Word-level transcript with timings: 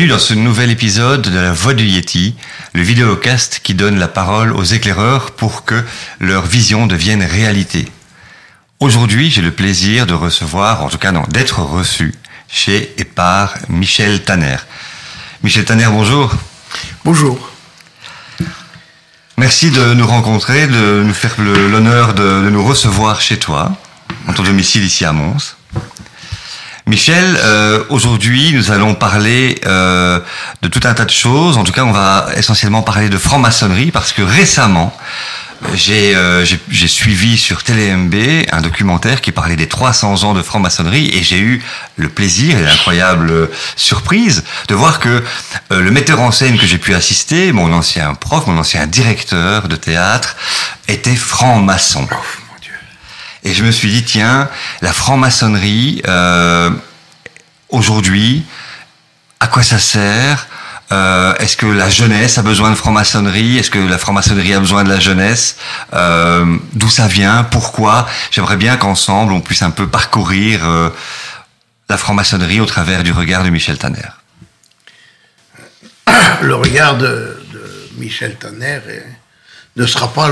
Bienvenue 0.00 0.16
dans 0.16 0.24
ce 0.26 0.32
nouvel 0.32 0.70
épisode 0.70 1.20
de 1.20 1.38
La 1.38 1.52
Voix 1.52 1.74
du 1.74 1.84
Yeti, 1.84 2.34
le 2.72 2.80
vidéocast 2.80 3.60
qui 3.62 3.74
donne 3.74 3.98
la 3.98 4.08
parole 4.08 4.50
aux 4.54 4.64
éclaireurs 4.64 5.32
pour 5.32 5.66
que 5.66 5.84
leur 6.20 6.46
vision 6.46 6.86
devienne 6.86 7.22
réalité. 7.22 7.86
Aujourd'hui, 8.78 9.30
j'ai 9.30 9.42
le 9.42 9.50
plaisir 9.50 10.06
de 10.06 10.14
recevoir, 10.14 10.82
en 10.82 10.88
tout 10.88 10.96
cas 10.96 11.12
non, 11.12 11.24
d'être 11.28 11.58
reçu 11.58 12.14
chez 12.48 12.94
et 12.96 13.04
par 13.04 13.52
Michel 13.68 14.22
Tanner. 14.22 14.56
Michel 15.42 15.66
Tanner, 15.66 15.88
bonjour. 15.90 16.32
Bonjour. 17.04 17.50
Merci 19.36 19.70
de 19.70 19.92
nous 19.92 20.06
rencontrer, 20.06 20.66
de 20.66 21.02
nous 21.04 21.12
faire 21.12 21.34
l'honneur 21.38 22.14
de, 22.14 22.48
nous 22.48 22.64
recevoir 22.64 23.20
chez 23.20 23.38
toi, 23.38 23.76
en 24.26 24.32
ton 24.32 24.44
domicile 24.44 24.82
ici 24.82 25.04
à 25.04 25.12
Mons. 25.12 25.56
Michel, 26.90 27.38
euh, 27.44 27.84
aujourd'hui 27.88 28.52
nous 28.52 28.72
allons 28.72 28.96
parler 28.96 29.60
euh, 29.64 30.18
de 30.60 30.66
tout 30.66 30.80
un 30.82 30.92
tas 30.92 31.04
de 31.04 31.10
choses. 31.10 31.56
En 31.56 31.62
tout 31.62 31.70
cas, 31.70 31.84
on 31.84 31.92
va 31.92 32.26
essentiellement 32.36 32.82
parler 32.82 33.08
de 33.08 33.16
franc-maçonnerie 33.16 33.92
parce 33.92 34.12
que 34.12 34.22
récemment, 34.22 34.92
euh, 35.62 36.44
j'ai 36.68 36.88
suivi 36.88 37.38
sur 37.38 37.62
TéléMB 37.62 38.14
un 38.50 38.60
documentaire 38.60 39.20
qui 39.20 39.30
parlait 39.30 39.54
des 39.54 39.68
300 39.68 40.24
ans 40.24 40.34
de 40.34 40.42
franc-maçonnerie 40.42 41.12
et 41.14 41.22
j'ai 41.22 41.38
eu 41.38 41.62
le 41.94 42.08
plaisir 42.08 42.58
et 42.58 42.62
l'incroyable 42.62 43.48
surprise 43.76 44.42
de 44.66 44.74
voir 44.74 44.98
que 44.98 45.22
le 45.70 45.90
metteur 45.92 46.18
en 46.18 46.32
scène 46.32 46.58
que 46.58 46.66
j'ai 46.66 46.78
pu 46.78 46.92
assister, 46.94 47.52
mon 47.52 47.72
ancien 47.72 48.14
prof, 48.14 48.48
mon 48.48 48.58
ancien 48.58 48.88
directeur 48.88 49.68
de 49.68 49.76
théâtre, 49.76 50.34
était 50.88 51.14
franc-maçon. 51.14 52.08
Et 53.42 53.54
je 53.54 53.64
me 53.64 53.70
suis 53.70 53.90
dit, 53.90 54.04
tiens, 54.04 54.48
la 54.82 54.92
franc-maçonnerie, 54.92 56.02
euh, 56.06 56.70
aujourd'hui, 57.70 58.44
à 59.40 59.46
quoi 59.46 59.62
ça 59.62 59.78
sert 59.78 60.46
euh, 60.92 61.34
Est-ce 61.36 61.56
que 61.56 61.66
la 61.66 61.88
jeunesse 61.88 62.38
a 62.38 62.42
besoin 62.42 62.70
de 62.70 62.74
franc-maçonnerie 62.74 63.58
Est-ce 63.58 63.70
que 63.70 63.78
la 63.78 63.98
franc-maçonnerie 63.98 64.54
a 64.54 64.60
besoin 64.60 64.84
de 64.84 64.88
la 64.88 65.00
jeunesse 65.00 65.56
euh, 65.94 66.58
D'où 66.74 66.88
ça 66.88 67.06
vient 67.06 67.44
Pourquoi? 67.44 68.06
J'aimerais 68.30 68.56
bien 68.56 68.76
qu'ensemble, 68.76 69.32
on 69.32 69.40
puisse 69.40 69.62
un 69.62 69.70
peu 69.70 69.88
parcourir 69.88 70.60
euh, 70.64 70.90
la 71.88 71.96
franc-maçonnerie 71.96 72.60
au 72.60 72.66
travers 72.66 73.02
du 73.02 73.12
regard 73.12 73.44
de 73.44 73.50
Michel 73.50 73.78
Tanner. 73.78 74.08
Le 76.42 76.54
regard 76.54 76.96
de, 76.96 77.36
Michel 77.96 78.36
Tanner 78.36 78.80
ne 79.76 79.86
sera 79.86 80.12
pas 80.12 80.30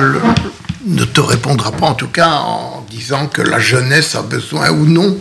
ne 0.86 1.04
te 1.04 1.20
répondra 1.20 1.72
pas 1.72 1.86
en 1.86 1.94
tout 1.94 2.08
cas 2.08 2.30
en 2.30 2.86
disant 2.88 3.26
que 3.26 3.42
la 3.42 3.58
jeunesse 3.58 4.14
a 4.14 4.22
besoin 4.22 4.70
ou 4.70 4.86
non 4.86 5.18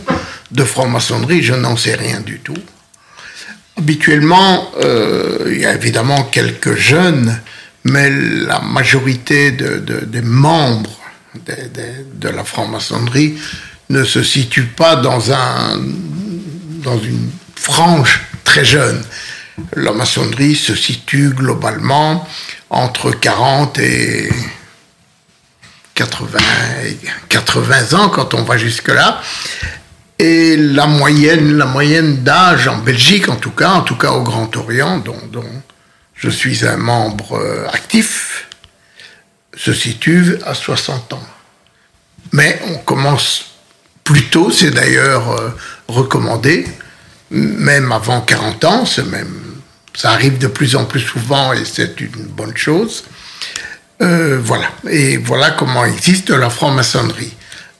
de 0.50 0.64
franc-maçonnerie, 0.64 1.42
je 1.42 1.54
n'en 1.54 1.76
sais 1.76 1.94
rien 1.94 2.20
du 2.20 2.38
tout. 2.40 2.56
Habituellement, 3.76 4.70
euh, 4.82 5.50
il 5.52 5.60
y 5.60 5.66
a 5.66 5.74
évidemment 5.74 6.24
quelques 6.24 6.76
jeunes, 6.76 7.40
mais 7.84 8.10
la 8.10 8.60
majorité 8.60 9.52
des 9.52 10.22
membres 10.22 10.98
de, 11.34 12.28
la 12.28 12.44
franc-maçonnerie 12.44 13.34
ne 13.90 14.04
se 14.04 14.22
situe 14.22 14.64
pas 14.64 14.96
dans, 14.96 15.32
un, 15.32 15.78
dans 16.82 16.98
une 16.98 17.30
frange 17.54 18.20
très 18.44 18.64
jeune. 18.64 19.02
La 19.74 19.92
maçonnerie 19.92 20.54
se 20.54 20.74
situe 20.74 21.30
globalement 21.30 22.26
entre 22.70 23.10
40 23.10 23.78
et 23.78 24.28
80, 25.98 26.38
80 27.28 27.98
ans 27.98 28.08
quand 28.08 28.34
on 28.34 28.44
va 28.44 28.56
jusque-là. 28.56 29.20
Et 30.20 30.56
la 30.56 30.86
moyenne, 30.86 31.56
la 31.56 31.66
moyenne 31.66 32.22
d'âge 32.22 32.68
en 32.68 32.78
Belgique, 32.78 33.28
en 33.28 33.34
tout 33.34 33.50
cas, 33.50 33.72
en 33.72 33.82
tout 33.82 33.96
cas 33.96 34.12
au 34.12 34.22
Grand 34.22 34.56
Orient, 34.56 34.98
dont, 34.98 35.42
je 36.14 36.30
suis 36.30 36.64
un 36.64 36.76
membre 36.76 37.38
euh, 37.38 37.66
actif, 37.72 38.48
se 39.56 39.72
situe 39.72 40.36
à 40.46 40.54
60 40.54 41.14
ans. 41.14 41.26
Mais 42.32 42.60
on 42.68 42.78
commence 42.78 43.54
plus 44.04 44.26
tôt, 44.26 44.52
c'est 44.52 44.70
d'ailleurs 44.70 45.32
euh, 45.32 45.50
recommandé, 45.88 46.66
même 47.30 47.90
avant 47.90 48.20
40 48.20 48.64
ans, 48.64 48.84
même 49.10 49.34
ça 49.96 50.12
arrive 50.12 50.38
de 50.38 50.46
plus 50.46 50.76
en 50.76 50.84
plus 50.84 51.00
souvent 51.00 51.52
et 51.52 51.64
c'est 51.64 52.00
une 52.00 52.28
bonne 52.28 52.56
chose. 52.56 53.02
Euh, 54.00 54.38
voilà. 54.42 54.70
Et 54.90 55.16
voilà 55.16 55.50
comment 55.52 55.84
existe 55.84 56.30
la 56.30 56.50
franc-maçonnerie. 56.50 57.34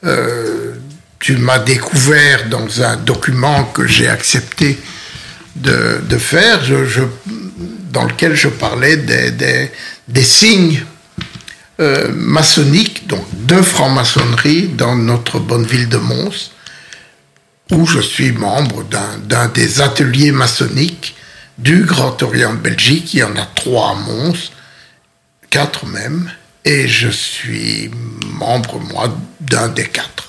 Euh, 0.04 0.74
tu 1.18 1.36
m'as 1.36 1.58
découvert 1.58 2.48
dans 2.48 2.82
un 2.82 2.96
document 2.96 3.64
que 3.64 3.86
j'ai 3.86 4.08
accepté 4.08 4.78
de, 5.56 6.18
faire, 6.18 6.60
dans 7.90 8.04
lequel 8.04 8.36
je 8.36 8.48
parlais 8.48 8.96
des, 8.96 10.22
signes 10.22 10.80
euh, 11.80 12.12
maçonniques, 12.14 13.08
donc 13.08 13.24
de 13.32 13.60
franc-maçonnerie 13.60 14.68
dans 14.68 14.94
notre 14.94 15.40
bonne 15.40 15.66
ville 15.66 15.88
de 15.88 15.96
Mons, 15.96 16.52
où 17.72 17.86
je 17.86 18.00
suis 18.00 18.30
membre 18.30 18.84
d'un 18.84 19.48
des 19.48 19.80
ateliers 19.80 20.30
maçonniques 20.30 21.16
du 21.58 21.84
Grand 21.84 22.22
Orient 22.22 22.54
de 22.54 22.58
Belgique. 22.58 23.14
Il 23.14 23.20
y 23.20 23.22
en 23.24 23.36
a 23.36 23.46
trois 23.56 23.90
à 23.90 23.94
Mons, 23.94 24.52
quatre 25.50 25.86
même, 25.86 26.30
et 26.64 26.88
je 26.88 27.08
suis 27.08 27.90
membre, 28.34 28.78
moi, 28.80 29.14
d'un 29.40 29.68
des 29.68 29.86
quatre. 29.86 30.28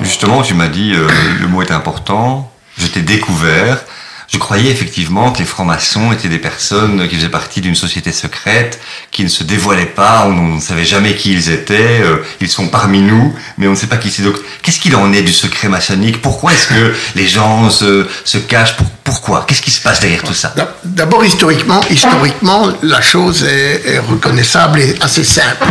Justement, 0.00 0.42
tu 0.42 0.54
m'as 0.54 0.68
dit, 0.68 0.92
euh, 0.94 1.08
le 1.40 1.46
mot 1.48 1.62
est 1.62 1.70
important, 1.70 2.52
je 2.76 2.86
t'ai 2.86 3.02
découvert, 3.02 3.82
je 4.28 4.38
croyais 4.38 4.70
effectivement 4.70 5.30
que 5.32 5.38
les 5.38 5.44
francs-maçons 5.44 6.12
étaient 6.12 6.28
des 6.28 6.38
personnes 6.38 7.08
qui 7.08 7.16
faisaient 7.16 7.28
partie 7.28 7.60
d'une 7.60 7.74
société 7.74 8.12
secrète, 8.12 8.80
qui 9.10 9.22
ne 9.22 9.28
se 9.28 9.44
dévoilaient 9.44 9.86
pas, 9.86 10.24
on 10.26 10.56
ne 10.56 10.60
savait 10.60 10.84
jamais 10.84 11.14
qui 11.14 11.32
ils 11.32 11.50
étaient, 11.50 12.00
euh, 12.02 12.18
ils 12.40 12.48
sont 12.48 12.68
parmi 12.68 13.00
nous, 13.00 13.34
mais 13.56 13.68
on 13.68 13.72
ne 13.72 13.76
sait 13.76 13.86
pas 13.86 13.98
qui 13.98 14.10
c'est. 14.10 14.22
Donc, 14.22 14.36
qu'est-ce 14.62 14.80
qu'il 14.80 14.96
en 14.96 15.12
est 15.12 15.22
du 15.22 15.32
secret 15.32 15.68
maçonnique? 15.68 16.20
Pourquoi 16.22 16.52
est-ce 16.52 16.66
que 16.66 16.94
les 17.14 17.26
gens 17.26 17.70
se, 17.70 18.06
se 18.24 18.38
cachent? 18.38 18.76
Pourquoi? 19.04 19.44
Qu'est-ce 19.46 19.62
qui 19.62 19.70
se 19.70 19.80
passe 19.80 20.00
derrière 20.00 20.22
tout 20.24 20.34
ça? 20.34 20.54
D'abord, 20.84 21.24
historiquement, 21.24 21.80
historiquement, 21.88 22.72
la 22.82 23.00
chose 23.00 23.44
est, 23.44 23.82
est 23.86 23.98
reconnaissable 24.00 24.80
et 24.80 24.96
assez 25.00 25.24
simple. 25.24 25.66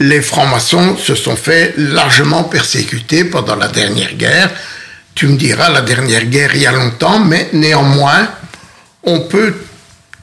Les 0.00 0.20
francs-maçons 0.20 0.96
se 0.96 1.14
sont 1.14 1.36
fait 1.36 1.74
largement 1.76 2.42
persécuter 2.42 3.24
pendant 3.24 3.54
la 3.54 3.68
dernière 3.68 4.14
guerre 4.14 4.50
tu 5.14 5.26
me 5.26 5.36
diras, 5.36 5.68
la 5.68 5.82
dernière 5.82 6.24
guerre 6.26 6.54
il 6.54 6.62
y 6.62 6.66
a 6.66 6.72
longtemps, 6.72 7.20
mais 7.20 7.50
néanmoins, 7.52 8.28
on 9.02 9.20
peut 9.20 9.54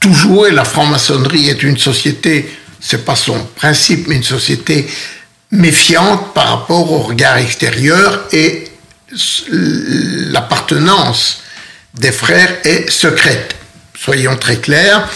toujours, 0.00 0.46
et 0.46 0.52
la 0.52 0.64
franc-maçonnerie 0.64 1.48
est 1.48 1.62
une 1.62 1.76
société, 1.78 2.50
c'est 2.80 3.04
pas 3.04 3.16
son 3.16 3.38
principe, 3.56 4.08
mais 4.08 4.16
une 4.16 4.22
société 4.22 4.88
méfiante 5.52 6.32
par 6.32 6.48
rapport 6.48 6.90
au 6.92 6.98
regard 6.98 7.36
extérieur 7.38 8.24
et 8.32 8.68
l'appartenance 9.48 11.42
des 11.94 12.12
frères 12.12 12.58
est 12.64 12.90
secrète. 12.90 13.56
Soyons 13.98 14.36
très 14.36 14.56
clairs, 14.56 15.08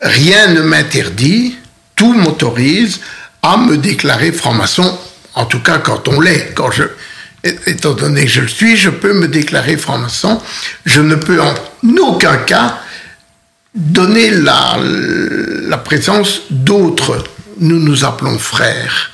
rien 0.00 0.48
ne 0.48 0.62
m'interdit, 0.62 1.56
tout 1.96 2.14
m'autorise 2.14 3.00
à 3.42 3.56
me 3.56 3.76
déclarer 3.76 4.32
franc-maçon, 4.32 4.98
en 5.34 5.44
tout 5.44 5.60
cas 5.60 5.78
quand 5.78 6.08
on 6.08 6.20
l'est. 6.20 6.52
Quand 6.54 6.70
je, 6.70 6.84
étant 7.44 7.92
donné 7.92 8.24
que 8.24 8.30
je 8.30 8.40
le 8.42 8.48
suis, 8.48 8.76
je 8.76 8.90
peux 8.90 9.12
me 9.12 9.28
déclarer 9.28 9.76
franc-maçon. 9.76 10.40
Je 10.84 11.00
ne 11.00 11.14
peux 11.14 11.40
en 11.40 11.54
aucun 11.98 12.36
cas 12.38 12.80
donner 13.74 14.30
la, 14.30 14.78
la 15.68 15.78
présence 15.78 16.42
d'autres, 16.50 17.24
nous 17.58 17.78
nous 17.78 18.04
appelons 18.04 18.38
frères, 18.38 19.10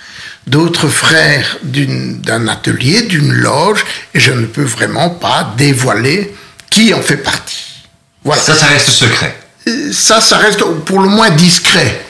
d'autres 0.47 0.89
frères 0.89 1.59
d'un 1.63 2.49
atelier, 2.49 3.03
d'une 3.03 3.33
loge, 3.33 3.85
et 4.15 4.21
je 4.21 4.33
ne 4.33 4.47
peux 4.47 4.65
vraiment 4.65 5.11
pas 5.11 5.55
dévoiler 5.57 6.35
qui 6.71 6.95
en 6.95 7.03
fait 7.03 7.19
partie. 7.19 7.85
Voilà. 8.25 8.41
Ça, 8.41 8.55
ça 8.55 8.67
reste 8.67 8.91
secret. 8.91 9.39
Ça, 9.93 10.21
ça 10.21 10.39
reste 10.39 10.63
pour 10.85 11.01
le 11.01 11.09
moins 11.09 11.31
discret. 11.31 12.03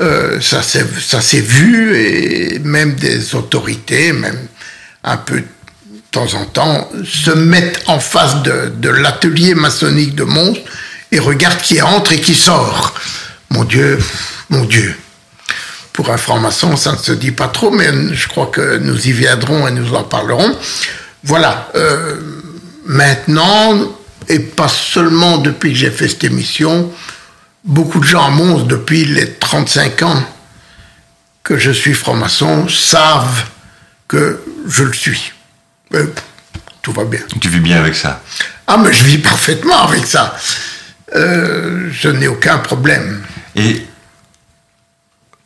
Euh, 0.00 0.40
ça 0.40 0.62
s'est 0.62 1.40
vu, 1.40 1.96
et 1.96 2.58
même 2.58 2.94
des 2.94 3.34
autorités, 3.34 4.12
même 4.12 4.48
un 5.06 5.16
peu 5.16 5.40
de 5.40 5.46
temps 6.10 6.34
en 6.34 6.44
temps, 6.44 6.90
se 7.04 7.30
mettent 7.30 7.82
en 7.86 8.00
face 8.00 8.42
de, 8.42 8.88
l'atelier 8.88 9.54
maçonnique 9.54 10.14
de 10.14 10.24
Mons 10.24 10.58
et 11.12 11.18
regardent 11.20 11.60
qui 11.60 11.80
entre 11.80 12.12
et 12.12 12.20
qui 12.20 12.34
sort. 12.34 12.94
Mon 13.50 13.64
Dieu, 13.64 13.98
mon 14.50 14.64
Dieu. 14.64 14.94
Pour 15.92 16.10
un 16.10 16.16
franc-maçon, 16.16 16.76
ça 16.76 16.92
ne 16.92 16.98
se 16.98 17.12
dit 17.12 17.30
pas 17.30 17.48
trop, 17.48 17.70
mais 17.70 17.90
je 18.12 18.28
crois 18.28 18.46
que 18.46 18.78
nous 18.78 19.08
y 19.08 19.12
viendrons 19.12 19.66
et 19.66 19.70
nous 19.70 19.94
en 19.94 20.02
parlerons. 20.02 20.58
Voilà. 21.22 21.70
Euh, 21.76 22.16
maintenant, 22.84 23.96
et 24.28 24.40
pas 24.40 24.68
seulement 24.68 25.38
depuis 25.38 25.72
que 25.72 25.78
j'ai 25.78 25.90
fait 25.90 26.08
cette 26.08 26.24
émission, 26.24 26.90
beaucoup 27.64 28.00
de 28.00 28.04
gens 28.04 28.26
à 28.26 28.30
Mons, 28.30 28.64
depuis 28.64 29.04
les 29.04 29.34
35 29.34 30.02
ans 30.02 30.22
que 31.44 31.56
je 31.56 31.70
suis 31.70 31.94
franc-maçon, 31.94 32.68
savent 32.68 33.44
que 34.08 34.42
je 34.68 34.84
le 34.84 34.92
suis. 34.92 35.32
tout 36.82 36.92
va 36.92 37.04
bien. 37.04 37.20
Tu 37.40 37.48
vis 37.48 37.60
bien 37.60 37.78
avec 37.78 37.94
ça 37.94 38.22
Ah, 38.66 38.76
mais 38.76 38.92
je 38.92 39.04
vis 39.04 39.18
parfaitement 39.18 39.82
avec 39.88 40.06
ça. 40.06 40.36
euh, 41.14 41.88
je 41.92 42.08
n'ai 42.08 42.28
aucun 42.28 42.58
problème. 42.58 43.22
Et 43.54 43.82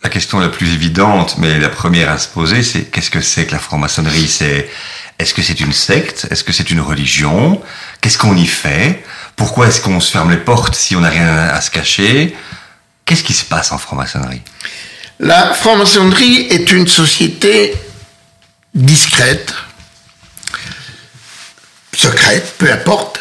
la 0.03 0.09
question 0.09 0.39
la 0.41 0.49
plus 0.49 0.73
évidente, 0.73 1.37
mais 1.39 1.59
la 1.59 1.69
première 1.69 2.11
à 2.11 2.19
se 2.19 2.29
poser, 2.29 2.63
c'est 2.63 2.85
qu'est-ce 2.85 3.11
que 3.11 3.21
c'est 3.21 3.47
que 3.47 3.53
la 3.53 3.59
franc-maçonnerie? 3.59 4.29
C'est 4.29 4.69
est-ce 5.19 5.35
que 5.35 5.43
c'est 5.43 5.61
une 5.61 5.73
secte? 5.75 6.27
Est-ce 6.31 6.43
que 6.45 6.53
c'est 6.53 6.71
une 6.71 6.81
religion? 6.81 7.61
Qu'est-ce 8.01 8.17
qu'on 8.19 8.37
y 8.37 8.47
fait? 8.47 9.05
Pourquoi 9.37 9.69
est-ce 9.69 9.81
qu'on 9.81 10.01
se 10.01 10.11
ferme 10.11 10.31
les 10.31 10.39
portes 10.39 10.75
si 10.75 10.97
on 10.97 11.01
n'a 11.01 11.11
rien 11.11 11.29
à 11.29 11.61
se 11.61 11.71
cacher? 11.71 12.35
Qu'est-ce 13.05 13.23
qui 13.25 13.35
se 13.35 13.45
passe 13.45 13.73
en 13.73 13.79
franc-maçonnerie? 13.79 14.43
La 15.19 15.53
franc-maçonnerie 15.53 16.47
est 16.51 16.73
une 16.73 16.89
société 16.89 17.75
discrète, 18.75 19.53
secrète, 21.95 22.55
peu 22.59 22.73
importe, 22.73 23.21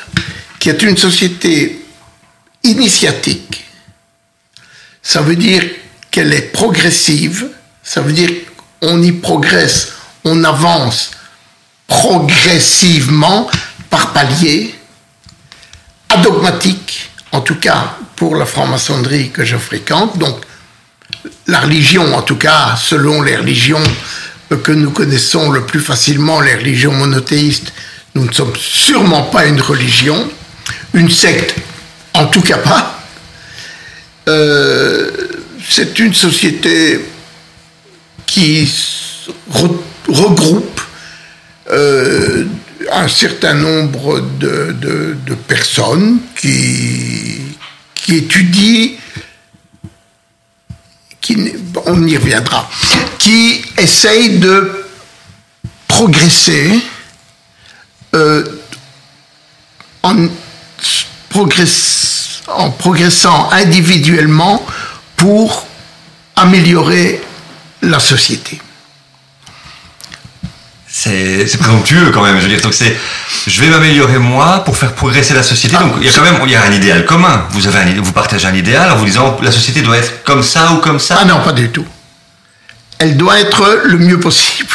qui 0.60 0.70
est 0.70 0.82
une 0.82 0.98
société 0.98 1.86
initiatique. 2.64 3.66
Ça 5.02 5.22
veut 5.22 5.36
dire 5.36 5.64
qu'elle 6.12 6.34
est 6.34 6.52
progressive, 6.52 7.50
ça 7.84 8.02
veut 8.02 8.14
dire 8.14 8.30
qu'on 8.80 9.02
y 9.02 9.12
progresse, 9.12 9.94
on 10.24 10.44
avance 10.44 11.12
progressivement 11.88 13.50
par 13.90 14.14
paliers, 14.14 14.76
adogmatique, 16.10 17.10
en 17.32 17.42
tout 17.42 17.56
cas 17.56 17.96
pour 18.16 18.36
la 18.36 18.46
franc-maçonnerie 18.46 19.32
que 19.32 19.46
je 19.46 19.58
fréquente. 19.58 20.18
Donc, 20.18 20.38
la 21.48 21.62
religion, 21.62 22.14
en 22.14 22.22
tout 22.22 22.36
cas, 22.36 22.76
selon 22.78 23.22
les 23.22 23.36
religions 23.36 23.84
que 24.56 24.72
nous 24.72 24.92
connaissons 24.92 25.52
le 25.52 25.66
plus 25.66 25.80
facilement, 25.80 26.42
les 26.42 26.56
religions 26.56 26.92
monothéistes, 26.92 27.74
nous 28.16 28.26
ne 28.26 28.32
sommes 28.32 28.56
sûrement 28.56 29.24
pas 29.24 29.46
une 29.46 29.62
religion, 29.62 30.30
une 30.94 31.10
secte, 31.10 31.56
en 32.14 32.26
tout 32.28 32.42
cas 32.42 32.58
pas. 32.58 33.04
Euh, 34.28 35.12
c'est 35.68 36.00
une 36.00 36.14
société 36.14 37.00
qui 38.26 38.72
regroupe 40.08 40.82
euh, 41.72 42.46
un 42.92 43.08
certain 43.08 43.54
nombre 43.54 44.20
de, 44.40 44.76
de, 44.82 45.36
personnes 45.48 46.20
qui, 46.36 47.40
qui 47.94 48.18
étudient, 48.18 48.90
qui, 51.22 51.54
on 51.86 52.08
y 52.08 52.18
reviendra, 52.18 52.70
qui 53.18 53.62
essayent 53.78 54.40
de 54.40 54.86
progresser 55.88 56.80
euh, 58.16 58.44
en 60.02 60.28
progressant 62.80 63.50
individuellement 63.52 64.66
pour 65.16 65.68
améliorer 66.36 67.22
la 67.82 68.00
société 68.00 68.60
c'est 71.00 71.58
présomptueux 71.58 72.12
quand 72.12 72.22
même. 72.22 72.38
Je 72.38 72.44
veux 72.44 72.50
dire, 72.50 72.62
donc 72.62 72.74
c'est, 72.74 72.96
je 73.48 73.62
vais 73.62 73.68
m'améliorer 73.68 74.20
moi 74.20 74.64
pour 74.66 74.76
faire 74.76 74.94
progresser 74.94 75.34
la 75.34 75.44
société. 75.44 75.78
donc 75.78 75.94
il 76.00 76.06
y 76.06 76.10
a 76.10 76.12
quand 76.12 76.24
même, 76.24 76.40
il 76.46 76.52
y 76.52 76.56
a 76.56 76.64
un 76.64 76.72
idéal 76.72 77.06
commun. 77.06 77.48
Vous 77.52 77.68
avez 77.68 77.80
un, 77.80 78.02
vous 78.02 78.12
partagez 78.12 78.48
un 78.48 78.56
idéal 78.56 78.92
en 78.92 78.98
vous 78.98 79.06
disant 79.06 79.38
la 79.42 79.52
société 79.52 79.82
doit 79.82 79.98
être 79.98 80.24
comme 80.24 80.44
ça 80.44 80.74
ou 80.74 80.78
comme 80.78 81.00
ça. 81.00 81.18
Ah 81.22 81.26
non, 81.26 81.40
pas 81.42 81.54
du 81.54 81.70
tout. 81.70 81.86
Elle 82.98 83.16
doit 83.16 83.40
être 83.40 83.82
le 83.86 83.98
mieux 83.98 84.20
possible. 84.20 84.74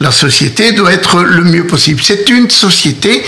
La 0.00 0.10
société 0.10 0.72
doit 0.72 0.92
être 0.92 1.22
le 1.22 1.44
mieux 1.44 1.66
possible. 1.66 2.00
C'est 2.02 2.30
une 2.30 2.48
société 2.48 3.22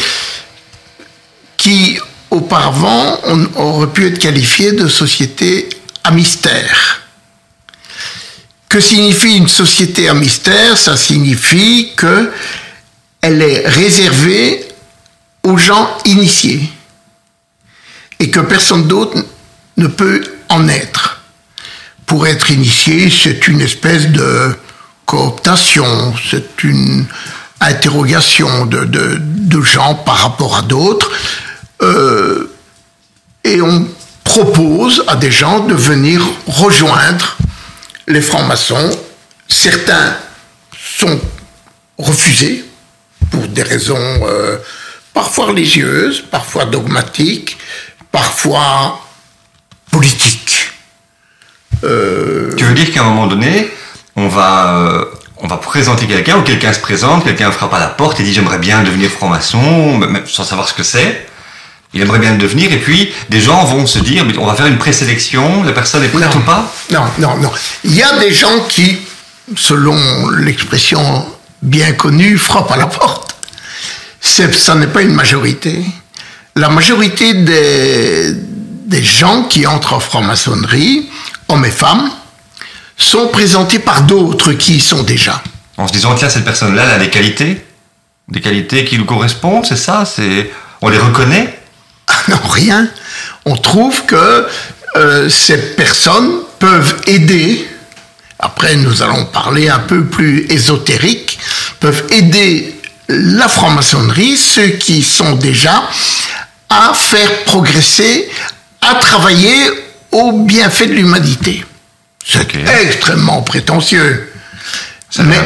qui, 1.59 1.99
auparavant, 2.31 3.21
on 3.25 3.49
aurait 3.57 3.89
pu 3.89 4.07
être 4.07 4.19
qualifiée 4.19 4.73
de 4.73 4.89
société 4.89 5.69
à 6.03 6.11
mystère. 6.11 7.02
Que 8.73 8.81
signifie 8.81 9.37
une 9.37 9.49
société 9.49 10.09
à 10.09 10.15
mystère 10.15 10.79
Ça 10.79 10.97
signifie 10.97 11.93
que 11.95 12.33
elle 13.21 13.43
est 13.43 13.69
réservée 13.69 14.67
aux 15.43 15.59
gens 15.59 15.91
initiés 16.07 16.73
et 18.19 18.31
que 18.31 18.41
personne 18.41 18.89
d'autre 18.89 19.23
ne 19.77 19.89
peut 19.89 20.25
en 20.49 20.69
être. 20.69 21.21
Pour 22.07 22.27
être 22.27 22.51
initié, 22.51 23.11
c'est 23.11 23.47
une 23.47 23.61
espèce 23.61 24.09
de 24.09 24.57
cooptation, 25.05 26.15
c'est 26.31 26.65
une 26.65 27.05
interrogation 27.61 28.65
de, 28.65 29.61
gens 29.61 29.97
par 29.97 30.17
rapport 30.17 30.57
à 30.57 30.63
d'autres. 30.63 31.11
Euh, 31.83 32.51
et 33.45 33.61
on 33.61 33.87
propose 34.25 35.05
à 35.09 35.17
des 35.17 35.31
gens 35.31 35.61
de 35.61 35.75
venir 35.75 36.23
rejoindre 36.47 37.37
les 38.07 38.21
francs-maçons, 38.21 38.91
certains 39.49 40.17
sont 40.77 41.21
refusés 41.99 42.65
pour 43.31 43.47
des 43.49 43.63
raisons 43.63 43.97
euh, 43.99 44.59
parfois 45.15 45.47
religieuses, 45.47 46.23
parfois 46.31 46.65
dogmatiques, 46.65 47.57
parfois 48.11 49.01
politiques. 49.91 50.71
Euh, 51.85 52.55
tu 52.57 52.65
veux 52.65 52.75
dire 52.75 52.93
qu'à 52.93 53.03
un 53.03 53.05
moment 53.05 53.27
donné, 53.27 53.71
on 54.17 54.29
va, 54.29 54.75
euh, 54.75 55.05
on 55.39 55.47
va 55.47 55.57
présenter 55.57 56.07
quelqu'un, 56.07 56.39
ou 56.39 56.43
quelqu'un 56.43 56.73
se 56.73 56.81
présente, 56.81 57.25
quelqu'un 57.25 57.51
frappe 57.51 57.75
à 57.75 57.81
la 57.81 57.89
porte 57.89 58.21
et 58.21 58.23
dit 58.23 58.33
j'aimerais 58.33 58.59
bien 58.59 58.83
devenir 58.83 59.11
franc-maçon, 59.11 60.01
sans 60.27 60.45
savoir 60.45 60.69
ce 60.69 60.75
que 60.75 60.83
c'est? 60.83 61.27
Il 61.95 62.01
aimerait 62.01 62.19
bien 62.19 62.33
le 62.33 62.39
devenir, 62.39 62.73
et 62.73 62.79
puis 62.79 63.13
des 63.29 63.41
gens 63.41 63.65
vont 63.65 63.87
se 63.87 63.99
dire, 63.99 64.25
mais 64.25 64.37
on 64.39 64.47
va 64.47 64.55
faire 64.55 64.67
une 64.67 64.79
présélection, 64.79 65.63
la 65.63 65.73
personne 65.73 66.03
est 66.03 66.09
prête 66.09 66.35
ou 66.35 66.41
pas? 66.41 66.73
Non, 66.91 67.05
non, 67.19 67.37
non. 67.37 67.51
Il 67.85 67.95
y 67.95 68.03
a 68.03 68.19
des 68.19 68.33
gens 68.33 68.61
qui, 68.69 68.99
selon 69.57 69.97
l'expression 70.31 71.27
bien 71.61 71.93
connue, 71.93 72.39
frappent 72.39 72.73
à 72.73 72.77
la 72.77 72.87
porte. 72.87 73.37
Ça 74.21 74.75
n'est 74.75 74.87
pas 74.87 75.03
une 75.03 75.15
majorité. 75.15 75.85
La 76.57 76.69
majorité 76.69 77.35
des, 77.35 78.33
des 78.87 79.03
gens 79.03 79.45
qui 79.45 79.67
entrent 79.67 79.95
en 79.95 80.01
franc-maçonnerie, 80.01 81.09
hommes 81.49 81.65
et 81.65 81.71
femmes, 81.71 82.11
sont 82.97 83.29
présentés 83.29 83.79
par 83.79 84.03
d'autres 84.03 84.53
qui 84.53 84.77
y 84.77 84.81
sont 84.81 85.03
déjà. 85.03 85.43
En 85.77 85.89
se 85.89 85.93
disant, 85.93 86.15
tiens, 86.15 86.29
cette 86.29 86.45
personne-là, 86.45 86.85
elle 86.85 86.91
a 86.91 86.99
des 86.99 87.11
qualités 87.11 87.65
Des 88.29 88.41
qualités 88.41 88.85
qui 88.85 88.99
nous 88.99 89.05
correspondent, 89.05 89.67
c'est 89.67 89.77
ça 89.77 90.05
c'est... 90.05 90.51
On 90.81 90.89
les 90.89 90.99
reconnaît? 90.99 91.62
Non, 92.29 92.41
rien. 92.49 92.89
On 93.45 93.57
trouve 93.57 94.05
que 94.05 94.47
euh, 94.97 95.29
ces 95.29 95.59
personnes 95.75 96.41
peuvent 96.59 97.01
aider, 97.07 97.67
après 98.39 98.77
nous 98.77 99.03
allons 99.03 99.25
parler 99.27 99.69
un 99.69 99.79
peu 99.79 100.05
plus 100.05 100.47
ésotérique, 100.51 101.39
peuvent 101.81 102.05
aider 102.11 102.75
la 103.09 103.49
franc-maçonnerie, 103.49 104.37
ceux 104.37 104.69
qui 104.69 105.03
sont 105.03 105.35
déjà, 105.35 105.83
à 106.69 106.93
faire 106.95 107.45
progresser, 107.45 108.31
à 108.81 108.95
travailler 108.95 109.71
au 110.11 110.45
bienfait 110.45 110.87
de 110.87 110.95
l'humanité. 110.95 111.65
C'est 112.25 112.47
extrêmement 112.83 113.43
prétentieux. 113.43 114.33
Mais 115.19 115.41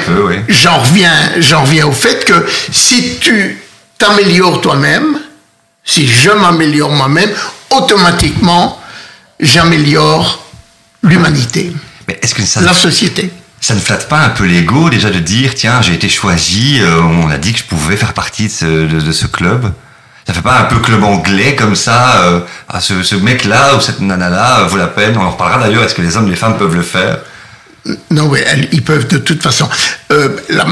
j'en 0.49 0.79
reviens, 0.79 1.33
j'en 1.39 1.63
reviens 1.63 1.87
au 1.87 1.93
fait 1.93 2.25
que 2.25 2.47
si 2.71 3.19
tu 3.21 3.61
t'améliores 3.99 4.61
toi-même, 4.61 5.19
si 5.87 6.07
je 6.07 6.31
m'améliore 6.31 6.91
moi-même, 6.91 7.31
automatiquement, 7.71 8.79
j'améliore 9.41 10.45
l'humanité. 11.03 11.73
Mais 12.09 12.19
est-ce 12.21 12.35
que 12.35 12.43
ça 12.43 12.61
la 12.61 12.75
société 12.75 13.31
ça 13.59 13.75
ne 13.75 13.81
flatte 13.81 14.09
pas 14.09 14.21
un 14.21 14.29
peu 14.29 14.45
l'ego 14.45 14.91
déjà 14.91 15.11
de 15.11 15.19
dire 15.19 15.55
tiens 15.55 15.81
j'ai 15.83 15.95
été 15.95 16.09
choisi, 16.09 16.79
euh, 16.81 17.01
on 17.01 17.31
a 17.31 17.39
dit 17.39 17.53
que 17.53 17.59
je 17.59 17.65
pouvais 17.65 17.97
faire 17.97 18.13
partie 18.13 18.45
de 18.45 18.51
ce, 19.13 19.27
club. 19.27 19.73
Ça 20.27 20.35
fait 20.35 20.43
pas 20.43 20.61
un 20.61 20.65
peu 20.65 20.79
club 20.79 21.03
anglais 21.03 21.57
comme 21.57 21.75
ça 21.75 22.23
euh, 22.23 22.41
ah, 22.69 22.81
ce, 22.81 23.15
mec-là 23.15 23.75
ou 23.75 23.81
cette 23.81 24.01
nana-là 24.01 24.61
euh, 24.61 24.67
vaut 24.67 24.77
la 24.77 24.87
peine. 24.87 25.17
On 25.17 25.23
en 25.23 25.31
reparlera 25.31 25.59
d'ailleurs. 25.59 25.83
Est-ce 25.83 25.95
que 25.95 26.03
les 26.03 26.17
hommes 26.17 26.27
et 26.27 26.31
les 26.31 26.37
femmes 26.37 26.59
peuvent 26.59 26.77
le 26.77 26.83
faire? 26.83 27.19
Non, 28.11 28.27
oui, 28.29 28.41
ils 28.73 28.83
peuvent 28.83 29.09
de 29.09 29.19
toute 29.19 29.43
façon. 29.43 29.69
la, 30.11 30.67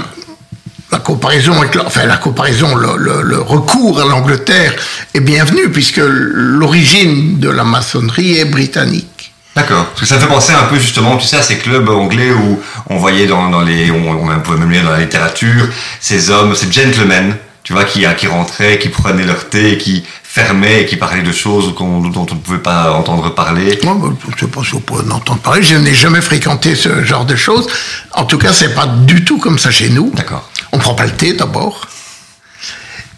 la 0.94 1.00
comparaison, 1.00 1.54
enfin 1.84 2.06
la 2.06 2.16
comparaison, 2.18 2.76
le, 2.76 3.40
recours 3.40 4.00
à 4.00 4.04
l'Angleterre 4.04 4.74
est 5.12 5.20
bienvenu 5.20 5.68
puisque 5.70 6.00
l'origine 6.00 7.40
de 7.40 7.50
la 7.50 7.64
maçonnerie 7.64 8.38
est 8.38 8.44
britannique. 8.44 9.32
D'accord. 9.56 9.86
Parce 9.86 10.02
que 10.02 10.06
ça 10.06 10.18
fait 10.18 10.26
penser 10.26 10.52
un 10.52 10.64
peu 10.64 10.78
justement, 10.78 11.16
tu 11.16 11.26
sais, 11.26 11.36
à 11.36 11.42
ces 11.42 11.58
clubs 11.58 11.88
anglais 11.88 12.30
où 12.30 12.60
on 12.90 12.96
voyait 12.98 13.26
dans, 13.26 13.60
les, 13.62 13.90
on, 13.90 14.40
pouvait 14.40 14.58
même 14.58 14.70
lire 14.70 14.84
dans 14.84 14.90
la 14.90 15.00
littérature, 15.00 15.68
ces 16.00 16.30
hommes, 16.30 16.54
ces 16.54 16.70
gentlemen, 16.70 17.36
tu 17.64 17.72
vois, 17.72 17.84
qui, 17.84 18.04
qui 18.16 18.26
rentraient, 18.28 18.78
qui 18.78 18.88
prenaient 18.88 19.24
leur 19.24 19.48
thé, 19.48 19.78
qui 19.78 20.04
fermaient 20.22 20.82
et 20.82 20.86
qui 20.86 20.96
parlaient 20.96 21.22
de 21.22 21.32
choses 21.32 21.74
dont 21.76 22.02
on 22.30 22.34
ne 22.34 22.40
pouvait 22.40 22.58
pas 22.58 22.92
entendre 22.92 23.34
parler. 23.34 23.78
Moi, 23.82 23.96
je 24.26 24.32
ne 24.32 24.38
sais 24.38 24.46
pas 24.46 24.62
si 24.64 24.74
on 24.74 24.80
peut 24.80 24.94
en 24.94 25.10
entendre 25.10 25.40
parler. 25.40 25.62
Je 25.62 25.76
n'ai 25.76 25.94
jamais 25.94 26.20
fréquenté 26.20 26.74
ce 26.76 27.04
genre 27.04 27.24
de 27.24 27.36
choses. 27.36 27.66
En 28.12 28.24
tout 28.24 28.38
cas, 28.38 28.52
c'est 28.52 28.74
pas 28.74 28.86
du 28.86 29.24
tout 29.24 29.38
comme 29.38 29.58
ça 29.58 29.72
chez 29.72 29.88
nous. 29.88 30.10
D'accord. 30.14 30.48
On 30.74 30.78
prend 30.78 30.96
pas 30.96 31.06
le 31.06 31.12
thé 31.12 31.34
d'abord. 31.34 31.86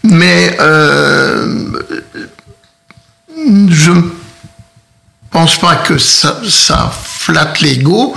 Mais 0.03 0.55
euh, 0.59 1.71
je 3.67 3.91
ne 3.91 4.03
pense 5.31 5.59
pas 5.59 5.77
que 5.77 5.97
ça, 5.97 6.39
flatte 7.19 7.59
l'ego. 7.61 8.15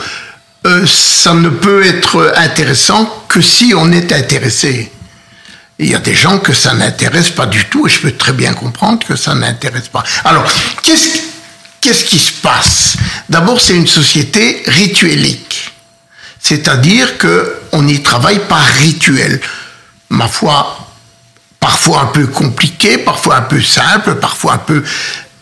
Euh, 0.66 0.86
ça 0.86 1.32
ne 1.32 1.48
peut 1.48 1.86
être 1.86 2.34
intéressant 2.36 3.24
que 3.28 3.40
si 3.40 3.72
on 3.74 3.90
est 3.92 4.12
intéressé. 4.12 4.92
Il 5.78 5.88
y 5.88 5.94
a 5.94 6.00
des 6.00 6.14
gens 6.14 6.38
que 6.38 6.52
ça 6.52 6.74
n'intéresse 6.74 7.30
pas 7.30 7.46
du 7.46 7.64
tout 7.64 7.86
et 7.86 7.90
je 7.90 8.00
peux 8.00 8.12
très 8.12 8.34
bien 8.34 8.52
comprendre 8.52 9.06
que 9.06 9.16
ça 9.16 9.34
n'intéresse 9.34 9.88
pas. 9.88 10.04
Alors, 10.24 10.46
qu'est-ce, 10.82 11.18
qu'est-ce 11.80 12.04
qui 12.04 12.18
se 12.18 12.32
passe? 12.42 12.98
D'abord, 13.30 13.58
c'est 13.58 13.74
une 13.74 13.86
société 13.86 14.62
rituelique. 14.66 15.72
C'est-à-dire 16.40 17.18
qu'on 17.18 17.86
y 17.86 18.02
travaille 18.02 18.40
par 18.48 18.64
rituel. 18.64 19.40
Ma 20.08 20.26
foi, 20.26 20.88
parfois 21.60 22.02
un 22.02 22.06
peu 22.06 22.26
compliqué, 22.26 22.98
parfois 22.98 23.36
un 23.36 23.42
peu 23.42 23.60
simple, 23.60 24.16
parfois 24.16 24.54
un 24.54 24.58
peu 24.58 24.82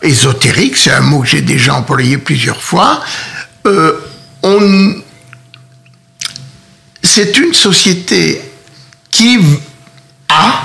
ésotérique, 0.01 0.77
c'est 0.77 0.91
un 0.91 1.01
mot 1.01 1.21
que 1.21 1.27
j'ai 1.27 1.41
déjà 1.41 1.75
employé 1.75 2.17
plusieurs 2.17 2.61
fois. 2.61 3.01
Euh, 3.65 3.93
on... 4.43 4.95
C'est 7.01 7.37
une 7.37 7.53
société 7.53 8.41
qui 9.09 9.39
a, 10.29 10.63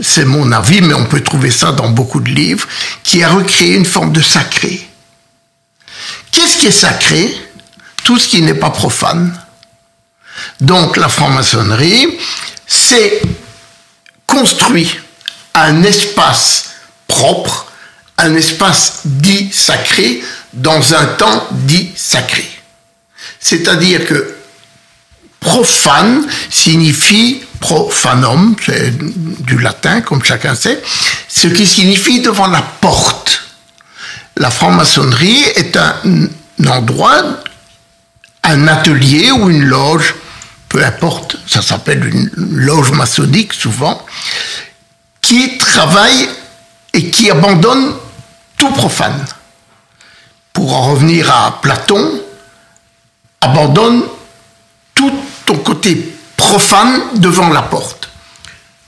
c'est 0.00 0.24
mon 0.24 0.50
avis, 0.52 0.80
mais 0.80 0.94
on 0.94 1.04
peut 1.04 1.20
trouver 1.20 1.50
ça 1.50 1.72
dans 1.72 1.90
beaucoup 1.90 2.20
de 2.20 2.30
livres, 2.30 2.66
qui 3.02 3.22
a 3.22 3.30
recréé 3.30 3.76
une 3.76 3.84
forme 3.84 4.12
de 4.12 4.22
sacré. 4.22 4.88
Qu'est-ce 6.30 6.58
qui 6.58 6.66
est 6.66 6.70
sacré? 6.70 7.34
Tout 8.04 8.18
ce 8.18 8.28
qui 8.28 8.40
n'est 8.40 8.54
pas 8.54 8.70
profane. 8.70 9.38
Donc 10.60 10.96
la 10.96 11.08
franc-maçonnerie, 11.08 12.18
c'est 12.66 13.22
construit 14.26 14.90
un 15.54 15.82
espace 15.82 16.70
propre, 17.06 17.72
un 18.18 18.34
espace 18.34 19.00
dit 19.04 19.50
sacré, 19.52 20.22
dans 20.52 20.94
un 20.94 21.06
temps 21.06 21.46
dit 21.50 21.90
sacré. 21.96 22.48
C'est-à-dire 23.40 24.06
que 24.06 24.36
profane 25.40 26.26
signifie 26.50 27.42
profanum, 27.60 28.56
c'est 28.64 28.92
du 28.96 29.58
latin 29.58 30.00
comme 30.00 30.22
chacun 30.22 30.54
sait, 30.54 30.82
ce 31.28 31.48
qui 31.48 31.66
signifie 31.66 32.20
devant 32.20 32.48
la 32.48 32.62
porte. 32.62 33.42
La 34.36 34.50
franc-maçonnerie 34.50 35.42
est 35.56 35.76
un 35.76 35.94
endroit, 36.68 37.40
un 38.44 38.68
atelier 38.68 39.30
ou 39.32 39.50
une 39.50 39.64
loge 39.64 40.14
peu 40.78 40.84
importe, 40.84 41.36
ça 41.44 41.60
s'appelle 41.60 42.06
une 42.06 42.30
loge 42.36 42.92
maçonnique 42.92 43.52
souvent, 43.52 44.00
qui 45.20 45.58
travaille 45.58 46.28
et 46.94 47.10
qui 47.10 47.32
abandonne 47.32 47.94
tout 48.56 48.70
profane. 48.70 49.26
Pour 50.52 50.76
en 50.76 50.92
revenir 50.92 51.34
à 51.34 51.60
Platon, 51.60 52.22
abandonne 53.40 54.04
tout 54.94 55.12
ton 55.46 55.56
côté 55.56 56.14
profane 56.36 57.00
devant 57.16 57.48
la 57.48 57.62
porte. 57.62 58.08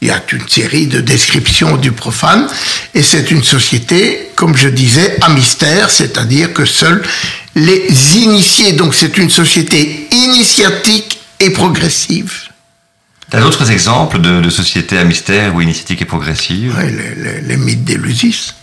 Il 0.01 0.07
y 0.07 0.13
a 0.13 0.23
une 0.31 0.49
série 0.49 0.87
de 0.87 1.01
descriptions 1.01 1.77
du 1.77 1.91
profane, 1.91 2.47
et 2.95 3.03
c'est 3.03 3.33
une 3.33 3.43
société, 3.43 4.31
comme 4.37 4.57
je 4.57 4.69
disais, 4.69 5.17
à 5.23 5.29
mystère, 5.29 5.91
c'est-à-dire 5.91 6.53
que 6.53 6.65
seuls 6.65 7.03
les 7.57 8.17
initiés, 8.17 8.75
donc 8.75 8.95
c'est 8.95 9.19
une 9.19 9.29
société 9.29 10.09
initiatique 10.13 11.21
et 11.41 11.51
progressive. 11.51 12.51
T'as 13.31 13.41
d'autres 13.41 13.71
exemples 13.71 14.21
de, 14.21 14.51
sociétés 14.51 14.99
à 14.99 15.05
mystère 15.05 15.55
ou 15.55 15.61
initiatiques 15.61 16.03
et 16.03 16.05
progressives? 16.05 16.75
Oui, 16.79 16.93
les, 17.47 17.57
mythes 17.57 17.85
d'Élusis. 17.85 18.55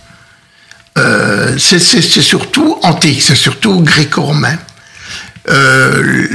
Euh, 0.98 1.58
c'est 1.58 1.80
surtout 1.80 2.78
antique, 2.84 3.22
c'est 3.22 3.36
surtout 3.36 3.82
gréco-romain. 3.82 4.58
Euh, 5.50 6.28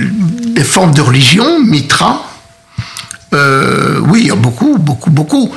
des 0.55 0.65
formes 0.65 0.95
de 0.95 1.03
religion, 1.03 1.61
Mitra, 1.61 2.27
euh, 3.35 3.99
oui, 4.01 4.21
il 4.23 4.27
y 4.29 4.31
a 4.31 4.37
beaucoup, 4.37 4.79
beaucoup, 4.79 5.11
beaucoup. 5.11 5.55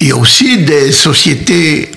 Il 0.00 0.08
y 0.08 0.12
a 0.12 0.16
aussi 0.16 0.58
des 0.58 0.92
sociétés 0.92 1.91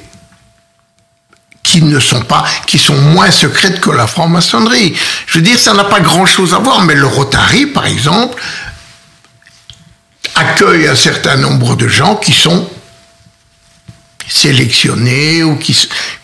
qui 1.75 1.81
ne 1.81 1.99
sont 1.99 2.21
pas, 2.21 2.45
qui 2.67 2.79
sont 2.79 2.95
moins 2.95 3.31
secrètes 3.31 3.81
que 3.81 3.89
la 3.89 4.07
franc-maçonnerie. 4.07 4.95
Je 5.27 5.37
veux 5.37 5.43
dire, 5.43 5.59
ça 5.59 5.73
n'a 5.73 5.83
pas 5.83 5.99
grand-chose 5.99 6.53
à 6.53 6.59
voir, 6.59 6.85
mais 6.85 6.95
le 6.95 7.05
Rotary, 7.05 7.65
par 7.65 7.85
exemple, 7.85 8.41
accueille 10.35 10.87
un 10.87 10.95
certain 10.95 11.35
nombre 11.35 11.75
de 11.75 11.89
gens 11.89 12.15
qui 12.15 12.31
sont 12.31 12.69
sélectionnés 14.25 15.43
ou 15.43 15.57
qui, 15.57 15.77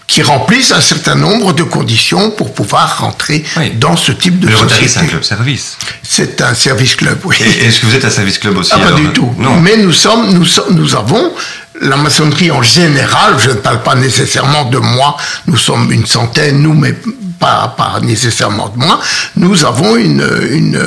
qui 0.07 0.21
remplissent 0.21 0.71
un 0.71 0.79
certain 0.79 1.15
nombre 1.15 1.51
de 1.51 1.63
conditions 1.63 2.31
pour 2.31 2.53
pouvoir 2.53 2.99
rentrer 2.99 3.43
dans 3.75 3.97
ce 3.97 4.13
type 4.13 4.39
de 4.39 4.47
le 4.47 4.53
société. 4.55 4.73
Rotary, 4.73 4.89
c'est 4.89 4.99
un 4.99 5.05
club 5.05 5.23
service. 5.23 5.77
C'est 6.01 6.41
un 6.41 6.53
service 6.53 6.95
club, 6.95 7.19
oui. 7.25 7.35
Est-ce 7.41 7.81
que 7.81 7.87
vous 7.87 7.95
êtes 7.95 8.05
un 8.05 8.09
service 8.09 8.37
club 8.37 8.57
aussi 8.57 8.71
ah, 8.73 8.79
Pas 8.79 8.93
du 8.93 9.09
tout. 9.09 9.35
Non. 9.37 9.59
Mais 9.59 9.75
nous 9.75 9.91
sommes, 9.91 10.33
nous, 10.33 10.47
nous 10.69 10.95
avons 10.95 11.33
la 11.81 11.97
maçonnerie 11.97 12.51
en 12.51 12.61
général, 12.61 13.35
je 13.39 13.49
ne 13.49 13.55
parle 13.55 13.81
pas 13.83 13.95
nécessairement 13.95 14.65
de 14.65 14.77
moi, 14.77 15.17
nous 15.47 15.57
sommes 15.57 15.91
une 15.91 16.05
centaine, 16.05 16.61
nous, 16.61 16.73
mais 16.73 16.95
pas, 17.39 17.73
pas 17.75 17.99
nécessairement 18.01 18.69
de 18.69 18.77
moi, 18.77 18.99
nous 19.35 19.65
avons 19.65 19.95
une, 19.97 20.25
une, 20.51 20.79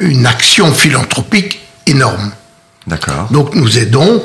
une 0.00 0.26
action 0.26 0.72
philanthropique 0.72 1.60
énorme. 1.86 2.30
D'accord. 2.86 3.28
Donc 3.30 3.54
nous 3.54 3.78
aidons 3.78 4.22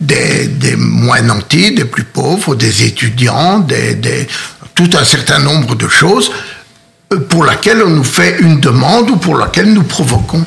des, 0.00 0.48
des, 0.48 0.76
moins 0.76 1.22
nantis, 1.22 1.74
des 1.74 1.84
plus 1.84 2.04
pauvres, 2.04 2.56
des 2.56 2.84
étudiants, 2.84 3.60
des, 3.60 3.94
des, 3.94 4.26
tout 4.74 4.90
un 4.98 5.04
certain 5.04 5.38
nombre 5.38 5.76
de 5.76 5.88
choses 5.88 6.32
euh, 7.12 7.20
pour 7.20 7.44
laquelle 7.44 7.82
on 7.84 7.90
nous 7.90 8.04
fait 8.04 8.40
une 8.40 8.58
demande 8.58 9.10
ou 9.10 9.16
pour 9.16 9.36
laquelle 9.36 9.72
nous 9.72 9.84
provoquons 9.84 10.44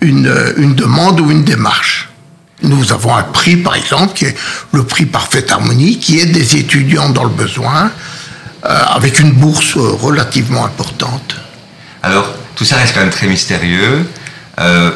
une, 0.00 0.32
une 0.56 0.74
demande 0.74 1.20
ou 1.20 1.30
une 1.30 1.44
démarche. 1.44 2.07
Nous 2.62 2.92
avons 2.92 3.14
un 3.14 3.22
prix, 3.22 3.56
par 3.56 3.76
exemple, 3.76 4.14
qui 4.14 4.24
est 4.24 4.36
le 4.72 4.84
prix 4.84 5.06
Parfaite 5.06 5.52
Harmonie, 5.52 5.98
qui 5.98 6.18
est 6.18 6.26
des 6.26 6.56
étudiants 6.56 7.10
dans 7.10 7.24
le 7.24 7.30
besoin, 7.30 7.92
euh, 8.64 8.82
avec 8.88 9.20
une 9.20 9.30
bourse 9.30 9.76
euh, 9.76 9.92
relativement 9.92 10.64
importante. 10.64 11.36
Alors, 12.02 12.28
tout 12.56 12.64
ça 12.64 12.76
reste 12.76 12.94
quand 12.94 13.00
même 13.00 13.10
très 13.10 13.28
mystérieux. 13.28 14.08
Euh, 14.58 14.90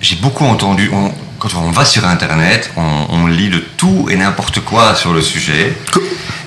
j'ai 0.00 0.16
beaucoup 0.16 0.44
entendu, 0.44 0.90
quand 1.38 1.54
on 1.54 1.70
va 1.70 1.86
sur 1.86 2.06
Internet, 2.06 2.70
on, 2.76 3.26
lit 3.26 3.48
de 3.48 3.58
tout 3.58 4.08
et 4.10 4.16
n'importe 4.16 4.60
quoi 4.60 4.94
sur 4.94 5.14
le 5.14 5.22
sujet. 5.22 5.74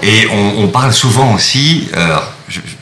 Et 0.04 0.28
on, 0.32 0.68
parle 0.68 0.94
souvent 0.94 1.34
aussi, 1.34 1.90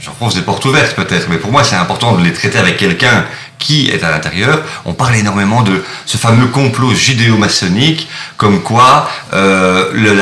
j'enfonce 0.01 0.36
des 0.36 0.42
portes 0.42 0.63
ouvertes 0.66 0.96
peut-être, 0.96 1.27
mais 1.30 1.38
pour 1.38 1.51
moi 1.51 1.63
c'est 1.63 1.75
important 1.75 2.16
de 2.16 2.24
les 2.24 2.34
traiter 2.34 2.60
avec 2.60 2.77
quelqu'un 2.77 3.25
qui 3.59 3.89
est 3.89 4.03
à 4.03 4.11
l'intérieur. 4.11 4.61
On 4.85 4.93
parle 4.93 5.15
énormément 5.15 5.61
de 5.61 5.83
ce 6.05 6.17
fameux 6.17 6.47
complot 6.47 6.93
judéo-maçonnique, 6.93 8.07
comme 8.37 8.61
quoi 8.61 9.09
euh, 9.33 9.91
le, 9.93 10.13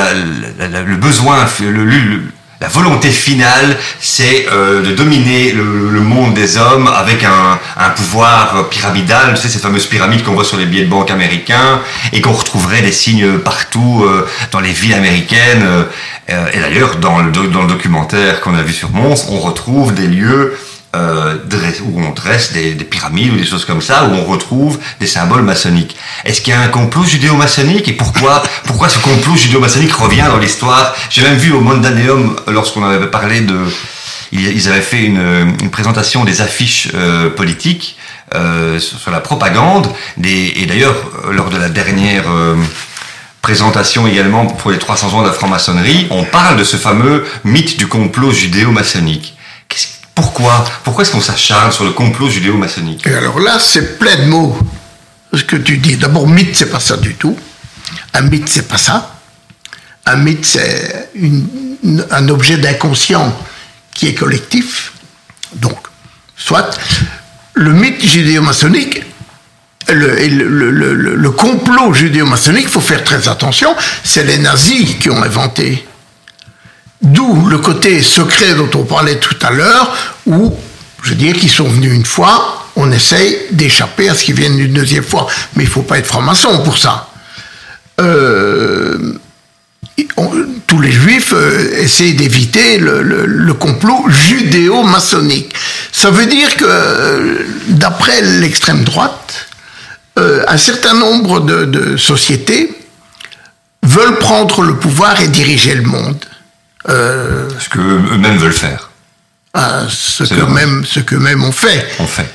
le, 0.84 0.96
besoin, 0.96 1.46
le, 1.60 2.22
la 2.60 2.68
volonté 2.68 3.10
finale, 3.10 3.76
c'est 4.00 4.46
euh, 4.50 4.82
de 4.82 4.92
dominer 4.92 5.52
le, 5.52 6.00
monde 6.00 6.34
des 6.34 6.56
hommes 6.56 6.88
avec 6.88 7.24
un, 7.24 7.58
un, 7.76 7.90
pouvoir 7.90 8.68
pyramidal, 8.70 9.34
tu 9.34 9.42
sais, 9.42 9.48
ces 9.48 9.58
fameuses 9.58 9.86
pyramides 9.86 10.22
qu'on 10.22 10.32
voit 10.34 10.44
sur 10.44 10.56
les 10.56 10.64
billets 10.64 10.84
de 10.84 10.90
banque 10.90 11.10
américains, 11.10 11.80
et 12.12 12.20
qu'on 12.20 12.32
retrouverait 12.32 12.80
des 12.80 12.92
signes 12.92 13.38
partout 13.38 14.04
euh, 14.04 14.26
dans 14.52 14.60
les 14.60 14.72
villes 14.72 14.94
américaines. 14.94 15.66
Euh, 16.30 16.46
et 16.52 16.58
d'ailleurs, 16.60 16.96
dans 16.96 17.18
le, 17.18 17.30
dans 17.30 17.62
le 17.62 17.68
documentaire 17.68 18.40
qu'on 18.40 18.54
a 18.54 18.62
vu 18.62 18.72
sur 18.72 18.90
Mons, 18.90 19.26
on 19.28 19.38
retrouve 19.40 19.92
des 19.94 20.06
lieux 20.06 20.56
euh, 20.96 21.36
où 21.84 22.00
on 22.00 22.10
dresse 22.10 22.52
des, 22.52 22.72
pyramides 22.72 23.32
ou 23.32 23.36
des 23.36 23.44
choses 23.44 23.64
comme 23.64 23.82
ça, 23.82 24.04
où 24.04 24.14
on 24.14 24.24
retrouve 24.24 24.78
des 25.00 25.06
symboles 25.06 25.42
maçonniques. 25.42 25.96
Est-ce 26.24 26.40
qu'il 26.40 26.52
y 26.52 26.56
a 26.56 26.60
un 26.60 26.68
complot 26.68 27.04
judéo-maçonnique 27.04 27.88
et 27.88 27.92
pourquoi, 27.92 28.42
pourquoi 28.64 28.88
ce 28.88 28.98
complot 28.98 29.36
judéo-maçonnique 29.36 29.92
revient 29.92 30.26
dans 30.28 30.38
l'histoire? 30.38 30.94
J'ai 31.10 31.22
même 31.22 31.36
vu 31.36 31.52
au 31.52 31.60
Mondaneum, 31.60 32.36
lorsqu'on 32.48 32.84
avait 32.84 33.06
parlé 33.08 33.40
de... 33.40 33.56
Ils 34.32 34.68
avaient 34.68 34.80
fait 34.80 35.04
une, 35.04 35.70
présentation 35.70 36.24
des 36.24 36.40
affiches 36.40 36.88
euh, 36.94 37.30
politiques 37.30 37.96
euh, 38.34 38.80
sur, 38.80 39.12
la 39.12 39.20
propagande, 39.20 39.86
et 40.22 40.66
d'ailleurs, 40.66 40.96
lors 41.30 41.48
de 41.48 41.56
la 41.56 41.68
dernière 41.68 42.24
présentation 43.40 44.08
également 44.08 44.46
pour 44.46 44.72
les 44.72 44.78
300 44.78 45.14
ans 45.14 45.22
de 45.22 45.28
la 45.28 45.32
franc-maçonnerie, 45.32 46.08
on 46.10 46.24
parle 46.24 46.56
de 46.56 46.64
ce 46.64 46.76
fameux 46.76 47.24
mythe 47.44 47.78
du 47.78 47.86
complot 47.86 48.32
judéo-maçonnique. 48.32 49.35
Pourquoi? 50.16 50.64
Pourquoi 50.82 51.02
est-ce 51.02 51.12
qu'on 51.12 51.20
s'acharne 51.20 51.70
sur 51.70 51.84
le 51.84 51.90
complot 51.90 52.30
judéo-maçonnique? 52.30 53.06
Et 53.06 53.14
alors 53.14 53.38
là, 53.38 53.58
c'est 53.60 53.98
plein 53.98 54.16
de 54.16 54.24
mots. 54.24 54.58
Ce 55.32 55.44
que 55.44 55.56
tu 55.56 55.76
dis. 55.76 55.96
D'abord, 55.96 56.26
mythe, 56.26 56.56
c'est 56.56 56.70
pas 56.70 56.80
ça 56.80 56.96
du 56.96 57.14
tout. 57.14 57.38
Un 58.14 58.22
mythe, 58.22 58.48
c'est 58.48 58.66
pas 58.66 58.78
ça. 58.78 59.14
Un 60.06 60.16
mythe, 60.16 60.46
c'est 60.46 61.10
un 62.10 62.28
objet 62.28 62.56
d'inconscient 62.56 63.38
qui 63.92 64.08
est 64.08 64.14
collectif. 64.14 64.92
Donc, 65.56 65.76
soit 66.34 66.70
le 67.52 67.72
mythe 67.72 68.02
judéo-maçonnique, 68.02 69.02
le, 69.88 70.16
le, 70.26 71.30
complot 71.30 71.92
judéo-maçonnique, 71.92 72.64
il 72.64 72.70
faut 72.70 72.80
faire 72.80 73.04
très 73.04 73.28
attention, 73.28 73.76
c'est 74.02 74.24
les 74.24 74.38
nazis 74.38 74.96
qui 74.96 75.10
ont 75.10 75.22
inventé 75.22 75.86
D'où 77.06 77.46
le 77.46 77.58
côté 77.58 78.02
secret 78.02 78.54
dont 78.54 78.70
on 78.74 78.84
parlait 78.84 79.16
tout 79.16 79.36
à 79.42 79.50
l'heure, 79.50 79.96
où, 80.26 80.56
je 81.02 81.10
veux 81.10 81.16
dire, 81.16 81.34
qu'ils 81.36 81.50
sont 81.50 81.68
venus 81.68 81.92
une 81.92 82.04
fois, 82.04 82.66
on 82.74 82.90
essaye 82.90 83.36
d'échapper 83.52 84.08
à 84.08 84.14
ce 84.14 84.24
qu'ils 84.24 84.34
viennent 84.34 84.58
une 84.58 84.72
deuxième 84.72 85.04
fois. 85.04 85.26
Mais 85.54 85.64
il 85.64 85.66
ne 85.66 85.72
faut 85.72 85.82
pas 85.82 85.98
être 85.98 86.06
franc-maçon 86.06 86.62
pour 86.62 86.78
ça. 86.78 87.08
Euh, 88.00 89.14
tous 90.66 90.80
les 90.80 90.92
juifs 90.92 91.32
euh, 91.32 91.78
essayent 91.78 92.14
d'éviter 92.14 92.78
le, 92.78 93.54
complot 93.54 94.06
judéo-maçonnique. 94.08 95.54
Ça 95.92 96.10
veut 96.10 96.26
dire 96.26 96.56
que, 96.56 97.46
d'après 97.68 98.20
l'extrême 98.20 98.84
droite, 98.84 99.46
euh, 100.18 100.44
un 100.48 100.58
certain 100.58 100.94
nombre 100.94 101.40
de, 101.40 101.96
sociétés 101.96 102.70
veulent 103.82 104.18
prendre 104.18 104.62
le 104.62 104.76
pouvoir 104.76 105.20
et 105.20 105.28
diriger 105.28 105.74
le 105.74 105.82
monde. 105.82 106.24
Euh, 106.88 107.48
ce 107.58 107.68
que 107.68 107.78
eux-mêmes 107.78 108.38
veulent 108.38 108.52
faire. 108.52 108.90
Ah, 109.54 109.82
ce 109.88 110.24
que 110.24 110.42
même 110.42 110.84
ce 110.84 111.00
que 111.00 111.16
même 111.16 111.42
on 111.42 111.52
fait. 111.52 111.86
On 111.98 112.06
fait. 112.06 112.30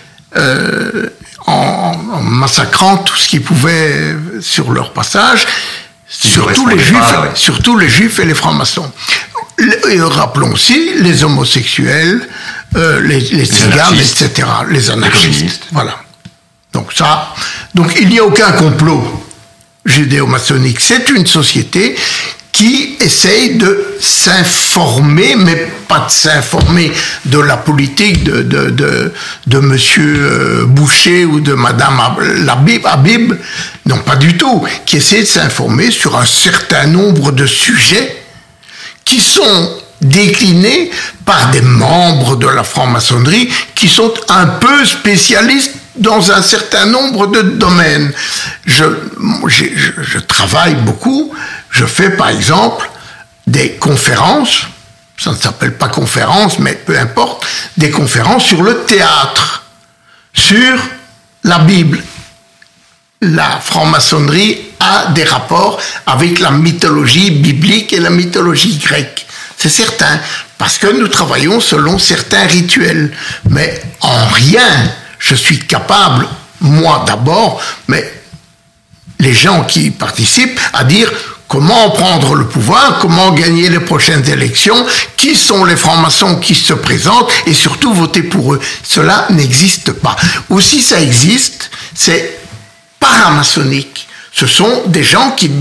en, 1.45 1.95
massacrant 2.23 2.97
tout 2.97 3.15
ce 3.15 3.27
qui 3.27 3.39
pouvait 3.39 4.15
sur 4.41 4.71
leur 4.71 4.91
passage 4.93 5.45
surtout 6.11 6.67
les, 6.67 6.79
juifs, 6.79 7.15
surtout 7.35 7.77
les 7.77 7.89
juifs 7.89 8.19
et 8.19 8.25
les 8.25 8.33
francs-maçons. 8.33 8.91
Et 9.89 10.01
rappelons 10.01 10.51
aussi 10.51 10.93
les 10.99 11.23
homosexuels, 11.23 12.27
euh, 12.75 12.99
les, 13.01 13.19
les 13.19 13.45
cigares, 13.45 13.93
etc., 13.93 14.47
les 14.69 14.89
anarchistes. 14.91 15.67
voilà. 15.71 15.97
Donc 16.73 16.93
ça, 16.93 17.33
donc 17.75 17.93
il 17.99 18.09
n'y 18.09 18.19
a 18.19 18.23
aucun 18.23 18.51
complot 18.53 19.25
judéo-maçonnique. 19.85 20.79
C'est 20.79 21.09
une 21.09 21.27
société 21.27 21.95
qui 22.51 22.97
essaye 22.99 23.55
de 23.55 23.95
s'informer, 23.99 25.35
mais 25.37 25.67
pas 25.87 26.05
de 26.05 26.11
s'informer 26.11 26.91
de 27.25 27.39
la 27.39 27.57
politique 27.57 28.23
de, 28.23 28.41
de, 28.41 28.69
de, 28.69 29.11
euh, 29.99 30.65
Boucher 30.65 31.25
ou 31.25 31.39
de 31.39 31.53
Madame 31.53 31.99
Habib, 32.85 33.35
non 33.85 33.97
pas 33.99 34.15
du 34.15 34.37
tout, 34.37 34.63
qui 34.85 34.97
essaie 34.97 35.21
de 35.21 35.27
s'informer 35.27 35.91
sur 35.91 36.17
un 36.17 36.25
certain 36.25 36.87
nombre 36.87 37.31
de 37.31 37.45
sujets 37.45 38.23
qui 39.05 39.19
sont 39.19 39.77
déclinés 40.01 40.91
par 41.25 41.51
des 41.51 41.61
membres 41.61 42.35
de 42.35 42.47
la 42.47 42.63
franc-maçonnerie 42.63 43.49
qui 43.75 43.87
sont 43.87 44.13
un 44.29 44.45
peu 44.45 44.85
spécialistes 44.85 45.75
dans 45.95 46.31
un 46.31 46.41
certain 46.41 46.85
nombre 46.85 47.27
de 47.27 47.41
domaines. 47.41 48.11
Je, 48.65 48.85
travaille 50.27 50.75
beaucoup 50.75 51.33
je 51.71 51.85
fais 51.85 52.11
par 52.11 52.29
exemple 52.29 52.89
des 53.47 53.71
conférences, 53.73 54.63
ça 55.17 55.31
ne 55.31 55.37
s'appelle 55.37 55.77
pas 55.77 55.87
conférence, 55.87 56.59
mais 56.59 56.73
peu 56.73 56.97
importe, 56.99 57.45
des 57.77 57.89
conférences 57.89 58.45
sur 58.45 58.61
le 58.61 58.83
théâtre, 58.83 59.63
sur 60.33 60.77
la 61.43 61.59
Bible. 61.59 62.03
La 63.21 63.59
franc-maçonnerie 63.59 64.59
a 64.79 65.07
des 65.11 65.23
rapports 65.23 65.79
avec 66.05 66.39
la 66.39 66.51
mythologie 66.51 67.31
biblique 67.31 67.93
et 67.93 67.99
la 67.99 68.09
mythologie 68.09 68.77
grecque. 68.77 69.25
C'est 69.57 69.69
certain, 69.69 70.19
parce 70.57 70.77
que 70.77 70.87
nous 70.87 71.07
travaillons 71.07 71.59
selon 71.59 71.99
certains 71.99 72.47
rituels. 72.47 73.15
Mais 73.49 73.81
en 74.01 74.27
rien, 74.27 74.91
je 75.21 75.35
suis 75.35 75.59
capable, 75.59 76.27
moi 76.59 77.03
d'abord, 77.07 77.61
mais 77.87 78.03
les 79.19 79.33
gens 79.33 79.63
qui 79.63 79.91
participent, 79.91 80.59
à 80.73 80.83
dire 80.83 81.09
comment 81.47 81.91
prendre 81.91 82.33
le 82.33 82.47
pouvoir, 82.47 82.97
comment 82.99 83.31
gagner 83.31 83.69
les 83.69 83.79
prochaines 83.79 84.27
élections, 84.27 84.85
qui 85.15 85.35
sont 85.35 85.63
les 85.63 85.75
francs-maçons 85.75 86.37
qui 86.37 86.55
se 86.55 86.73
présentent 86.73 87.29
et 87.45 87.53
surtout 87.53 87.93
voter 87.93 88.23
pour 88.23 88.53
eux. 88.53 88.59
Cela 88.83 89.27
n'existe 89.29 89.91
pas. 89.91 90.15
Ou 90.49 90.59
si 90.59 90.81
ça 90.81 90.99
existe, 90.99 91.69
c'est 91.93 92.39
paramaçonnique. 92.99 94.07
Ce 94.33 94.47
sont 94.47 94.83
des 94.87 95.03
gens 95.03 95.31
qui 95.31 95.51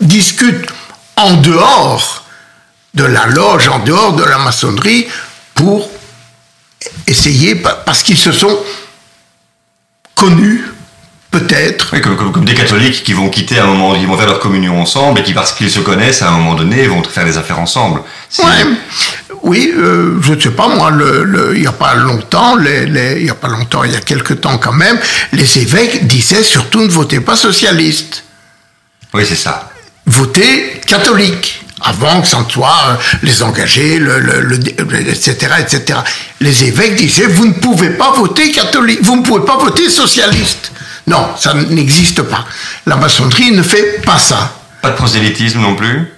discutent 0.00 0.68
en 1.16 1.34
dehors 1.34 2.24
de 2.92 3.04
la 3.04 3.26
loge, 3.26 3.68
en 3.68 3.78
dehors 3.78 4.12
de 4.12 4.24
la 4.24 4.38
maçonnerie 4.38 5.06
pour 5.54 5.88
essayer, 7.06 7.54
parce 7.54 8.02
qu'ils 8.02 8.18
se 8.18 8.32
sont 8.32 8.58
connus 10.20 10.64
Peut-être. 11.30 11.90
Oui, 11.92 12.00
comme, 12.00 12.44
des 12.44 12.54
catholiques 12.54 13.04
qui 13.04 13.12
vont 13.12 13.28
quitter 13.28 13.60
à 13.60 13.64
un 13.64 13.68
moment, 13.68 13.94
ils 13.94 14.06
vont 14.06 14.16
faire 14.16 14.26
leur 14.26 14.40
communion 14.40 14.80
ensemble 14.80 15.20
et 15.20 15.22
qui, 15.22 15.32
parce 15.32 15.52
qu'ils 15.52 15.70
se 15.70 15.78
connaissent, 15.78 16.22
à 16.22 16.28
un 16.28 16.32
moment 16.32 16.56
donné, 16.56 16.88
vont 16.88 17.04
faire 17.04 17.24
des 17.24 17.38
affaires 17.38 17.60
ensemble. 17.60 18.02
Oui, 19.42 19.72
euh, 19.76 20.18
je 20.20 20.34
ne 20.34 20.40
sais 20.40 20.50
pas, 20.50 20.66
moi, 20.66 20.90
le, 20.90 21.52
il 21.54 21.60
n'y 21.60 21.68
a 21.68 21.72
pas 21.72 21.94
longtemps, 21.94 22.56
les, 22.56 23.18
il 23.18 23.22
n'y 23.22 23.30
a 23.30 23.36
pas 23.36 23.46
longtemps, 23.46 23.84
il 23.84 23.92
y 23.92 23.96
a 23.96 24.00
quelque 24.00 24.34
temps 24.34 24.58
quand 24.58 24.72
même, 24.72 24.98
les 25.32 25.58
évêques 25.58 26.06
disaient 26.08 26.42
surtout 26.42 26.80
ne 26.80 26.90
votez 26.90 27.20
pas 27.20 27.36
socialiste. 27.36 28.24
Oui, 29.14 29.24
c'est 29.26 29.36
ça. 29.36 29.70
Votez 30.06 30.80
catholique 30.84 31.64
avant 31.80 32.20
que 32.20 32.28
ça 32.28 32.40
ne 32.40 32.50
soit 32.50 32.78
euh, 32.88 32.94
les 33.22 33.42
engagés, 33.42 33.98
le, 33.98 34.18
le, 34.20 34.56
etc., 35.08 35.36
etc. 35.60 35.98
Les 36.40 36.64
évêques 36.64 36.96
disaient, 36.96 37.26
vous 37.26 37.46
ne 37.46 37.52
pouvez 37.54 37.90
pas 37.90 38.12
voter 38.12 38.50
catholique, 38.50 39.00
vous 39.02 39.16
ne 39.16 39.22
pouvez 39.22 39.44
pas 39.44 39.56
voter 39.56 39.88
socialiste. 39.88 40.72
Non, 41.06 41.30
ça 41.36 41.54
n'existe 41.54 42.22
pas. 42.22 42.44
La 42.86 42.96
maçonnerie 42.96 43.52
ne 43.52 43.62
fait 43.62 44.02
pas 44.04 44.18
ça. 44.18 44.54
Pas 44.82 44.90
de 44.90 44.96
prosélytisme 44.96 45.60
non 45.60 45.74
plus? 45.74 46.12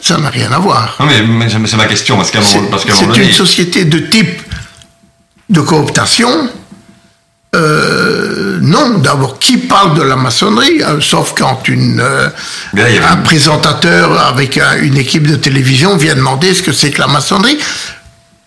Ça 0.00 0.18
n'a 0.18 0.30
rien 0.30 0.50
à 0.52 0.58
voir. 0.58 0.96
Non, 1.00 1.06
mais, 1.06 1.48
c'est 1.48 1.76
ma 1.76 1.86
question. 1.86 2.16
Parce 2.16 2.30
qu'à 2.30 2.40
C'est 2.42 3.16
une 3.16 3.32
société 3.32 3.84
de 3.84 3.98
type 3.98 4.42
de 5.48 5.60
cooptation. 5.60 6.50
Euh, 7.54 8.58
non, 8.62 8.98
d'abord, 8.98 9.38
qui 9.38 9.58
parle 9.58 9.94
de 9.94 10.02
la 10.02 10.16
maçonnerie 10.16 10.82
hein, 10.82 10.96
Sauf 11.02 11.34
quand 11.36 11.68
une, 11.68 12.00
euh, 12.00 12.30
un 12.74 13.16
présentateur 13.18 14.18
avec 14.26 14.58
une 14.80 14.96
équipe 14.96 15.26
de 15.26 15.36
télévision 15.36 15.98
vient 15.98 16.14
demander 16.14 16.54
ce 16.54 16.62
que 16.62 16.72
c'est 16.72 16.90
que 16.90 17.00
la 17.00 17.08
maçonnerie 17.08 17.58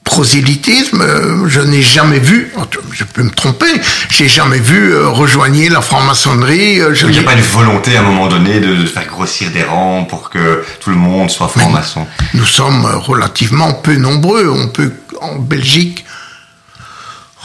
prosélytisme, 0.06 1.02
euh, 1.02 1.50
je 1.50 1.60
n'ai 1.60 1.82
jamais 1.82 2.20
vu, 2.20 2.54
je 2.94 3.04
peux 3.04 3.24
me 3.24 3.32
tromper, 3.32 3.66
j'ai 4.10 4.30
jamais 4.30 4.60
vu 4.60 4.94
euh, 4.94 5.10
rejoigner 5.10 5.68
la 5.68 5.82
franc-maçonnerie. 5.82 6.80
Euh, 6.80 6.96
il 7.02 7.10
n'y 7.10 7.20
a 7.20 7.24
pas 7.24 7.34
une 7.34 7.42
volonté 7.42 7.98
à 7.98 8.00
un 8.00 8.04
moment 8.04 8.28
donné 8.28 8.60
de, 8.62 8.86
faire 8.86 9.08
grossir 9.08 9.50
des 9.52 9.64
rangs 9.64 10.06
pour 10.06 10.30
que 10.30 10.64
tout 10.80 10.92
le 10.92 10.96
monde 10.96 11.30
soit 11.32 11.50
franc-maçon? 11.50 12.06
Nous 12.36 12.46
sommes 12.46 12.86
relativement 12.86 13.74
peu 13.74 13.96
nombreux. 13.96 14.48
On 14.48 14.68
peut, 14.68 14.94
en 15.22 15.36
Belgique, 15.36 16.06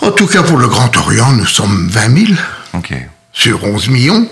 en 0.03 0.13
tout 0.13 0.27
cas 0.27 0.43
pour 0.43 0.57
le 0.59 0.69
Grand 0.69 0.97
Orient, 0.97 1.33
nous 1.33 1.47
sommes 1.47 1.89
20 1.89 2.27
000 2.27 2.39
sur 3.33 3.65
11 3.65 3.89
millions. 3.89 4.29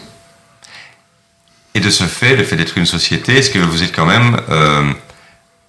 Et 1.75 1.81
de 1.81 1.91
ce 1.91 2.05
fait, 2.05 2.37
le 2.37 2.45
fait 2.45 2.57
d'être 2.57 2.79
une 2.79 2.87
société, 2.87 3.37
est-ce 3.39 3.51
que 3.51 3.59
vous 3.59 3.83
êtes 3.83 3.95
quand 3.95 4.07
même 4.07 4.41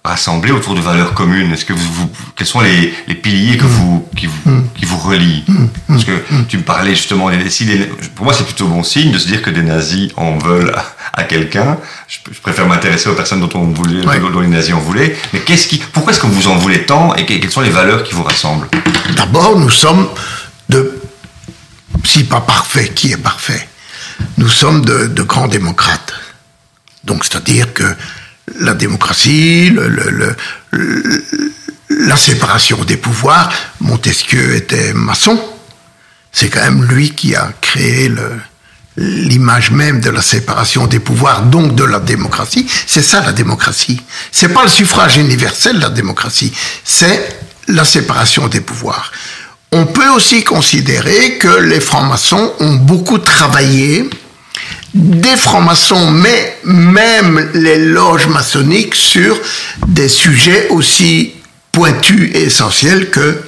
rassembler 0.02 0.50
autour 0.52 0.74
de 0.74 0.80
valeurs 0.80 1.12
communes 1.12 1.52
Est-ce 1.52 1.64
que 1.64 1.74
vous, 1.74 2.10
quels 2.34 2.46
sont 2.46 2.60
les, 2.60 2.92
les 3.06 3.14
piliers 3.14 3.58
que 3.58 3.66
vous, 3.66 4.08
qui, 4.16 4.26
vous, 4.26 4.50
mm. 4.50 4.68
qui 4.74 4.84
vous 4.86 4.96
relient 4.96 5.44
mm. 5.46 5.66
Parce 5.88 6.04
que 6.04 6.12
mm. 6.12 6.46
tu 6.48 6.58
me 6.58 6.62
parlais 6.62 6.94
justement, 6.94 7.30
si 7.48 7.66
pour 8.14 8.24
moi 8.24 8.34
c'est 8.34 8.44
plutôt 8.44 8.66
bon 8.66 8.82
signe 8.82 9.12
de 9.12 9.18
se 9.18 9.26
dire 9.26 9.42
que 9.42 9.50
des 9.50 9.62
nazis 9.62 10.10
en 10.16 10.38
veulent 10.38 10.74
à, 11.12 11.24
quelqu'un. 11.24 11.76
Je, 12.08 12.18
préfère 12.40 12.66
m'intéresser 12.66 13.10
aux 13.10 13.14
personnes 13.14 13.40
dont, 13.40 13.58
on 13.58 13.66
voulait, 13.66 14.02
dont 14.02 14.40
les 14.40 14.48
nazis 14.48 14.74
en 14.74 14.80
voulaient. 14.80 15.16
Mais 15.32 15.40
qu'est-ce 15.40 15.68
qui, 15.68 15.78
pourquoi 15.92 16.12
est-ce 16.12 16.20
que 16.20 16.26
vous 16.26 16.48
en 16.48 16.56
voulez 16.56 16.86
tant 16.86 17.14
et 17.14 17.26
quelles 17.26 17.50
sont 17.50 17.60
les 17.60 17.70
valeurs 17.70 18.02
qui 18.04 18.14
vous 18.14 18.22
rassemblent? 18.22 18.68
D'abord, 19.16 19.58
nous 19.58 19.70
sommes 19.70 20.08
de, 20.70 20.98
si 22.04 22.24
pas 22.24 22.40
parfait, 22.40 22.88
qui 22.88 23.12
est 23.12 23.18
parfait? 23.18 23.68
Nous 24.38 24.48
sommes 24.48 24.82
de, 24.84 25.08
de 25.08 25.22
grands 25.22 25.48
démocrates. 25.48 26.14
Donc, 27.04 27.24
c'est-à-dire 27.24 27.72
que 27.74 27.84
la 28.58 28.74
démocratie, 28.74 29.72
la 31.90 32.16
séparation 32.16 32.84
des 32.84 32.96
pouvoirs. 32.96 33.52
Montesquieu 33.80 34.54
était 34.54 34.92
maçon. 34.92 35.40
C'est 36.32 36.48
quand 36.48 36.62
même 36.62 36.84
lui 36.84 37.10
qui 37.10 37.34
a 37.34 37.52
créé 37.60 38.12
l'image 38.96 39.70
même 39.70 40.00
de 40.00 40.10
la 40.10 40.22
séparation 40.22 40.86
des 40.86 41.00
pouvoirs, 41.00 41.42
donc 41.42 41.74
de 41.74 41.84
la 41.84 42.00
démocratie. 42.00 42.66
C'est 42.86 43.02
ça 43.02 43.20
la 43.20 43.32
démocratie. 43.32 44.00
C'est 44.30 44.50
pas 44.52 44.62
le 44.62 44.68
suffrage 44.68 45.16
universel 45.16 45.78
la 45.78 45.90
démocratie, 45.90 46.52
c'est 46.84 47.38
la 47.68 47.84
séparation 47.84 48.48
des 48.48 48.60
pouvoirs. 48.60 49.12
On 49.72 49.86
peut 49.86 50.08
aussi 50.08 50.42
considérer 50.42 51.38
que 51.38 51.60
les 51.60 51.80
francs-maçons 51.80 52.52
ont 52.58 52.74
beaucoup 52.74 53.18
travaillé 53.18 54.10
des 54.94 55.36
francs-maçons, 55.36 56.10
mais 56.10 56.58
même 56.64 57.50
les 57.54 57.78
loges 57.78 58.26
maçonniques 58.26 58.94
sur 58.94 59.38
des 59.86 60.08
sujets 60.08 60.68
aussi 60.70 61.34
pointus 61.72 62.30
et 62.34 62.42
essentiels 62.44 63.10
que 63.10 63.42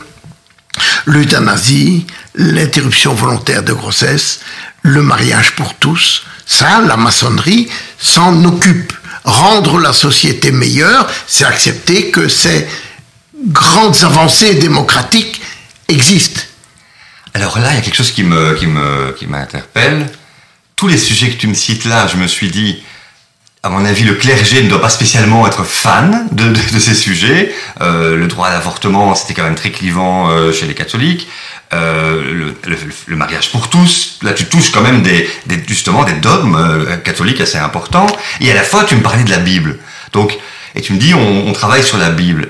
l'euthanasie, 1.07 2.07
l'interruption 2.35 3.15
volontaire 3.15 3.63
de 3.63 3.73
grossesse, 3.73 4.41
le 4.83 5.03
mariage 5.03 5.53
pour 5.53 5.75
tous. 5.75 6.25
Ça, 6.47 6.81
la 6.81 6.97
maçonnerie 6.97 7.69
s'en 7.99 8.45
occupe 8.45 8.93
rendre 9.25 9.79
la 9.79 9.93
société 9.93 10.51
meilleure, 10.51 11.09
c'est 11.27 11.45
accepter 11.45 12.11
que 12.11 12.29
ces 12.29 12.67
grandes 13.47 14.03
avancées 14.03 14.55
démocratiques 14.55 15.41
existent. 15.89 16.41
Alors 17.35 17.59
là, 17.59 17.71
il 17.73 17.77
y 17.77 17.79
a 17.79 17.81
quelque 17.81 17.97
chose 17.97 18.13
qui 18.13 18.25
me, 18.25 18.55
qui 18.55 18.67
qui 19.19 19.27
m'interpelle. 19.27 20.09
Tous 20.83 20.89
les 20.89 20.99
sujets 20.99 21.31
que 21.31 21.37
tu 21.37 21.47
me 21.47 21.55
cites 21.55 21.85
là, 21.85 22.09
je 22.09 22.17
me 22.17 22.27
suis 22.27 22.51
dit, 22.51 22.83
à 23.63 23.69
mon 23.69 23.85
avis, 23.85 24.03
le 24.03 24.15
clergé 24.15 24.65
ne 24.65 24.69
doit 24.69 24.81
pas 24.81 24.89
spécialement 24.89 25.47
être 25.47 25.63
fan 25.63 26.27
de, 26.33 26.53
ces 26.81 26.97
sujets. 26.97 27.55
Euh, 27.81 28.17
le 28.17 28.27
droit 28.27 28.49
à 28.49 28.53
l'avortement, 28.53 29.15
c'était 29.15 29.33
quand 29.33 29.45
même 29.45 29.55
très 29.55 29.71
clivant 29.71 30.29
euh, 30.29 30.51
chez 30.51 30.67
les 30.67 30.75
catholiques. 30.75 31.29
Euh, 31.73 32.53
le, 33.07 33.17
mariage 33.17 33.53
pour 33.53 33.71
tous, 33.71 34.19
là 34.23 34.33
tu 34.33 34.47
touches 34.47 34.73
quand 34.73 34.81
même 34.81 35.03
des, 35.03 35.29
justement 35.69 36.03
des 36.03 36.15
dogmes 36.15 36.59
catholiques 37.05 37.41
assez 37.41 37.59
importants. 37.59 38.09
Et 38.41 38.51
à 38.51 38.55
la 38.55 38.65
fois, 38.65 38.83
tu 38.83 38.97
me 38.97 39.03
parlais 39.03 39.23
de 39.23 39.31
la 39.31 39.39
Bible. 39.39 39.79
Donc, 40.13 40.37
et 40.75 40.81
tu 40.81 40.95
me 40.95 40.99
dis, 40.99 41.15
on 41.15 41.53
travaille 41.53 41.85
sur 41.85 41.97
la 41.97 42.11
Bible. 42.11 42.49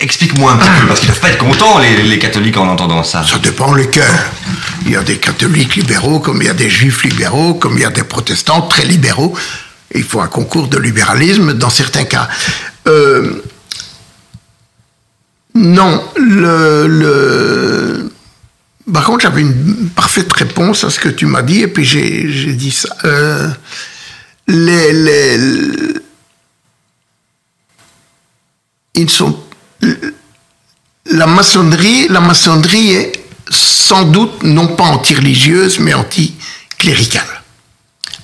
Explique-moi 0.00 0.52
un 0.52 0.56
peu, 0.56 0.86
parce 0.88 0.98
qu'ils 0.98 1.08
doivent 1.08 1.20
pas 1.20 1.30
être 1.30 1.38
contents, 1.38 1.78
les, 1.78 2.18
catholiques, 2.18 2.56
en 2.56 2.66
entendant 2.66 3.04
ça. 3.04 3.24
Ça 3.24 3.38
dépend 3.38 3.72
lesquels. 3.72 4.02
Il 4.84 4.90
y 4.92 4.96
a 4.96 5.02
des 5.02 5.18
catholiques 5.18 5.76
libéraux, 5.76 6.18
comme 6.18 6.42
il 6.42 6.46
y 6.46 6.50
a 6.50 6.54
des 6.54 6.68
juifs 6.68 7.04
libéraux, 7.04 7.54
comme 7.54 7.74
il 7.74 7.82
y 7.82 7.84
a 7.84 7.90
des 7.90 8.02
protestants 8.02 8.62
très 8.62 8.84
libéraux. 8.84 9.32
Il 9.94 10.02
faut 10.02 10.20
un 10.20 10.26
concours 10.26 10.66
de 10.66 10.78
libéralisme 10.78 11.54
dans 11.54 11.70
certains 11.70 12.04
cas. 12.04 12.28
Euh, 12.88 13.44
non, 15.54 16.04
le. 16.16 18.10
Par 18.92 19.04
contre, 19.04 19.20
j'avais 19.20 19.42
une 19.42 19.88
parfaite 19.94 20.32
réponse 20.32 20.82
à 20.82 20.90
ce 20.90 20.98
que 20.98 21.08
tu 21.08 21.26
m'as 21.26 21.42
dit, 21.42 21.60
et 21.60 21.68
puis 21.68 21.84
j'ai 21.84 22.54
dit 22.54 22.72
ça. 22.72 22.88
Euh, 23.04 23.48
les, 24.48 25.70
ils 28.96 29.10
sont 29.10 29.38
la 31.06 31.26
maçonnerie, 31.26 32.08
la 32.08 32.20
maçonnerie 32.20 32.92
est 32.92 33.12
sans 33.50 34.02
doute 34.02 34.42
non 34.42 34.68
pas 34.68 34.84
anti-religieuse, 34.84 35.78
mais 35.80 35.94
anti-cléricale 35.94 37.40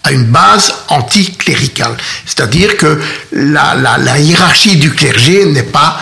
à 0.07 0.13
une 0.13 0.25
base 0.25 0.73
anti-cléricale. 0.89 1.97
C'est-à-dire 2.25 2.77
que 2.77 3.01
la, 3.33 3.75
la, 3.75 4.19
hiérarchie 4.19 4.77
du 4.77 4.93
clergé 4.93 5.45
n'est 5.47 5.65
pas 5.65 5.99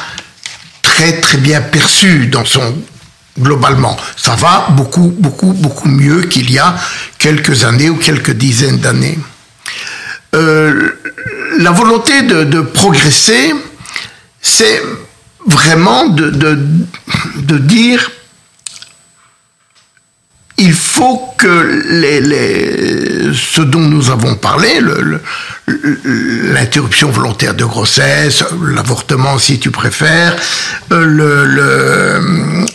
très 0.82 1.20
très 1.20 1.38
bien 1.38 1.62
perçue 1.62 2.26
dans 2.26 2.44
son 2.44 2.76
globalement. 3.40 3.96
Ça 4.16 4.36
va 4.36 4.66
beaucoup 4.70 5.12
beaucoup 5.18 5.54
beaucoup 5.54 5.88
mieux 5.88 6.22
qu'il 6.22 6.50
y 6.50 6.58
a 6.58 6.76
quelques 7.18 7.64
années 7.64 7.88
ou 7.88 7.96
quelques 7.96 8.32
dizaines 8.32 8.78
d'années. 8.78 9.18
Euh, 10.34 10.90
la 11.58 11.70
volonté 11.70 12.22
de, 12.22 12.44
de 12.44 12.60
progresser, 12.60 13.54
c'est 14.42 14.82
vraiment 15.46 16.06
de, 16.06 16.30
de, 16.30 17.58
dire 17.58 18.10
il 20.56 20.72
faut 20.72 21.34
que 21.36 21.82
les, 21.88 22.20
les, 22.20 23.32
ce 23.34 23.60
dont 23.60 23.80
nous 23.80 24.10
avons 24.10 24.36
parlé, 24.36 24.80
l'interruption 25.66 27.10
volontaire 27.10 27.54
de 27.54 27.64
grossesse, 27.64 28.44
l'avortement 28.74 29.38
si 29.38 29.58
tu 29.58 29.70
préfères, 29.70 30.36
euh, 30.92 31.04
le, 31.04 32.66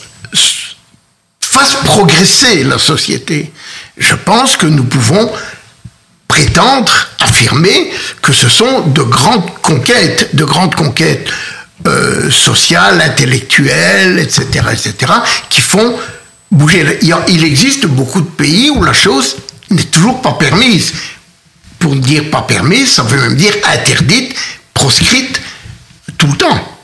fasse 1.39 1.75
progresser 1.85 2.63
la 2.63 2.77
société. 2.77 3.51
Je 3.97 4.15
pense 4.15 4.55
que 4.57 4.67
nous 4.67 4.83
pouvons 4.83 5.31
prétendre, 6.27 6.93
affirmer 7.21 7.91
que 8.21 8.33
ce 8.33 8.49
sont 8.49 8.81
de 8.87 9.01
grandes 9.01 9.49
conquêtes, 9.61 10.35
de 10.35 10.43
grandes 10.43 10.75
conquêtes 10.75 11.27
euh, 11.87 12.29
sociales, 12.29 13.01
intellectuelles, 13.01 14.19
etc., 14.19 14.65
etc., 14.71 15.13
qui 15.49 15.61
font 15.61 15.95
bouger. 16.51 16.99
Il 17.27 17.43
existe 17.43 17.85
beaucoup 17.85 18.21
de 18.21 18.29
pays 18.29 18.69
où 18.69 18.83
la 18.83 18.93
chose 18.93 19.37
n'est 19.69 19.83
toujours 19.83 20.21
pas 20.21 20.33
permise. 20.33 20.93
Pour 21.77 21.95
dire 21.95 22.29
pas 22.29 22.41
permise, 22.41 22.91
ça 22.91 23.03
veut 23.03 23.19
même 23.19 23.35
dire 23.35 23.53
interdite, 23.71 24.35
proscrite 24.73 25.39
tout 26.17 26.27
le 26.27 26.37
temps. 26.37 26.77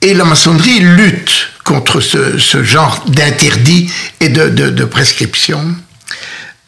Et 0.00 0.14
la 0.14 0.24
maçonnerie 0.24 0.80
lutte 0.80 1.48
contre 1.64 2.00
ce, 2.00 2.62
genre 2.62 3.04
d'interdit 3.08 3.90
et 4.20 4.28
de, 4.28 4.48
de, 4.48 4.70
de 4.70 4.84
prescription. 4.84 5.74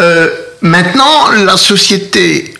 Euh, 0.02 0.28
maintenant, 0.60 1.30
la 1.30 1.56
société 1.56 2.53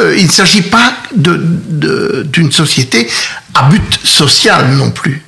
euh, 0.00 0.16
il 0.16 0.26
ne 0.26 0.30
s'agit 0.30 0.62
pas 0.62 0.94
d'une 1.14 2.52
société 2.52 3.08
à 3.54 3.64
but 3.64 4.00
social 4.04 4.70
non 4.70 4.90
plus. 4.90 5.22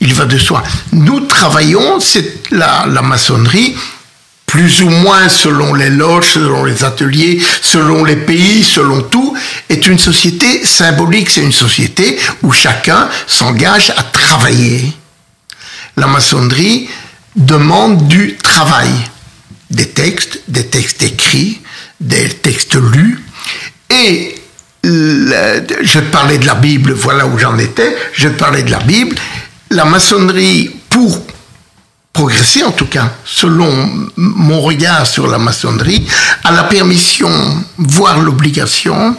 Il 0.00 0.12
va 0.12 0.26
de 0.26 0.38
soi. 0.38 0.62
Nous 0.92 1.20
travaillons, 1.20 2.00
c'est 2.00 2.50
la, 2.50 2.84
la 2.86 3.02
maçonnerie, 3.02 3.74
plus 4.46 4.82
ou 4.82 4.88
moins 4.88 5.28
selon 5.28 5.74
les 5.74 5.90
loges, 5.90 6.32
selon 6.34 6.64
les 6.64 6.84
ateliers, 6.84 7.40
selon 7.62 8.04
les 8.04 8.16
pays, 8.16 8.62
selon 8.62 9.02
tout, 9.02 9.36
est 9.68 9.86
une 9.86 9.98
société 9.98 10.64
symbolique. 10.64 11.30
C'est 11.30 11.42
une 11.42 11.52
société 11.52 12.18
où 12.42 12.52
chacun 12.52 13.08
s'engage 13.26 13.90
à 13.96 14.02
travailler. 14.02 14.92
La 15.96 16.06
maçonnerie 16.06 16.88
demande 17.34 18.06
du 18.06 18.36
travail. 18.36 18.90
Des 19.70 19.88
textes, 19.88 20.40
des 20.46 20.66
textes 20.66 21.02
écrits, 21.02 21.60
des 22.00 22.28
textes 22.28 22.76
lus, 22.76 23.25
et 23.90 24.34
je 24.92 26.00
parlais 26.00 26.38
de 26.38 26.46
la 26.46 26.54
Bible, 26.54 26.92
voilà 26.92 27.26
où 27.26 27.38
j'en 27.38 27.58
étais, 27.58 27.96
je 28.12 28.28
parlais 28.28 28.62
de 28.62 28.70
la 28.70 28.78
Bible. 28.78 29.16
La 29.70 29.84
maçonnerie, 29.84 30.70
pour 30.88 31.22
progresser 32.12 32.62
en 32.62 32.70
tout 32.70 32.86
cas, 32.86 33.12
selon 33.24 34.08
mon 34.16 34.60
regard 34.60 35.06
sur 35.06 35.26
la 35.26 35.38
maçonnerie, 35.38 36.06
a 36.44 36.52
la 36.52 36.64
permission, 36.64 37.30
voire 37.78 38.20
l'obligation, 38.20 39.16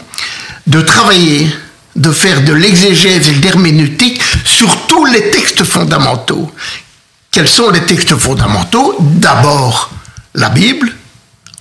de 0.66 0.80
travailler, 0.80 1.48
de 1.96 2.10
faire 2.12 2.42
de 2.42 2.52
l'exégèse 2.52 3.28
et 3.28 3.32
de 3.32 3.42
l'herméneutique 3.42 4.20
sur 4.44 4.86
tous 4.86 5.04
les 5.06 5.30
textes 5.30 5.64
fondamentaux. 5.64 6.50
Quels 7.30 7.48
sont 7.48 7.70
les 7.70 7.82
textes 7.82 8.16
fondamentaux? 8.16 8.96
D'abord 9.00 9.90
la 10.34 10.48
Bible, 10.48 10.92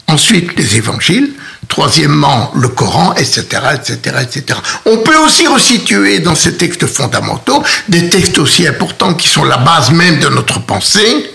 ensuite 0.08 0.58
les 0.58 0.78
évangiles, 0.78 1.34
troisièmement 1.68 2.52
le 2.56 2.70
Coran, 2.70 3.14
etc., 3.16 3.44
etc., 3.76 3.98
etc. 4.22 4.60
On 4.86 4.98
peut 4.98 5.18
aussi 5.18 5.48
resituer 5.48 6.20
dans 6.20 6.36
ces 6.36 6.56
textes 6.58 6.88
fondamentaux 6.88 7.64
des 7.88 8.10
textes 8.10 8.38
aussi 8.40 8.68
importants 8.68 9.14
qui 9.14 9.28
sont 9.28 9.44
la 9.44 9.58
base 9.58 9.92
même 9.92 10.20
de 10.20 10.30
notre 10.30 10.60
pensée, 10.60 11.32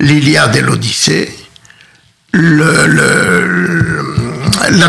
l'Iliade 0.00 0.56
et 0.56 0.60
l'Odyssée, 0.60 1.34
la 2.32 2.88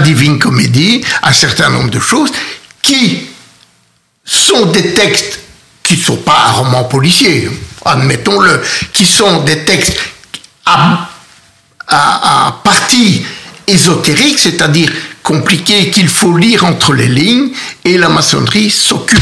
Divine 0.03 0.39
Comédie, 0.39 1.03
un 1.23 1.33
certain 1.33 1.69
nombre 1.69 1.89
de 1.89 1.99
choses 1.99 2.31
qui 2.81 3.29
sont 4.25 4.65
des 4.67 4.93
textes 4.93 5.39
qui 5.83 5.97
ne 5.97 6.01
sont 6.01 6.17
pas 6.17 6.45
un 6.49 6.51
roman 6.51 6.83
policier, 6.83 7.49
admettons-le, 7.83 8.61
qui 8.93 9.05
sont 9.05 9.43
des 9.43 9.65
textes 9.65 9.97
à, 10.65 11.09
à 11.87 12.59
partie 12.63 13.25
ésotérique, 13.69 14.39
c'est-à-dire 14.39 14.91
compliqué, 15.23 15.91
qu'il 15.91 16.07
faut 16.07 16.35
lire 16.35 16.65
entre 16.65 16.93
les 16.93 17.07
lignes, 17.07 17.49
et 17.85 17.97
la 17.97 18.09
maçonnerie 18.09 18.69
s'occupe 18.69 19.19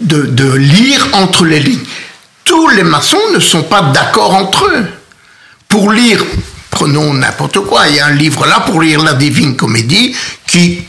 de, 0.00 0.52
lire 0.54 1.06
entre 1.12 1.44
les 1.44 1.60
lignes. 1.60 1.84
Tous 2.44 2.68
les 2.70 2.82
maçons 2.82 3.20
ne 3.34 3.38
sont 3.38 3.62
pas 3.62 3.82
d'accord 3.94 4.34
entre 4.34 4.66
eux. 4.66 4.86
Pour 5.68 5.92
lire, 5.92 6.24
prenons 6.70 7.14
n'importe 7.14 7.60
quoi, 7.60 7.88
il 7.88 7.96
y 7.96 8.00
a 8.00 8.06
un 8.06 8.14
livre 8.14 8.46
là 8.46 8.60
pour 8.60 8.82
lire 8.82 9.02
la 9.02 9.14
Divine 9.14 9.56
Comédie, 9.56 10.14
qui 10.46 10.82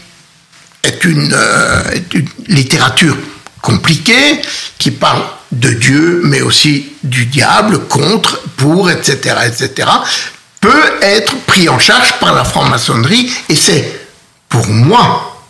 est 0.82 1.03
une, 1.06 1.32
euh, 1.32 1.91
est 1.91 2.13
une 2.13 2.27
littérature 2.47 3.15
compliquée, 3.62 4.41
qui 4.77 4.91
parle 4.91 5.23
de 5.51 5.69
Dieu, 5.69 6.21
mais 6.25 6.41
aussi 6.41 6.93
du 7.03 7.27
diable, 7.27 7.86
contre, 7.88 8.41
pour, 8.58 8.89
etc., 8.89 9.36
etc 9.45 9.88
peut 10.63 10.93
être 11.02 11.36
pris 11.45 11.67
en 11.67 11.78
charge 11.78 12.13
par 12.21 12.34
la 12.34 12.45
franc-maçonnerie 12.45 13.30
et 13.49 13.56
c'est, 13.56 13.99
pour 14.47 14.65
moi, 14.65 15.43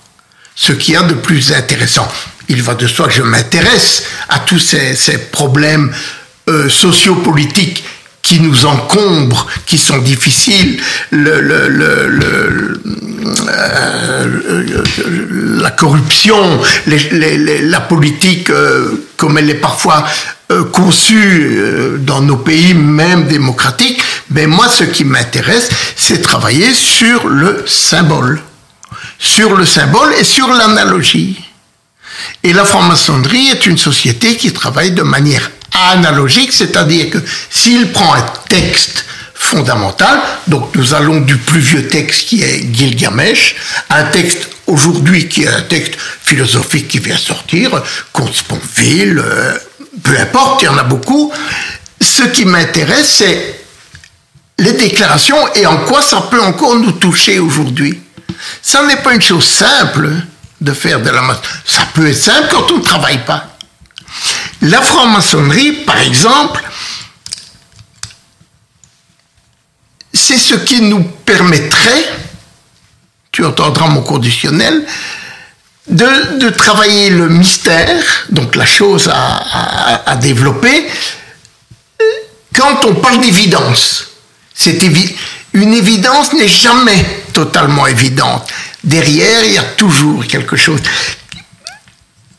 ce 0.55 0.73
qui 0.73 0.95
a 0.95 1.03
de 1.03 1.13
plus 1.13 1.53
intéressant. 1.53 2.11
Il 2.49 2.63
va 2.63 2.73
de 2.73 2.87
soi 2.87 3.05
que 3.07 3.13
je 3.13 3.21
m'intéresse 3.21 4.05
à 4.27 4.39
tous 4.39 4.57
ces, 4.57 5.17
problèmes 5.31 5.93
euh, 6.49 6.67
sociopolitiques 6.67 7.83
qui 8.23 8.39
nous 8.39 8.65
encombrent, 8.65 9.45
qui 9.67 9.77
sont 9.77 9.99
difficiles, 9.99 10.81
le, 11.11 11.41
le, 11.41 11.67
le, 11.67 12.81
euh, 13.49 14.73
la 15.61 15.71
corruption, 15.71 16.59
la 16.87 17.81
politique 17.81 18.49
euh, 18.49 19.05
comme 19.17 19.37
elle 19.37 19.49
est 19.51 19.61
parfois 19.61 20.05
euh, 20.51 20.65
conçue 20.65 21.55
euh, 21.57 21.97
dans 21.99 22.21
nos 22.21 22.37
pays, 22.37 22.73
même 22.73 23.27
démocratiques. 23.27 24.01
Mais 24.29 24.45
moi, 24.45 24.67
ce 24.67 24.83
qui 24.83 25.05
m'intéresse, 25.05 25.69
c'est 25.95 26.21
travailler 26.21 26.73
sur 26.73 27.27
le 27.27 27.63
symbole, 27.65 28.41
sur 29.19 29.55
le 29.55 29.65
symbole 29.65 30.13
et 30.19 30.23
sur 30.23 30.47
l'analogie. 30.47 31.41
Et 32.43 32.53
la 32.53 32.65
franc-maçonnerie 32.65 33.49
est 33.49 33.65
une 33.65 33.77
société 33.77 34.35
qui 34.35 34.51
travaille 34.51 34.91
de 34.91 35.01
manière 35.01 35.49
analogique, 35.91 36.51
c'est-à-dire 36.51 37.09
que 37.09 37.17
s'il 37.49 37.91
prend 37.91 38.13
un 38.13 38.25
texte 38.49 39.05
fondamental, 39.33 40.19
donc 40.47 40.75
nous 40.75 40.93
allons 40.93 41.21
du 41.21 41.37
plus 41.37 41.59
vieux 41.59 41.87
texte 41.87 42.27
qui 42.27 42.43
est 42.43 42.73
Gilgamesh, 42.73 43.55
un 43.89 44.03
texte 44.05 44.49
aujourd'hui 44.67 45.27
qui 45.27 45.43
est 45.43 45.47
un 45.47 45.61
texte 45.61 45.95
philosophique 46.21 46.87
qui 46.87 46.99
vient 46.99 47.17
sortir, 47.17 47.81
Comte 48.11 48.33
Sponville, 48.33 49.21
euh, 49.23 49.57
peu 50.03 50.19
importe, 50.19 50.61
il 50.61 50.65
y 50.65 50.67
en 50.67 50.77
a 50.77 50.83
beaucoup. 50.83 51.31
Ce 51.99 52.23
qui 52.23 52.45
m'intéresse, 52.45 53.15
c'est 53.17 53.65
les 54.57 54.73
déclarations 54.73 55.53
et 55.55 55.65
en 55.65 55.77
quoi 55.85 56.01
ça 56.01 56.27
peut 56.29 56.41
encore 56.41 56.75
nous 56.75 56.91
toucher 56.91 57.39
aujourd'hui. 57.39 58.01
Ça 58.61 58.85
n'est 58.85 58.97
pas 58.97 59.13
une 59.13 59.21
chose 59.21 59.45
simple 59.45 60.09
de 60.61 60.73
faire 60.73 61.01
de 61.01 61.09
la 61.09 61.21
maçonnerie. 61.21 61.49
Ça 61.65 61.81
peut 61.93 62.07
être 62.07 62.21
simple 62.21 62.47
quand 62.51 62.71
on 62.71 62.77
ne 62.77 62.83
travaille 62.83 63.23
pas. 63.25 63.47
La 64.61 64.81
franc-maçonnerie, 64.81 65.83
par 65.85 65.97
exemple, 65.97 66.63
c'est 70.13 70.37
ce 70.37 70.55
qui 70.55 70.81
nous 70.81 71.03
permettrait, 71.03 72.05
tu 73.31 73.43
entendras 73.43 73.87
mon 73.87 74.01
conditionnel, 74.01 74.85
de, 75.87 76.49
travailler 76.49 77.09
le 77.09 77.29
mystère, 77.29 78.03
donc 78.29 78.55
la 78.55 78.65
chose 78.65 79.11
à, 79.13 80.15
développer, 80.15 80.87
quand 82.55 82.85
on 82.85 82.95
parle 82.95 83.19
d'évidence. 83.21 84.07
Une 85.53 85.73
évidence 85.73 86.33
n'est 86.33 86.47
jamais 86.47 87.05
totalement 87.33 87.85
évidente. 87.87 88.49
Derrière, 88.83 89.43
il 89.43 89.53
y 89.53 89.57
a 89.57 89.63
toujours 89.63 90.25
quelque 90.25 90.55
chose. 90.55 90.79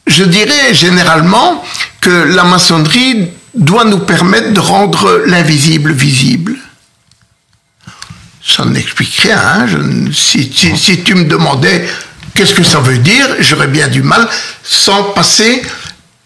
Je 0.07 0.25
dirais 0.25 0.75
généralement 0.75 1.65
que 2.01 2.11
la 2.11 2.45
maçonnerie 2.45 3.31
doit 3.55 3.85
nous 3.85 4.01
permettre 4.01 4.53
de 4.53 4.61
rendre 4.61 5.23
l'invisible 5.27 5.93
visible. 5.93 6.57
Ça 8.43 8.65
n'explique 8.65 9.15
rien. 9.21 9.39
Hein. 9.39 9.67
si, 10.13 10.51
tu 10.51 11.15
me 11.15 11.25
demandais 11.25 11.89
qu'est-ce 12.35 12.55
que 12.55 12.65
ça 12.65 12.81
veut 12.81 12.99
dire, 12.99 13.27
j'aurais 13.41 13.69
bien 13.69 13.89
du 13.89 14.03
mal 14.03 14.29
sans 14.63 15.13
passer 15.13 15.63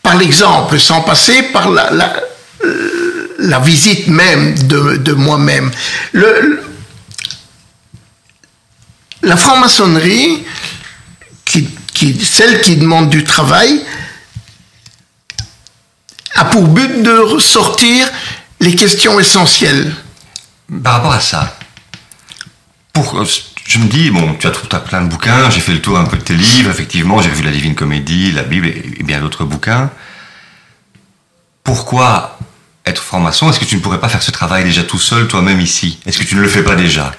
par 0.03 0.17
l'exemple, 0.17 0.81
sans 0.81 1.03
passer 1.03 1.43
par 1.45 1.71
la, 1.71 3.59
visite 3.61 4.09
même 4.09 4.59
de, 4.67 5.13
moi-même. 5.13 5.71
la 9.23 9.37
franc-maçonnerie, 9.37 10.45
celle 12.23 12.61
qui 12.63 12.77
demande 12.77 13.11
du 13.11 13.25
travail, 13.25 13.85
a 16.35 16.45
pour 16.47 16.63
but 16.69 17.03
de 17.03 17.19
ressortir 17.19 18.09
les 18.61 18.75
questions 18.75 19.19
essentielles. 19.21 19.95
Par 20.83 20.95
rapport 20.95 21.13
à 21.13 21.21
ça, 21.21 21.57
pour, 22.93 23.25
je 23.69 23.79
me 23.79 23.85
dis, 23.85 24.11
bon, 24.11 24.35
tu 24.35 24.47
as, 24.47 24.51
tout, 24.51 24.75
as 24.75 24.81
plein 24.81 25.03
de 25.03 25.09
bouquins, 25.09 25.51
j'ai 25.51 25.61
fait 25.61 25.75
le 25.75 25.83
tour 25.83 25.99
un 25.99 26.05
peu 26.05 26.17
de 26.17 26.23
tes 26.23 26.35
livres, 26.35 26.71
effectivement, 26.71 27.21
j'ai 27.21 27.29
vu 27.29 27.43
la 27.43 27.51
Divine 27.51 27.75
Comédie, 27.75 28.33
la 28.33 28.43
Bible 28.43 28.67
et, 28.67 29.03
bien 29.03 29.21
d'autres 29.21 29.45
bouquins. 29.45 29.91
Pourquoi 31.65 32.39
être 32.87 33.03
franc-maçon? 33.03 33.51
Est-ce 33.51 33.61
que 33.61 33.67
tu 33.67 33.77
ne 33.77 33.81
pourrais 33.81 34.01
pas 34.01 34.09
faire 34.09 34.23
ce 34.23 34.31
travail 34.31 34.65
déjà 34.65 34.85
tout 34.85 34.99
seul, 34.99 35.29
toi-même 35.29 35.61
ici? 35.61 36.01
Est-ce 36.07 36.17
que 36.17 36.25
tu 36.25 36.35
ne 36.35 36.41
le 36.41 36.49
fais 36.49 36.63
pas 36.63 36.77
déjà? 36.77 37.13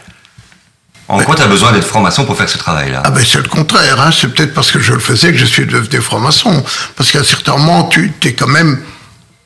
En 1.07 1.19
quoi 1.19 1.35
tu 1.35 1.43
as 1.43 1.47
besoin 1.47 1.71
d'être 1.71 1.85
franc-maçon 1.85 2.25
pour 2.25 2.35
faire 2.35 2.49
ce 2.49 2.57
travail-là? 2.57 3.03
Ah 3.05 3.12
ben 3.12 3.23
c'est 3.23 3.38
le 3.38 3.47
contraire, 3.47 4.01
hein. 4.01 4.09
c'est 4.12 4.33
peut-être 4.33 4.55
parce 4.55 4.71
que 4.71 4.79
je 4.79 4.93
le 4.93 4.99
faisais 4.99 5.31
que 5.31 5.38
je 5.38 5.45
suis 5.45 5.67
devenu 5.67 6.01
franc-maçon. 6.01 6.63
Parce 6.95 7.12
qu'à 7.12 7.19
un 7.19 7.23
certain 7.23 7.57
moment, 7.57 7.83
tu 7.83 8.12
es 8.23 8.33
quand 8.33 8.47
même 8.47 8.81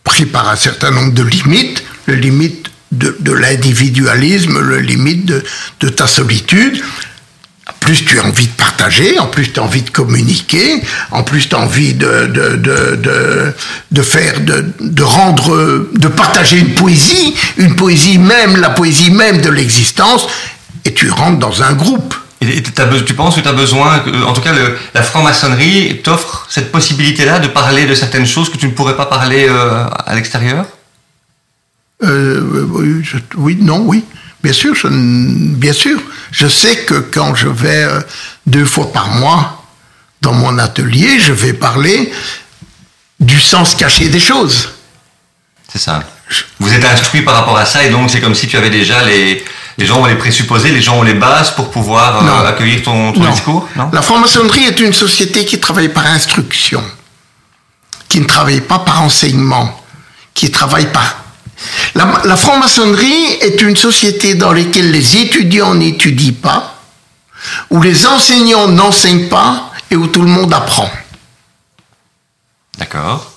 pris 0.06 0.26
par 0.26 0.48
un 0.48 0.56
certain 0.56 0.92
nombre 0.92 1.12
de 1.12 1.24
limites, 1.24 1.84
les 2.08 2.16
limites 2.16 2.72
de, 2.94 3.32
l'individualisme, 3.32 4.60
le 4.60 4.80
limite 4.80 5.26
de, 5.80 5.90
ta 5.90 6.08
solitude. 6.08 6.82
En 7.68 7.74
plus, 7.80 8.06
tu 8.06 8.20
as 8.20 8.26
envie 8.26 8.48
de 8.48 8.52
partager, 8.54 9.20
en 9.20 9.28
plus, 9.28 9.52
tu 9.52 9.60
as 9.60 9.64
envie 9.64 9.82
de 9.82 9.90
communiquer, 9.90 10.82
en 11.12 11.24
plus, 11.24 11.48
tu 11.48 11.56
as 11.56 11.60
envie 11.60 11.94
de, 11.94 12.28
de, 12.28 13.54
de, 13.92 14.02
faire, 14.02 14.42
de, 14.42 15.04
rendre, 15.04 15.90
de 15.94 16.08
partager 16.08 16.60
une 16.60 16.76
poésie, 16.76 17.34
une 17.58 17.76
poésie 17.76 18.18
même, 18.18 18.58
la 18.58 18.70
poésie 18.70 19.12
même 19.12 19.42
de 19.42 19.50
l'existence, 19.50 20.28
et 20.86 20.94
tu 20.94 21.10
rentres 21.10 21.40
dans 21.40 21.64
un 21.64 21.74
groupe. 21.74 22.16
Et 22.42 22.62
tu 22.62 23.14
penses 23.14 23.36
que 23.36 23.42
tu 23.42 23.48
as 23.48 23.54
besoin, 23.54 24.04
en 24.26 24.34
tout 24.34 24.42
cas 24.42 24.52
la 24.94 25.02
franc-maçonnerie 25.02 26.02
t'offre 26.04 26.46
cette 26.50 26.72
possibilité-là 26.72 27.40
de 27.40 27.48
parler 27.48 27.86
de 27.86 27.96
certaines 27.96 28.26
choses 28.26 28.50
que 28.50 28.58
tu 28.58 28.66
ne 28.66 28.72
pourrais 28.72 28.98
pas 28.98 29.06
parler 29.06 29.48
euh, 29.50 29.86
à 30.06 30.14
l'extérieur? 30.16 30.66
Euh, 32.04 32.68
oui, 33.36 33.58
non, 33.60 33.84
oui. 33.86 34.04
Bien 34.44 34.54
sûr, 34.54 34.76
je, 34.76 34.88
bien 34.90 35.74
sûr. 35.74 36.00
Je 36.32 36.48
sais 36.48 36.84
que 36.84 36.96
quand 36.96 37.34
je 37.34 37.48
vais 37.48 37.84
euh, 37.84 38.02
deux 38.46 38.66
fois 38.66 38.92
par 38.92 39.08
mois 39.10 39.64
dans 40.22 40.34
mon 40.34 40.58
atelier, 40.58 41.20
je 41.20 41.32
vais 41.32 41.54
parler 41.54 42.12
du 43.20 43.40
sens 43.40 43.76
caché 43.76 44.10
des 44.10 44.20
choses. 44.20 44.70
C'est 45.72 45.80
ça. 45.80 46.04
Vous 46.60 46.74
êtes 46.74 46.86
instruit 46.86 47.22
par 47.22 47.36
rapport 47.36 47.58
à 47.58 47.66
ça 47.66 47.84
et 47.84 47.90
donc 47.90 48.10
c'est 48.10 48.20
comme 48.20 48.36
si 48.36 48.48
tu 48.48 48.58
avais 48.58 48.70
déjà 48.70 49.04
les, 49.04 49.44
les 49.78 49.86
gens 49.86 50.02
ont 50.02 50.06
les 50.06 50.16
présupposés, 50.16 50.72
les 50.72 50.82
gens 50.82 50.98
ont 50.98 51.04
les 51.04 51.14
bases 51.14 51.52
pour 51.56 51.70
pouvoir 51.70 52.26
euh, 52.26 52.48
accueillir 52.48 52.82
ton, 52.82 53.12
discours 53.12 53.68
non? 53.76 53.90
La 53.92 54.02
franc-maçonnerie 54.02 54.66
est 54.66 54.80
une 54.80 54.94
société 54.94 55.46
qui 55.46 55.60
travaille 55.60 55.90
par 55.90 56.08
instruction, 56.08 56.84
qui 58.10 58.20
ne 58.20 58.26
travaille 58.26 58.62
pas 58.62 58.80
par 58.80 59.02
enseignement, 59.04 59.84
qui 60.34 60.50
travaille 60.52 60.92
par 60.92 61.23
la, 61.96 62.36
franc-maçonnerie 62.36 63.38
est 63.42 63.62
une 63.62 63.76
société 63.76 64.36
dans 64.36 64.52
laquelle 64.52 64.92
les 64.92 65.18
étudiants 65.18 65.76
n'étudient 65.76 66.34
pas, 66.42 66.76
où 67.70 67.82
les 67.82 68.06
enseignants 68.06 68.68
n'enseignent 68.68 69.30
pas 69.30 69.72
et 69.92 69.96
où 69.96 70.08
tout 70.08 70.22
le 70.22 70.28
monde 70.28 70.54
apprend. 70.54 70.90
D'accord. 72.78 73.32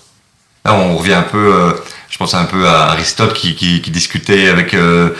Là, 0.65 0.75
on 0.75 0.97
revient 0.97 1.15
un 1.15 1.23
peu, 1.23 1.55
euh, 1.55 1.73
je 2.09 2.17
pense 2.17 2.35
un 2.35 2.45
peu 2.45 2.67
à 2.67 2.87
Aristote 2.91 3.35
qui, 3.35 3.81
discutait 3.89 4.49
avec, 4.49 4.75
euh, 4.75 5.11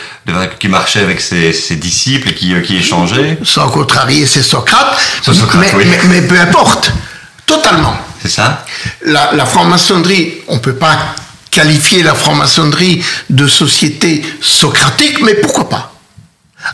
qui 0.59 0.69
marchait 0.69 1.01
avec 1.01 1.21
ses, 1.21 1.53
disciples 1.77 2.31
et 2.31 2.35
qui, 2.35 2.55
euh, 2.55 2.61
qui 2.61 2.77
échangeait. 2.77 3.39
Sans 3.45 3.69
contrarier, 3.69 4.27
c'est 4.27 4.43
Socrate. 4.43 4.99
Socrate 5.23 5.75
mais, 5.75 5.99
mais, 6.09 6.23
peu 6.23 6.39
importe, 6.41 6.91
totalement. 7.45 7.97
C'est 8.23 8.31
ça? 8.31 8.65
La, 9.03 9.33
la 9.35 9.47
franc-maçonnerie, 9.47 10.39
on 10.49 10.55
ne 10.55 10.61
peut 10.61 10.75
pas 10.75 10.97
qualifier 11.57 12.03
la 12.03 12.15
franc-maçonnerie 12.15 13.03
de 13.31 13.47
société 13.47 14.23
socratique, 14.43 15.23
mais 15.23 15.33
pourquoi 15.37 15.71
pas? 15.71 15.95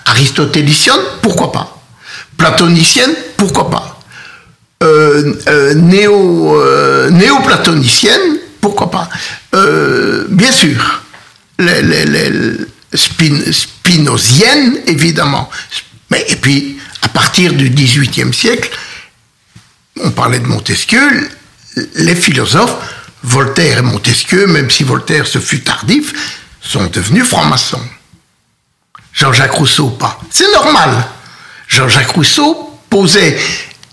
Aristotélicienne, 0.06 0.98
pourquoi 1.22 1.52
pas? 1.52 1.80
Platonicienne, 2.36 3.12
pourquoi 3.36 3.70
pas? 3.70 4.00
Euh, 4.82 5.34
euh, 5.46 5.74
néo, 5.74 6.60
euh, 6.60 7.10
néo-platonicienne, 7.10 8.38
pourquoi 8.60 8.90
pas? 8.90 9.08
Bien 10.28 10.50
sûr, 10.50 11.02
les, 11.60 12.56
spinosienne, 13.52 14.80
évidemment. 14.88 15.48
Mais, 16.10 16.24
et 16.28 16.36
puis, 16.36 16.78
à 17.02 17.08
partir 17.08 17.52
du 17.52 17.70
XVIIIe 17.70 18.34
siècle, 18.34 18.70
on 20.00 20.10
parlait 20.10 20.40
de 20.40 20.46
Montesquieu, 20.46 21.28
les 21.94 22.16
philosophes 22.16 23.01
Voltaire 23.22 23.78
et 23.78 23.82
Montesquieu, 23.82 24.46
même 24.46 24.70
si 24.70 24.82
Voltaire 24.84 25.26
se 25.26 25.38
fut 25.38 25.60
tardif, 25.60 26.12
sont 26.60 26.86
devenus 26.86 27.24
francs-maçons. 27.24 27.82
Jean-Jacques 29.12 29.52
Rousseau 29.52 29.90
pas. 29.90 30.18
C'est 30.30 30.50
normal. 30.52 30.90
Jean-Jacques 31.68 32.10
Rousseau 32.10 32.78
posait 32.90 33.38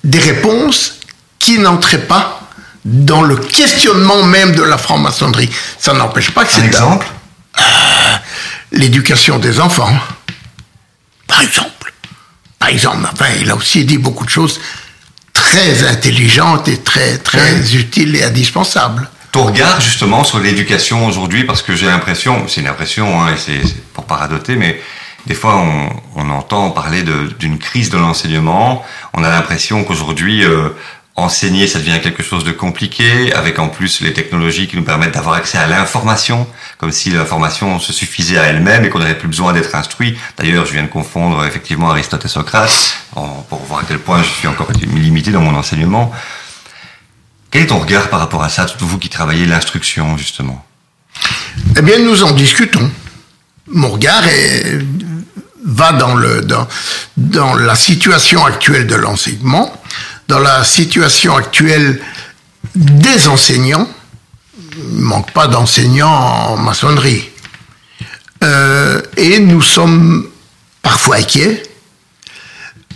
des 0.04 0.20
réponses 0.20 0.96
qui 1.38 1.60
n'entraient 1.60 2.06
pas 2.08 2.42
dans 2.86 3.22
le 3.22 3.36
questionnement 3.36 4.24
même 4.24 4.56
de 4.56 4.64
la 4.64 4.78
franc-maçonnerie. 4.78 5.50
Ça 5.78 5.94
n'empêche 5.94 6.32
pas 6.32 6.46
que 6.46 6.52
c'est... 6.52 6.66
exemple? 6.66 7.08
Euh, 7.60 7.62
L'éducation 8.72 9.40
des 9.40 9.60
enfants. 9.60 9.94
Par 11.28 11.42
exemple. 11.42 11.94
Par 12.58 12.70
exemple. 12.70 13.08
Enfin, 13.12 13.28
il 13.40 13.50
a 13.52 13.56
aussi 13.56 13.86
dit 13.86 13.98
beaucoup 13.98 14.26
de 14.26 14.30
choses 14.30 14.60
très 15.34 15.88
intelligentes 15.88 16.68
et 16.68 16.78
très, 16.78 17.18
très 17.18 17.76
utiles 17.76 18.16
et 18.16 18.24
indispensables 18.24 19.10
ton 19.32 19.44
regard 19.44 19.80
justement 19.82 20.24
sur 20.24 20.40
l'éducation 20.40 21.06
aujourd'hui, 21.06 21.44
parce 21.44 21.62
que 21.62 21.76
j'ai 21.76 21.86
l'impression, 21.86 22.48
c'est 22.48 22.62
une 22.62 22.68
impression, 22.68 23.22
hein, 23.22 23.36
c'est 23.38 23.62
pour 23.94 24.06
pas 24.06 24.16
radoter, 24.16 24.56
mais 24.56 24.82
des 25.28 25.36
fois 25.36 25.58
on, 25.58 25.90
on 26.16 26.30
entend 26.30 26.72
parler 26.72 27.04
d'une 27.38 27.60
crise 27.60 27.90
de 27.90 27.98
l'enseignement. 27.98 28.84
On 29.14 29.24
a 29.24 29.30
l'impression 29.30 29.84
qu'aujourd'hui, 29.84 30.44
euh, 30.44 30.70
enseigner, 31.20 31.68
ça 31.68 31.80
devient 31.80 32.00
quelque 32.02 32.24
chose 32.24 32.44
de 32.44 32.52
compliqué, 32.52 33.34
avec 33.34 33.60
en 33.60 33.68
plus 33.68 34.02
les 34.02 34.14
technologies 34.14 34.68
qui 34.68 34.78
nous 34.78 34.84
permettent 34.84 35.14
d'avoir 35.14 35.36
accès 35.36 35.58
à 35.58 35.68
l'information, 35.68 36.48
comme 36.78 36.92
si 36.92 37.10
l'information 37.12 37.80
se 37.80 37.94
suffisait 37.94 38.38
à 38.38 38.44
elle-même 38.44 38.86
et 38.86 38.90
qu'on 38.90 39.00
n'avait 39.00 39.18
plus 39.18 39.28
besoin 39.28 39.54
d'être 39.54 39.76
instruit. 39.76 40.18
D'ailleurs, 40.38 40.66
je 40.66 40.74
viens 40.74 40.84
de 40.84 40.88
confondre 40.88 41.46
effectivement 41.46 41.90
Aristote 41.92 42.26
et 42.26 42.30
Socrate, 42.30 42.98
pour 43.50 43.60
voir 43.66 43.82
à 43.82 43.84
quel 43.88 44.00
point 44.00 44.24
je 44.24 44.30
suis 44.30 44.48
encore 44.48 44.72
limité 44.72 45.32
dans 45.32 45.42
mon 45.42 45.56
enseignement. 45.56 46.12
Quel 47.52 47.64
est 47.64 47.68
ton 47.68 47.80
regard 47.80 48.10
par 48.10 48.20
rapport 48.20 48.44
à 48.44 48.50
ça, 48.50 48.68
vous 48.80 49.00
qui 49.00 49.10
travaillez 49.10 49.46
l'instruction, 49.46 50.18
justement 50.18 50.64
Eh 51.76 51.82
bien, 51.82 52.00
nous 52.00 52.24
en 52.24 52.32
discutons. 52.32 52.90
Mon 53.68 53.90
regard 53.90 54.24
va 55.66 55.94
dans, 55.94 56.16
la 57.56 57.76
situation 57.76 58.46
actuelle 58.46 58.88
de 58.88 58.96
l'enseignement, 58.96 59.82
dans 60.28 60.40
la 60.40 60.64
situation 60.64 61.36
actuelle 61.36 62.02
des 62.76 63.28
enseignants, 63.28 63.88
il 64.78 64.98
ne 64.98 65.02
manque 65.02 65.32
pas 65.32 65.48
d'enseignants 65.48 66.10
en 66.10 66.58
maçonnerie. 66.58 67.30
Euh, 68.44 69.02
et 69.18 69.40
nous 69.40 69.62
sommes 69.62 70.30
parfois 70.82 71.18
inquiets, 71.18 71.64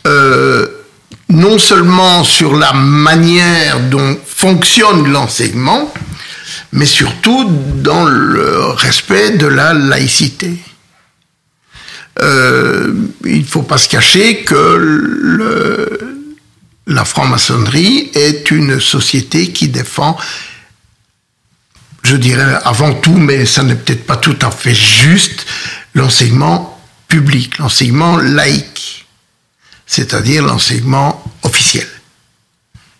euh, 0.07 0.82
non 1.29 1.57
seulement 1.57 2.23
sur 2.23 2.55
la 2.55 2.73
manière 2.73 3.79
dont 3.89 4.17
fonctionne 4.25 5.11
l'enseignement, 5.11 5.93
mais 6.71 6.85
surtout 6.85 7.49
dans 7.75 8.05
le 8.05 8.65
respect 8.71 9.31
de 9.31 9.47
la 9.47 9.73
laïcité. 9.73 10.57
Euh, 12.19 12.93
il 13.25 13.39
ne 13.39 13.45
faut 13.45 13.63
pas 13.63 13.77
se 13.77 13.89
cacher 13.89 14.43
que 14.43 14.77
le, 14.77 16.27
la 16.87 17.05
franc-maçonnerie 17.05 18.11
est 18.13 18.51
une 18.51 18.79
société 18.79 19.51
qui 19.51 19.69
défend, 19.69 20.17
je 22.03 22.15
dirais 22.15 22.59
avant 22.63 22.93
tout, 22.93 23.15
mais 23.15 23.45
ça 23.45 23.63
n'est 23.63 23.75
peut-être 23.75 24.05
pas 24.05 24.17
tout 24.17 24.37
à 24.41 24.51
fait 24.51 24.75
juste, 24.75 25.45
l'enseignement 25.95 26.79
public, 27.07 27.57
l'enseignement 27.57 28.17
laïque, 28.17 29.02
c'est-à-dire 29.85 30.43
l'enseignement 30.43 31.23
officiel. 31.43 31.87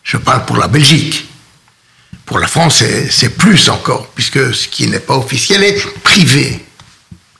Je 0.04 0.18
parle 0.18 0.46
pour 0.46 0.58
la 0.58 0.68
Belgique. 0.68 1.28
Pour 2.26 2.40
la 2.40 2.48
France, 2.48 2.84
c'est 3.10 3.38
plus 3.38 3.70
encore, 3.70 4.08
puisque 4.10 4.54
ce 4.54 4.68
qui 4.68 4.88
n'est 4.88 5.00
pas 5.00 5.16
officiel 5.16 5.64
est 5.64 5.86
privé. 6.04 6.64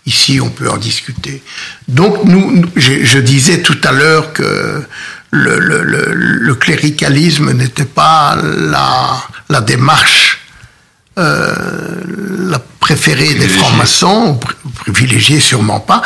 Ici, 0.06 0.40
on 0.42 0.50
peut 0.50 0.70
en 0.70 0.78
discuter. 0.78 1.42
Donc, 1.88 2.26
nous, 2.26 2.66
je 2.76 3.20
disais 3.20 3.62
tout 3.62 3.78
à 3.84 3.94
l'heure 3.94 4.34
que 4.34 4.84
le, 5.32 5.60
le, 5.60 5.84
le, 5.84 6.56
cléricalisme 6.56 7.54
n'était 7.54 7.86
pas 7.86 8.36
la, 8.36 9.24
la 9.50 9.62
démarche 9.62 10.44
euh, 11.20 11.54
la 12.50 12.58
préférée 12.80 13.36
des 13.36 13.48
francs-maçons, 13.48 14.40
privilégiée 14.76 15.40
sûrement 15.40 15.80
pas. 15.80 16.02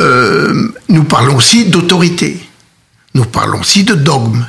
Euh, 0.00 0.72
nous 0.88 1.02
parlons 1.04 1.36
aussi 1.36 1.66
d'autorité. 1.66 2.45
Nous 3.16 3.24
parlons 3.24 3.60
aussi 3.60 3.82
de 3.82 3.94
dogme. 3.94 4.46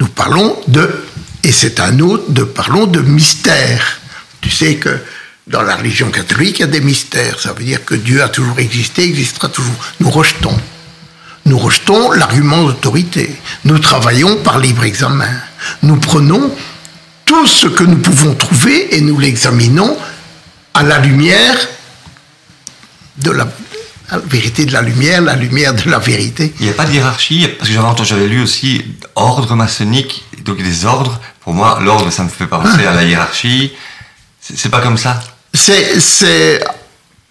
Nous 0.00 0.06
parlons 0.06 0.56
de, 0.66 1.04
et 1.44 1.52
c'est 1.52 1.78
un 1.78 2.00
autre, 2.00 2.24
de 2.30 2.42
parlons 2.42 2.86
de 2.86 3.02
mystère. 3.02 4.00
Tu 4.40 4.48
sais 4.48 4.76
que 4.76 4.98
dans 5.46 5.60
la 5.60 5.76
religion 5.76 6.10
catholique, 6.10 6.58
il 6.58 6.62
y 6.62 6.64
a 6.64 6.68
des 6.68 6.80
mystères. 6.80 7.38
Ça 7.38 7.52
veut 7.52 7.64
dire 7.64 7.84
que 7.84 7.94
Dieu 7.94 8.22
a 8.22 8.30
toujours 8.30 8.58
existé, 8.60 9.04
existera 9.04 9.50
toujours. 9.50 9.74
Nous 10.00 10.10
rejetons. 10.10 10.58
Nous 11.44 11.58
rejetons 11.58 12.12
l'argument 12.12 12.64
d'autorité. 12.64 13.30
Nous 13.66 13.78
travaillons 13.78 14.36
par 14.36 14.58
libre 14.58 14.84
examen. 14.84 15.28
Nous 15.82 15.96
prenons 15.96 16.50
tout 17.26 17.46
ce 17.46 17.66
que 17.66 17.84
nous 17.84 17.98
pouvons 17.98 18.34
trouver 18.34 18.96
et 18.96 19.02
nous 19.02 19.18
l'examinons 19.18 19.98
à 20.72 20.82
la 20.82 20.98
lumière 20.98 21.58
de 23.18 23.32
la, 23.32 23.46
vérité 24.26 24.64
de 24.64 24.72
la 24.72 24.82
lumière, 24.82 25.20
la 25.22 25.34
lumière 25.34 25.74
de 25.74 25.90
la 25.90 25.98
vérité. 25.98 26.52
Il 26.60 26.66
n'y 26.66 26.70
a 26.70 26.74
pas 26.74 26.84
de 26.84 26.92
hiérarchie, 26.92 27.48
parce 27.58 27.70
que 27.70 28.04
j'avais 28.04 28.26
lu 28.26 28.42
aussi 28.42 28.84
ordre 29.14 29.54
maçonnique, 29.54 30.24
donc 30.44 30.62
des 30.62 30.84
ordres. 30.84 31.20
Pour 31.40 31.54
moi, 31.54 31.78
l'ordre, 31.82 32.10
ça 32.10 32.22
me 32.24 32.28
fait 32.28 32.46
penser 32.46 32.84
à 32.86 32.94
la 32.94 33.02
hiérarchie. 33.04 33.72
C'est 34.40 34.68
pas 34.68 34.80
comme 34.80 34.98
ça? 34.98 35.20
C'est 35.52 36.62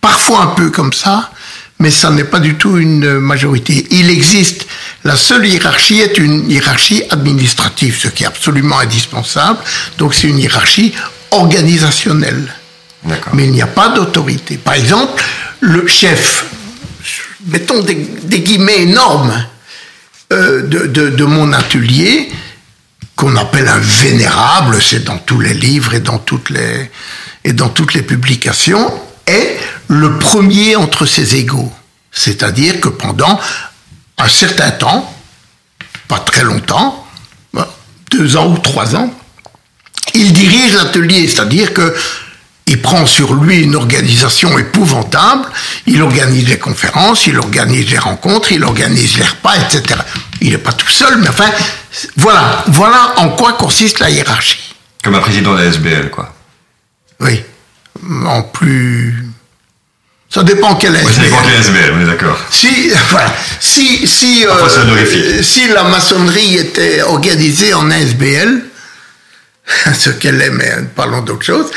parfois 0.02 0.42
un 0.44 0.48
peu 0.48 0.70
comme 0.70 0.94
ça, 0.94 1.32
mais 1.80 1.92
ça 1.92 2.10
n'est 2.10 2.24
pas 2.26 2.40
du 2.40 2.56
tout 2.56 2.78
une 2.78 3.20
majorité. 3.20 3.88
Il 3.92 4.10
existe, 4.10 4.68
la 5.04 5.16
seule 5.16 5.46
hiérarchie 5.46 6.00
est 6.02 6.18
une 6.18 6.50
hiérarchie 6.50 7.04
administrative, 7.10 7.98
ce 8.00 8.08
qui 8.08 8.24
est 8.24 8.28
absolument 8.28 8.80
indispensable. 8.80 9.60
Donc 9.98 10.14
c'est 10.14 10.28
une 10.28 10.40
hiérarchie 10.40 10.94
organisationnelle. 11.32 12.54
Mais 13.34 13.46
il 13.46 13.52
n'y 13.52 13.62
a 13.62 13.68
pas 13.68 13.90
d'autorité. 13.90 14.58
Par 14.58 14.74
exemple, 14.74 15.24
le 15.60 15.86
chef, 15.86 16.46
mettons 17.44 17.82
des, 17.82 17.96
guillemets 17.96 18.82
énormes, 18.84 19.46
euh, 20.34 20.62
de, 20.64 21.24
mon 21.24 21.54
atelier, 21.54 22.32
qu'on 23.16 23.36
appelle 23.36 23.68
un 23.68 23.80
vénérable, 23.80 24.82
c'est 24.82 25.04
dans 25.04 25.18
tous 25.18 25.40
les 25.40 25.54
livres 25.54 25.94
et 25.94 26.00
dans 26.00 26.20
toutes 26.20 26.50
les, 26.50 26.92
et 27.44 27.54
dans 27.54 27.70
toutes 27.70 27.94
les 27.94 28.02
publications, 28.02 28.92
est 29.28 29.58
le 29.88 30.18
premier 30.20 30.76
entre 30.76 31.06
ses 31.06 31.36
égaux. 31.36 31.72
C'est-à-dire 32.12 32.80
que 32.82 32.90
pendant 32.90 33.40
un 34.18 34.28
certain 34.28 34.72
temps, 34.72 35.14
pas 36.08 36.20
très 36.20 36.44
longtemps, 36.44 37.06
deux 38.12 38.38
ans 38.38 38.48
ou 38.48 38.58
trois 38.60 38.96
ans, 38.96 39.14
il 40.14 40.32
dirige 40.32 40.74
l'atelier, 40.74 41.28
c'est-à-dire 41.28 41.74
que 41.74 41.94
il 42.76 42.82
prend 42.82 43.06
sur 43.06 43.34
lui 43.36 43.62
une 43.62 43.76
organisation 43.76 44.60
épouvantable, 44.60 45.48
il 45.88 46.02
organise 46.02 46.50
les 46.50 46.60
conférences, 46.60 47.26
il 47.26 47.38
organise 47.38 47.90
les 47.90 47.98
rencontres, 47.98 48.52
il 48.52 48.66
organise 48.66 49.18
les 49.18 49.24
repas, 49.24 49.56
etc. 49.56 50.02
Il 50.42 50.52
n'est 50.52 50.58
pas 50.58 50.74
tout 50.74 50.90
seul, 50.90 51.18
mais 51.20 51.30
enfin, 51.30 51.50
voilà, 52.18 52.66
voilà 52.68 53.14
en 53.18 53.30
quoi 53.30 53.54
consiste 53.54 54.00
la 54.00 54.10
hiérarchie. 54.10 54.76
Comme 55.02 55.16
un 55.16 55.22
président 55.22 55.54
de 55.54 55.60
la 55.60 55.66
SBL, 55.68 56.10
quoi. 56.10 56.36
Oui, 57.22 57.42
en 58.26 58.42
plus 58.42 59.24
ça 60.30 60.44
dépend 60.44 60.76
quel 60.76 60.96
SBL. 60.96 61.14
ça 61.14 61.22
dépend 61.22 61.42
quel 61.44 61.62
SBL, 61.62 61.94
on 61.96 62.02
est 62.02 62.06
d'accord. 62.08 62.38
Si, 62.50 62.92
voilà, 63.10 63.34
si, 63.62 64.06
si, 64.06 64.46
euh, 64.46 65.42
si 65.42 65.70
la 65.70 65.84
maçonnerie 65.84 66.58
était 66.58 67.04
organisée 67.04 67.74
en 67.74 67.90
SBL, 67.90 68.66
ce 69.94 70.10
qu'elle 70.10 70.42
est, 70.42 70.50
mais 70.50 70.74
parlons 70.94 71.22
d'autre 71.22 71.46
chose, 71.46 71.72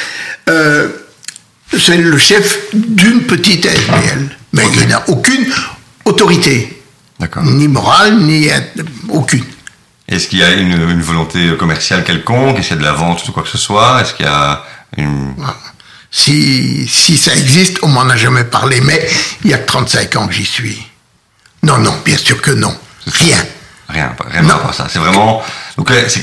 euh, 0.48 0.88
c'est 1.76 1.96
le 1.96 2.18
chef 2.18 2.58
d'une 2.72 3.22
petite 3.22 3.66
SBL. 3.66 4.36
Mais 4.52 4.62
il 4.74 4.88
n'a 4.88 5.08
aucune 5.08 5.46
autorité. 6.04 6.82
Ni 7.42 7.68
morale, 7.68 8.18
ni 8.18 8.48
aucune. 9.08 9.44
Est-ce 10.08 10.28
qu'il 10.28 10.38
y 10.38 10.42
a 10.42 10.52
une, 10.52 11.02
volonté 11.02 11.54
commerciale 11.58 12.02
quelconque 12.04 12.58
Est-ce 12.58 12.68
qu'il 12.68 12.76
y 12.76 12.80
a 12.80 12.82
de 12.82 12.86
la 12.86 12.92
vente 12.92 13.26
ou 13.28 13.32
quoi 13.32 13.42
que 13.42 13.48
ce 13.48 13.58
soit? 13.58 14.00
Est-ce 14.00 14.14
qu'il 14.14 14.24
y 14.24 14.28
a 14.28 14.64
une... 14.96 15.34
Si, 16.10 16.88
si 16.88 17.18
ça 17.18 17.34
existe, 17.34 17.78
on 17.82 17.88
m'en 17.88 18.08
a 18.08 18.16
jamais 18.16 18.44
parlé, 18.44 18.80
mais 18.80 19.06
il 19.44 19.50
y 19.50 19.54
a 19.54 19.58
que 19.58 19.66
35 19.66 20.16
ans 20.16 20.26
que 20.26 20.32
j'y 20.32 20.46
suis. 20.46 20.82
Non, 21.62 21.76
non, 21.76 21.94
bien 22.04 22.16
sûr 22.16 22.40
que 22.40 22.52
non. 22.52 22.74
Rien. 23.06 23.36
Rien, 23.88 24.14
rien 24.30 24.44
par 24.44 24.72
ça. 24.72 24.86
C'est 24.90 24.98
vraiment. 24.98 25.42
Donc, 25.78 25.92
c'est 26.08 26.20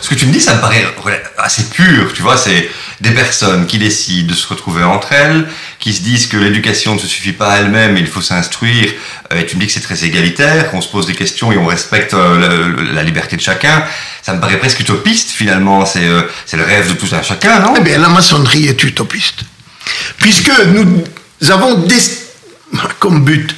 ce 0.00 0.08
que 0.08 0.14
tu 0.16 0.26
me 0.26 0.32
dis, 0.32 0.40
ça 0.40 0.56
me 0.56 0.60
paraît 0.60 0.84
assez 1.38 1.62
pur, 1.70 2.12
tu 2.12 2.22
vois. 2.22 2.36
C'est 2.36 2.68
des 3.00 3.12
personnes 3.12 3.66
qui 3.66 3.78
décident 3.78 4.28
de 4.28 4.34
se 4.34 4.48
retrouver 4.48 4.82
entre 4.82 5.12
elles, 5.12 5.46
qui 5.78 5.92
se 5.92 6.02
disent 6.02 6.26
que 6.26 6.36
l'éducation 6.36 6.94
ne 6.94 6.98
se 6.98 7.06
suffit 7.06 7.32
pas 7.32 7.52
à 7.52 7.58
elle-même, 7.58 7.96
il 7.96 8.08
faut 8.08 8.20
s'instruire. 8.20 8.90
Euh, 9.32 9.40
et 9.40 9.46
tu 9.46 9.54
me 9.54 9.60
dis 9.60 9.68
que 9.68 9.72
c'est 9.72 9.80
très 9.80 10.04
égalitaire, 10.04 10.72
qu'on 10.72 10.80
se 10.80 10.88
pose 10.88 11.06
des 11.06 11.14
questions 11.14 11.52
et 11.52 11.56
on 11.56 11.66
respecte 11.66 12.14
euh, 12.14 12.92
la, 12.92 13.04
liberté 13.04 13.36
de 13.36 13.40
chacun. 13.40 13.84
Ça 14.22 14.34
me 14.34 14.40
paraît 14.40 14.58
presque 14.58 14.80
utopiste 14.80 15.30
finalement. 15.30 15.86
C'est 15.86 16.04
euh, 16.04 16.22
le 16.52 16.64
rêve 16.64 16.88
de 16.88 16.94
tout 16.94 17.14
un 17.14 17.22
chacun, 17.22 17.60
non? 17.60 17.74
Eh 17.76 17.80
bien, 17.80 17.98
la 17.98 18.08
maçonnerie 18.08 18.66
est 18.66 18.82
utopiste, 18.82 19.44
puisque 20.18 20.50
nous 20.66 21.04
avons 21.48 21.74
des, 21.78 22.00
comme 22.98 23.24
but 23.24 23.54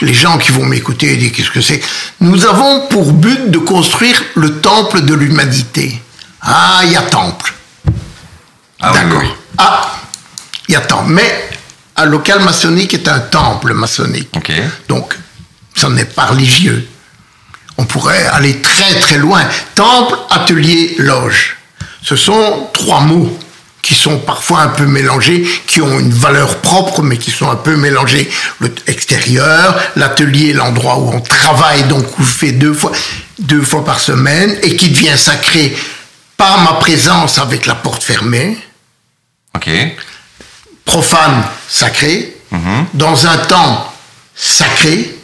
les 0.00 0.14
gens 0.14 0.38
qui 0.38 0.52
vont 0.52 0.64
m'écouter 0.64 1.16
disent 1.16 1.32
qu'est-ce 1.32 1.50
que 1.50 1.60
c'est? 1.60 1.80
Nous 2.20 2.46
avons 2.46 2.86
pour 2.88 3.12
but 3.12 3.50
de 3.50 3.58
construire 3.58 4.22
le 4.34 4.60
temple 4.60 5.02
de 5.02 5.14
l'humanité. 5.14 6.00
Ah, 6.40 6.80
il 6.84 6.92
y 6.92 6.96
a 6.96 7.02
temple. 7.02 7.54
Ah, 8.80 8.92
D'accord. 8.92 9.36
Ah, 9.56 9.92
il 10.68 10.72
y 10.72 10.76
a 10.76 10.80
temple. 10.80 11.10
Mais 11.10 11.48
un 11.96 12.04
local 12.04 12.40
maçonnique 12.40 12.94
est 12.94 13.08
un 13.08 13.18
temple 13.18 13.74
maçonnique. 13.74 14.30
Donc, 14.88 15.16
ça 15.74 15.88
n'est 15.88 16.04
pas 16.04 16.26
religieux. 16.26 16.88
On 17.76 17.84
pourrait 17.84 18.26
aller 18.26 18.60
très 18.60 18.98
très 19.00 19.18
loin. 19.18 19.42
Temple, 19.74 20.16
atelier, 20.30 20.94
loge. 20.98 21.56
Ce 22.02 22.16
sont 22.16 22.68
trois 22.72 23.00
mots 23.00 23.38
qui 23.82 23.94
sont 23.94 24.18
parfois 24.18 24.60
un 24.60 24.68
peu 24.68 24.86
mélangés, 24.86 25.46
qui 25.66 25.80
ont 25.80 25.98
une 25.98 26.12
valeur 26.12 26.58
propre, 26.58 27.02
mais 27.02 27.16
qui 27.16 27.30
sont 27.30 27.50
un 27.50 27.56
peu 27.56 27.76
mélangés. 27.76 28.28
Le 28.60 28.74
extérieur, 28.86 29.78
l'atelier, 29.96 30.52
l'endroit 30.52 30.98
où 30.98 31.10
on 31.12 31.20
travaille, 31.20 31.84
donc 31.84 32.18
où 32.18 32.22
on 32.22 32.24
fait 32.24 32.52
deux 32.52 32.74
fois. 32.74 32.92
deux 33.38 33.62
fois 33.62 33.84
par 33.84 34.00
semaine 34.00 34.56
et 34.62 34.76
qui 34.76 34.90
devient 34.90 35.16
sacré 35.16 35.76
par 36.36 36.60
ma 36.62 36.74
présence 36.74 37.38
avec 37.38 37.66
la 37.66 37.74
porte 37.74 38.02
fermée. 38.02 38.58
Ok. 39.54 39.70
Profane, 40.84 41.44
sacré. 41.68 42.34
Dans 42.94 43.26
un 43.26 43.36
temps 43.36 43.92
sacré, 44.34 45.14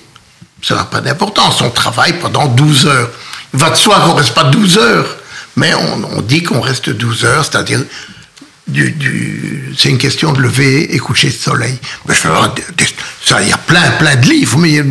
ça 0.63 0.75
n'a 0.75 0.85
pas 0.85 1.01
d'importance. 1.01 1.61
On 1.63 1.71
travaille 1.71 2.15
pendant 2.15 2.47
12 2.47 2.87
heures. 2.87 3.11
Il 3.53 3.61
va 3.61 3.71
de 3.71 3.77
soi 3.77 4.01
qu'on 4.01 4.15
reste 4.15 4.35
pas 4.35 4.45
12 4.45 4.79
heures, 4.79 5.17
mais 5.57 5.73
on, 5.75 6.19
on 6.19 6.21
dit 6.21 6.43
qu'on 6.43 6.61
reste 6.61 6.91
12 6.91 7.25
heures, 7.25 7.45
c'est-à-dire 7.45 7.81
c'est 8.73 9.89
une 9.91 9.99
question 9.99 10.33
de 10.33 10.41
lever 10.41 10.95
et 10.95 10.99
coucher 10.99 11.29
le 11.29 11.33
soleil. 11.35 11.79
Il 13.43 13.49
y 13.49 13.53
a 13.53 13.59
plein, 13.59 13.91
plein 13.99 14.17
de 14.17 14.27
livres, 14.27 14.59
mais 14.59 14.79
euh, 14.79 14.85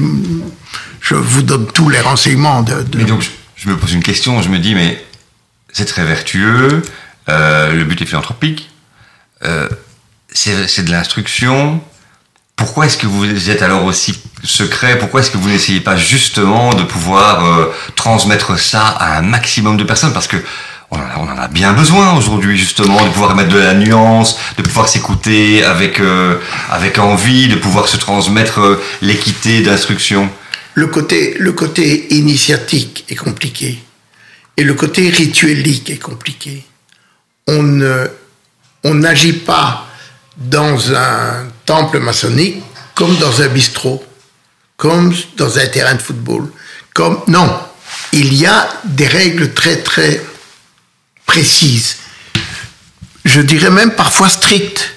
je 1.01 1.15
vous 1.15 1.41
donne 1.41 1.67
tous 1.71 1.89
les 1.89 1.99
renseignements 1.99 2.61
de, 2.61 2.83
de- 2.83 2.97
Mais 2.99 3.05
donc, 3.05 3.23
je, 3.55 3.69
me 3.69 3.77
pose 3.77 3.93
une 3.93 4.03
question, 4.03 4.41
je 4.41 4.49
me 4.49 4.59
dis, 4.59 4.75
mais 4.75 5.03
c'est 5.71 5.85
très 5.85 6.03
vertueux, 6.05 6.81
euh, 7.29 7.73
le 7.73 7.83
but 7.83 8.01
est 8.01 8.05
philanthropique, 8.05 8.69
euh, 9.43 9.67
c'est 10.33 10.83
de 10.85 10.91
l'instruction. 10.91 11.81
Pourquoi 12.55 12.85
est-ce 12.85 12.97
que 12.97 13.07
vous 13.07 13.49
êtes 13.49 13.61
alors 13.63 13.83
aussi 13.85 14.17
secret? 14.43 14.97
Pourquoi 14.99 15.21
est-ce 15.21 15.31
que 15.31 15.37
vous 15.37 15.49
n'essayez 15.49 15.79
pas 15.81 15.97
justement 15.97 16.73
de 16.75 16.83
pouvoir 16.83 17.69
transmettre 17.95 18.59
ça 18.59 18.85
à 18.87 19.17
un 19.17 19.21
maximum 19.21 19.75
de 19.77 19.83
personnes? 19.83 20.13
Parce 20.13 20.27
que 20.27 20.37
on 20.93 20.97
en 20.97 21.01
a, 21.01 21.19
on 21.19 21.31
en 21.31 21.37
a 21.37 21.47
bien 21.47 21.73
besoin 21.73 22.15
aujourd'hui 22.15 22.57
justement 22.57 23.03
de 23.03 23.09
pouvoir 23.09 23.35
mettre 23.35 23.49
de 23.49 23.59
la 23.59 23.73
nuance, 23.73 24.37
de 24.57 24.63
pouvoir 24.63 24.87
s'écouter 24.87 25.63
avec 25.63 25.99
euh, 25.99 26.37
avec 26.69 26.99
envie, 26.99 27.47
de 27.47 27.55
pouvoir 27.55 27.87
se 27.87 27.97
transmettre 27.97 28.59
euh, 28.59 28.81
l'équité 29.01 29.61
d'instruction. 29.61 30.29
Le 30.75 30.87
côté, 30.87 31.35
le 31.39 31.51
côté 31.51 32.13
initiatique 32.15 33.05
est 33.09 33.15
compliqué. 33.15 33.83
Et 34.57 34.63
le 34.63 34.73
côté 34.73 35.09
rituelique 35.09 35.89
est 35.89 35.97
compliqué. 36.01 36.63
On 37.47 37.81
on 38.85 38.93
n'agit 38.95 39.33
pas 39.33 39.87
dans 40.37 40.93
un 40.93 41.47
temple 41.65 41.99
maçonnique 41.99 42.61
comme 42.95 43.15
dans 43.17 43.41
un 43.41 43.47
bistrot, 43.47 44.03
comme 44.77 45.13
dans 45.37 45.57
un 45.57 45.65
terrain 45.67 45.95
de 45.95 46.01
football. 46.01 46.47
Non. 47.27 47.59
Il 48.11 48.33
y 48.33 48.45
a 48.45 48.67
des 48.83 49.07
règles 49.07 49.53
très, 49.53 49.77
très 49.77 50.21
précises. 51.33 51.97
Je 53.25 53.41
dirais 53.41 53.71
même 53.71 53.95
parfois 53.95 54.29
strictes 54.29 54.91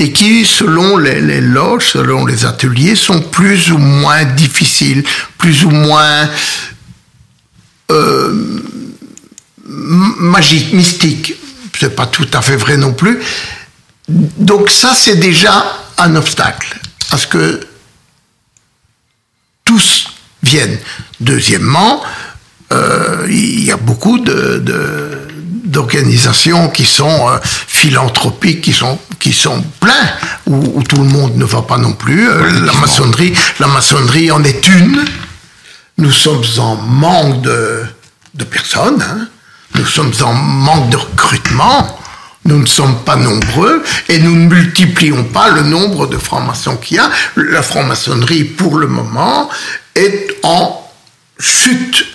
et 0.00 0.12
qui, 0.12 0.44
selon 0.44 0.96
les, 0.96 1.40
loges, 1.40 1.90
selon 1.90 2.26
les 2.26 2.44
ateliers, 2.44 2.96
sont 2.96 3.20
plus 3.20 3.70
ou 3.70 3.78
moins 3.78 4.24
difficiles, 4.24 5.04
plus 5.38 5.64
ou 5.64 5.70
moins 5.70 6.28
euh, 7.92 8.34
magiques, 9.66 10.72
mystiques. 10.72 11.34
C'est 11.78 11.94
pas 11.94 12.06
tout 12.06 12.28
à 12.32 12.42
fait 12.42 12.56
vrai 12.56 12.76
non 12.76 12.92
plus. 12.92 13.20
Donc 14.08 14.68
ça, 14.68 14.94
c'est 14.96 15.16
déjà 15.16 15.54
un 15.98 16.16
obstacle 16.16 16.80
à 17.12 17.18
ce 17.18 17.28
que 17.28 17.60
tous 19.64 20.08
viennent. 20.42 20.78
Deuxièmement, 21.20 22.02
il 23.28 23.64
y 23.64 23.70
a 23.72 23.76
beaucoup 23.76 24.18
de, 24.18 24.58
de- 24.58 25.18
d'organisations 25.64 26.68
qui 26.68 26.84
sont 26.84 27.28
euh, 27.30 27.38
philanthropiques, 27.44 28.60
qui 28.62 28.72
sont 28.72 28.98
qui 29.18 29.32
sont 29.32 29.62
pleins, 29.80 30.08
où, 30.46 30.78
où 30.78 30.82
tout 30.82 30.96
le 30.96 31.04
monde 31.08 31.36
ne 31.36 31.44
va 31.44 31.62
pas 31.62 31.76
non 31.78 31.92
plus. 31.92 32.28
Euh, 32.28 32.42
Oui, 32.42 32.66
la 32.66 32.72
maçonnerie, 32.72 33.34
la 33.58 33.66
maçonnerie 33.66 34.30
en 34.30 34.42
est 34.44 34.66
une. 34.68 35.04
Nous 35.98 36.10
sommes 36.10 36.42
en 36.58 36.76
manque 36.76 37.42
de, 37.42 37.82
de 38.34 38.44
personnes. 38.44 39.02
hein. 39.02 39.28
Nous 39.74 39.84
sommes 39.86 40.12
en 40.22 40.32
manque 40.32 40.88
de 40.90 40.96
recrutement. 40.96 41.98
Nous 42.46 42.58
ne 42.58 42.66
sommes 42.66 42.96
pas 43.04 43.16
nombreux 43.16 43.82
et 44.08 44.18
nous 44.18 44.34
ne 44.34 44.46
multiplions 44.48 45.24
pas 45.24 45.50
le 45.50 45.62
nombre 45.62 46.06
de 46.06 46.16
francs-maçons 46.16 46.76
qu'il 46.78 46.96
y 46.96 47.00
a. 47.00 47.10
La 47.36 47.60
franc-maçonnerie, 47.62 48.44
pour 48.44 48.78
le 48.78 48.86
moment, 48.86 49.50
est 49.94 50.28
en 50.42 50.90
chute, 51.38 52.06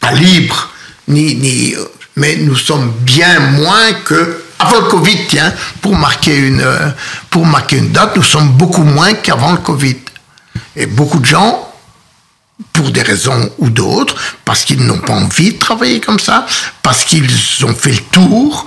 pas 0.00 0.12
libre, 0.12 0.70
ni, 1.08 1.36
ni, 1.36 1.74
mais 2.16 2.36
nous 2.36 2.56
sommes 2.56 2.90
bien 3.00 3.38
moins 3.40 3.92
que 4.04 4.44
avant 4.58 4.80
le 4.80 4.88
Covid, 4.88 5.26
tiens, 5.26 5.52
pour 5.80 5.96
marquer 5.96 6.36
une, 6.36 6.64
pour 7.30 7.46
marquer 7.46 7.78
une 7.78 7.92
date, 7.92 8.16
nous 8.16 8.22
sommes 8.22 8.52
beaucoup 8.52 8.82
moins 8.82 9.14
qu'avant 9.14 9.52
le 9.52 9.58
Covid. 9.58 9.96
Et 10.76 10.86
beaucoup 10.86 11.18
de 11.18 11.24
gens 11.24 11.66
pour 12.72 12.90
des 12.90 13.02
raisons 13.02 13.50
ou 13.58 13.70
d'autres, 13.70 14.14
parce 14.44 14.64
qu'ils 14.64 14.84
n'ont 14.84 14.98
pas 14.98 15.14
envie 15.14 15.54
de 15.54 15.58
travailler 15.58 16.00
comme 16.00 16.18
ça, 16.18 16.46
parce 16.82 17.04
qu'ils 17.04 17.30
ont 17.64 17.74
fait 17.74 17.92
le 17.92 18.02
tour, 18.12 18.66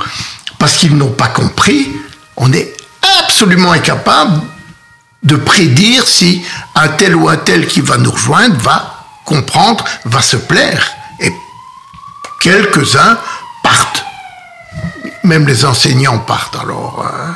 parce 0.58 0.74
qu'ils 0.74 0.96
n'ont 0.96 1.12
pas 1.12 1.28
compris, 1.28 1.92
on 2.38 2.52
est 2.54 2.76
absolument 3.20 3.72
incapable 3.72 4.42
de 5.22 5.36
prédire 5.36 6.08
si 6.08 6.44
un 6.76 6.90
tel 6.90 7.16
ou 7.16 7.30
un 7.30 7.38
tel 7.38 7.68
qui 7.68 7.82
va 7.82 7.98
nous 7.98 8.12
rejoindre 8.12 8.56
va 8.62 9.06
comprendre, 9.26 9.86
va 10.06 10.22
se 10.22 10.38
plaire. 10.38 10.92
Quelques-uns 12.44 13.18
partent. 13.64 14.04
Même 15.24 15.48
les 15.48 15.64
enseignants 15.64 16.20
partent 16.20 16.58
alors. 16.58 17.06
euh, 17.08 17.32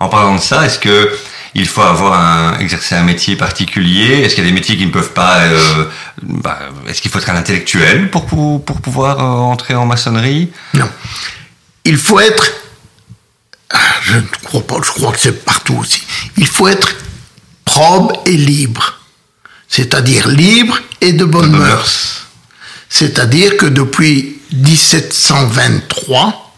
En 0.00 0.08
parlant 0.08 0.36
de 0.36 0.40
ça, 0.40 0.64
est-ce 0.64 0.78
que 0.78 1.14
il 1.54 1.68
faut 1.68 1.82
avoir 1.82 2.14
un, 2.18 2.58
exercer 2.58 2.94
un 2.94 3.02
métier 3.02 3.36
particulier? 3.36 4.22
Est-ce 4.22 4.34
qu'il 4.34 4.44
y 4.44 4.46
a 4.46 4.50
des 4.50 4.54
métiers 4.54 4.78
qui 4.78 4.86
ne 4.86 4.90
peuvent 4.90 5.12
pas 5.12 5.40
euh, 5.40 5.84
bah, 6.22 6.58
Est-ce 6.88 7.02
qu'il 7.02 7.10
faut 7.10 7.18
être 7.18 7.28
un 7.28 7.36
intellectuel 7.36 8.10
pour, 8.10 8.24
pour, 8.24 8.64
pour 8.64 8.80
pouvoir 8.80 9.18
euh, 9.20 9.52
entrer 9.52 9.74
en 9.74 9.84
maçonnerie? 9.84 10.50
Non. 10.72 10.88
Il 11.84 11.98
faut 11.98 12.18
être. 12.18 12.46
Je 14.04 14.16
ne 14.16 14.22
crois 14.44 14.62
pas, 14.66 14.76
je 14.82 14.90
crois 14.90 15.12
que 15.12 15.18
c'est 15.20 15.44
partout 15.44 15.76
aussi. 15.78 16.02
Il 16.38 16.46
faut 16.46 16.66
être 16.68 16.94
probe 17.66 18.12
et 18.24 18.38
libre. 18.38 19.00
C'est-à-dire 19.68 20.28
libre 20.28 20.78
et 21.02 21.12
de 21.12 21.26
bonnes 21.26 21.50
mœurs. 21.50 21.68
mœurs. 21.68 22.21
C'est-à-dire 22.96 23.56
que 23.56 23.64
depuis 23.64 24.38
1723, 24.52 26.52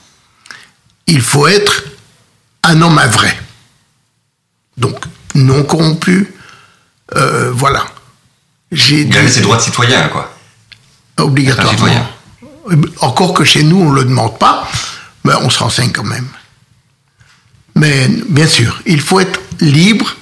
il 1.07 1.21
faut 1.21 1.47
être 1.47 1.85
un 2.65 2.83
homme 2.83 2.99
à 2.99 3.07
vrai. 3.07 3.39
Donc, 4.77 4.99
non 5.37 5.63
corrompu. 5.63 6.35
euh, 7.15 7.53
voilà. 7.53 7.87
J'ai 8.73 9.07
Gagner 9.07 9.29
dit- 9.29 9.35
ses 9.35 9.41
droits 9.43 9.59
de 9.59 9.63
citoyen, 9.63 10.09
quoi. 10.09 10.35
Obligatoirement. 11.19 12.09
Encore 13.01 13.33
que 13.35 13.45
chez 13.45 13.63
nous, 13.63 13.81
on 13.81 13.91
ne 13.93 13.97
le 13.97 14.05
demande 14.05 14.37
pas, 14.39 14.67
mais 15.23 15.35
on 15.41 15.51
se 15.51 15.61
renseigne 15.61 15.93
quand 15.93 16.03
même. 16.03 16.27
Mais 17.77 18.09
bien 18.29 18.49
sûr, 18.49 18.83
il 18.87 19.01
faut 19.01 19.21
être 19.21 19.39
libre 19.61 20.17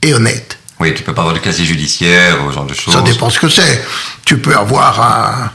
et 0.00 0.14
honnête. 0.14 0.58
Oui, 0.80 0.94
tu 0.94 1.02
peux 1.02 1.12
pas 1.12 1.20
avoir 1.22 1.34
de 1.34 1.40
casier 1.40 1.66
judiciaire, 1.66 2.38
ce 2.48 2.54
genre 2.54 2.64
de 2.66 2.72
choses. 2.72 2.94
Ça 2.94 3.02
dépend 3.02 3.28
ce 3.28 3.38
que 3.40 3.48
c'est. 3.50 3.84
Tu 4.24 4.38
peux 4.38 4.56
avoir 4.56 5.00
un- 5.02 5.52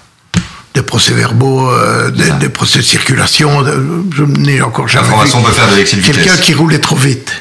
des 0.74 0.82
procès-verbaux, 0.82 1.70
euh, 1.70 2.10
des, 2.10 2.50
procès 2.50 2.80
de 2.80 2.84
circulation. 2.84 3.62
de- 3.62 4.04
je 4.16 4.24
n'ai 4.24 4.62
encore 4.62 4.88
jamais 4.88 5.08
vu 5.08 6.02
quelqu'un 6.02 6.38
qui 6.38 6.54
roulait 6.54 6.80
trop 6.80 6.96
vite. 6.96 7.32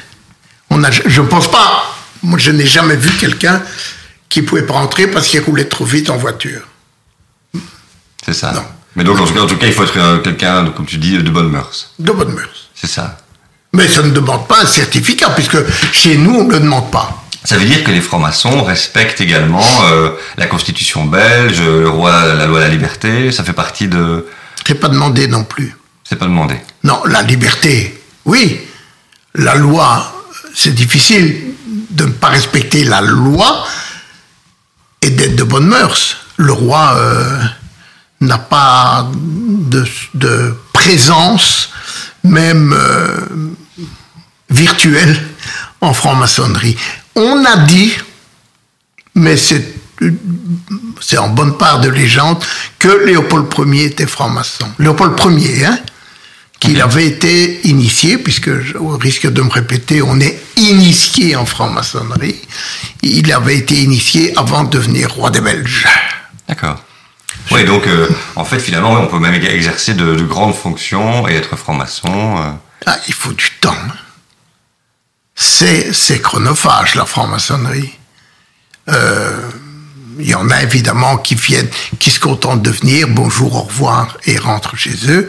On 0.69 0.83
a, 0.83 0.91
je 0.91 1.21
ne 1.21 1.27
pense 1.27 1.49
pas. 1.51 1.83
Moi, 2.21 2.39
je 2.39 2.51
n'ai 2.51 2.65
jamais 2.65 2.95
vu 2.95 3.09
quelqu'un 3.17 3.61
qui 4.29 4.41
pouvait 4.43 4.63
pas 4.65 4.75
entrer 4.75 5.07
parce 5.07 5.27
qu'il 5.27 5.41
roulait 5.41 5.65
trop 5.65 5.85
vite 5.85 6.09
en 6.09 6.17
voiture. 6.17 6.61
C'est 8.25 8.33
ça. 8.33 8.51
Non. 8.53 8.63
Mais 8.95 9.03
donc, 9.03 9.19
en 9.19 9.25
tout 9.25 9.33
cas, 9.33 9.41
en 9.41 9.47
tout 9.47 9.57
cas, 9.57 9.67
il 9.67 9.73
faut 9.73 9.83
être 9.83 9.97
euh, 9.97 10.19
quelqu'un, 10.19 10.65
comme 10.69 10.85
tu 10.85 10.97
dis, 10.97 11.17
de 11.17 11.29
bonnes 11.29 11.49
mœurs. 11.49 11.91
De 11.99 12.11
bonnes 12.11 12.33
mœurs. 12.33 12.69
C'est 12.75 12.87
ça. 12.87 13.17
Mais 13.73 13.87
ça 13.87 14.03
ne 14.03 14.11
demande 14.11 14.47
pas 14.47 14.61
un 14.61 14.67
certificat, 14.67 15.31
puisque 15.31 15.57
chez 15.91 16.15
nous, 16.17 16.35
on 16.35 16.43
ne 16.45 16.53
le 16.53 16.59
demande 16.59 16.91
pas. 16.91 17.22
Ça 17.45 17.57
veut 17.57 17.65
dire 17.65 17.83
que 17.83 17.91
les 17.91 17.99
francs-maçons 18.01 18.63
respectent 18.63 19.19
également 19.19 19.65
euh, 19.91 20.11
la 20.37 20.47
Constitution 20.47 21.05
belge, 21.05 21.61
le 21.61 21.89
roi, 21.89 22.33
la 22.33 22.45
loi 22.45 22.59
de 22.59 22.63
la 22.63 22.69
liberté. 22.69 23.31
Ça 23.31 23.43
fait 23.43 23.53
partie 23.53 23.87
de. 23.87 24.25
C'est 24.65 24.75
pas 24.75 24.87
demandé 24.87 25.27
non 25.27 25.43
plus. 25.43 25.75
C'est 26.03 26.15
pas 26.15 26.25
demandé. 26.25 26.55
Non, 26.83 27.01
la 27.05 27.21
liberté, 27.21 28.01
oui. 28.25 28.61
La 29.35 29.55
loi, 29.55 30.23
c'est 30.55 30.73
difficile 30.73 31.53
de 31.89 32.05
ne 32.05 32.11
pas 32.11 32.29
respecter 32.29 32.85
la 32.85 33.01
loi 33.01 33.65
et 35.01 35.09
d'être 35.09 35.35
de 35.35 35.43
bonnes 35.43 35.67
mœurs. 35.67 36.17
Le 36.37 36.53
roi 36.53 36.93
euh, 36.95 37.39
n'a 38.21 38.37
pas 38.37 39.09
de, 39.13 39.85
de 40.13 40.55
présence, 40.71 41.71
même 42.23 42.73
euh, 42.73 43.25
virtuelle, 44.49 45.21
en 45.81 45.93
franc-maçonnerie. 45.93 46.77
On 47.15 47.45
a 47.45 47.57
dit, 47.57 47.93
mais 49.15 49.37
c'est 49.37 49.73
c'est 50.99 51.17
en 51.17 51.29
bonne 51.29 51.57
part 51.57 51.79
de 51.79 51.89
légende, 51.89 52.43
que 52.79 53.05
Léopold 53.05 53.47
Ier 53.73 53.85
était 53.85 54.07
franc-maçon. 54.07 54.67
Léopold 54.79 55.17
Ier, 55.39 55.65
hein 55.65 55.79
qu'il 56.59 56.81
avait 56.81 57.07
été 57.07 57.67
initié, 57.67 58.17
puisque 58.17 58.61
je- 58.61 58.77
au 58.77 58.97
risque 58.97 59.27
de 59.29 59.41
me 59.41 59.49
répéter, 59.49 60.01
on 60.01 60.19
est 60.21 60.39
initié 60.55 61.35
en 61.35 61.45
franc-maçonnerie. 61.45 62.39
Il 63.01 63.31
avait 63.33 63.57
été 63.57 63.75
initié 63.75 64.33
avant 64.37 64.63
de 64.63 64.69
devenir 64.69 65.11
roi 65.11 65.29
des 65.29 65.41
Belges. 65.41 65.85
D'accord. 66.47 66.81
Oui, 67.51 67.65
donc 67.65 67.85
euh, 67.87 68.07
en 68.37 68.45
fait, 68.45 68.59
finalement, 68.59 68.91
on 68.93 69.07
peut 69.07 69.19
même 69.19 69.33
exercer 69.33 69.93
de, 69.93 70.15
grandes 70.21 70.55
fonctions 70.55 71.27
et 71.27 71.33
être 71.33 71.57
franc-maçon. 71.57 72.37
Euh. 72.37 72.51
Ah, 72.85 72.97
il 73.09 73.13
faut 73.13 73.33
du 73.33 73.49
temps. 73.59 73.75
C'est, 75.35 76.21
chronophage, 76.21 76.95
la 76.95 77.05
franc-maçonnerie. 77.05 77.93
Euh, 78.89 79.49
il 80.19 80.29
y 80.29 80.35
en 80.35 80.49
a 80.49 80.61
évidemment 80.61 81.17
qui 81.17 81.35
viennent, 81.35 81.69
qui 81.99 82.11
se 82.11 82.19
contentent 82.19 82.61
de 82.61 82.69
venir, 82.69 83.07
bonjour, 83.09 83.55
au 83.55 83.61
revoir, 83.61 84.17
et 84.25 84.37
rentrent 84.37 84.75
chez 84.75 85.09
eux. 85.09 85.27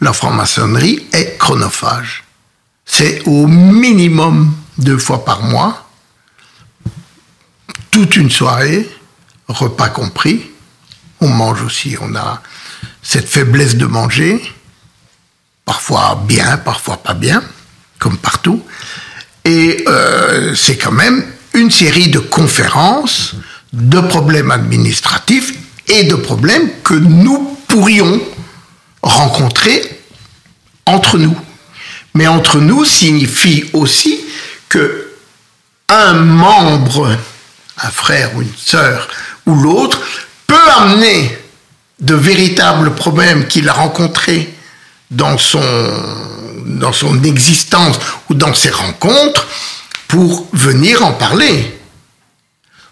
La 0.00 0.12
franc-maçonnerie 0.12 1.06
est 1.12 1.38
chronophage. 1.38 2.24
C'est 2.84 3.22
au 3.26 3.46
minimum 3.46 4.54
deux 4.78 4.98
fois 4.98 5.24
par 5.24 5.42
mois, 5.42 5.88
toute 7.90 8.16
une 8.16 8.30
soirée, 8.30 8.88
repas 9.46 9.88
compris. 9.88 10.50
On 11.20 11.28
mange 11.28 11.62
aussi, 11.62 11.96
on 12.00 12.14
a 12.16 12.42
cette 13.02 13.28
faiblesse 13.28 13.76
de 13.76 13.86
manger, 13.86 14.42
parfois 15.64 16.20
bien, 16.26 16.58
parfois 16.58 16.96
pas 16.96 17.14
bien, 17.14 17.42
comme 17.98 18.18
partout. 18.18 18.62
Et 19.44 19.84
euh, 19.86 20.54
c'est 20.54 20.76
quand 20.76 20.92
même 20.92 21.24
une 21.52 21.70
série 21.70 22.08
de 22.08 22.18
conférences, 22.18 23.34
de 23.72 24.00
problèmes 24.00 24.50
administratifs 24.50 25.54
et 25.88 26.04
de 26.04 26.14
problèmes 26.14 26.70
que 26.82 26.94
nous 26.94 27.58
pourrions 27.68 28.20
rencontrer 29.02 30.00
entre 30.86 31.18
nous. 31.18 31.36
Mais 32.14 32.26
entre 32.26 32.58
nous 32.58 32.84
signifie 32.84 33.64
aussi 33.72 34.20
que 34.68 35.08
un 35.88 36.14
membre, 36.14 37.16
un 37.82 37.90
frère 37.90 38.34
ou 38.34 38.42
une 38.42 38.56
sœur 38.56 39.08
ou 39.46 39.54
l'autre, 39.54 40.00
peut 40.46 40.70
amener 40.78 41.36
de 42.00 42.14
véritables 42.14 42.94
problèmes 42.94 43.46
qu'il 43.46 43.68
a 43.68 43.72
rencontrés 43.72 44.52
dans 45.10 45.38
son, 45.38 45.62
dans 46.64 46.92
son 46.92 47.22
existence 47.22 47.98
ou 48.28 48.34
dans 48.34 48.54
ses 48.54 48.70
rencontres 48.70 49.46
pour 50.08 50.48
venir 50.52 51.04
en 51.04 51.12
parler. 51.12 51.78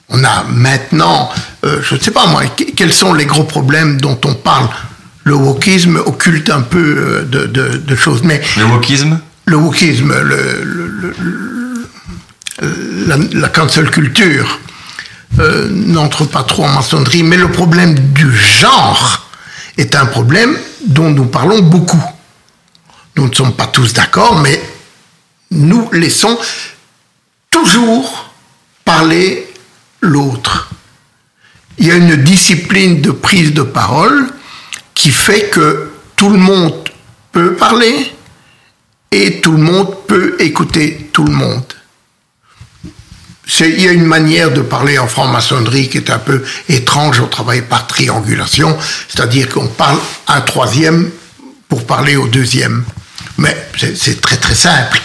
On 0.09 0.23
a 0.25 0.45
maintenant, 0.51 1.31
euh, 1.65 1.81
je 1.83 1.95
ne 1.95 2.01
sais 2.01 2.11
pas 2.11 2.27
moi, 2.27 2.43
quels 2.77 2.93
sont 2.93 3.15
les 3.15 3.25
gros 3.25 3.45
problèmes 3.45 4.01
dont 4.01 4.19
on 4.25 4.35
parle? 4.35 4.69
Le 5.25 5.35
wokisme 5.35 5.97
occulte 6.05 6.51
un 6.51 6.63
peu 6.63 7.25
euh, 7.33 7.47
de, 7.87 7.97
choses, 7.97 8.23
mais... 8.23 8.43
Le 8.59 8.65
wokisme? 8.67 9.21
Le 9.47 9.57
wokisme, 9.57 10.13
le, 10.13 11.15
la, 13.07 13.17
la, 13.33 13.49
cancel 13.49 13.91
culture 13.91 14.59
euh, 15.39 15.69
n'entre 15.71 16.25
pas 16.25 16.43
trop 16.43 16.65
en 16.65 16.69
maçonnerie, 16.69 17.23
mais 17.23 17.37
le 17.37 17.51
problème 17.51 17.95
du 17.95 18.31
genre 18.37 19.27
est 19.79 19.95
un 19.95 20.07
problème 20.07 20.57
dont 20.87 21.11
nous 21.11 21.25
parlons 21.25 21.61
beaucoup. 21.61 22.03
Nous 23.17 23.29
ne 23.29 23.35
sommes 23.35 23.55
pas 23.55 23.67
tous 23.67 23.93
d'accord, 23.93 24.41
mais 24.41 24.61
nous 25.51 25.91
laissons 25.93 26.39
toujours 27.51 28.31
parler 28.85 29.47
l'autre. 30.01 30.71
Il 31.79 31.87
y 31.87 31.91
a 31.91 31.97
une 31.97 32.17
discipline 32.17 33.01
de 33.01 33.11
prise 33.11 33.53
de 33.53 33.63
parole 33.63 34.31
qui 34.95 35.11
fait 35.11 35.49
que 35.51 35.91
tout 36.17 36.31
le 36.31 36.39
monde 36.39 36.89
peut 37.33 37.55
parler 37.55 38.13
et 39.11 39.41
tout 39.41 39.53
le 39.53 39.59
monde 39.59 39.95
peut 40.07 40.37
écouter 40.39 41.11
tout 41.13 41.25
le 41.25 41.33
monde. 41.33 41.65
Il 43.61 43.81
y 43.81 43.89
a 43.89 43.93
une 43.93 44.07
manière 44.07 44.53
de 44.53 44.63
parler 44.63 44.99
en 44.99 45.07
franc-maçonnerie 45.07 45.89
qui 45.89 45.99
est 45.99 46.11
un 46.11 46.19
peu 46.19 46.43
étrange, 46.69 47.21
on 47.21 47.27
travaille 47.27 47.63
par 47.63 47.87
triangulation, 47.87 48.77
c'est-à-dire 49.09 49.49
qu'on 49.49 49.67
parle 49.67 49.99
un 50.29 50.41
troisième 50.41 51.11
pour 51.69 51.85
parler 51.85 52.17
au 52.17 52.29
deuxième. 52.29 52.85
Mais 53.39 53.57
c'est 53.75 54.21
très 54.21 54.37
très 54.37 54.55
simple. 54.55 55.01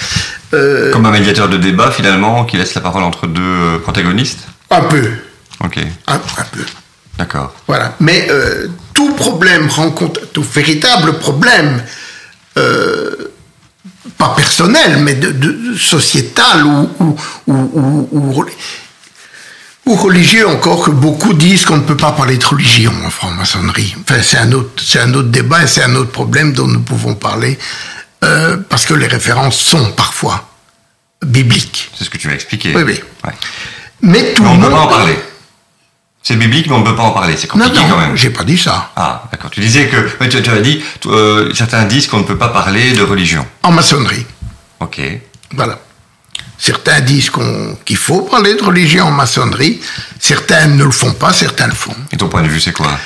Euh, 0.53 0.91
Comme 0.91 1.05
un 1.05 1.11
médiateur 1.11 1.49
de 1.49 1.57
débat 1.57 1.91
finalement 1.91 2.45
qui 2.45 2.57
laisse 2.57 2.73
la 2.73 2.81
parole 2.81 3.03
entre 3.03 3.27
deux 3.27 3.41
euh, 3.41 3.79
protagonistes 3.79 4.47
Un 4.69 4.81
peu. 4.81 5.11
Ok. 5.63 5.79
Un, 6.07 6.17
peu. 6.17 6.65
D'accord. 7.17 7.53
Voilà. 7.67 7.95
Mais 7.99 8.27
euh, 8.29 8.67
tout 8.93 9.13
problème 9.13 9.67
rencontre, 9.67 10.21
tout 10.31 10.43
véritable 10.43 11.17
problème, 11.19 11.83
pas 14.17 14.33
personnel, 14.35 14.97
mais 15.01 15.13
de, 15.15 15.75
sociétal 15.77 16.65
ou, 16.65 16.89
ou, 16.99 17.17
ou, 17.47 18.45
ou, 19.85 19.95
religieux 19.95 20.47
encore, 20.47 20.85
que 20.85 20.91
beaucoup 20.91 21.33
disent 21.33 21.65
qu'on 21.65 21.77
ne 21.77 21.83
peut 21.83 21.97
pas 21.97 22.11
parler 22.13 22.37
de 22.37 22.45
religion 22.45 22.93
en 23.05 23.09
franc-maçonnerie. 23.09 23.95
Enfin, 24.01 24.21
c'est 24.23 24.37
un, 24.37 24.51
autre, 24.53 24.83
un 24.99 25.13
autre 25.13 25.29
débat 25.29 25.63
et 25.63 25.67
c'est 25.67 25.83
un 25.83 25.95
autre 25.95 26.11
problème 26.11 26.53
dont 26.53 26.67
nous 26.67 26.81
pouvons 26.81 27.13
parler, 27.15 27.59
euh, 28.23 28.57
parce 28.69 28.85
que 28.85 28.93
les 28.93 29.07
références 29.07 29.57
sont 29.57 29.91
parfois 29.91 30.49
bibliques. 31.23 31.91
C'est 31.97 32.03
ce 32.03 32.09
que 32.09 32.17
tu 32.17 32.27
m'as 32.27 32.33
expliqué. 32.33 32.73
Oui, 32.75 32.83
oui. 32.85 32.99
Mais 34.01 34.33
tout 34.33 34.43
le 34.43 34.49
monde... 34.49 34.61
peut 34.61 34.69
pas 34.69 34.81
en 34.81 34.87
parler. 34.87 35.17
C'est 36.23 36.35
biblique, 36.35 36.67
mais 36.67 36.75
on 36.75 36.79
ne 36.79 36.85
peut 36.85 36.95
pas 36.95 37.03
en 37.03 37.11
parler. 37.11 37.35
C'est 37.37 37.47
compliqué 37.47 37.77
non, 37.77 37.89
quand 37.89 37.97
même. 37.99 38.17
j'ai 38.17 38.29
pas 38.29 38.43
dit 38.43 38.57
ça. 38.57 38.91
Ah, 38.95 39.23
d'accord. 39.31 39.49
Tu 39.49 39.61
disais 39.61 39.87
que, 39.87 40.25
tu, 40.25 40.41
tu 40.41 40.49
as 40.49 40.59
dit, 40.59 40.83
euh, 41.05 41.53
certains 41.53 41.85
disent 41.85 42.07
qu'on 42.07 42.19
ne 42.19 42.23
peut 42.23 42.37
pas 42.37 42.49
parler 42.49 42.91
de 42.91 43.01
religion. 43.01 43.47
En 43.63 43.71
maçonnerie. 43.71 44.25
Ok. 44.81 44.99
Voilà. 45.53 45.79
Certains 46.57 46.99
disent 47.01 47.31
qu'il 47.85 47.97
faut 47.97 48.21
parler 48.21 48.55
de 48.55 48.63
religion 48.63 49.05
en 49.05 49.11
maçonnerie. 49.11 49.79
Certains 50.19 50.67
ne 50.67 50.83
le 50.83 50.91
font 50.91 51.13
pas, 51.13 51.31
certains 51.31 51.67
le 51.67 51.73
font. 51.73 51.95
Et 52.11 52.17
ton 52.17 52.27
point 52.27 52.41
de 52.41 52.47
vue, 52.47 52.59
c'est 52.59 52.73
quoi? 52.73 52.99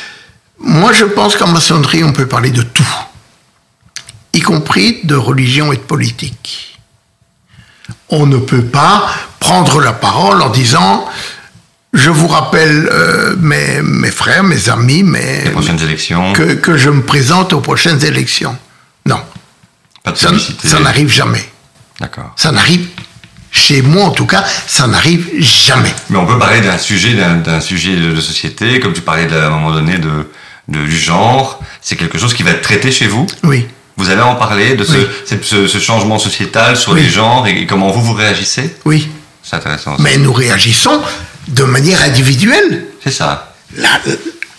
Moi, 0.57 0.93
je 0.93 1.05
pense 1.05 1.35
qu'en 1.35 1.47
maçonnerie, 1.47 2.03
on 2.03 2.13
peut 2.13 2.27
parler 2.27 2.49
de 2.49 2.61
tout, 2.61 2.95
y 4.33 4.39
compris 4.39 4.99
de 5.03 5.15
religion 5.15 5.71
et 5.73 5.77
de 5.77 5.81
politique. 5.81 6.79
On 8.09 8.25
ne 8.25 8.37
peut 8.37 8.63
pas 8.63 9.09
prendre 9.39 9.79
la 9.81 9.93
parole 9.93 10.41
en 10.41 10.49
disant 10.49 11.07
je 11.93 12.09
vous 12.09 12.27
rappelle, 12.27 12.87
euh, 12.91 13.35
mes, 13.37 13.81
mes, 13.81 14.11
frères, 14.11 14.43
mes 14.43 14.69
amis, 14.69 15.03
mes, 15.03 15.43
Les 15.43 15.49
prochaines 15.49 15.81
élections. 15.81 16.33
Que, 16.33 16.53
que, 16.53 16.77
je 16.77 16.89
me 16.89 17.01
présente 17.01 17.51
aux 17.51 17.59
prochaines 17.59 18.03
élections. 18.05 18.55
Non. 19.05 19.19
Pas 20.03 20.11
de 20.11 20.17
ça, 20.17 20.29
ça 20.63 20.79
n'arrive 20.79 21.09
jamais. 21.09 21.43
D'accord. 21.99 22.31
Ça 22.37 22.51
n'arrive, 22.51 22.87
chez 23.51 23.81
moi 23.81 24.05
en 24.05 24.11
tout 24.11 24.25
cas, 24.25 24.45
ça 24.67 24.87
n'arrive 24.87 25.29
jamais. 25.39 25.93
Mais 26.09 26.17
on 26.17 26.25
peut 26.25 26.39
parler 26.39 26.61
d'un 26.61 26.77
sujet, 26.77 27.13
d'un 27.13 27.61
sujet 27.61 27.95
de, 27.95 28.19
société, 28.21 28.79
comme 28.79 28.93
tu 28.93 29.01
parlais 29.01 29.31
à 29.33 29.47
un 29.47 29.49
moment 29.49 29.73
donné 29.73 29.97
de, 29.97 30.31
de 30.69 30.85
du 30.85 30.97
genre. 30.97 31.61
C'est 31.81 31.97
quelque 31.97 32.17
chose 32.17 32.33
qui 32.33 32.43
va 32.43 32.51
être 32.51 32.61
traité 32.61 32.91
chez 32.91 33.07
vous? 33.07 33.27
Oui. 33.43 33.67
Vous 34.01 34.09
allez 34.09 34.23
en 34.23 34.33
parler 34.33 34.73
de 34.73 34.83
ce, 34.83 35.67
ce, 35.67 35.77
changement 35.77 36.17
sociétal 36.17 36.75
sur 36.75 36.95
les 36.95 37.07
genres 37.07 37.45
et, 37.45 37.67
comment 37.67 37.91
vous 37.91 38.01
vous 38.01 38.13
réagissez 38.13 38.75
Oui. 38.83 39.07
C'est 39.43 39.57
intéressant. 39.57 39.95
Mais 39.99 40.17
nous 40.17 40.33
réagissons 40.33 40.99
de 41.49 41.63
manière 41.63 42.01
individuelle. 42.01 42.85
C'est 43.03 43.11
ça. 43.11 43.53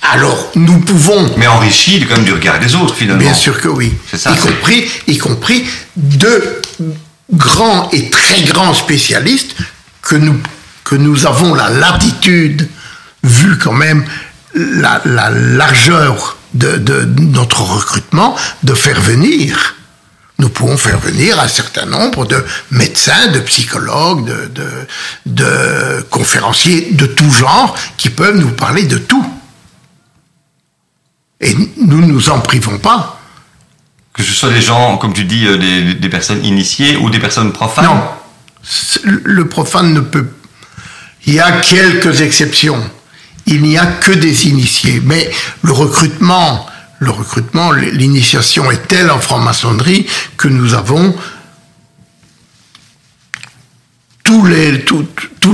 alors, 0.00 0.52
nous 0.54 0.78
pouvons. 0.78 1.28
Mais 1.38 1.48
enrichi 1.48 2.06
comme 2.06 2.22
du 2.22 2.32
regard 2.32 2.60
des 2.60 2.76
autres, 2.76 2.94
finalement. 2.94 3.20
Bien 3.20 3.34
sûr 3.34 3.60
que 3.60 3.66
oui. 3.66 3.92
C'est 4.08 4.16
ça. 4.16 4.30
Y 4.30 4.36
compris, 4.38 4.88
y 5.08 5.18
compris 5.18 5.64
de 5.96 6.60
grands 7.32 7.90
et 7.90 8.10
très 8.10 8.42
grands 8.42 8.74
spécialistes 8.74 9.56
que 10.02 10.14
nous, 10.14 10.38
que 10.84 10.94
nous 10.94 11.26
avons 11.26 11.52
la 11.54 11.68
latitude, 11.68 12.68
vu 13.24 13.58
quand 13.58 13.72
même 13.72 14.04
la, 14.54 15.02
la 15.04 15.30
largeur 15.30 16.36
de, 16.54 16.76
de, 16.76 17.04
notre 17.20 17.62
recrutement, 17.62 18.36
de 18.62 18.74
faire 18.74 19.00
venir 19.00 19.76
nous 20.42 20.48
pouvons 20.48 20.76
faire 20.76 20.98
venir 20.98 21.38
un 21.38 21.46
certain 21.46 21.86
nombre 21.86 22.26
de 22.26 22.44
médecins, 22.72 23.28
de 23.28 23.38
psychologues, 23.38 24.26
de, 24.52 24.68
de, 25.26 26.02
conférenciers 26.10 26.88
de 26.90 27.06
tout 27.06 27.30
genre 27.30 27.76
qui 27.96 28.10
peuvent 28.10 28.36
nous 28.36 28.50
parler 28.50 28.82
de 28.82 28.98
tout. 28.98 29.24
Et 31.40 31.54
nous 31.54 32.00
ne 32.00 32.06
nous 32.06 32.30
en 32.30 32.40
privons 32.40 32.78
pas. 32.78 33.20
Que 34.12 34.24
ce 34.24 34.32
soit 34.32 34.50
des 34.50 34.60
gens, 34.60 34.98
comme 34.98 35.12
tu 35.12 35.24
dis, 35.24 35.46
euh, 35.46 35.56
des, 35.56 35.94
des 35.94 36.08
personnes 36.08 36.44
initiées 36.44 36.96
ou 36.96 37.08
des 37.08 37.20
personnes 37.20 37.52
profanes 37.52 37.84
Non. 37.84 38.02
Le 39.04 39.46
profane 39.46 39.94
ne 39.94 40.00
peut. 40.00 40.28
Il 41.24 41.34
y 41.34 41.40
a 41.40 41.52
quelques 41.60 42.20
exceptions. 42.20 42.82
Il 43.46 43.62
n'y 43.62 43.78
a 43.78 43.86
que 43.86 44.12
des 44.12 44.48
initiés. 44.48 45.00
Mais 45.04 45.30
le 45.62 45.72
recrutement 45.72 46.66
l'initiation 47.72 48.70
est 48.70 48.86
telle 48.86 49.10
en 49.10 49.18
franc-maçonnerie 49.18 50.06
que 50.36 50.46
nous 50.48 50.74
avons 50.74 51.14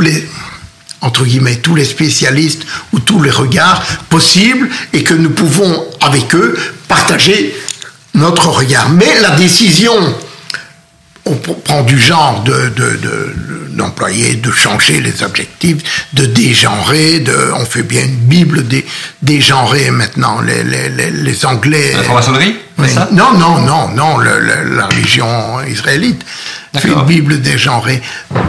les, 0.00 0.28
entre 1.00 1.24
guillemets, 1.24 1.56
tous 1.56 1.74
les 1.74 1.84
spécialistes 1.84 2.66
ou 2.92 3.00
tous 3.00 3.22
les 3.22 3.30
regards 3.30 3.82
possibles 4.08 4.68
et 4.92 5.02
que 5.02 5.14
nous 5.14 5.30
pouvons, 5.30 5.84
avec 6.00 6.34
eux, 6.34 6.56
partager 6.88 7.54
notre 8.14 8.48
regard. 8.48 8.88
Mais 8.90 9.20
la 9.20 9.30
décision, 9.36 9.94
on 11.28 11.34
prend 11.36 11.82
du 11.82 11.98
genre 11.98 12.42
de, 12.42 12.72
d'employer, 13.70 14.34
de, 14.34 14.50
changer 14.50 15.00
les 15.00 15.22
objectifs, 15.22 16.08
de 16.14 16.26
dégenrer, 16.26 17.20
de, 17.20 17.52
on 17.56 17.64
fait 17.64 17.82
bien 17.82 18.02
une 18.04 18.16
Bible 18.16 18.66
des, 18.66 18.84
dégenrer 19.22 19.90
maintenant, 19.90 20.40
les, 20.40 20.64
les, 20.64 21.10
les, 21.10 21.46
Anglais. 21.46 21.92
La 21.94 22.02
franc-maçonnerie 22.02 22.56
Non, 23.12 23.32
non, 23.34 23.58
non, 23.60 23.88
non, 23.88 24.18
la 24.18 24.86
religion 24.86 25.60
israélite 25.66 26.24
fait 26.76 26.88
une 26.88 27.04
Bible 27.04 27.40
dégenrée. 27.40 28.02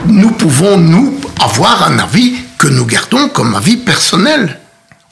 Nous 0.07 0.31
pouvons, 0.31 0.77
nous, 0.77 1.19
avoir 1.43 1.87
un 1.87 1.99
avis 1.99 2.35
que 2.57 2.67
nous 2.67 2.85
gardons 2.85 3.29
comme 3.29 3.55
avis 3.55 3.77
personnel. 3.77 4.59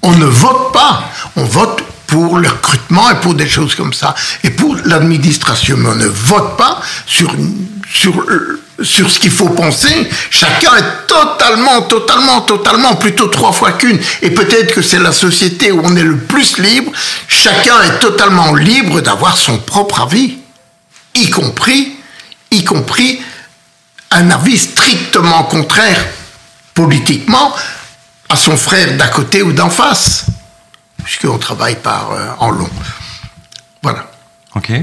On 0.03 0.11
ne 0.11 0.25
vote 0.25 0.73
pas, 0.73 1.11
on 1.35 1.43
vote 1.43 1.83
pour 2.07 2.37
le 2.37 2.47
recrutement 2.47 3.11
et 3.11 3.15
pour 3.15 3.35
des 3.35 3.47
choses 3.47 3.75
comme 3.75 3.93
ça. 3.93 4.15
Et 4.43 4.49
pour 4.49 4.75
l'administration, 4.85 5.77
on 5.85 5.95
ne 5.95 6.07
vote 6.07 6.57
pas 6.57 6.81
sur, 7.05 7.35
sur, 7.93 8.25
sur 8.81 9.09
ce 9.09 9.19
qu'il 9.19 9.31
faut 9.31 9.49
penser. 9.49 10.09
Chacun 10.29 10.75
est 10.77 11.07
totalement, 11.07 11.81
totalement, 11.83 12.41
totalement, 12.41 12.95
plutôt 12.95 13.27
trois 13.27 13.51
fois 13.51 13.73
qu'une. 13.73 13.99
Et 14.21 14.31
peut-être 14.31 14.73
que 14.73 14.81
c'est 14.81 14.99
la 14.99 15.11
société 15.11 15.71
où 15.71 15.81
on 15.83 15.95
est 15.97 16.03
le 16.03 16.17
plus 16.17 16.57
libre. 16.57 16.91
Chacun 17.27 17.81
est 17.83 17.99
totalement 17.99 18.55
libre 18.55 19.01
d'avoir 19.01 19.37
son 19.37 19.57
propre 19.59 20.01
avis, 20.01 20.37
y 21.13 21.29
compris, 21.29 21.97
y 22.51 22.63
compris 22.63 23.21
un 24.11 24.31
avis 24.31 24.57
strictement 24.57 25.43
contraire 25.43 26.05
politiquement 26.73 27.53
à 28.29 28.37
son 28.37 28.55
frère 28.55 28.95
d'à 28.95 29.07
côté 29.07 29.41
ou 29.41 29.51
d'en 29.51 29.69
face 29.69 30.25
puisqu'on 31.07 31.37
travaille 31.37 31.77
par 31.77 32.11
euh, 32.11 32.27
en 32.39 32.51
long. 32.51 32.69
Voilà. 33.81 34.11
Ok. 34.55 34.73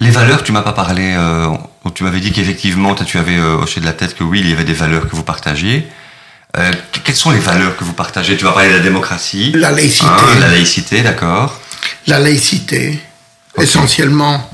Les 0.00 0.10
valeurs, 0.10 0.42
tu 0.42 0.52
m'as 0.52 0.62
pas 0.62 0.72
parlé. 0.72 1.12
Euh, 1.14 1.50
tu 1.94 2.02
m'avais 2.02 2.20
dit 2.20 2.32
qu'effectivement, 2.32 2.94
tu 2.94 3.18
avais 3.18 3.36
euh, 3.36 3.58
hoché 3.58 3.80
de 3.80 3.84
la 3.84 3.92
tête 3.92 4.16
que 4.16 4.24
oui, 4.24 4.40
il 4.40 4.48
y 4.48 4.54
avait 4.54 4.64
des 4.64 4.72
valeurs 4.72 5.06
que 5.06 5.14
vous 5.14 5.22
partagiez. 5.22 5.86
quelles 7.04 7.14
sont 7.14 7.30
les 7.30 7.40
valeurs 7.40 7.76
que 7.76 7.84
vous 7.84 7.92
partagez? 7.92 8.38
Tu 8.38 8.44
vas 8.44 8.52
parler 8.52 8.70
de 8.70 8.76
la 8.76 8.80
démocratie. 8.80 9.52
La 9.54 9.70
laïcité. 9.70 10.06
Hein, 10.06 10.40
la 10.40 10.48
laïcité, 10.48 11.02
d'accord. 11.02 11.60
La 12.06 12.18
laïcité, 12.18 12.98
essentiellement. 13.58 14.50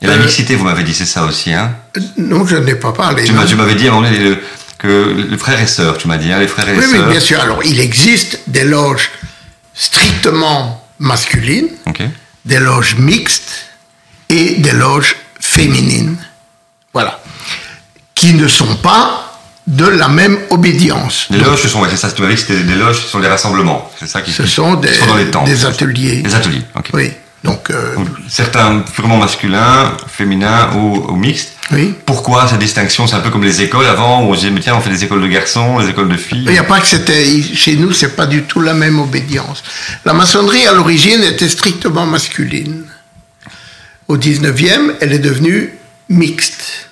Et 0.00 0.06
la 0.06 0.16
mixité, 0.16 0.54
vous 0.54 0.64
m'avez 0.64 0.84
dit, 0.84 0.94
c'est 0.94 1.06
ça 1.06 1.24
aussi, 1.24 1.52
hein? 1.52 1.74
Non, 2.16 2.46
je 2.46 2.56
n'ai 2.56 2.76
pas 2.76 2.92
parlé. 2.92 3.24
Tu 3.24 3.32
m'avais 3.32 3.74
dit 3.74 3.88
à 3.88 3.90
un 3.90 3.94
moment 3.94 4.08
donné 4.08 4.38
que 4.78 5.26
les 5.28 5.36
frères 5.36 5.60
et 5.60 5.66
sœurs, 5.66 5.98
tu 5.98 6.06
m'as 6.06 6.18
dit, 6.18 6.32
hein, 6.32 6.38
les 6.38 6.46
frères 6.46 6.68
et 6.68 6.78
oui, 6.78 6.84
sœurs. 6.84 7.06
Oui, 7.06 7.10
bien 7.10 7.20
sûr. 7.20 7.40
Alors, 7.40 7.62
il 7.64 7.80
existe 7.80 8.40
des 8.46 8.64
loges 8.64 9.10
strictement 9.80 10.86
masculines, 10.98 11.68
des 12.44 12.58
loges 12.58 12.96
mixtes 12.96 13.70
et 14.28 14.56
des 14.56 14.72
loges 14.72 15.16
féminines. 15.40 16.16
Voilà. 16.92 17.18
Qui 18.14 18.34
ne 18.34 18.46
sont 18.46 18.76
pas 18.76 19.38
de 19.66 19.86
la 19.86 20.08
même 20.08 20.38
obédience. 20.50 21.28
Les 21.30 21.38
loges, 21.38 21.62
ce 21.62 21.68
sont, 21.68 21.82
c'est 21.88 21.96
ça, 21.96 22.10
tu 22.10 22.20
m'as 22.20 22.28
dit 22.28 22.44
que 22.44 22.52
des 22.52 22.74
loges, 22.74 23.00
ce 23.00 23.08
sont 23.08 23.20
des 23.20 23.28
rassemblements. 23.28 23.90
C'est 23.98 24.06
ça 24.06 24.20
qui 24.20 24.32
Ce 24.32 24.44
sont 24.46 24.74
des, 24.74 24.92
sont 24.92 25.06
dans 25.06 25.16
les 25.16 25.30
temps, 25.30 25.44
des 25.44 25.64
ateliers. 25.64 26.20
Des 26.22 26.34
ateliers, 26.34 26.62
ok. 26.76 26.90
Oui. 26.92 27.12
Donc, 27.42 27.70
euh, 27.70 27.96
certains 28.28 28.80
purement 28.80 29.16
masculins, 29.16 29.96
féminins 30.06 30.72
ou, 30.74 31.06
ou 31.08 31.16
mixtes. 31.16 31.52
Oui. 31.72 31.94
Pourquoi 32.04 32.48
cette 32.48 32.58
distinction 32.58 33.06
C'est 33.06 33.16
un 33.16 33.20
peu 33.20 33.30
comme 33.30 33.44
les 33.44 33.62
écoles 33.62 33.86
avant 33.86 34.24
où 34.24 34.32
on 34.32 34.34
disait 34.34 34.50
mais 34.50 34.60
tiens 34.60 34.74
on 34.76 34.80
fait 34.80 34.90
des 34.90 35.04
écoles 35.04 35.22
de 35.22 35.28
garçons, 35.28 35.80
des 35.80 35.88
écoles 35.88 36.08
de 36.08 36.16
filles. 36.16 36.44
Il 36.46 36.52
n'y 36.52 36.58
a 36.58 36.64
pas 36.64 36.80
que 36.80 36.86
c'était 36.86 37.40
chez 37.40 37.76
nous, 37.76 37.92
c'est 37.92 38.16
pas 38.16 38.26
du 38.26 38.42
tout 38.42 38.60
la 38.60 38.74
même 38.74 38.98
obédience. 38.98 39.62
La 40.04 40.12
maçonnerie 40.12 40.66
à 40.66 40.72
l'origine 40.72 41.22
était 41.22 41.48
strictement 41.48 42.06
masculine. 42.06 42.84
Au 44.08 44.18
19e, 44.18 44.96
elle 45.00 45.12
est 45.12 45.20
devenue 45.20 45.78
mixte. 46.08 46.90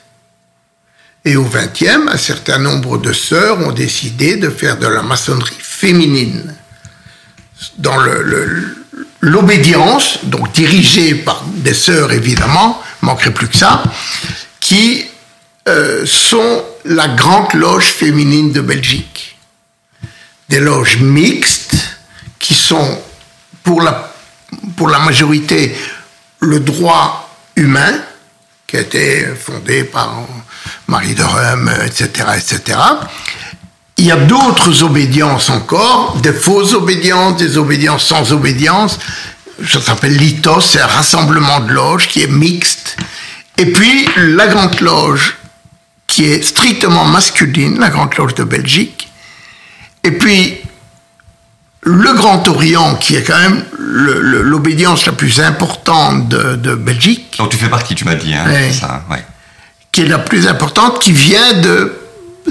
Et 1.24 1.36
au 1.36 1.44
20e, 1.44 2.08
un 2.08 2.16
certain 2.16 2.58
nombre 2.58 2.96
de 2.96 3.12
sœurs 3.12 3.58
ont 3.66 3.72
décidé 3.72 4.36
de 4.36 4.48
faire 4.48 4.78
de 4.78 4.86
la 4.86 5.02
maçonnerie 5.02 5.56
féminine. 5.58 6.54
Dans 7.76 7.96
le, 7.96 8.77
l'obédience, 9.20 10.24
donc 10.24 10.52
dirigée 10.52 11.14
par 11.14 11.44
des 11.46 11.74
sœurs 11.74 12.12
évidemment, 12.12 12.82
manquerait 13.02 13.32
plus 13.32 13.48
que 13.48 13.56
ça, 13.56 13.82
qui 14.60 15.06
euh, 15.68 16.04
sont 16.06 16.64
la 16.84 17.08
grande 17.08 17.52
loge 17.54 17.86
féminine 17.86 18.52
de 18.52 18.60
Belgique. 18.60 19.36
Des 20.48 20.60
loges 20.60 20.98
mixtes 20.98 21.76
qui 22.38 22.54
sont 22.54 23.02
pour 23.62 23.82
la, 23.82 24.14
pour 24.76 24.88
la 24.88 24.98
majorité 24.98 25.76
le 26.40 26.60
droit 26.60 27.36
humain, 27.56 27.92
qui 28.66 28.76
a 28.76 28.80
été 28.80 29.26
fondé 29.34 29.84
par 29.84 30.26
Marie 30.86 31.14
de 31.14 31.22
Rome, 31.22 31.70
etc., 31.84 32.08
etc. 32.36 32.78
Il 33.98 34.04
y 34.04 34.12
a 34.12 34.16
d'autres 34.16 34.84
obédiences 34.84 35.50
encore, 35.50 36.16
des 36.22 36.32
fausses 36.32 36.72
obédiences, 36.72 37.36
des 37.36 37.58
obédiences 37.58 38.06
sans 38.06 38.32
obédience. 38.32 38.98
Ça 39.66 39.80
s'appelle 39.80 40.16
l'ITOS, 40.16 40.60
c'est 40.60 40.80
un 40.80 40.86
rassemblement 40.86 41.58
de 41.60 41.72
loges 41.72 42.06
qui 42.06 42.22
est 42.22 42.28
mixte. 42.28 42.96
Et 43.56 43.66
puis 43.66 44.08
la 44.16 44.46
Grande 44.46 44.78
Loge, 44.80 45.36
qui 46.06 46.26
est 46.26 46.42
strictement 46.42 47.04
masculine, 47.06 47.80
la 47.80 47.90
Grande 47.90 48.16
Loge 48.16 48.34
de 48.34 48.44
Belgique. 48.44 49.10
Et 50.04 50.12
puis 50.12 50.58
le 51.80 52.12
Grand 52.12 52.46
Orient, 52.46 52.94
qui 52.96 53.16
est 53.16 53.24
quand 53.24 53.38
même 53.38 53.64
l'obédience 53.76 55.06
la 55.06 55.12
plus 55.12 55.40
importante 55.40 56.28
de, 56.28 56.74
Belgique. 56.76 57.34
Donc 57.38 57.50
tu 57.50 57.56
fais 57.56 57.68
partie, 57.68 57.96
tu 57.96 58.04
m'as 58.04 58.14
dit, 58.14 58.32
hein, 58.32 58.46
ça, 58.72 59.04
ouais. 59.10 59.24
Qui 59.90 60.02
est 60.02 60.06
la 60.06 60.18
plus 60.18 60.46
importante, 60.46 61.00
qui 61.00 61.12
vient 61.12 61.54
de 61.54 61.92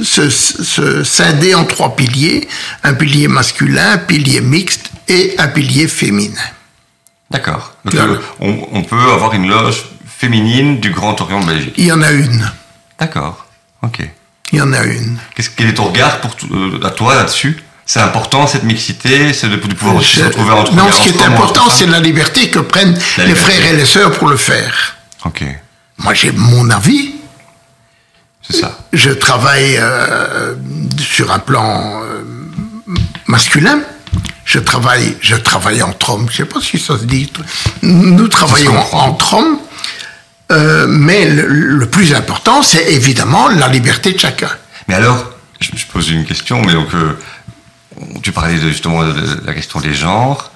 se, 0.04 1.04
scinder 1.04 1.56
en 1.56 1.66
trois 1.66 1.96
piliers, 1.96 2.48
un 2.84 2.94
pilier 2.94 3.28
masculin, 3.28 3.92
un 3.94 3.98
pilier 3.98 4.42
mixte 4.42 4.92
et 5.08 5.36
un 5.38 5.48
pilier 5.48 5.88
féminin. 5.88 6.42
D'accord. 7.30 7.74
Donc 7.86 7.96
euh, 7.96 8.20
on, 8.40 8.84
peut 8.84 9.12
avoir 9.12 9.34
une 9.34 9.48
loge 9.48 9.86
féminine 10.06 10.80
du 10.80 10.92
Grand 10.92 11.20
Orient 11.20 11.42
de 11.42 11.46
Belgique. 11.46 11.74
Il 11.78 11.86
y 11.86 11.92
en 11.92 12.02
a 12.02 12.12
une. 12.12 12.50
D'accord. 13.00 13.48
Ok. 13.82 14.00
Il 14.52 14.60
y 14.60 14.62
en 14.62 14.72
a 14.72 14.84
une. 14.84 15.18
Qu'est-ce, 15.36 15.50
quel 15.50 15.68
est 15.68 15.74
ton 15.74 15.86
regard 15.86 16.22
pour 16.22 16.36
euh, 16.52 16.80
à 16.84 16.92
toi 16.92 17.16
là-dessus? 17.16 17.62
C'est 17.86 18.02
important 18.02 18.48
cette 18.48 18.64
mixité, 18.64 19.32
c'est 19.34 19.48
de, 19.48 19.56
pouvoir 19.56 20.04
se 20.04 20.22
retrouver 20.22 20.52
entre 20.52 20.74
Non, 20.74 20.92
ce 20.92 21.04
qui 21.04 21.18
est 21.18 21.22
important, 21.22 21.70
c'est 21.70 21.88
la 21.88 22.02
liberté 22.02 22.50
que 22.50 22.60
prennent 22.60 23.00
les 23.18 23.34
frères 23.34 23.66
et 23.66 23.78
les 23.78 23.86
sœurs 23.86 24.12
pour 24.12 24.28
le 24.28 24.36
faire. 24.36 24.98
Ok. 25.24 25.44
Moi, 25.98 26.14
j'ai 26.14 26.32
mon 26.34 26.70
avis. 26.70 27.17
C'est 28.50 28.62
ça. 28.62 28.78
Je 28.94 29.12
travaille 29.12 29.78
euh, 29.78 30.56
sur 30.98 31.32
un 31.32 31.40
plan 31.40 32.02
euh, 32.04 32.24
masculin. 33.28 33.80
Je 34.46 34.60
travaille, 34.60 35.18
je 35.20 35.36
travaille 35.36 35.84
en 35.84 35.92
trom. 35.92 36.28
Je 36.32 36.38
sais 36.38 36.46
pas 36.46 36.62
si 36.62 36.80
ça 36.80 36.98
se 36.98 37.04
dit. 37.04 37.32
Nous 37.82 38.28
travaillons 38.30 38.80
en 38.94 39.14
trom. 39.14 39.60
Euh, 40.50 40.88
mais 40.88 41.26
le, 41.30 41.86
plus 41.88 42.14
important, 42.14 42.62
c'est 42.62 42.94
évidemment 42.94 43.50
la 43.50 43.68
liberté 43.68 44.14
de 44.14 44.20
chacun. 44.20 44.50
Mais 44.88 44.96
alors, 44.96 45.34
je, 45.60 45.86
pose 45.92 46.10
une 46.10 46.24
question, 46.24 46.62
mais 46.62 46.72
donc, 46.72 46.88
tu 48.24 48.32
parlais 48.32 48.58
justement 48.58 49.04
de 49.04 49.42
la 49.46 49.54
question 49.54 49.82
des 49.82 49.94
genres. 49.94 50.52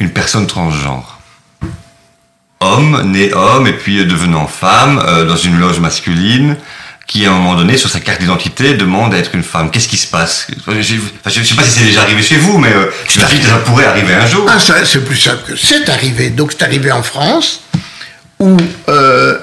Une 0.00 0.10
personne 0.10 0.46
transgenre 0.48 1.18
homme, 2.62 3.10
né 3.10 3.32
homme, 3.32 3.66
et 3.66 3.72
puis 3.72 4.04
devenant 4.04 4.46
femme, 4.46 5.02
dans 5.26 5.36
une 5.36 5.58
loge 5.58 5.80
masculine, 5.80 6.58
qui 7.10 7.26
à 7.26 7.32
un 7.32 7.34
moment 7.34 7.56
donné, 7.56 7.76
sur 7.76 7.90
sa 7.90 7.98
carte 7.98 8.20
d'identité, 8.20 8.74
demande 8.74 9.12
à 9.12 9.18
être 9.18 9.34
une 9.34 9.42
femme. 9.42 9.72
Qu'est-ce 9.72 9.88
qui 9.88 9.96
se 9.96 10.06
passe? 10.06 10.46
Je 10.68 10.70
ne 10.70 10.80
sais 10.80 11.54
pas 11.56 11.64
si 11.64 11.70
c'est 11.70 11.84
déjà 11.84 12.02
arrivé 12.02 12.22
chez 12.22 12.36
vous, 12.36 12.56
mais 12.56 12.72
euh, 12.72 12.86
j'imagine 13.08 13.40
que 13.40 13.46
ça 13.46 13.56
pourrait 13.56 13.86
arriver 13.86 14.14
un 14.14 14.26
jour. 14.26 14.46
Ah, 14.48 14.58
c'est 14.60 15.04
plus 15.04 15.16
simple 15.16 15.42
que 15.44 15.56
c'est 15.56 15.88
arrivé. 15.88 16.30
Donc 16.30 16.52
c'est 16.52 16.62
arrivé 16.62 16.92
en 16.92 17.02
France, 17.02 17.62
où 18.38 18.56
euh, 18.88 19.36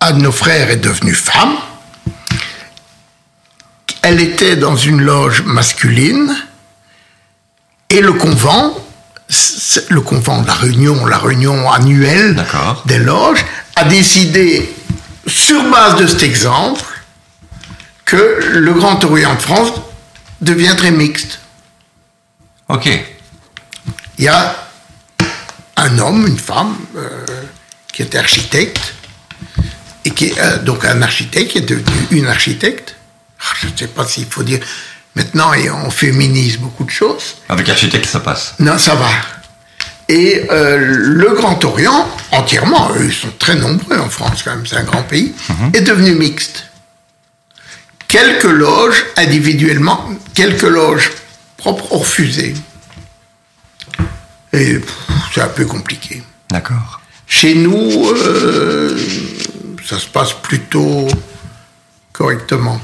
un 0.00 0.12
de 0.12 0.22
nos 0.22 0.32
frères 0.32 0.70
est 0.70 0.78
devenu 0.78 1.12
femme. 1.12 1.56
Elle 4.00 4.22
était 4.22 4.56
dans 4.56 4.74
une 4.74 5.02
loge 5.02 5.42
masculine, 5.42 6.34
et 7.90 8.00
le 8.00 8.14
convent, 8.14 8.82
le 9.90 10.00
convent, 10.00 10.46
la 10.46 10.54
réunion, 10.54 11.04
la 11.04 11.18
réunion 11.18 11.70
annuelle 11.70 12.42
des 12.86 12.98
loges, 12.98 13.44
a 13.76 13.84
décidé 13.84 14.74
sur 15.26 15.62
base 15.70 15.96
de 15.96 16.06
cet 16.06 16.22
exemple, 16.22 16.84
que 18.04 18.40
le 18.52 18.72
Grand 18.74 19.02
Orient 19.04 19.34
de 19.34 19.40
France 19.40 19.70
deviendrait 20.40 20.90
mixte. 20.90 21.40
Ok. 22.68 22.88
Il 24.18 24.24
y 24.24 24.28
a 24.28 24.56
un 25.76 25.98
homme, 25.98 26.26
une 26.26 26.38
femme, 26.38 26.76
euh, 26.96 27.08
qui 27.92 28.02
était 28.02 28.18
architecte, 28.18 28.94
et 30.04 30.10
qui 30.10 30.26
est 30.26 30.38
euh, 30.38 30.58
donc 30.58 30.84
un 30.84 31.02
architecte 31.02 31.52
qui 31.52 31.58
est 31.58 31.62
devenu 31.62 32.06
une 32.10 32.26
architecte. 32.26 32.96
Ah, 33.40 33.54
je 33.60 33.68
ne 33.68 33.76
sais 33.76 33.88
pas 33.88 34.06
s'il 34.06 34.26
faut 34.26 34.42
dire. 34.42 34.60
Maintenant, 35.14 35.52
on 35.84 35.90
féminise 35.90 36.58
beaucoup 36.58 36.84
de 36.84 36.90
choses. 36.90 37.36
Avec 37.48 37.68
architecte, 37.68 38.06
ça 38.06 38.20
passe. 38.20 38.54
Non, 38.58 38.78
ça 38.78 38.94
va. 38.94 39.10
Et 40.08 40.44
euh, 40.50 40.78
le 40.78 41.30
Grand 41.34 41.64
Orient 41.64 42.08
entièrement, 42.32 42.90
eux, 42.96 43.06
ils 43.06 43.12
sont 43.12 43.32
très 43.38 43.54
nombreux 43.54 43.98
en 43.98 44.08
France 44.08 44.42
quand 44.42 44.54
même, 44.54 44.66
c'est 44.66 44.76
un 44.76 44.84
grand 44.84 45.02
pays, 45.02 45.34
est 45.72 45.82
devenu 45.82 46.14
mixte. 46.14 46.66
Quelques 48.08 48.44
loges 48.44 49.06
individuellement, 49.16 50.10
quelques 50.34 50.62
loges 50.62 51.12
propres 51.56 51.92
ont 51.92 51.98
refusé. 51.98 52.54
Et 54.52 54.80
c'est 55.32 55.40
un 55.40 55.48
peu 55.48 55.64
compliqué. 55.64 56.22
D'accord. 56.50 57.00
Chez 57.26 57.54
nous, 57.54 58.10
euh, 58.10 58.98
ça 59.88 59.98
se 59.98 60.06
passe 60.06 60.34
plutôt 60.34 61.08
correctement. 62.12 62.80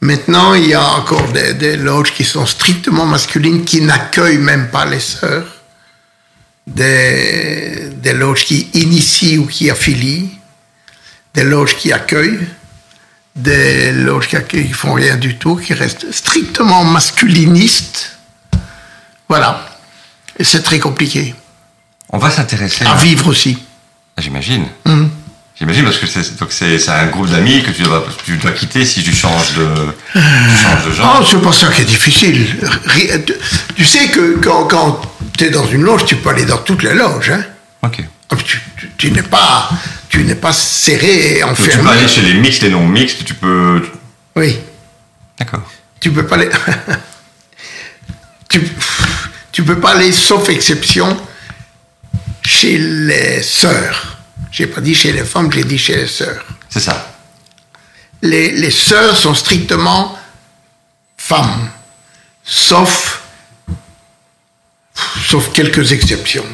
Maintenant, 0.00 0.54
il 0.54 0.66
y 0.66 0.74
a 0.74 0.84
encore 0.94 1.28
des, 1.28 1.54
des 1.54 1.76
loges 1.76 2.12
qui 2.12 2.24
sont 2.24 2.46
strictement 2.46 3.06
masculines, 3.06 3.64
qui 3.64 3.80
n'accueillent 3.80 4.38
même 4.38 4.68
pas 4.70 4.84
les 4.84 5.00
sœurs. 5.00 5.55
Des, 6.66 7.90
des 7.96 8.12
loges 8.12 8.44
qui 8.44 8.68
initient 8.74 9.38
ou 9.38 9.46
qui 9.46 9.70
affilient. 9.70 10.30
Des 11.34 11.44
loges 11.44 11.76
qui 11.76 11.92
accueillent. 11.92 12.46
Des 13.36 13.92
loges 13.92 14.28
qui 14.28 14.36
accueillent, 14.36 14.66
qui 14.66 14.72
font 14.72 14.94
rien 14.94 15.16
du 15.16 15.36
tout, 15.36 15.56
qui 15.56 15.74
restent 15.74 16.10
strictement 16.12 16.84
masculinistes. 16.84 18.16
Voilà. 19.28 19.78
Et 20.38 20.44
c'est 20.44 20.62
très 20.62 20.78
compliqué. 20.78 21.34
On 22.10 22.18
va 22.18 22.30
s'intéresser. 22.30 22.84
À 22.84 22.94
vivre 22.94 23.28
aussi. 23.28 23.58
Ah, 24.16 24.22
J'imagine. 24.22 24.66
Mhm. 24.84 25.10
J'imagine 25.58 25.84
parce 25.84 25.96
que 25.96 26.06
c'est 26.06 26.38
donc 26.38 26.52
c'est 26.52 26.78
c'est 26.78 26.90
un 26.90 27.06
groupe 27.06 27.30
d'amis 27.30 27.62
que 27.62 27.70
tu 27.70 27.80
dois 27.82 28.06
tu 28.26 28.36
dois 28.36 28.50
quitter 28.52 28.84
si 28.84 29.02
tu 29.02 29.14
changes 29.14 29.54
de 29.54 29.66
tu 30.12 30.18
changes 30.62 30.84
de 30.86 30.92
genre. 30.92 31.18
Oh, 31.22 31.24
c'est 31.30 31.40
pas 31.40 31.52
ça 31.52 31.68
qui 31.68 31.80
est 31.80 31.86
difficile. 31.86 32.46
Tu 33.74 33.84
sais 33.86 34.08
que 34.08 34.36
quand, 34.42 34.64
quand 34.66 35.00
tu 35.36 35.44
es 35.44 35.50
dans 35.50 35.66
une 35.66 35.82
loge, 35.82 36.04
tu 36.04 36.16
peux 36.16 36.30
aller 36.30 36.44
dans 36.44 36.58
toutes 36.58 36.82
les 36.82 36.94
loges. 36.94 37.30
Hein. 37.30 37.44
Ok. 37.82 38.02
Tu, 38.44 38.60
tu- 38.76 38.90
tu 38.98 39.10
n'es 39.12 39.22
pas, 39.22 39.70
tu 40.08 40.24
n'es 40.24 40.34
pas 40.34 40.52
serré 40.52 41.36
et 41.38 41.40
Donc, 41.40 41.54
tu 41.56 41.62
peux 41.62 41.68
enfermé. 41.70 41.90
aller 41.90 42.08
chez 42.08 42.22
les 42.22 42.34
mixtes, 42.34 42.62
les 42.62 42.70
non 42.70 42.86
mixtes, 42.86 43.24
tu 43.24 43.34
peux. 43.34 43.86
Oui, 44.34 44.58
D'accord. 45.38 45.62
tu 46.00 46.10
peux 46.12 46.26
pas 46.26 46.34
aller. 46.36 46.50
tu, 48.48 48.68
tu 49.52 49.62
peux 49.62 49.78
pas 49.80 49.92
aller, 49.92 50.12
sauf 50.12 50.48
exception, 50.48 51.16
chez 52.44 52.78
les 52.78 53.42
sœurs. 53.42 54.18
J'ai 54.50 54.66
pas 54.66 54.80
dit 54.80 54.94
chez 54.94 55.12
les 55.12 55.24
femmes, 55.24 55.50
j'ai 55.52 55.64
dit 55.64 55.78
chez 55.78 55.96
les 55.96 56.06
sœurs. 56.08 56.44
C'est 56.68 56.80
ça. 56.80 57.14
les, 58.22 58.52
les 58.52 58.70
sœurs 58.70 59.16
sont 59.16 59.34
strictement 59.34 60.18
femmes, 61.16 61.70
sauf, 62.44 63.22
sauf 65.28 65.50
quelques 65.52 65.92
exceptions. 65.92 66.44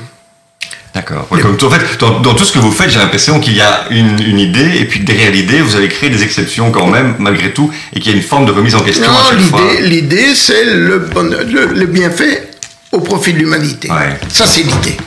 D'accord. 0.94 1.26
Ouais, 1.30 1.40
en 1.42 1.70
fait, 1.70 1.98
dans, 1.98 2.20
dans 2.20 2.34
tout 2.34 2.44
ce 2.44 2.52
que 2.52 2.58
vous 2.58 2.70
faites, 2.70 2.90
j'ai 2.90 2.98
l'impression 2.98 3.40
qu'il 3.40 3.54
y 3.56 3.62
a 3.62 3.86
une, 3.90 4.20
une 4.22 4.38
idée, 4.38 4.76
et 4.78 4.84
puis 4.84 5.00
derrière 5.00 5.30
l'idée, 5.30 5.62
vous 5.62 5.74
allez 5.74 5.88
créer 5.88 6.10
des 6.10 6.22
exceptions 6.22 6.70
quand 6.70 6.86
même, 6.86 7.14
malgré 7.18 7.52
tout, 7.54 7.72
et 7.94 8.00
qu'il 8.00 8.12
y 8.12 8.14
a 8.14 8.16
une 8.18 8.22
forme 8.22 8.44
de 8.44 8.52
remise 8.52 8.74
en 8.74 8.80
question 8.82 9.04
à 9.04 9.08
Non, 9.08 9.18
chaque 9.30 9.40
fois. 9.48 9.62
l'idée, 9.80 10.34
c'est 10.34 10.64
le, 10.66 10.98
bonheur- 10.98 11.44
le, 11.44 11.66
le 11.66 11.86
bienfait 11.86 12.50
au 12.92 13.00
profit 13.00 13.32
de 13.32 13.38
l'humanité. 13.38 13.90
Ouais. 13.90 14.18
Ça, 14.28 14.44
c'est 14.46 14.62
l'idée. 14.64 14.98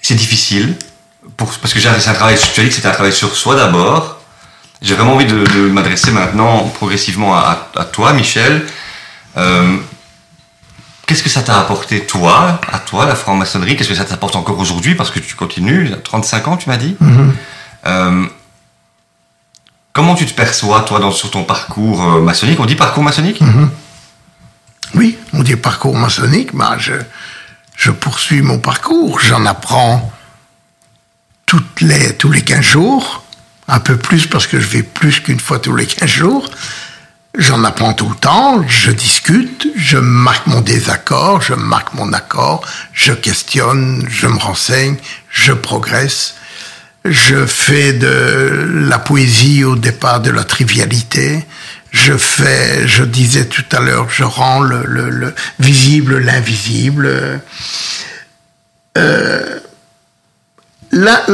C'est 0.00 0.14
difficile, 0.14 0.76
pour, 1.36 1.48
parce 1.60 1.74
que 1.74 1.80
j'ai 1.80 1.88
un 1.88 1.98
travail, 1.98 2.36
tu 2.54 2.60
as 2.60 2.62
dit 2.62 2.68
que 2.68 2.74
c'était 2.76 2.86
un 2.88 2.92
travail 2.92 3.12
sur 3.12 3.34
soi 3.34 3.56
d'abord. 3.56 4.20
J'ai 4.80 4.94
vraiment 4.94 5.14
envie 5.14 5.26
de, 5.26 5.44
de 5.44 5.68
m'adresser 5.68 6.12
maintenant 6.12 6.60
progressivement 6.76 7.34
à, 7.34 7.68
à- 7.74 7.80
à 7.80 7.84
toi, 7.86 8.12
Michel. 8.12 8.64
Euh, 9.36 9.76
Qu'est-ce 11.08 11.22
que 11.22 11.30
ça 11.30 11.40
t'a 11.40 11.58
apporté, 11.58 12.04
toi, 12.04 12.60
à 12.70 12.78
toi, 12.78 13.06
la 13.06 13.14
franc-maçonnerie? 13.14 13.76
Qu'est-ce 13.76 13.88
que 13.88 13.94
ça 13.94 14.04
t'apporte 14.04 14.36
encore 14.36 14.58
aujourd'hui? 14.58 14.94
Parce 14.94 15.10
que 15.10 15.18
tu 15.18 15.34
continues, 15.36 15.90
35 16.04 16.48
ans, 16.48 16.56
tu 16.58 16.68
m'as 16.68 16.76
dit. 16.76 16.98
Euh, 17.86 18.26
comment 19.94 20.14
tu 20.14 20.26
te 20.26 20.34
perçois, 20.34 20.82
toi, 20.82 21.00
dans, 21.00 21.10
sur 21.10 21.30
ton 21.30 21.44
parcours 21.44 22.02
euh, 22.02 22.20
maçonnique? 22.20 22.60
On 22.60 22.66
dit 22.66 22.74
parcours 22.74 23.02
maçonnique? 23.02 23.40
Oui, 24.94 25.16
on 25.32 25.42
dit 25.42 25.56
parcours 25.56 25.96
maçonnique, 25.96 26.54
bah, 26.54 26.76
je, 26.78 26.92
je 27.74 27.90
poursuis 27.90 28.42
mon 28.42 28.58
parcours, 28.58 29.18
j'en 29.18 29.46
apprends 29.46 30.12
toutes 31.46 31.80
les, 31.80 32.14
tous 32.16 32.30
les 32.30 32.42
15 32.42 32.60
jours, 32.60 33.24
un 33.66 33.80
peu 33.80 33.96
plus 33.96 34.26
parce 34.26 34.46
que 34.46 34.60
je 34.60 34.66
vais 34.66 34.82
plus 34.82 35.20
qu'une 35.20 35.40
fois 35.40 35.58
tous 35.58 35.74
les 35.74 35.86
15 35.86 36.06
jours. 36.06 36.50
J'en 37.38 37.62
apprends 37.62 37.92
tout 37.94 38.08
le 38.08 38.16
temps, 38.16 38.66
je 38.66 38.90
discute, 38.90 39.68
je 39.76 39.96
marque 39.96 40.48
mon 40.48 40.60
désaccord, 40.60 41.40
je 41.40 41.54
marque 41.54 41.94
mon 41.94 42.12
accord, 42.12 42.66
je 42.92 43.12
questionne, 43.12 44.04
je 44.10 44.26
me 44.26 44.38
renseigne, 44.38 44.96
je 45.30 45.52
progresse. 45.52 46.34
Je 47.04 47.46
fais 47.46 47.92
de 47.92 48.66
la 48.88 48.98
poésie 48.98 49.62
au 49.62 49.76
départ 49.76 50.20
de 50.20 50.30
la 50.32 50.42
trivialité. 50.42 51.46
Je 51.92 52.16
fais, 52.18 52.86
je 52.88 53.04
disais 53.04 53.44
tout 53.46 53.64
à 53.70 53.78
l'heure, 53.80 54.08
je 54.10 54.24
rends 54.24 54.60
le, 54.60 54.82
le- 54.84 55.08
le 55.08 55.32
visible 55.60 56.18
l'invisible. 56.18 57.40
Euh, 58.98 59.58
là, 60.90 61.24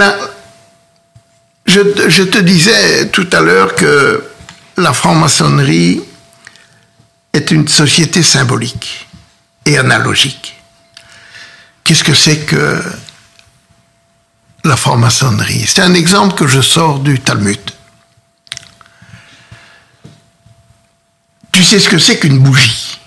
je 1.66 2.22
te 2.24 2.38
disais 2.38 3.08
tout 3.08 3.26
à 3.32 3.40
l'heure 3.40 3.74
que 3.74 4.22
la 4.76 4.92
franc-maçonnerie 4.92 6.02
est 7.32 7.50
une 7.50 7.68
société 7.68 8.22
symbolique 8.22 9.08
et 9.66 9.78
analogique. 9.78 10.56
Qu'est-ce 11.82 12.04
que 12.04 12.14
c'est 12.14 12.38
que 12.40 12.82
la 14.64 14.76
franc-maçonnerie? 14.76 15.64
C'est 15.66 15.82
un 15.82 15.94
exemple 15.94 16.34
que 16.34 16.46
je 16.46 16.60
sors 16.60 17.00
du 17.00 17.20
Talmud. 17.20 17.60
Tu 21.52 21.62
sais 21.62 21.78
ce 21.78 21.88
que 21.88 21.98
c'est 21.98 22.18
qu'une 22.18 22.38
bougie? 22.38 22.98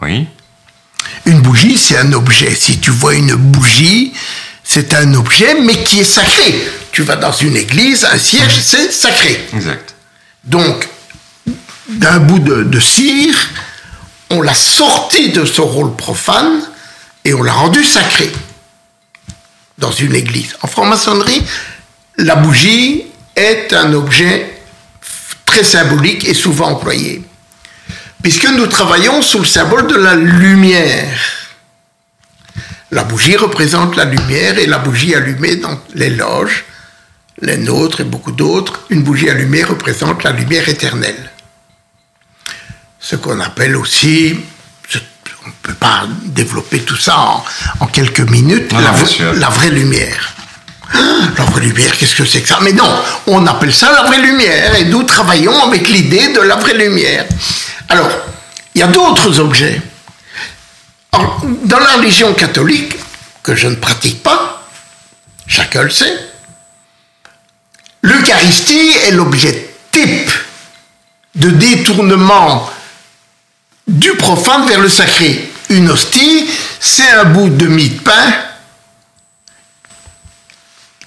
Oui. 0.00 0.26
Une 1.26 1.40
bougie, 1.40 1.78
c'est 1.78 1.96
un 1.96 2.12
objet. 2.12 2.54
Si 2.54 2.78
tu 2.78 2.90
vois 2.90 3.14
une 3.14 3.34
bougie, 3.34 4.12
c'est 4.64 4.94
un 4.94 5.14
objet, 5.14 5.60
mais 5.60 5.84
qui 5.84 6.00
est 6.00 6.04
sacré. 6.04 6.68
Tu 6.92 7.02
vas 7.02 7.16
dans 7.16 7.32
une 7.32 7.56
église, 7.56 8.04
un 8.04 8.18
siège, 8.18 8.60
c'est 8.60 8.92
sacré. 8.92 9.48
Exact. 9.52 9.95
Donc, 10.46 10.88
d'un 11.88 12.18
bout 12.18 12.38
de, 12.38 12.80
cire, 12.80 13.36
on 14.30 14.42
l'a 14.42 14.54
sorti 14.54 15.30
de 15.30 15.44
son 15.44 15.66
rôle 15.66 15.94
profane 15.96 16.62
et 17.24 17.34
on 17.34 17.42
l'a 17.42 17.52
rendu 17.52 17.84
sacré 17.84 18.30
dans 19.78 19.92
une 19.92 20.14
église. 20.14 20.56
En 20.62 20.68
franc-maçonnerie, 20.68 21.42
la 22.16 22.36
bougie 22.36 23.04
est 23.34 23.72
un 23.72 23.92
objet 23.92 24.62
très 25.44 25.64
symbolique 25.64 26.26
et 26.28 26.34
souvent 26.34 26.70
employé. 26.70 27.22
Puisque 28.22 28.48
nous 28.48 28.66
travaillons 28.66 29.22
sous 29.22 29.40
le 29.40 29.44
symbole 29.44 29.86
de 29.86 29.96
la 29.96 30.14
lumière. 30.14 31.18
La 32.90 33.04
bougie 33.04 33.36
représente 33.36 33.96
la 33.96 34.04
lumière 34.04 34.58
et 34.58 34.66
la 34.66 34.78
bougie 34.78 35.14
allumée 35.14 35.56
dans 35.56 35.78
les 35.94 36.10
loges, 36.10 36.64
les 37.42 37.56
nôtres 37.58 38.00
et 38.00 38.04
beaucoup 38.04 38.32
d'autres, 38.32 38.80
une 38.90 39.02
bougie 39.02 39.28
allumée 39.28 39.62
représente 39.64 40.22
la 40.24 40.32
lumière 40.32 40.68
éternelle. 40.68 41.30
Ce 43.00 43.16
qu'on 43.16 43.38
appelle 43.40 43.76
aussi, 43.76 44.38
on 45.44 45.48
ne 45.48 45.52
peut 45.62 45.74
pas 45.74 46.06
développer 46.24 46.80
tout 46.80 46.96
ça 46.96 47.18
en, 47.18 47.44
en 47.80 47.86
quelques 47.86 48.20
minutes, 48.20 48.72
Non, 48.72 48.80
la, 48.80 48.90
vraie- 48.92 49.06
sûr. 49.06 49.32
la 49.34 49.48
vraie 49.48 49.70
lumière. 49.70 50.32
Ah, 50.92 50.98
La 51.38 51.44
vraie 51.44 51.60
lumière, 51.62 51.96
qu'est-ce 51.98 52.14
que 52.14 52.24
c'est 52.24 52.42
que 52.42 52.48
ça? 52.48 52.58
Mais 52.62 52.72
non, 52.72 52.88
on 53.26 53.46
appelle 53.46 53.72
ça 53.74 53.92
la 53.92 54.02
vraie 54.04 54.20
lumière 54.20 54.74
et 54.76 54.84
nous 54.84 55.02
travaillons 55.02 55.62
avec 55.64 55.88
l'idée 55.88 56.28
de 56.32 56.40
la 56.40 56.56
vraie 56.56 56.74
lumière. 56.74 57.26
Alors, 57.88 58.08
il 58.74 58.80
y 58.80 58.82
a 58.82 58.86
d'autres 58.88 59.38
objets. 59.40 59.80
Alors, 61.12 61.42
dans 61.64 61.78
la 61.78 61.92
religion 61.96 62.32
catholique, 62.34 62.94
que 63.42 63.54
je 63.54 63.68
ne 63.68 63.76
pratique 63.76 64.22
pas, 64.22 64.66
chacun 65.46 65.82
le 65.82 65.90
sait, 65.90 66.12
l'Eucharistie 68.02 68.92
est 69.06 69.10
l'objet 69.12 69.70
type 69.92 70.30
de 71.34 71.50
détournement 71.50 72.68
du 73.86 74.12
profane 74.14 74.66
vers 74.66 74.80
le 74.80 74.88
sacré. 74.88 75.50
Une 75.70 75.90
hostie, 75.90 76.48
c'est 76.80 77.10
un 77.10 77.24
bout 77.24 77.48
de 77.48 77.66
mie 77.66 77.88
de 77.90 78.00
pain 78.00 78.32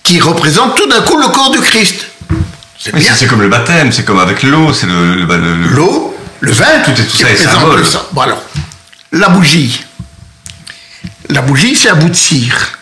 qui 0.03 0.19
représente 0.19 0.75
tout 0.75 0.87
d'un 0.87 1.01
coup 1.01 1.17
le 1.17 1.27
corps 1.27 1.51
du 1.51 1.59
Christ. 1.59 2.07
C'est 2.77 2.95
bien. 2.95 3.13
comme 3.27 3.41
le 3.41 3.49
baptême, 3.49 3.91
c'est 3.91 4.03
comme 4.05 4.19
avec 4.19 4.43
l'eau, 4.43 4.73
c'est 4.73 4.87
le, 4.87 5.15
le- 5.15 5.25
le- 5.25 5.55
le- 5.55 5.67
L'eau, 5.69 6.15
le 6.39 6.51
vin, 6.51 6.79
Tout 6.85 6.91
est- 6.91 7.05
tout 7.05 7.17
ça 7.17 7.29
est 7.29 7.35
symbole. 7.37 7.85
Bon 8.13 8.21
alors, 8.21 8.41
la 9.11 9.29
bougie. 9.29 9.83
La 11.29 11.41
bougie, 11.41 11.75
c'est 11.75 11.89
un 11.89 11.95
bout 11.95 12.09
de 12.09 12.15
cire. 12.15 12.77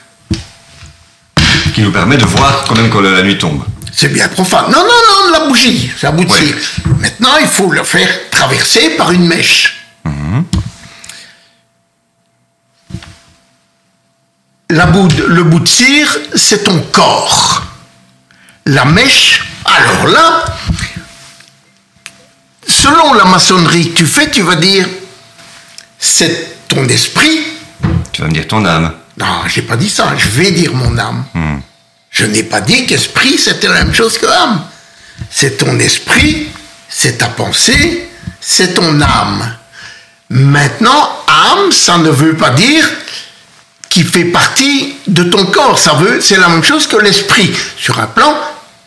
qui 1.73 1.81
nous 1.81 1.91
permet 1.91 2.17
de 2.17 2.25
voir 2.25 2.63
quand 2.67 2.75
même 2.75 2.89
quand 2.89 3.01
la 3.01 3.21
nuit 3.21 3.37
tombe. 3.37 3.63
C'est 3.99 4.09
bien 4.09 4.27
profane. 4.27 4.65
Non, 4.65 4.77
non, 4.77 4.83
non, 4.83 5.31
la 5.31 5.47
bougie, 5.47 5.89
bout 6.11 6.23
de 6.23 6.29
Ouais. 6.29 6.55
Maintenant, 6.99 7.35
il 7.41 7.47
faut 7.47 7.71
le 7.71 7.83
faire 7.83 8.07
traverser 8.29 8.91
par 8.91 9.11
une 9.11 9.25
mèche. 9.27 9.73
la 14.69 14.85
bout 14.85 15.07
de- 15.07 15.23
le 15.23 15.43
bout 15.43 15.59
de 15.61 15.67
cire, 15.67 16.15
c'est 16.35 16.63
ton 16.65 16.79
corps. 16.91 17.63
La 18.67 18.85
mèche, 18.85 19.45
alors 19.65 20.07
là, 20.07 20.45
selon 22.67 23.13
la 23.13 23.25
maçonnerie 23.25 23.91
que 23.93 23.97
tu 23.99 24.05
fais, 24.05 24.29
tu 24.29 24.41
vas 24.43 24.55
dire, 24.57 24.87
c'est 25.97 26.67
ton 26.67 26.85
esprit. 26.89 27.39
Tu 28.11 28.21
vas 28.21 28.27
me 28.27 28.33
dire 28.33 28.47
ton 28.47 28.63
âme. 28.63 28.93
Non, 29.17 29.41
j'ai 29.47 29.63
pas 29.63 29.77
dit 29.77 29.89
ça, 29.89 30.13
je 30.17 30.27
vais 30.29 30.51
dire 30.51 30.73
mon 30.75 30.95
âme. 30.99 31.23
Je 32.17 32.25
n'ai 32.25 32.41
pas 32.41 32.61
dit 32.61 32.87
qu'esprit, 32.87 33.37
c'était 33.37 33.67
la 33.67 33.83
même 33.83 33.93
chose 33.93 34.17
que 34.17 34.25
âme. 34.25 34.63
C'est 35.29 35.59
ton 35.59 35.77
esprit, 35.77 36.47
c'est 36.89 37.19
ta 37.19 37.27
pensée, 37.27 38.09
c'est 38.41 38.73
ton 38.73 38.99
âme. 39.01 39.55
Maintenant, 40.31 41.23
âme, 41.27 41.71
ça 41.71 41.99
ne 41.99 42.09
veut 42.09 42.35
pas 42.35 42.49
dire 42.49 42.89
qu'il 43.87 44.07
fait 44.07 44.25
partie 44.25 44.95
de 45.05 45.25
ton 45.25 45.45
corps. 45.45 45.77
Ça 45.77 45.93
veut, 45.93 46.19
c'est 46.19 46.37
la 46.37 46.49
même 46.49 46.63
chose 46.63 46.87
que 46.87 46.97
l'esprit, 46.97 47.53
sur 47.77 47.99
un 47.99 48.07
plan 48.07 48.35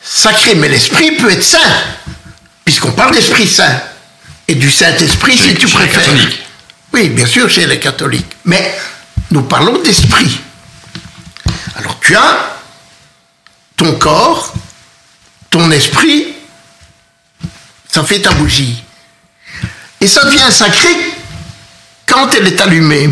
sacré. 0.03 0.57
Mais 0.57 0.68
l'esprit 0.68 1.12
peut 1.12 1.31
être 1.31 1.45
saint, 1.45 1.59
puisqu'on 2.64 2.91
parle 2.91 3.14
d'esprit 3.14 3.47
saint. 3.47 3.81
Et 4.49 4.57
du 4.57 4.68
Saint-Esprit, 4.68 5.39
si 5.39 5.55
tu 5.55 5.68
préfères. 5.68 6.03
Oui, 6.93 7.11
bien 7.11 7.26
sûr, 7.26 7.49
chez 7.49 7.66
les 7.66 7.78
catholiques. 7.78 8.33
Mais 8.45 8.76
nous 9.31 9.43
parlons 9.43 9.78
d'esprit. 9.78 10.41
Alors 11.76 11.97
tu 12.01 12.16
as 12.16 12.59
ton 13.81 13.95
corps, 13.95 14.53
ton 15.49 15.70
esprit, 15.70 16.35
ça 17.91 18.05
fait 18.05 18.20
ta 18.20 18.31
bougie. 18.33 18.85
Et 20.03 20.07
ça 20.07 20.22
devient 20.26 20.51
sacré 20.51 20.91
quand 22.07 22.28
elle 22.35 22.47
est 22.47 22.61
allumée. 22.61 23.09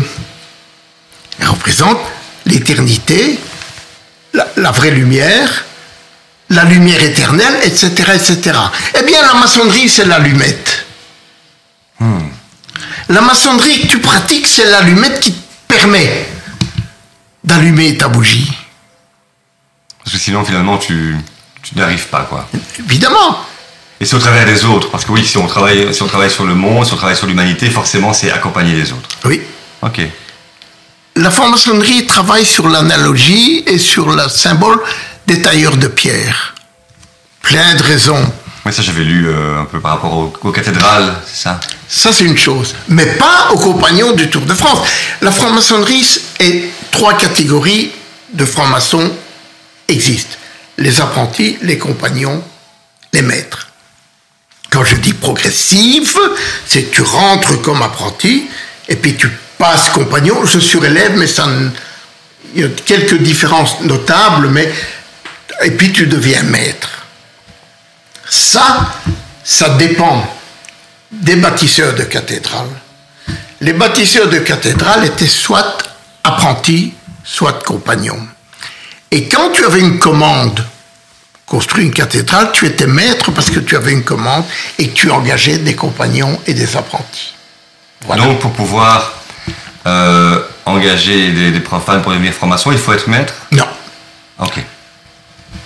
Elle 1.39 1.47
représente 1.47 1.97
l'éternité, 2.45 3.39
la, 4.33 4.71
vraie 4.71 4.91
lumière, 4.91 5.65
la 6.51 6.65
lumière 6.65 7.01
éternelle, 7.01 7.61
etc., 7.63 7.87
etc. 8.13 8.59
Eh 8.99 9.03
bien, 9.07 9.23
la 9.23 9.33
maçonnerie, 9.33 9.89
c'est 9.89 10.05
l'allumette. 10.05 10.85
La 13.09 13.21
maçonnerie 13.21 13.81
que 13.81 13.87
tu 13.87 13.99
pratiques, 14.01 14.45
c'est 14.45 14.65
l'allumette 14.65 15.19
qui 15.19 15.33
te 15.33 15.73
permet 15.73 16.27
d'allumer 17.43 17.97
ta 17.97 18.07
bougie. 18.07 18.51
Parce 20.09 20.17
que 20.17 20.23
sinon, 20.25 20.43
finalement, 20.43 20.79
tu, 20.79 21.15
tu 21.61 21.75
n'y 21.75 21.83
arrives 21.83 22.07
pas, 22.07 22.21
quoi. 22.21 22.47
Évidemment. 22.79 23.45
Et 24.01 24.05
c'est 24.05 24.15
au 24.15 24.19
travers 24.19 24.43
des 24.43 24.65
autres. 24.65 24.89
Parce 24.89 25.05
que 25.05 25.11
oui, 25.11 25.23
si 25.23 25.37
on 25.37 25.45
travaille, 25.45 25.93
si 25.93 26.01
on 26.01 26.07
travaille 26.07 26.31
sur 26.31 26.45
le 26.45 26.55
monde, 26.55 26.83
si 26.83 26.93
on 26.93 26.95
travaille 26.95 27.15
sur 27.15 27.27
l'humanité, 27.27 27.69
forcément, 27.69 28.11
c'est 28.11 28.31
accompagner 28.31 28.73
les 28.73 28.91
autres. 28.91 29.07
Oui. 29.25 29.39
Ok. 29.83 30.01
La 31.15 31.29
franc-maçonnerie 31.29 32.07
travaille 32.07 32.43
sur 32.43 32.67
l'analogie 32.69 33.63
et 33.67 33.77
sur 33.77 34.09
le 34.09 34.27
symbole 34.29 34.81
des 35.27 35.43
tailleurs 35.43 35.77
de 35.77 35.85
pierre. 35.87 36.55
Plein 37.43 37.75
de 37.75 37.83
raisons. 37.83 38.33
Oui, 38.65 38.73
ça, 38.73 38.81
j'avais 38.81 39.03
lu 39.03 39.27
euh, 39.27 39.61
un 39.61 39.65
peu 39.65 39.79
par 39.79 39.91
rapport 39.91 40.13
aux, 40.13 40.33
aux 40.41 40.51
cathédrales, 40.51 41.13
c'est 41.27 41.43
ça? 41.43 41.59
Ça, 41.87 42.11
c'est 42.11 42.25
une 42.25 42.37
chose. 42.37 42.73
Mais 42.87 43.05
pas 43.05 43.51
aux 43.51 43.59
compagnons 43.59 44.13
du 44.13 44.27
Tour 44.27 44.41
de 44.41 44.55
France. 44.55 44.87
La 45.21 45.31
franc-maçonnerie 45.31 46.19
et 46.39 46.67
trois 46.89 47.13
catégories 47.13 47.91
de 48.33 48.45
francs-maçons 48.45 49.11
existent. 49.89 50.37
Les 50.77 51.01
apprentis, 51.01 51.57
les 51.61 51.77
compagnons, 51.77 52.43
les 53.13 53.21
maîtres. 53.21 53.69
Quand 54.69 54.83
je 54.83 54.95
dis 54.95 55.13
progressive, 55.13 56.17
c'est 56.65 56.83
que 56.83 56.95
tu 56.95 57.01
rentres 57.01 57.61
comme 57.61 57.81
apprenti 57.81 58.47
et 58.87 58.95
puis 58.95 59.15
tu 59.15 59.29
passes 59.57 59.89
compagnon. 59.89 60.45
Je 60.45 60.59
surélève, 60.59 61.17
mais 61.17 61.27
ça 61.27 61.47
il 62.55 62.61
y 62.61 62.63
a 62.63 62.69
quelques 62.85 63.17
différences 63.17 63.81
notables, 63.81 64.47
mais 64.49 64.71
et 65.63 65.71
puis 65.71 65.91
tu 65.91 66.07
deviens 66.07 66.43
maître. 66.43 67.05
Ça, 68.27 68.93
ça 69.43 69.69
dépend 69.69 70.25
des 71.11 71.35
bâtisseurs 71.35 71.95
de 71.95 72.03
cathédrales. 72.03 72.69
Les 73.61 73.73
bâtisseurs 73.73 74.29
de 74.29 74.39
cathédrales 74.39 75.05
étaient 75.05 75.27
soit 75.27 75.77
apprentis, 76.23 76.93
soit 77.23 77.63
compagnons. 77.63 78.27
Et 79.11 79.27
quand 79.27 79.51
tu 79.51 79.65
avais 79.65 79.79
une 79.79 79.99
commande, 79.99 80.63
construire 81.45 81.85
une 81.85 81.93
cathédrale, 81.93 82.51
tu 82.53 82.65
étais 82.67 82.87
maître 82.87 83.31
parce 83.31 83.49
que 83.49 83.59
tu 83.59 83.75
avais 83.75 83.91
une 83.91 84.03
commande 84.03 84.43
et 84.77 84.89
que 84.89 84.93
tu 84.93 85.09
engageais 85.09 85.57
des 85.57 85.75
compagnons 85.75 86.39
et 86.45 86.53
des 86.53 86.77
apprentis. 86.77 87.33
Voilà. 88.05 88.23
Donc, 88.23 88.39
pour 88.39 88.51
pouvoir 88.51 89.13
euh, 89.87 90.41
engager 90.65 91.31
des, 91.31 91.59
profanes 91.59 92.01
pour 92.01 92.11
devenir 92.11 92.33
franc-maçon, 92.33 92.71
il 92.71 92.77
faut 92.77 92.93
être 92.93 93.07
maître? 93.07 93.33
Non. 93.51 93.67
Ok. 94.39 94.59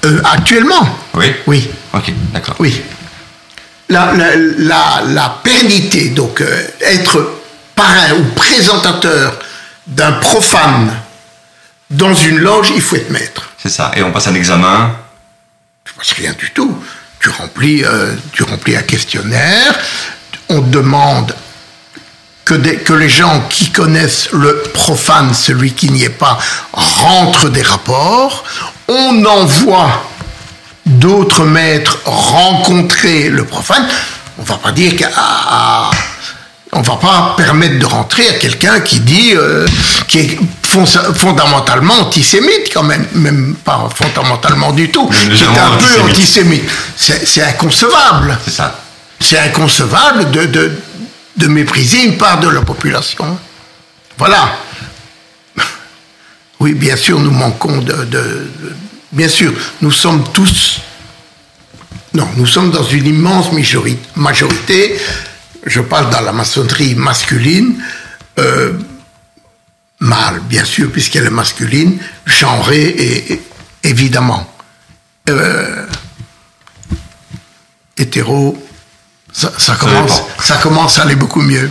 Euh, 0.05 0.21
actuellement, 0.23 0.87
Oui 1.13 1.33
oui. 1.45 1.69
Ok, 1.93 2.11
d'accord. 2.31 2.55
Oui. 2.59 2.81
La, 3.89 4.13
la, 4.13 4.35
la, 4.35 5.03
la 5.05 5.39
pérennité, 5.43 6.09
donc 6.09 6.39
euh, 6.39 6.67
être 6.79 7.41
parrain 7.75 8.13
ou 8.17 8.23
présentateur 8.35 9.37
d'un 9.85 10.13
profane 10.13 10.93
dans 11.93 12.13
une 12.13 12.39
loge, 12.39 12.71
il 12.75 12.81
faut 12.81 12.95
être 12.95 13.09
maître. 13.11 13.49
C'est 13.61 13.69
ça. 13.69 13.91
Et 13.95 14.03
on 14.03 14.11
passe 14.11 14.27
un 14.27 14.35
examen. 14.35 14.95
Tu 15.85 15.93
passes 15.93 16.13
rien 16.13 16.33
du 16.33 16.51
tout. 16.51 16.77
Tu 17.19 17.29
remplis, 17.29 17.83
euh, 17.85 18.13
tu 18.33 18.43
remplis 18.43 18.75
un 18.75 18.81
questionnaire, 18.81 19.73
on 20.49 20.59
demande 20.59 21.33
que, 22.43 22.53
des- 22.53 22.75
que 22.77 22.91
les 22.93 23.07
gens 23.09 23.41
qui 23.49 23.71
connaissent 23.71 24.29
le 24.33 24.61
profane, 24.73 25.33
celui 25.33 25.71
qui 25.73 25.89
n'y 25.89 26.03
est 26.03 26.09
pas, 26.09 26.37
rentrent 26.73 27.49
des 27.49 27.61
rapports. 27.61 28.43
On 28.89 29.23
envoie 29.25 30.03
d'autres 30.85 31.45
maîtres 31.45 31.99
rencontrer 32.03 33.29
le 33.29 33.45
profane. 33.45 33.87
On 34.37 34.43
va 34.43 34.57
pas 34.57 34.71
dire 34.73 34.95
qu'à 34.97 35.09
on 36.75 36.81
va 36.81 36.95
pas 36.95 37.35
permettre 37.37 37.77
de 37.79 37.85
rentrer 37.85 38.27
à 38.27 38.33
quelqu'un 38.33 38.79
qui 38.81 38.99
dit 38.99 39.33
euh, 39.35 39.65
qui 40.07 40.19
est 40.19 40.39
fon- 40.74 41.13
fondamentalement 41.13 41.95
antisémite 42.05 42.71
quand 42.74 42.84
même, 42.84 43.05
même 43.13 43.55
pas 43.63 43.88
fondamentalement 43.95 44.71
du 44.71 44.89
tout, 44.89 45.07
qui 45.09 45.43
est 45.43 45.59
un 45.59 45.78
peu 45.78 46.01
antisémite. 46.01 46.63
C'est 46.95 47.43
inconcevable. 47.43 48.38
C'est 48.43 48.51
ça. 48.51 48.80
C'est 49.19 49.38
inconcevable 49.39 50.32
de, 50.32 50.45
de, 50.45 50.71
de 51.38 51.47
mépriser 51.47 52.03
une 52.05 52.17
part 52.17 52.39
de 52.39 52.49
la 52.49 52.61
population. 52.61 53.38
Voilà. 54.17 54.43
Oui, 56.59 56.74
bien 56.74 56.95
sûr, 56.95 57.19
nous 57.19 57.32
manquons 57.32 57.78
de, 57.80 57.93
de- 57.93 58.03
de- 58.05 58.76
Bien 59.11 59.28
sûr, 59.30 59.53
nous 59.82 59.91
sommes 59.91 60.24
tous... 60.34 60.80
Non, 62.15 62.28
nous 62.38 62.47
sommes 62.47 62.71
dans 62.71 62.84
une 62.84 63.05
immense 63.07 63.51
majori- 63.51 63.97
majorité. 64.15 64.97
Je 65.65 65.82
parle 65.82 66.09
dans 66.09 66.21
la 66.21 66.32
maçonnerie 66.32 66.95
masculine. 66.95 67.76
euh, 68.39 68.74
mâle, 70.04 70.39
bien 70.41 70.66
sûr, 70.66 70.91
puisqu'elle 70.91 71.26
est 71.26 71.30
masculine, 71.32 71.97
genrée, 72.26 72.84
et, 72.88 73.34
et- 73.34 73.41
évidemment. 73.84 74.49
Euh, 75.30 75.86
hétéro, 77.97 78.58
ça, 79.32 79.51
ça 79.58 79.76
commence, 79.76 80.22
ça 80.39 80.58
commence 80.58 80.99
à 80.99 81.04
aller 81.04 81.16
beaucoup 81.16 81.41
mieux. 81.41 81.70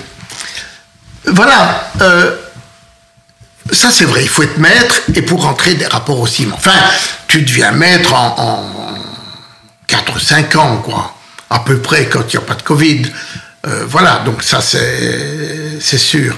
Voilà. 1.26 1.90
euh, 2.00 2.36
ça, 3.70 3.90
c'est 3.90 4.04
vrai, 4.06 4.22
il 4.22 4.28
faut 4.28 4.42
être 4.42 4.58
maître 4.58 4.96
et 5.14 5.22
pour 5.22 5.42
rentrer 5.42 5.74
des 5.74 5.86
rapports 5.86 6.20
aussi. 6.20 6.46
Mais 6.46 6.54
Enfin, 6.54 6.72
tu 7.28 7.42
deviens 7.42 7.70
maître 7.72 8.12
en, 8.12 8.34
en 8.38 8.94
4 9.86 10.16
ou 10.16 10.18
5 10.18 10.56
ans, 10.56 10.78
quoi. 10.78 11.14
À 11.48 11.60
peu 11.60 11.78
près, 11.80 12.06
quand 12.08 12.32
il 12.32 12.36
n'y 12.38 12.42
a 12.42 12.46
pas 12.46 12.54
de 12.54 12.62
Covid. 12.62 13.02
Euh, 13.66 13.84
voilà, 13.86 14.18
donc 14.24 14.42
ça, 14.42 14.60
c'est 14.60 15.78
c'est 15.80 15.98
sûr. 15.98 16.36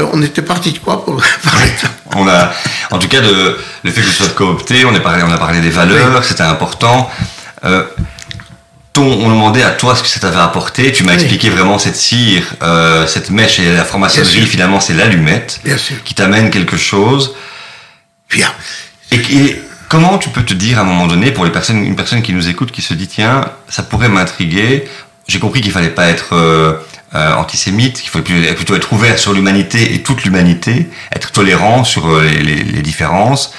Euh, 0.00 0.06
on 0.12 0.22
était 0.22 0.42
parti 0.42 0.72
de 0.72 0.78
quoi 0.78 1.04
pour 1.04 1.16
parler 1.44 1.70
de 1.70 1.78
ça 1.78 1.88
On 2.16 2.26
a, 2.28 2.52
en 2.90 2.98
tout 2.98 3.08
cas, 3.08 3.20
de, 3.20 3.56
le 3.82 3.90
fait 3.90 4.00
que 4.00 4.06
ce 4.08 4.24
soit 4.24 4.34
coopté, 4.34 4.84
on 4.84 4.94
a 4.94 5.00
parlé, 5.00 5.22
on 5.22 5.30
a 5.32 5.38
parlé 5.38 5.60
des 5.60 5.70
valeurs, 5.70 6.24
c'était 6.24 6.42
important. 6.42 7.10
Euh, 7.64 7.82
ton, 8.92 9.02
on 9.04 9.28
demandait 9.28 9.62
à 9.62 9.70
toi 9.70 9.94
ce 9.96 10.02
que 10.02 10.08
ça 10.08 10.20
t'avait 10.20 10.36
apporté. 10.38 10.92
Tu 10.92 11.02
m'as 11.04 11.12
Oui. 11.12 11.18
expliqué 11.18 11.50
vraiment 11.50 11.78
cette 11.78 11.96
cire, 11.96 12.44
euh, 12.62 13.06
cette 13.06 13.30
mèche 13.30 13.58
et 13.58 13.74
la 13.74 13.84
franc-maçonnerie. 13.84 14.46
Finalement, 14.46 14.80
c'est 14.80 14.94
l'allumette 14.94 15.60
Bien 15.64 15.76
sûr. 15.76 15.96
qui 16.04 16.14
t'amène 16.14 16.50
quelque 16.50 16.76
chose. 16.76 17.34
Bien. 18.30 18.52
Et, 19.10 19.16
et 19.16 19.62
comment 19.88 20.18
tu 20.18 20.28
peux 20.30 20.42
te 20.44 20.54
dire 20.54 20.78
à 20.78 20.82
un 20.82 20.84
moment 20.84 21.06
donné, 21.06 21.32
pour 21.32 21.44
les 21.44 21.50
personnes, 21.52 21.84
une 21.84 21.96
personne 21.96 22.22
qui 22.22 22.32
nous 22.32 22.48
écoute, 22.48 22.70
qui 22.70 22.82
se 22.82 22.94
dit 22.94 23.08
tiens, 23.08 23.44
ça 23.68 23.82
pourrait 23.82 24.08
m'intriguer. 24.08 24.88
J'ai 25.26 25.38
compris 25.40 25.60
qu'il 25.60 25.72
fallait 25.72 25.90
pas 25.90 26.06
être 26.06 26.28
euh, 26.32 26.74
euh, 27.14 27.34
antisémite, 27.34 28.00
qu'il 28.00 28.10
fallait 28.10 28.54
plutôt- 28.54 28.76
être 28.76 28.92
ouvert 28.92 29.18
sur 29.18 29.32
l'humanité 29.32 29.94
et 29.94 30.02
toute 30.02 30.24
l'humanité, 30.24 30.88
être 31.12 31.32
tolérant 31.32 31.84
sur 31.84 32.06
euh, 32.08 32.22
les, 32.22 32.42
les- 32.42 32.62
les 32.64 32.82
différences 32.82 33.52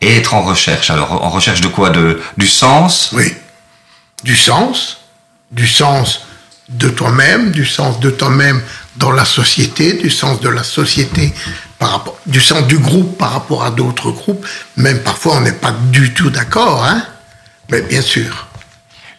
et 0.00 0.16
être 0.16 0.34
en 0.34 0.42
recherche. 0.42 0.90
Alors 0.90 1.22
en 1.24 1.30
recherche 1.30 1.60
de 1.60 1.68
quoi? 1.68 1.90
De 1.90 2.20
du 2.36 2.46
sens? 2.46 3.10
Oui. 3.12 3.34
Du 4.22 4.36
sens, 4.36 5.00
du 5.50 5.66
sens 5.66 6.22
de 6.70 6.88
toi-même, 6.88 7.50
du 7.52 7.66
sens 7.66 8.00
de 8.00 8.08
toi-même 8.08 8.62
dans 8.96 9.10
la 9.12 9.26
société, 9.26 9.92
du 9.94 10.08
sens 10.08 10.40
de 10.40 10.48
la 10.48 10.64
société, 10.64 11.34
par 11.78 11.90
rapport, 11.90 12.18
du 12.24 12.40
sens 12.40 12.66
du 12.66 12.78
groupe 12.78 13.18
par 13.18 13.32
rapport 13.32 13.64
à 13.64 13.70
d'autres 13.70 14.10
groupes. 14.10 14.46
Même 14.76 15.00
parfois, 15.00 15.36
on 15.36 15.40
n'est 15.42 15.52
pas 15.52 15.72
du 15.90 16.14
tout 16.14 16.30
d'accord, 16.30 16.84
hein 16.84 17.04
mais 17.70 17.82
bien 17.82 18.00
sûr. 18.00 18.46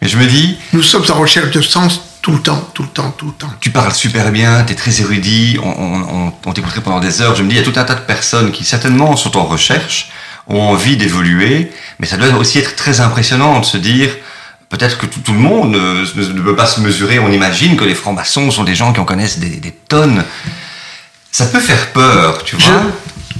Mais 0.02 0.08
je 0.08 0.16
me 0.18 0.26
dis... 0.26 0.58
Nous 0.72 0.82
sommes 0.82 1.04
en 1.08 1.14
recherche 1.20 1.50
de 1.50 1.62
sens 1.62 2.00
tout 2.26 2.32
le 2.32 2.40
temps, 2.40 2.68
tout 2.74 2.82
le 2.82 2.88
temps, 2.88 3.12
tout 3.12 3.26
le 3.26 3.32
temps. 3.34 3.52
Tu 3.60 3.70
parles 3.70 3.92
super 3.92 4.32
bien, 4.32 4.64
tu 4.64 4.72
es 4.72 4.74
très 4.74 5.00
érudit, 5.00 5.60
on, 5.62 6.32
on 6.44 6.52
t'écouterait 6.52 6.80
pendant 6.80 6.98
des 6.98 7.22
heures. 7.22 7.36
Je 7.36 7.44
me 7.44 7.48
dis, 7.48 7.54
il 7.54 7.58
y 7.58 7.62
a 7.62 7.64
tout 7.64 7.78
un 7.78 7.84
tas 7.84 7.94
de 7.94 8.00
personnes 8.00 8.50
qui 8.50 8.64
certainement 8.64 9.14
sont 9.14 9.36
en 9.36 9.44
recherche, 9.44 10.10
ont 10.48 10.60
envie 10.60 10.96
d'évoluer, 10.96 11.70
mais 12.00 12.06
ça 12.08 12.16
doit 12.16 12.36
aussi 12.36 12.58
être 12.58 12.74
très 12.74 12.98
impressionnant 13.00 13.60
de 13.60 13.64
se 13.64 13.76
dire, 13.76 14.10
peut-être 14.70 14.98
que 14.98 15.06
tout, 15.06 15.32
le 15.32 15.38
monde 15.38 15.70
ne, 15.70 16.42
peut 16.42 16.56
pas 16.56 16.66
se 16.66 16.80
mesurer. 16.80 17.20
On 17.20 17.30
imagine 17.30 17.76
que 17.76 17.84
les 17.84 17.94
francs-maçons 17.94 18.50
sont 18.50 18.64
des 18.64 18.74
gens 18.74 18.92
qui 18.92 18.98
en 18.98 19.04
connaissent 19.04 19.38
des, 19.38 19.70
tonnes. 19.86 20.24
Ça 21.30 21.46
peut 21.46 21.60
faire 21.60 21.92
peur, 21.92 22.42
tu 22.42 22.56
vois. 22.56 22.90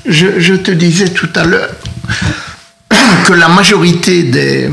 Je, 0.06 0.54
te 0.54 0.70
disais 0.70 1.08
tout 1.08 1.30
à 1.34 1.42
l'heure 1.42 1.74
que 3.26 3.32
la 3.32 3.48
majorité 3.48 4.22
des, 4.22 4.70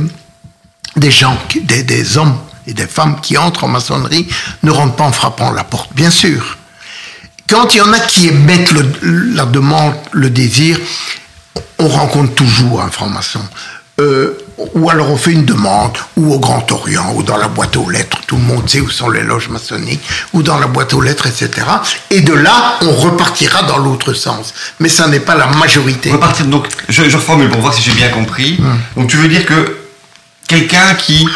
des 0.98 1.10
gens, 1.10 1.36
des, 1.64 1.82
des, 1.82 2.18
hommes 2.20 2.38
et 2.68 2.74
des 2.74 2.88
femmes 2.88 3.20
qui 3.22 3.38
entrent 3.38 3.64
en 3.64 3.68
maçonnerie 3.68 4.28
ne 4.64 4.72
rentrent 4.72 4.96
pas 4.96 5.04
en 5.06 5.12
frappant 5.12 5.52
la 5.52 5.64
porte, 5.64 5.94
bien 5.94 6.10
sûr. 6.10 6.58
Quand 7.50 7.74
il 7.76 7.78
y 7.78 7.82
en 7.82 7.94
a 7.94 8.00
qui 8.00 8.28
émettent 8.28 8.74
la 9.04 9.46
demande, 9.46 9.94
le 10.12 10.30
désir, 10.30 10.80
on 11.78 11.88
rencontre 11.88 12.34
toujours 12.34 12.82
un 12.82 12.90
franc-maçon. 12.90 13.42
Euh, 14.02 14.40
ou 14.74 14.90
alors 14.90 15.12
on 15.12 15.18
fait 15.18 15.32
une 15.32 15.46
demande, 15.46 15.98
ou 16.18 16.34
au 16.34 16.40
Grand 16.40 16.72
Orient, 16.72 17.14
ou 17.16 17.22
dans 17.22 17.38
la 17.38 17.48
boîte 17.48 17.76
aux 17.76 17.90
lettres, 17.90 18.18
tout 18.26 18.38
le 18.38 18.42
monde 18.42 18.68
sait 18.68 18.80
où 18.80 18.90
sont 18.90 19.10
les 19.10 19.22
loges 19.22 19.50
maçonniques, 19.50 20.02
ou 20.34 20.42
dans 20.42 20.58
la 20.58 20.66
boîte 20.66 20.94
aux 20.94 21.02
lettres, 21.02 21.28
etc. 21.28 21.68
Et 22.10 22.22
de 22.22 22.34
là, 22.34 22.80
on 22.82 22.92
repartira 22.92 23.64
dans 23.64 23.78
l'autre 23.78 24.14
sens. 24.14 24.54
Mais 24.80 24.90
ça 24.90 25.08
n'est 25.08 25.20
pas 25.20 25.36
la 25.36 25.46
majorité. 25.46 26.12
Repartir, 26.12 26.48
donc, 26.48 26.68
je, 26.90 27.08
je 27.08 27.18
reformule 27.18 27.50
pour 27.50 27.62
voir 27.62 27.74
si 27.74 27.84
j'ai 27.84 27.94
bien 27.94 28.10
compris. 28.10 28.58
Hum. 28.60 28.80
Donc 28.96 29.10
tu 29.10 29.18
veux 29.18 29.28
dire 29.28 29.46
que 29.46 29.78
quelqu'un 30.48 30.96
qui 30.96 31.28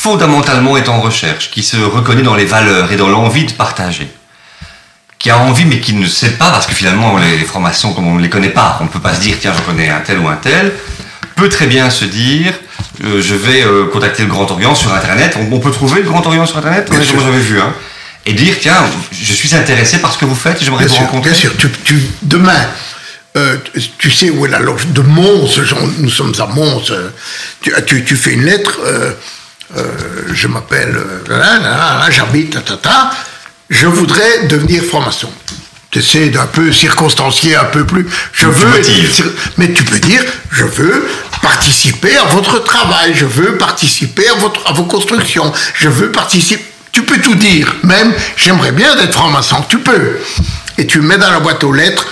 fondamentalement 0.00 0.78
est 0.78 0.88
en 0.88 1.00
recherche, 1.00 1.50
qui 1.50 1.62
se 1.62 1.76
reconnaît 1.76 2.22
dans 2.22 2.34
les 2.34 2.46
valeurs 2.46 2.90
et 2.90 2.96
dans 2.96 3.08
l'envie 3.08 3.44
de 3.44 3.52
partager, 3.52 4.08
qui 5.18 5.28
a 5.28 5.38
envie 5.38 5.66
mais 5.66 5.80
qui 5.80 5.92
ne 5.92 6.06
sait 6.06 6.38
pas, 6.38 6.50
parce 6.50 6.66
que 6.66 6.74
finalement 6.74 7.18
les, 7.18 7.36
les 7.36 7.44
francs-maçons, 7.44 7.92
comme 7.92 8.06
on 8.06 8.14
ne 8.14 8.22
les 8.22 8.30
connaît 8.30 8.48
pas, 8.48 8.78
on 8.80 8.84
ne 8.84 8.88
peut 8.88 9.00
pas 9.00 9.14
se 9.14 9.20
dire, 9.20 9.36
tiens, 9.38 9.52
je 9.54 9.62
connais 9.62 9.90
un 9.90 10.00
tel 10.00 10.18
ou 10.18 10.28
un 10.28 10.36
tel, 10.36 10.72
peut 11.36 11.50
très 11.50 11.66
bien 11.66 11.90
se 11.90 12.06
dire 12.06 12.54
euh, 13.04 13.20
je 13.20 13.34
vais 13.34 13.62
euh, 13.62 13.86
contacter 13.86 14.22
le 14.22 14.28
Grand 14.28 14.50
Orient 14.50 14.74
sur 14.74 14.92
Internet. 14.92 15.36
On, 15.38 15.58
peut 15.58 15.70
trouver 15.70 16.02
le 16.02 16.08
Grand 16.08 16.26
Orient 16.26 16.46
sur 16.46 16.58
Internet? 16.58 16.90
Moi, 16.90 17.00
j'avais 17.02 17.38
vu. 17.38 17.60
Hein. 17.60 17.74
Et 18.26 18.32
dire 18.32 18.54
tiens, 18.60 18.84
je 19.12 19.32
suis 19.32 19.54
intéressé 19.54 19.98
par 19.98 20.12
ce 20.12 20.18
que 20.18 20.24
vous 20.26 20.34
faites, 20.34 20.62
j'aimerais 20.62 20.86
vous 20.86 20.94
rencontrer. 20.94 21.30
Bien 21.30 21.38
sûr, 21.38 21.52
tu, 21.56 22.00
demain. 22.22 22.66
Euh, 23.36 23.58
tu 23.96 24.10
sais 24.10 24.28
où 24.28 24.44
est 24.44 24.48
la 24.48 24.58
loge 24.58 24.88
de 24.88 25.02
Mons, 25.02 25.48
nous 25.98 26.10
sommes 26.10 26.34
à 26.40 26.46
Mons. 26.46 26.92
Tu, 27.60 28.04
tu, 28.04 28.16
fais 28.16 28.32
une 28.32 28.44
lettre, 28.44 28.80
je 30.32 30.48
m'appelle, 30.48 30.98
j'habite, 32.10 32.58
je 33.68 33.86
voudrais 33.86 34.46
devenir 34.46 34.82
franc-maçon 34.82 35.30
essaies 35.96 36.28
d'un 36.28 36.46
peu 36.46 36.72
circonstancier 36.72 37.56
un 37.56 37.64
peu 37.64 37.84
plus. 37.84 38.06
Je 38.32 38.46
veux, 38.46 38.80
mais 39.56 39.72
tu 39.72 39.84
peux 39.84 39.98
dire, 39.98 40.22
je 40.50 40.64
veux 40.64 41.08
participer 41.42 42.16
à 42.16 42.24
votre 42.26 42.62
travail, 42.62 43.12
je 43.14 43.26
veux 43.26 43.56
participer 43.56 44.28
à 44.28 44.34
votre, 44.34 44.66
à 44.68 44.72
vos 44.72 44.84
constructions, 44.84 45.52
je 45.74 45.88
veux 45.88 46.12
participer. 46.12 46.64
Tu 46.92 47.02
peux 47.04 47.20
tout 47.20 47.34
dire, 47.36 47.74
même 47.84 48.12
j'aimerais 48.36 48.72
bien 48.72 48.96
être 48.98 49.12
franc-maçon, 49.12 49.64
tu 49.68 49.78
peux. 49.78 50.18
Et 50.78 50.86
tu 50.86 51.00
mets 51.00 51.18
dans 51.18 51.30
la 51.30 51.40
boîte 51.40 51.62
aux 51.64 51.72
lettres, 51.72 52.06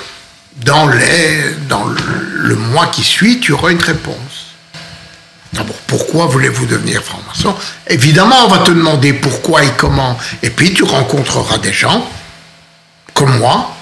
dans 0.65 0.89
les, 0.89 1.55
dans 1.69 1.85
le, 1.85 2.55
mois 2.55 2.87
qui 2.87 3.03
suit, 3.03 3.41
tu 3.41 3.53
auras 3.53 3.71
une 3.71 3.83
réponse. 3.83 4.17
D'abord, 5.53 5.77
pourquoi 5.87 6.27
voulez-vous 6.27 6.67
devenir 6.67 7.03
franc-maçon? 7.03 7.55
Évidemment, 7.89 8.45
on 8.45 8.49
va 8.49 8.59
te 8.59 8.71
demander 8.71 9.15
pourquoi 9.15 9.65
et 9.65 9.71
comment. 9.77 10.19
Et 10.43 10.51
puis, 10.51 10.75
tu 10.75 10.85
rencontreras 10.85 11.59
des 11.59 11.73
gens 11.73 12.09
comme 13.15 13.39
moi, 13.39 13.75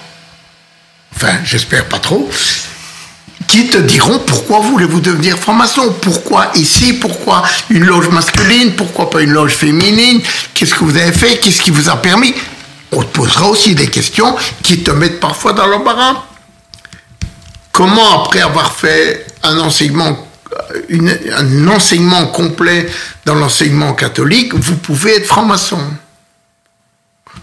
enfin 1.15 1.37
j'espère 1.43 1.85
pas 1.85 1.99
trop, 1.99 2.27
qui 3.47 3.67
te 3.67 3.77
diront 3.77 4.19
pourquoi 4.19 4.59
voulez-vous 4.59 4.99
devenir 4.99 5.37
franc-maçon? 5.37 5.95
Pourquoi 6.01 6.51
ici? 6.55 6.93
Pourquoi 6.93 7.43
une 7.69 7.85
loge 7.85 8.09
masculine? 8.09 8.75
Pourquoi 8.75 9.09
pas 9.09 9.21
une 9.21 9.31
loge 9.31 9.53
féminine? 9.53 10.21
Qu'est-ce 10.53 10.73
que 10.73 10.83
vous 10.83 10.97
avez 10.97 11.11
fait? 11.11 11.37
Qu'est-ce 11.37 11.61
qui 11.61 11.71
vous 11.71 11.89
a 11.89 11.97
permis? 11.97 12.33
On 12.91 13.03
te 13.03 13.07
posera 13.07 13.47
aussi 13.47 13.75
des 13.75 13.89
questions 13.89 14.35
qui 14.63 14.81
te 14.83 14.91
mettent 14.91 15.19
parfois 15.19 15.53
dans 15.53 15.67
l'embarras. 15.67 16.23
Comment, 17.71 18.23
après 18.23 18.41
avoir 18.41 18.73
fait 18.73 19.27
un 19.43 19.59
enseignement, 19.59 20.26
un 20.91 21.67
enseignement 21.67 22.27
complet 22.27 22.89
dans 23.25 23.35
l'enseignement 23.35 23.93
catholique, 23.93 24.53
vous 24.53 24.77
pouvez 24.77 25.17
être 25.17 25.25
franc-maçon. 25.25 25.81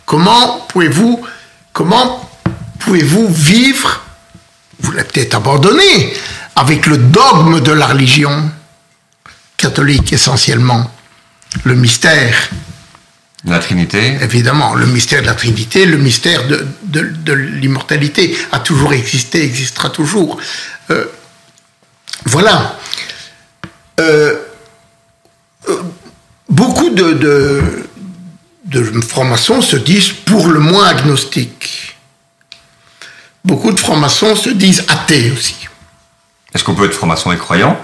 Comment 0.07 0.67
pouvez-vous 0.69 1.25
Comment 1.73 2.31
pouvez-vous 2.79 3.29
vivre, 3.29 4.05
vous 4.81 4.93
l'avez 4.93 5.09
peut-être 5.09 5.35
abandonné, 5.35 6.15
avec 6.57 6.87
le 6.87 6.99
dogme 6.99 7.61
de 7.61 7.73
la 7.73 7.87
religion 7.87 8.51
catholique 9.57 10.13
essentiellement, 10.13 10.91
le 11.65 11.75
mystère? 11.75 12.51
La 13.47 13.59
Trinité. 13.59 14.17
Évidemment, 14.23 14.75
le 14.75 14.87
mystère 14.87 15.21
de 15.21 15.27
la 15.27 15.35
Trinité, 15.35 15.85
le 15.85 15.99
mystère 15.99 16.43
de, 16.47 17.33
l'immortalité 17.33 18.35
a 18.53 18.61
toujours 18.61 18.95
existé, 18.95 19.45
existera 19.45 19.91
toujours. 19.91 20.39
Euh, 20.91 21.05
voilà. 22.25 22.79
Euh, 24.01 24.37
euh, 25.69 25.83
beaucoup 26.49 26.91
de, 26.91 27.13
de 28.65 29.01
francs-maçons 29.01 29.61
se 29.61 29.77
disent 29.77 30.13
pour 30.13 30.49
le 30.49 30.61
moins 30.61 30.87
agnostiques. 30.87 31.97
Beaucoup 33.45 33.73
de 33.73 33.79
francs-maçons 33.79 34.37
se 34.37 34.51
disent 34.51 34.85
athées 34.89 35.31
aussi. 35.31 35.69
Est-ce 36.55 36.65
qu'on 36.65 36.75
peut 36.75 36.87
être 36.87 36.95
franc-maçon 36.95 37.33
et 37.33 37.37
croyant? 37.37 37.79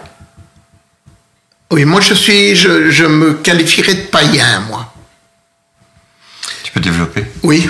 Oui, 1.72 1.84
moi 1.84 2.00
je 2.00 2.14
suis, 2.14 2.56
je, 2.56 3.04
me 3.04 3.34
qualifierais 3.34 3.94
de 3.94 4.02
païen, 4.02 4.60
moi. 4.68 4.92
Tu 6.62 6.72
peux 6.72 6.80
développer? 6.80 7.26
Oui. 7.42 7.68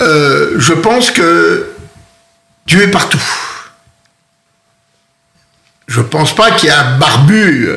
Euh, 0.00 0.54
je 0.58 0.74
pense 0.74 1.10
que 1.10 1.72
Dieu 2.66 2.82
est 2.82 2.90
partout. 2.90 3.22
Je 5.94 6.00
pense 6.00 6.34
pas 6.34 6.52
qu'il 6.52 6.70
y 6.70 6.72
a 6.72 6.80
un 6.80 6.98
barbu 6.98 7.68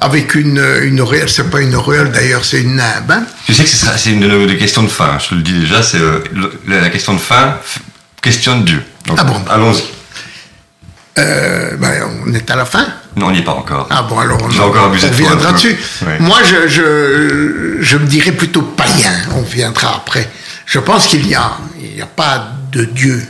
avec 0.00 0.34
une, 0.34 0.60
une 0.82 1.00
auréole. 1.00 1.28
C'est 1.28 1.48
pas 1.48 1.60
une 1.60 1.76
auréole 1.76 2.10
d'ailleurs, 2.10 2.44
c'est 2.44 2.62
une 2.62 2.74
nimbe. 2.74 3.10
Hein. 3.12 3.22
tu 3.46 3.54
sais 3.54 3.62
que 3.62 3.70
c'est 3.70 4.10
une 4.10 4.18
de 4.18 4.26
nos 4.26 4.56
questions 4.56 4.82
de 4.82 4.88
fin. 4.88 5.20
Je 5.20 5.28
te 5.28 5.34
le 5.36 5.42
dis 5.42 5.60
déjà, 5.60 5.80
c'est 5.80 6.00
euh, 6.00 6.18
la 6.66 6.90
question 6.90 7.14
de 7.14 7.20
fin 7.20 7.58
questionne 8.20 8.64
Dieu. 8.64 8.82
ah 9.16 9.22
bon? 9.22 9.40
Allons-y. 9.48 9.84
Euh, 11.20 11.76
ben, 11.76 12.08
on 12.26 12.34
est 12.34 12.50
à 12.50 12.56
la 12.56 12.64
fin? 12.64 12.86
Non, 13.14 13.26
on 13.26 13.30
n'y 13.30 13.38
est 13.38 13.44
pas 13.44 13.52
encore. 13.52 13.86
Ah 13.88 14.02
bon, 14.02 14.18
alors 14.18 14.38
on, 14.42 14.60
encore 14.60 14.86
abusé 14.86 15.06
on 15.08 15.14
viendra 15.14 15.52
dessus. 15.52 15.78
Moi, 16.18 16.38
je, 16.44 16.66
je, 16.66 17.76
je, 17.80 17.96
me 17.96 18.06
dirais 18.06 18.32
plutôt 18.32 18.62
païen. 18.62 19.12
On 19.36 19.42
viendra 19.42 19.94
après. 19.94 20.28
Je 20.66 20.80
pense 20.80 21.06
qu'il 21.06 21.24
n'y 21.24 21.36
a, 21.36 21.52
il 21.80 22.02
a 22.02 22.06
pas 22.06 22.48
de 22.72 22.84
Dieu. 22.84 23.24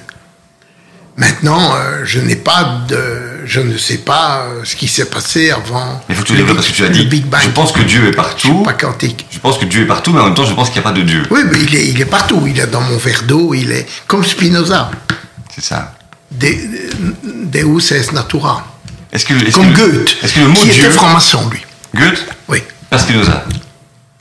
Maintenant, 1.20 1.74
euh, 1.74 2.00
je 2.04 2.18
n'ai 2.18 2.34
pas 2.34 2.80
de, 2.88 3.44
je 3.44 3.60
ne 3.60 3.76
sais 3.76 3.98
pas 3.98 4.46
euh, 4.46 4.62
ce 4.64 4.74
qui 4.74 4.88
s'est 4.88 5.04
passé 5.04 5.50
avant. 5.50 6.02
Il 6.08 6.14
faut 6.14 6.22
que 6.22 6.28
tu 6.28 6.34
développes 6.34 6.56
parce 6.56 6.68
que 6.68 6.72
tu 6.72 6.82
as 6.82 6.88
dit. 6.88 7.04
Big 7.04 7.26
Bang. 7.26 7.42
Je 7.42 7.50
pense 7.50 7.72
que 7.72 7.82
Dieu 7.82 8.08
est 8.08 8.12
partout. 8.12 8.62
pas 8.62 8.72
quantique. 8.72 9.26
Je 9.30 9.38
pense 9.38 9.58
que 9.58 9.66
Dieu 9.66 9.82
est 9.82 9.86
partout, 9.86 10.12
mais 10.14 10.20
en 10.20 10.24
même 10.24 10.34
temps, 10.34 10.46
je 10.46 10.54
pense 10.54 10.70
qu'il 10.70 10.80
n'y 10.80 10.86
a 10.86 10.90
pas 10.90 10.98
de 10.98 11.02
Dieu. 11.02 11.22
Oui, 11.30 11.40
mais 11.52 11.58
il 11.60 11.76
est, 11.76 11.88
il 11.88 12.00
est 12.00 12.06
partout. 12.06 12.42
Il 12.46 12.58
est 12.58 12.66
dans 12.68 12.80
mon 12.80 12.96
verre 12.96 13.24
d'eau. 13.24 13.52
Il 13.52 13.70
est 13.70 13.86
comme 14.06 14.24
Spinoza. 14.24 14.90
C'est 15.54 15.62
ça. 15.62 15.92
De, 16.30 16.48
Deus 17.44 17.92
es 17.92 18.14
natura. 18.14 18.66
Est-ce 19.12 19.26
que, 19.26 19.34
est 19.34 19.52
comme 19.52 19.74
Goethe. 19.74 20.16
Est-ce 20.22 20.32
que 20.32 20.40
le 20.40 20.48
mot 20.48 20.54
qui 20.54 20.70
Dieu. 20.70 20.84
était 20.84 20.90
franc-maçon, 20.92 21.50
lui. 21.50 21.60
Goethe 21.94 22.24
Oui. 22.48 22.62
Pas 22.88 22.98
Spinoza. 22.98 23.44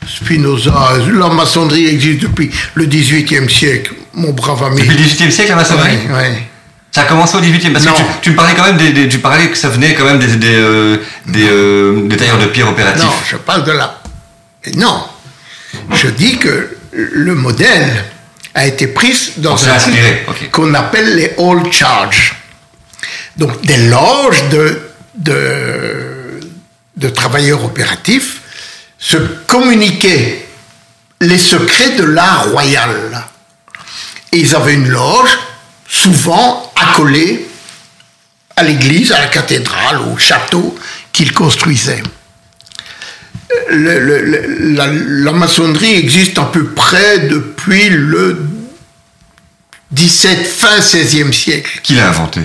Spinoza, 0.05 0.97
la 1.13 1.29
maçonnerie 1.29 1.87
existe 1.87 2.23
depuis 2.23 2.51
le 2.73 2.85
XVIIIe 2.85 3.49
siècle, 3.49 3.93
mon 4.15 4.31
brave 4.31 4.63
ami. 4.63 4.81
Depuis 4.81 4.97
le 4.97 5.03
XVIIIe 5.05 5.31
siècle, 5.31 5.51
la 5.51 5.55
maçonnerie 5.57 5.99
Oui, 6.09 6.13
oui. 6.13 6.37
Ça 6.91 7.01
a 7.01 7.05
commencé 7.05 7.37
au 7.37 7.41
18e 7.41 7.71
parce 7.71 7.85
que 7.85 7.91
tu, 8.21 8.31
me 8.31 8.35
parlais 8.35 8.55
quand 8.55 8.65
même 8.65 8.77
des, 8.77 9.07
tu 9.07 9.19
parlais 9.19 9.47
que 9.49 9.57
ça 9.57 9.69
venait 9.69 9.93
quand 9.93 10.05
même 10.05 10.19
des 10.19 10.35
des, 10.37 10.55
euh, 10.55 10.97
euh, 11.35 12.07
des, 12.07 12.17
tailleurs 12.17 12.39
de 12.39 12.47
pierre 12.47 12.69
opératifs. 12.69 13.03
Non, 13.03 13.13
je 13.29 13.37
parle 13.37 13.63
de 13.63 13.71
là. 13.71 14.01
Non, 14.75 15.03
je 15.93 16.07
dis 16.07 16.37
que 16.37 16.77
le 16.91 17.35
modèle 17.35 18.03
a 18.55 18.65
été 18.65 18.87
pris 18.87 19.33
dans 19.37 19.57
un 19.67 19.77
qu'on 20.51 20.73
appelle 20.73 21.15
les 21.15 21.35
all 21.37 21.71
charge. 21.71 22.35
Donc 23.37 23.61
des 23.61 23.77
loges 23.87 24.49
de, 24.49 24.81
de, 25.15 26.39
de 26.97 27.09
travailleurs 27.09 27.63
opératifs 27.63 28.41
se 28.97 29.17
communiquaient 29.17 30.45
les 31.21 31.37
secrets 31.37 31.91
de 31.91 32.03
l'art 32.03 32.49
royal 32.51 33.25
Et 34.31 34.39
ils 34.39 34.55
avaient 34.55 34.73
une 34.73 34.89
loge, 34.89 35.37
souvent 35.89 36.71
accolée 36.79 37.49
à 38.55 38.63
l'église, 38.63 39.11
à 39.11 39.19
la 39.19 39.27
cathédrale, 39.27 39.99
au 40.01 40.17
château 40.17 40.77
qu'ils 41.11 41.33
construisaient. 41.33 42.03
la, 43.71 45.33
maçonnerie 45.33 45.95
existe 45.95 46.37
à 46.37 46.45
peu 46.45 46.65
près 46.65 47.19
depuis 47.19 47.89
le 47.89 48.45
17, 49.91 50.47
fin 50.47 50.79
16e 50.79 51.33
siècle. 51.33 51.79
Qui 51.81 51.95
l'a 51.95 52.09
inventé? 52.09 52.41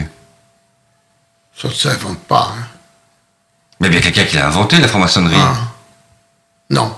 Ça 1.60 1.68
ne 1.68 1.72
s'invente 1.72 2.20
pas. 2.20 2.54
Hein. 2.56 2.66
Mais 3.80 3.90
bien 3.90 4.00
quelqu'un 4.00 4.24
qui 4.24 4.36
l'a 4.36 4.46
inventé, 4.46 4.78
la 4.78 4.88
franc-maçonnerie. 4.88 5.36
Ah. 5.36 5.56
Non. 6.70 6.94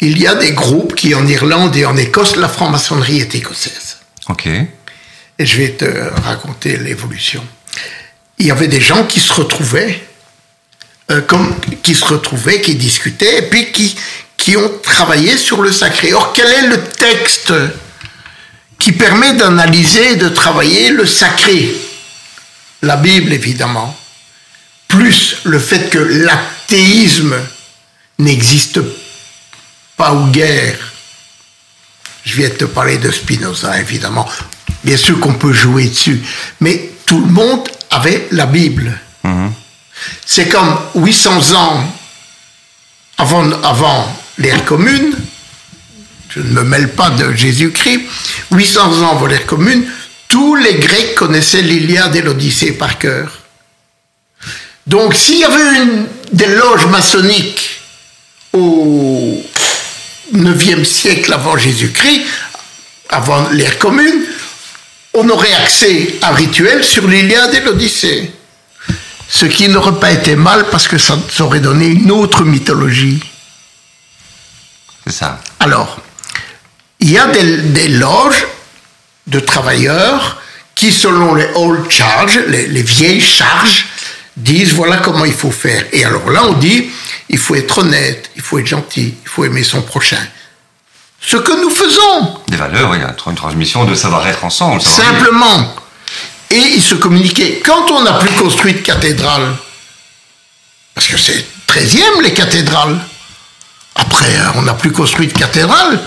Il 0.00 0.18
y 0.18 0.26
a 0.26 0.34
des 0.34 0.52
groupes 0.52 0.94
qui, 0.94 1.14
en 1.14 1.26
Irlande 1.26 1.74
et 1.76 1.86
en 1.86 1.96
Écosse, 1.96 2.36
la 2.36 2.48
franc-maçonnerie 2.48 3.20
est 3.20 3.34
écossaise. 3.34 3.98
Ok. 4.28 4.48
Je 5.44 5.56
vais 5.56 5.70
te 5.70 5.84
raconter 6.22 6.76
l'évolution. 6.76 7.44
Il 8.38 8.46
y 8.46 8.50
avait 8.50 8.68
des 8.68 8.80
gens 8.80 9.04
qui 9.04 9.20
se 9.20 9.32
retrouvaient, 9.32 10.02
euh, 11.10 11.20
qui 11.82 11.94
se 11.94 12.04
retrouvaient, 12.04 12.60
qui 12.60 12.74
discutaient, 12.74 13.38
et 13.38 13.42
puis 13.42 13.72
qui, 13.72 13.96
qui 14.36 14.56
ont 14.56 14.72
travaillé 14.82 15.36
sur 15.36 15.62
le 15.62 15.72
sacré. 15.72 16.12
Or, 16.12 16.32
quel 16.32 16.50
est 16.50 16.68
le 16.68 16.82
texte 16.82 17.52
qui 18.78 18.92
permet 18.92 19.34
d'analyser 19.34 20.12
et 20.12 20.16
de 20.16 20.28
travailler 20.28 20.90
le 20.90 21.06
sacré? 21.06 21.74
La 22.82 22.96
Bible, 22.96 23.32
évidemment. 23.32 23.96
Plus 24.88 25.36
le 25.44 25.58
fait 25.58 25.88
que 25.88 25.98
l'athéisme 25.98 27.36
n'existe 28.18 28.80
pas 29.96 30.12
ou 30.12 30.26
guère. 30.30 30.92
Je 32.24 32.36
viens 32.36 32.48
de 32.48 32.54
te 32.54 32.64
parler 32.64 32.98
de 32.98 33.10
Spinoza, 33.10 33.80
évidemment. 33.80 34.28
Bien 34.84 34.96
sûr 34.96 35.20
qu'on 35.20 35.34
peut 35.34 35.52
jouer 35.52 35.86
dessus. 35.88 36.22
Mais 36.60 36.90
tout 37.06 37.20
le 37.20 37.30
monde 37.30 37.68
avait 37.90 38.26
la 38.32 38.46
Bible. 38.46 38.98
Mhm. 39.24 39.52
C'est 40.24 40.48
comme 40.48 40.76
800 40.94 41.54
ans 41.54 41.94
avant, 43.18 43.50
avant 43.62 44.16
l'ère 44.38 44.64
commune, 44.64 45.14
je 46.30 46.40
ne 46.40 46.48
me 46.48 46.62
mêle 46.62 46.88
pas 46.92 47.10
de 47.10 47.32
Jésus-Christ, 47.34 48.00
800 48.50 49.02
ans 49.02 49.10
avant 49.12 49.26
l'ère 49.26 49.46
commune, 49.46 49.84
tous 50.28 50.56
les 50.56 50.74
Grecs 50.74 51.14
connaissaient 51.14 51.62
l'Iliade 51.62 52.16
et 52.16 52.22
l'Odyssée 52.22 52.72
par 52.72 52.98
cœur. 52.98 53.40
Donc 54.86 55.14
s'il 55.14 55.38
y 55.38 55.44
avait 55.44 55.82
une, 55.82 56.06
des 56.32 56.46
loges 56.46 56.86
maçonniques 56.86 57.80
au 58.52 59.44
9e 60.34 60.84
siècle 60.84 61.32
avant 61.32 61.56
Jésus-Christ, 61.56 62.22
avant 63.10 63.50
l'ère 63.50 63.78
commune, 63.78 64.24
on 65.14 65.28
aurait 65.28 65.52
accès 65.54 66.14
à 66.22 66.30
un 66.30 66.34
rituel 66.34 66.84
sur 66.84 67.06
l'Iliade 67.06 67.54
et 67.54 67.60
l'Odyssée. 67.60 68.32
Ce 69.28 69.46
qui 69.46 69.68
n'aurait 69.68 69.98
pas 69.98 70.12
été 70.12 70.36
mal 70.36 70.66
parce 70.70 70.88
que 70.88 70.98
ça 70.98 71.16
aurait 71.40 71.60
donné 71.60 71.86
une 71.86 72.10
autre 72.10 72.44
mythologie. 72.44 73.22
C'est 75.06 75.12
ça. 75.12 75.40
Alors, 75.58 76.00
il 77.00 77.10
y 77.10 77.18
a 77.18 77.26
des, 77.26 77.88
loges 77.88 78.46
de 79.26 79.40
travailleurs 79.40 80.40
qui, 80.74 80.92
selon 80.92 81.34
les 81.34 81.48
old 81.54 81.90
charges, 81.90 82.38
les, 82.46 82.82
vieilles 82.82 83.20
charges, 83.20 83.86
disent 84.36 84.72
voilà 84.72 84.98
comment 84.98 85.24
il 85.24 85.34
faut 85.34 85.50
faire. 85.50 85.84
Et 85.92 86.04
alors 86.04 86.30
là, 86.30 86.44
on 86.46 86.52
dit 86.52 86.90
il 87.28 87.38
faut 87.38 87.54
être 87.54 87.78
honnête, 87.78 88.30
il 88.36 88.42
faut 88.42 88.58
être 88.58 88.66
gentil, 88.66 89.14
il 89.22 89.28
faut 89.28 89.44
aimer 89.44 89.64
son 89.64 89.82
prochain. 89.82 90.24
Ce 91.24 91.36
que 91.36 91.52
nous 91.60 91.70
faisons. 91.70 92.40
Des 92.48 92.56
valeurs, 92.56 92.94
il 92.96 93.02
y 93.02 93.04
a 93.04 93.14
une 93.26 93.34
transmission 93.34 93.84
de 93.84 93.94
savoir-être 93.94 94.44
ensemble. 94.44 94.82
Simplement. 94.82 95.74
Et 96.50 96.56
ils 96.56 96.82
se 96.82 96.94
communiquaient. 96.94 97.62
Quand 97.64 97.90
on 97.90 98.02
n'a 98.02 98.14
plus 98.14 98.34
construit 98.34 98.74
de 98.74 98.80
cathédrale, 98.80 99.54
parce 100.94 101.06
que 101.06 101.16
c'est 101.16 101.46
13e 101.68 102.22
les 102.22 102.34
cathédrales, 102.34 102.98
après 103.94 104.34
on 104.56 104.62
n'a 104.62 104.74
plus 104.74 104.92
construit 104.92 105.28
de 105.28 105.32
cathédrale, 105.32 106.00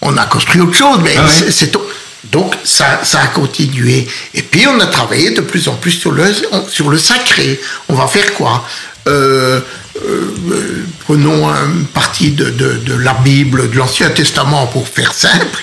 on 0.00 0.16
a 0.16 0.24
construit 0.24 0.60
autre 0.60 0.76
chose, 0.76 1.00
mais 1.02 1.14
ah 1.18 1.26
c'est 1.28 1.76
donc 2.24 2.54
ça, 2.64 3.00
ça, 3.04 3.20
a 3.20 3.26
continué. 3.26 4.06
Et 4.32 4.42
puis 4.42 4.66
on 4.66 4.78
a 4.80 4.86
travaillé 4.86 5.32
de 5.32 5.40
plus 5.40 5.68
en 5.68 5.74
plus 5.74 5.90
sur 5.90 6.12
le, 6.12 6.24
sur 6.68 6.88
le 6.88 6.96
sacré. 6.96 7.60
On 7.88 7.94
va 7.94 8.06
faire 8.06 8.32
quoi? 8.34 8.64
Euh, 9.08 9.60
euh, 10.04 10.86
Prenons 11.00 11.48
une 11.48 11.86
partie 11.86 12.30
de, 12.30 12.50
de, 12.50 12.94
la 12.94 13.14
Bible, 13.14 13.70
de 13.70 13.76
l'Ancien 13.76 14.10
Testament 14.10 14.66
pour 14.66 14.88
faire 14.88 15.12
simple. 15.12 15.62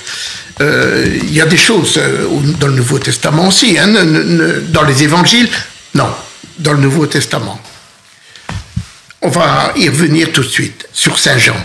Euh, 0.61 1.05
il 1.23 1.33
y 1.33 1.41
a 1.41 1.45
des 1.45 1.57
choses 1.57 1.99
dans 2.59 2.67
le 2.67 2.73
Nouveau 2.73 2.99
Testament 2.99 3.47
aussi, 3.47 3.77
hein, 3.79 3.87
dans 4.69 4.83
les 4.83 5.03
évangiles. 5.03 5.49
Non, 5.95 6.09
dans 6.59 6.73
le 6.73 6.79
Nouveau 6.79 7.05
Testament. 7.05 7.59
On 9.21 9.29
va 9.29 9.73
y 9.75 9.87
revenir 9.87 10.31
tout 10.31 10.43
de 10.43 10.47
suite 10.47 10.87
sur 10.93 11.17
Saint 11.17 11.37
Jean. 11.37 11.55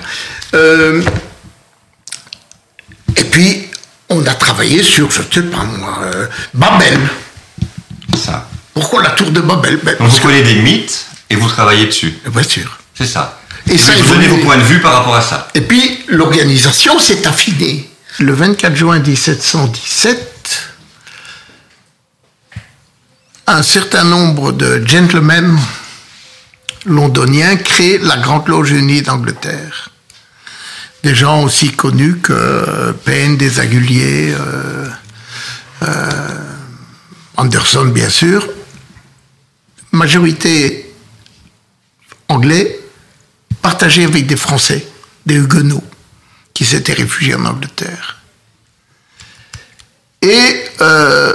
Et 3.16 3.24
puis, 3.24 3.68
on 4.08 4.26
a 4.26 4.34
travaillé 4.34 4.82
sur, 4.82 5.10
je 5.10 5.20
ne 5.20 5.26
sais 5.32 5.42
pas 5.42 5.64
moi, 5.64 6.00
euh, 6.02 6.26
Babel. 6.52 6.98
Ça. 8.16 8.48
Pourquoi 8.72 9.02
la 9.02 9.10
tour 9.10 9.30
de 9.30 9.40
Babel? 9.40 9.78
Ben, 9.82 9.96
vous 9.98 10.20
connaissez 10.20 10.54
des 10.54 10.62
mythes 10.62 11.06
et 11.34 11.36
vous 11.36 11.48
travaillez 11.48 11.86
dessus. 11.86 12.14
Bien 12.26 12.42
sûr. 12.42 12.78
C'est 12.94 13.06
ça. 13.06 13.40
Et, 13.70 13.76
ça, 13.76 13.92
vous 13.92 14.14
donnez 14.14 14.28
vos 14.28 14.38
points 14.38 14.56
de 14.56 14.62
vue 14.62 14.80
par 14.80 14.92
rapport 14.92 15.16
à 15.16 15.20
ça. 15.20 15.48
Et 15.54 15.60
puis, 15.60 16.04
l'organisation 16.08 16.98
s'est 16.98 17.26
affinée. 17.26 17.90
Le 18.20 18.32
24 18.32 18.76
juin 18.76 18.98
1717, 19.00 20.70
un 23.48 23.62
certain 23.62 24.04
nombre 24.04 24.52
de 24.52 24.82
gentlemen 24.86 25.58
londoniens 26.86 27.56
créent 27.56 27.98
la 27.98 28.16
Grande 28.18 28.46
Loge 28.48 28.70
Unie 28.70 29.02
d'Angleterre 29.02 29.90
des 31.04 31.14
gens 31.14 31.42
aussi 31.42 31.70
connus 31.70 32.16
que 32.16 32.92
Payne, 33.04 33.36
Desaguliers, 33.36 34.32
euh, 34.32 34.88
euh, 35.82 36.28
Anderson 37.36 37.84
bien 37.84 38.08
sûr, 38.08 38.48
majorité 39.92 40.83
anglais, 42.28 42.80
partagée 43.62 44.04
avec 44.04 44.26
des 44.26 44.36
Français, 44.36 44.86
des 45.26 45.34
Huguenots, 45.34 45.84
qui 46.52 46.64
s'étaient 46.64 46.92
réfugiés 46.92 47.34
en 47.34 47.44
Angleterre. 47.44 48.18
Et 50.22 50.64
euh, 50.80 51.34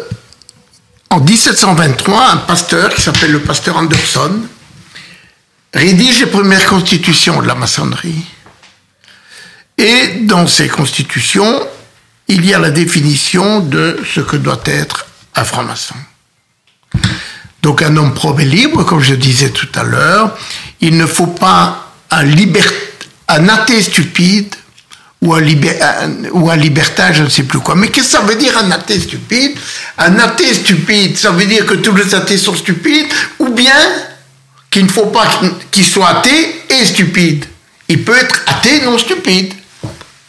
en 1.09 1.19
1723, 1.19 2.31
un 2.31 2.37
pasteur 2.37 2.93
qui 2.93 3.01
s'appelle 3.01 3.31
le 3.31 3.41
pasteur 3.41 3.77
Anderson 3.77 4.41
rédige 5.73 6.19
les 6.21 6.25
premières 6.25 6.65
constitutions 6.65 7.41
de 7.41 7.47
la 7.47 7.55
maçonnerie. 7.55 8.25
Et 9.77 10.19
dans 10.21 10.47
ces 10.47 10.67
constitutions, 10.67 11.67
il 12.27 12.45
y 12.45 12.53
a 12.53 12.59
la 12.59 12.71
définition 12.71 13.59
de 13.59 13.99
ce 14.13 14.21
que 14.21 14.37
doit 14.37 14.61
être 14.65 15.05
un 15.35 15.43
franc-maçon. 15.43 15.95
Donc 17.61 17.81
un 17.81 17.95
homme 17.97 18.13
probe 18.13 18.39
et 18.39 18.45
libre, 18.45 18.83
comme 18.83 19.01
je 19.01 19.15
disais 19.15 19.49
tout 19.49 19.69
à 19.75 19.83
l'heure, 19.83 20.37
il 20.81 20.97
ne 20.97 21.05
faut 21.05 21.27
pas 21.27 21.93
un, 22.11 22.25
un 23.27 23.49
athée 23.49 23.81
stupide 23.81 24.55
ou 25.21 25.33
un, 25.33 25.41
ou 26.31 26.49
un 26.49 26.55
libertin, 26.55 27.11
je 27.11 27.23
ne 27.23 27.29
sais 27.29 27.43
plus 27.43 27.59
quoi. 27.59 27.75
Mais 27.75 27.89
qu'est-ce 27.89 28.13
que 28.13 28.17
ça 28.17 28.21
veut 28.21 28.35
dire 28.35 28.57
un 28.57 28.71
athée 28.71 28.99
stupide? 28.99 29.57
Un 29.97 30.17
athée 30.19 30.53
stupide, 30.53 31.17
ça 31.17 31.31
veut 31.31 31.45
dire 31.45 31.65
que 31.65 31.75
tous 31.75 31.93
les 31.95 32.15
athées 32.15 32.37
sont 32.37 32.55
stupides, 32.55 33.07
ou 33.39 33.49
bien 33.49 33.75
qu'il 34.71 34.85
ne 34.85 34.89
faut 34.89 35.07
pas 35.07 35.27
qu'il 35.71 35.85
soit 35.85 36.07
athée 36.07 36.63
et 36.69 36.85
stupide. 36.85 37.45
Il 37.87 38.03
peut 38.03 38.17
être 38.17 38.41
athée 38.47 38.81
non 38.81 38.97
stupide. 38.97 39.53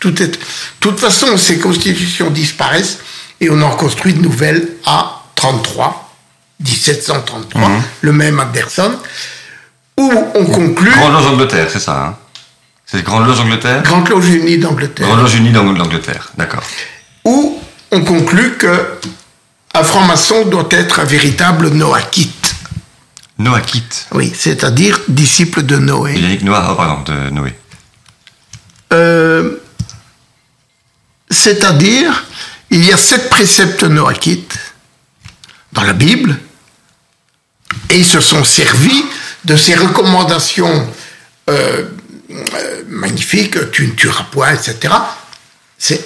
Tout 0.00 0.20
est... 0.22 0.28
De 0.28 0.38
toute 0.80 0.98
façon, 0.98 1.36
ces 1.36 1.58
constitutions 1.58 2.30
disparaissent 2.30 2.98
et 3.40 3.50
on 3.50 3.60
en 3.60 3.76
construit 3.76 4.14
de 4.14 4.20
nouvelles 4.20 4.66
à 4.86 5.24
33, 5.34 6.14
1733, 6.60 7.68
mhm. 7.68 7.82
le 8.00 8.12
même 8.12 8.40
Anderson, 8.40 8.98
où 10.00 10.24
on 10.34 10.46
conclut. 10.46 10.90
Grande 10.90 11.12
Loge 11.12 11.24
d'Angleterre, 11.24 11.68
c'est 11.70 11.80
ça 11.80 12.06
hein 12.06 12.16
C'est 12.86 13.02
Grande 13.02 13.26
Loge 13.26 13.38
d'Angleterre 13.38 13.82
Grande 13.82 14.08
Loge 14.08 14.28
Unie 14.28 14.58
d'Angleterre. 14.58 15.06
Grande 15.06 15.20
Loge 15.20 15.34
Unie 15.34 15.52
d'Angleterre, 15.52 16.30
d'accord. 16.36 16.62
Où 17.24 17.60
on 17.90 18.00
conclut 18.02 18.56
que 18.56 18.98
un 19.74 19.84
franc-maçon 19.84 20.46
doit 20.46 20.68
être 20.70 21.00
un 21.00 21.04
véritable 21.04 21.68
noachite. 21.68 22.54
Noachite 23.38 24.06
Oui, 24.12 24.32
c'est-à-dire 24.34 25.00
disciple 25.08 25.62
de 25.62 25.76
Noé. 25.76 26.14
Il 26.16 26.24
a 26.24 26.36
dit 26.36 26.44
Noah, 26.44 26.70
oh, 26.72 26.74
pardon, 26.74 27.02
de 27.02 27.30
Noé. 27.30 27.54
Euh, 28.92 29.56
c'est-à-dire, 31.30 32.24
il 32.70 32.84
y 32.84 32.92
a 32.92 32.96
sept 32.96 33.30
préceptes 33.30 33.84
noachites 33.84 34.58
dans 35.72 35.82
la 35.82 35.92
Bible, 35.92 36.36
et 37.88 37.98
ils 37.98 38.04
se 38.04 38.20
sont 38.20 38.42
servis 38.42 39.04
de 39.44 39.56
ces 39.56 39.74
recommandations 39.74 40.88
euh, 41.48 41.84
euh, 42.30 42.82
magnifiques, 42.88 43.70
tu 43.72 43.86
ne 43.86 43.92
tueras 43.92 44.24
point, 44.30 44.52
etc. 44.52 44.94
C'est 45.78 46.04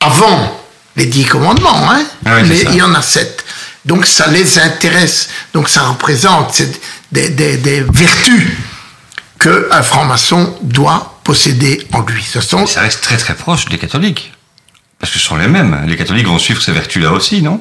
avant 0.00 0.60
les 0.96 1.06
dix 1.06 1.24
commandements, 1.26 1.90
hein, 1.90 2.02
Ah 2.24 2.36
oui, 2.42 2.64
il 2.70 2.74
y 2.76 2.82
en 2.82 2.94
a 2.94 3.02
sept. 3.02 3.44
Donc 3.84 4.06
ça 4.06 4.26
les 4.28 4.58
intéresse. 4.58 5.28
Donc 5.52 5.68
ça 5.68 5.82
représente 5.82 6.60
des, 7.12 7.28
des- 7.30 7.56
des 7.58 7.82
vertus 7.82 8.48
qu'un 9.38 9.82
franc-maçon 9.82 10.56
doit 10.62 11.20
posséder 11.22 11.86
en 11.92 12.00
lui. 12.00 12.22
Ce 12.22 12.40
sont 12.40 12.66
Ça 12.66 12.80
reste 12.80 13.02
très 13.02 13.16
très 13.18 13.34
proche 13.34 13.66
des 13.66 13.78
catholiques. 13.78 14.32
Parce 14.98 15.12
que 15.12 15.18
ce 15.18 15.24
sont 15.26 15.36
les 15.36 15.46
mêmes. 15.48 15.84
Les 15.86 15.96
catholiques 15.96 16.26
vont 16.26 16.38
suivre 16.38 16.62
ces 16.62 16.72
vertus-là 16.72 17.12
aussi, 17.12 17.42
non? 17.42 17.60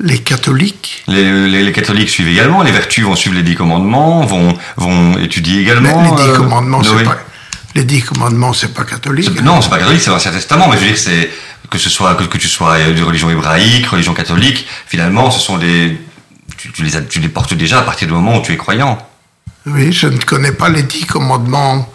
Les 0.00 0.18
catholiques. 0.18 1.04
les, 1.08 1.48
les- 1.48 1.62
les 1.64 1.72
catholiques 1.72 2.10
suivent 2.10 2.28
également, 2.28 2.62
les 2.62 2.72
vertus 2.72 3.04
vont 3.04 3.16
suivre 3.16 3.34
les 3.36 3.42
dix 3.42 3.54
commandements, 3.54 4.24
vont, 4.26 4.56
vont 4.76 5.16
étudier 5.18 5.60
également. 5.62 6.02
les 6.02 6.22
dix 6.22 6.30
euh, 6.30 6.36
commandements, 6.36 6.82
c'est 6.82 6.92
Noé. 6.92 7.04
pas. 7.04 7.18
Les 7.74 7.84
dix 7.84 8.02
commandements, 8.02 8.52
c'est 8.52 8.72
pas 8.74 8.84
catholique. 8.84 9.30
C'est- 9.34 9.42
Non, 9.42 9.60
c'est 9.62 9.68
pas 9.70 9.78
catholique, 9.78 10.00
c'est 10.02 10.10
l'Ancien 10.10 10.30
Testament, 10.32 10.68
mais 10.68 10.76
je 10.76 10.82
veux 10.82 10.88
dire, 10.88 10.98
c'est 10.98 11.30
que 11.70 11.78
ce 11.78 11.90
soit 11.90 12.14
que, 12.14 12.24
que 12.24 12.38
tu 12.38 12.48
sois 12.48 12.74
euh, 12.78 12.94
de 12.94 13.02
religion 13.02 13.30
hébraïque, 13.30 13.86
religion 13.86 14.14
catholique, 14.14 14.66
finalement, 14.86 15.30
ce 15.30 15.40
sont 15.40 15.56
des 15.58 15.98
tu, 16.58 16.70
tu 16.72 16.82
les 16.82 17.06
tu 17.06 17.20
les 17.20 17.28
portes 17.28 17.54
déjà 17.54 17.78
à 17.80 17.82
partir 17.82 18.06
du 18.08 18.14
moment 18.14 18.38
où 18.38 18.42
tu 18.42 18.52
es 18.52 18.56
croyant. 18.56 18.98
Oui, 19.66 19.92
je 19.92 20.06
ne 20.06 20.18
connais 20.18 20.52
pas 20.52 20.68
les 20.68 20.82
dix 20.84 21.04
commandements 21.06 21.90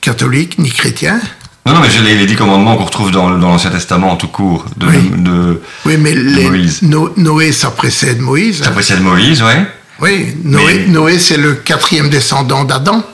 catholiques 0.00 0.58
ni 0.58 0.70
chrétiens. 0.70 1.20
Non, 1.64 1.74
non, 1.74 1.80
mais 1.80 1.90
j'ai 1.90 2.00
les, 2.00 2.16
les 2.16 2.26
dix 2.26 2.34
commandements 2.34 2.76
qu'on 2.76 2.84
retrouve 2.86 3.10
dans, 3.12 3.30
dans 3.30 3.48
l'Ancien 3.48 3.70
Testament 3.70 4.16
tout 4.16 4.26
court. 4.26 4.66
De, 4.76 4.86
Oui. 4.88 5.10
de- 5.16 5.62
Oui, 5.84 5.96
mais 5.96 6.12
les- 6.14 6.48
Moïse. 6.48 6.82
No- 6.82 7.12
Noé, 7.16 7.52
ça 7.52 7.70
précède 7.70 8.18
Moïse. 8.20 8.62
ça 8.62 8.68
hein. 8.68 8.72
précède 8.72 9.00
Moïse, 9.00 9.42
ouais. 9.42 9.64
Oui, 10.00 10.34
Noé, 10.42 10.62
Mais- 10.86 10.86
Noé 10.92 11.18
c'est 11.20 11.36
le 11.36 11.54
quatrième 11.54 12.10
descendant 12.10 12.64
d'Adam. 12.64 13.04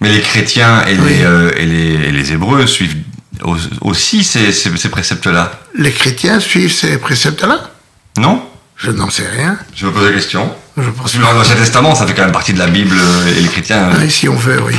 Mais 0.00 0.10
les 0.10 0.20
chrétiens 0.20 0.82
et, 0.88 0.96
Oui. 0.98 1.08
les, 1.18 1.24
euh, 1.24 1.50
et, 1.56 1.66
les, 1.66 1.94
et 2.08 2.10
les 2.10 2.32
hébreux 2.32 2.66
suivent 2.66 2.96
au- 3.44 3.56
aussi 3.82 4.24
ces, 4.24 4.50
ces, 4.50 4.76
ces 4.76 4.88
préceptes-là. 4.88 5.60
Les 5.76 5.92
chrétiens 5.92 6.40
suivent 6.40 6.72
ces 6.72 6.98
préceptes-là? 6.98 7.70
Non? 8.18 8.42
Je 8.76 8.90
n'en 8.90 9.08
sais 9.08 9.26
rien. 9.36 9.56
Je 9.76 9.86
me 9.86 9.92
pose 9.92 10.04
la 10.06 10.12
question. 10.12 10.52
Je 10.76 10.90
pense 10.90 11.12
que 11.12 11.18
l'Ancien 11.20 11.54
Testament, 11.54 11.94
ça 11.94 12.06
fait 12.08 12.14
quand 12.14 12.22
même 12.24 12.32
partie 12.32 12.52
de 12.52 12.58
la 12.58 12.66
Bible 12.66 12.96
euh, 13.00 13.28
et 13.38 13.40
les 13.40 13.48
chrétiens. 13.48 13.90
Oui, 14.00 14.10
si 14.10 14.28
on 14.28 14.34
veut, 14.34 14.60
oui. 14.66 14.74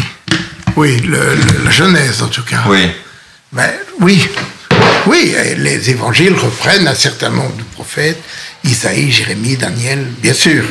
Oui, 0.76 0.98
le- 1.00 1.36
le- 1.36 1.64
la 1.64 1.72
Genèse 1.72 2.22
en 2.22 2.28
tout 2.28 2.44
cas. 2.44 2.64
Oui. 2.68 2.80
Ben, 3.56 3.72
oui, 4.02 4.28
oui, 5.08 5.34
les 5.58 5.90
évangiles 5.90 6.36
reprennent 6.36 6.88
un 6.90 6.96
certain 6.96 7.30
nombre 7.30 7.56
de 7.56 7.64
prophètes, 7.64 8.22
Isaïe, 8.66 9.12
Jérémie, 9.12 9.56
Daniel, 9.56 10.06
bien 10.22 10.34
sûr. 10.34 10.66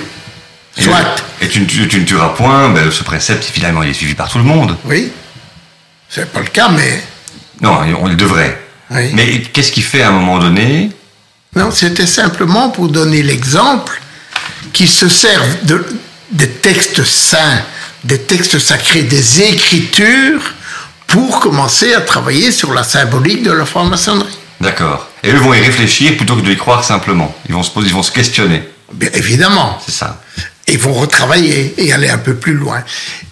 Et- 0.77 0.82
Soit, 0.82 1.15
Et 1.40 1.48
tu, 1.48 1.61
ne 1.61 1.65
tu- 1.66 1.89
tu 1.89 2.01
ne 2.01 2.05
tueras 2.05 2.31
point, 2.31 2.69
ben, 2.70 2.90
ce 2.90 3.02
précepte, 3.02 3.44
finalement, 3.44 3.82
il 3.82 3.90
est 3.90 3.94
suivi 3.94 4.15
par 4.15 4.28
tout 4.31 4.39
le 4.39 4.44
monde. 4.44 4.77
oui, 4.85 5.11
c'est 6.11 6.31
pas 6.31 6.40
le 6.40 6.47
cas, 6.47 6.69
mais 6.69 7.02
Non, 7.61 7.81
on 8.01 8.09
le 8.09 8.16
devrait. 8.16 8.61
Oui. 8.90 9.11
Mais 9.15 9.40
qu'est-ce 9.40 9.73
qui 9.73 9.81
fait 9.82 10.02
à 10.02 10.09
un 10.09 10.12
moment 10.12 10.39
donné? 10.39 10.90
Non, 11.56 11.70
c'était 11.70 12.06
simplement 12.06 12.69
pour 12.69 12.89
donner 12.89 13.23
l'exemple 13.23 13.98
qu'ils 14.73 14.90
se 14.90 15.09
servent 15.09 15.65
de, 15.65 15.86
des 16.32 16.48
textes 16.51 17.05
saints, 17.05 17.62
des 18.02 18.19
textes 18.20 18.59
sacrés, 18.59 19.02
des 19.05 19.43
écritures, 19.43 20.52
pour 21.15 21.39
commencer 21.39 21.95
à 21.95 22.01
travailler 22.01 22.51
sur 22.51 22.74
la 22.74 22.82
symbolique 22.82 23.45
de 23.45 23.53
la 23.53 23.65
franc-maçonnerie. 23.65 24.36
D'accord. 24.61 25.09
Et 25.23 25.31
eux 25.31 25.39
vont 25.39 25.55
y 25.55 25.61
réfléchir 25.61 26.16
plutôt 26.16 26.35
que 26.35 26.41
de 26.41 26.51
y 26.51 26.57
croire 26.57 26.82
simplement. 26.82 27.32
Ils 27.49 27.55
vont 27.55 27.62
se 27.62 27.70
poser, 27.70 27.86
ils 27.86 27.95
vont 27.95 28.03
se 28.03 28.11
questionner. 28.11 28.65
Bien 28.93 29.11
évidemment. 29.15 29.78
C'est 29.86 29.93
ça. 29.93 30.20
et 30.66 30.77
vont 30.77 30.93
retravailler 30.93 31.73
et 31.78 31.93
aller 31.93 32.09
un 32.09 32.19
peu 32.19 32.35
plus 32.35 32.55
loin. 32.55 32.82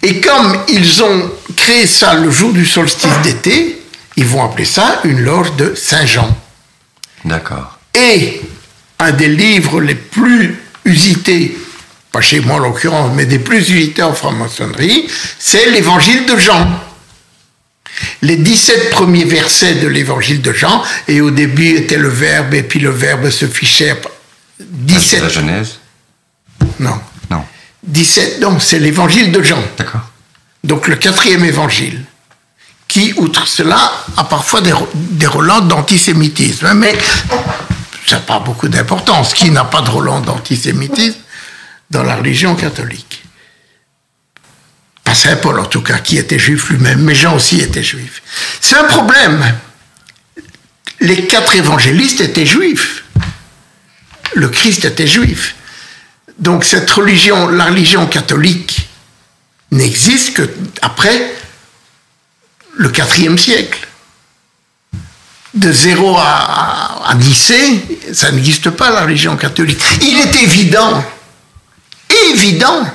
Et 0.01 0.21
comme 0.21 0.57
ils 0.69 1.03
ont 1.03 1.29
créé 1.57 1.85
ça 1.85 2.13
le 2.13 2.31
jour 2.31 2.53
du 2.53 2.65
solstice 2.65 3.19
d'été, 3.21 3.81
ils 4.15 4.25
vont 4.25 4.45
appeler 4.45 4.65
ça 4.65 5.01
une 5.03 5.19
loge 5.19 5.53
de 5.57 5.75
Saint-Jean. 5.75 6.37
D'accord. 7.25 7.79
Et 7.93 8.41
un 8.99 9.11
des 9.11 9.27
livres 9.27 9.81
les 9.81 9.95
plus 9.95 10.57
usités, 10.85 11.57
pas 12.13 12.21
chez 12.21 12.39
moi 12.39 12.55
en 12.55 12.59
l'occurrence, 12.59 13.11
mais 13.13 13.25
des 13.25 13.39
plus 13.39 13.69
usités 13.69 14.03
en 14.03 14.13
franc-maçonnerie, 14.13 15.07
c'est 15.37 15.69
l'évangile 15.71 16.25
de 16.25 16.37
Jean. 16.37 16.67
Les 18.21 18.37
17 18.37 18.89
premiers 18.89 19.25
versets 19.25 19.75
de 19.75 19.87
l'évangile 19.87 20.41
de 20.41 20.53
Jean, 20.53 20.83
et 21.07 21.21
au 21.21 21.31
début 21.31 21.75
était 21.75 21.97
le 21.97 22.09
verbe, 22.09 22.53
et 22.53 22.63
puis 22.63 22.79
le 22.79 22.89
verbe 22.89 23.29
se 23.29 23.45
fichait. 23.45 23.89
Ça, 23.89 24.09
C'est 24.59 24.65
17, 24.69 25.21
la 25.21 25.29
Genèse 25.29 25.79
non. 26.79 26.99
Non. 27.29 27.43
17, 27.83 28.39
non, 28.41 28.59
c'est 28.59 28.79
l'évangile 28.79 29.31
de 29.31 29.41
Jean. 29.41 29.61
D'accord. 29.77 30.01
donc 30.63 30.87
le 30.87 30.95
quatrième 30.95 31.43
évangile, 31.45 32.03
qui, 32.87 33.13
outre 33.17 33.47
cela, 33.47 33.91
a 34.17 34.23
parfois 34.23 34.61
des, 34.61 34.73
des 34.93 35.27
relents 35.27 35.61
d'antisémitisme. 35.61 36.73
Mais 36.75 36.95
ça 38.05 38.17
n'a 38.17 38.21
pas 38.21 38.39
beaucoup 38.39 38.67
d'importance. 38.67 39.33
Qui 39.33 39.49
n'a 39.49 39.65
pas 39.65 39.81
de 39.81 39.89
relents 39.89 40.19
d'antisémitisme 40.19 41.17
dans 41.89 42.03
la 42.03 42.17
religion 42.17 42.55
catholique? 42.55 43.22
Saint 45.13 45.35
Paul, 45.37 45.59
en 45.59 45.65
tout 45.65 45.81
cas, 45.81 45.99
qui 45.99 46.17
était 46.17 46.39
juif 46.39 46.69
lui-même, 46.69 47.01
mais 47.01 47.15
Jean 47.15 47.35
aussi 47.35 47.59
était 47.59 47.83
juif. 47.83 48.21
C'est 48.59 48.77
un 48.77 48.85
problème. 48.85 49.43
Les 50.99 51.27
quatre 51.27 51.55
évangélistes 51.55 52.21
étaient 52.21 52.45
juifs. 52.45 53.03
Le 54.35 54.49
Christ 54.49 54.85
était 54.85 55.07
juif. 55.07 55.55
Donc 56.39 56.63
cette 56.63 56.89
religion, 56.89 57.49
la 57.49 57.65
religion 57.65 58.07
catholique, 58.07 58.89
n'existe 59.71 60.33
que 60.33 60.49
après 60.81 61.33
le 62.75 62.91
IVe 62.91 63.37
siècle. 63.37 63.87
De 65.53 65.71
zéro 65.71 66.17
à, 66.17 67.11
à, 67.11 67.15
ça 68.11 68.31
n'existe 68.31 68.71
pas 68.71 68.89
la 68.89 69.01
religion 69.01 69.37
catholique. 69.37 69.79
Il 70.01 70.19
est 70.19 70.41
évident, 70.41 71.05
évident, 72.31 72.87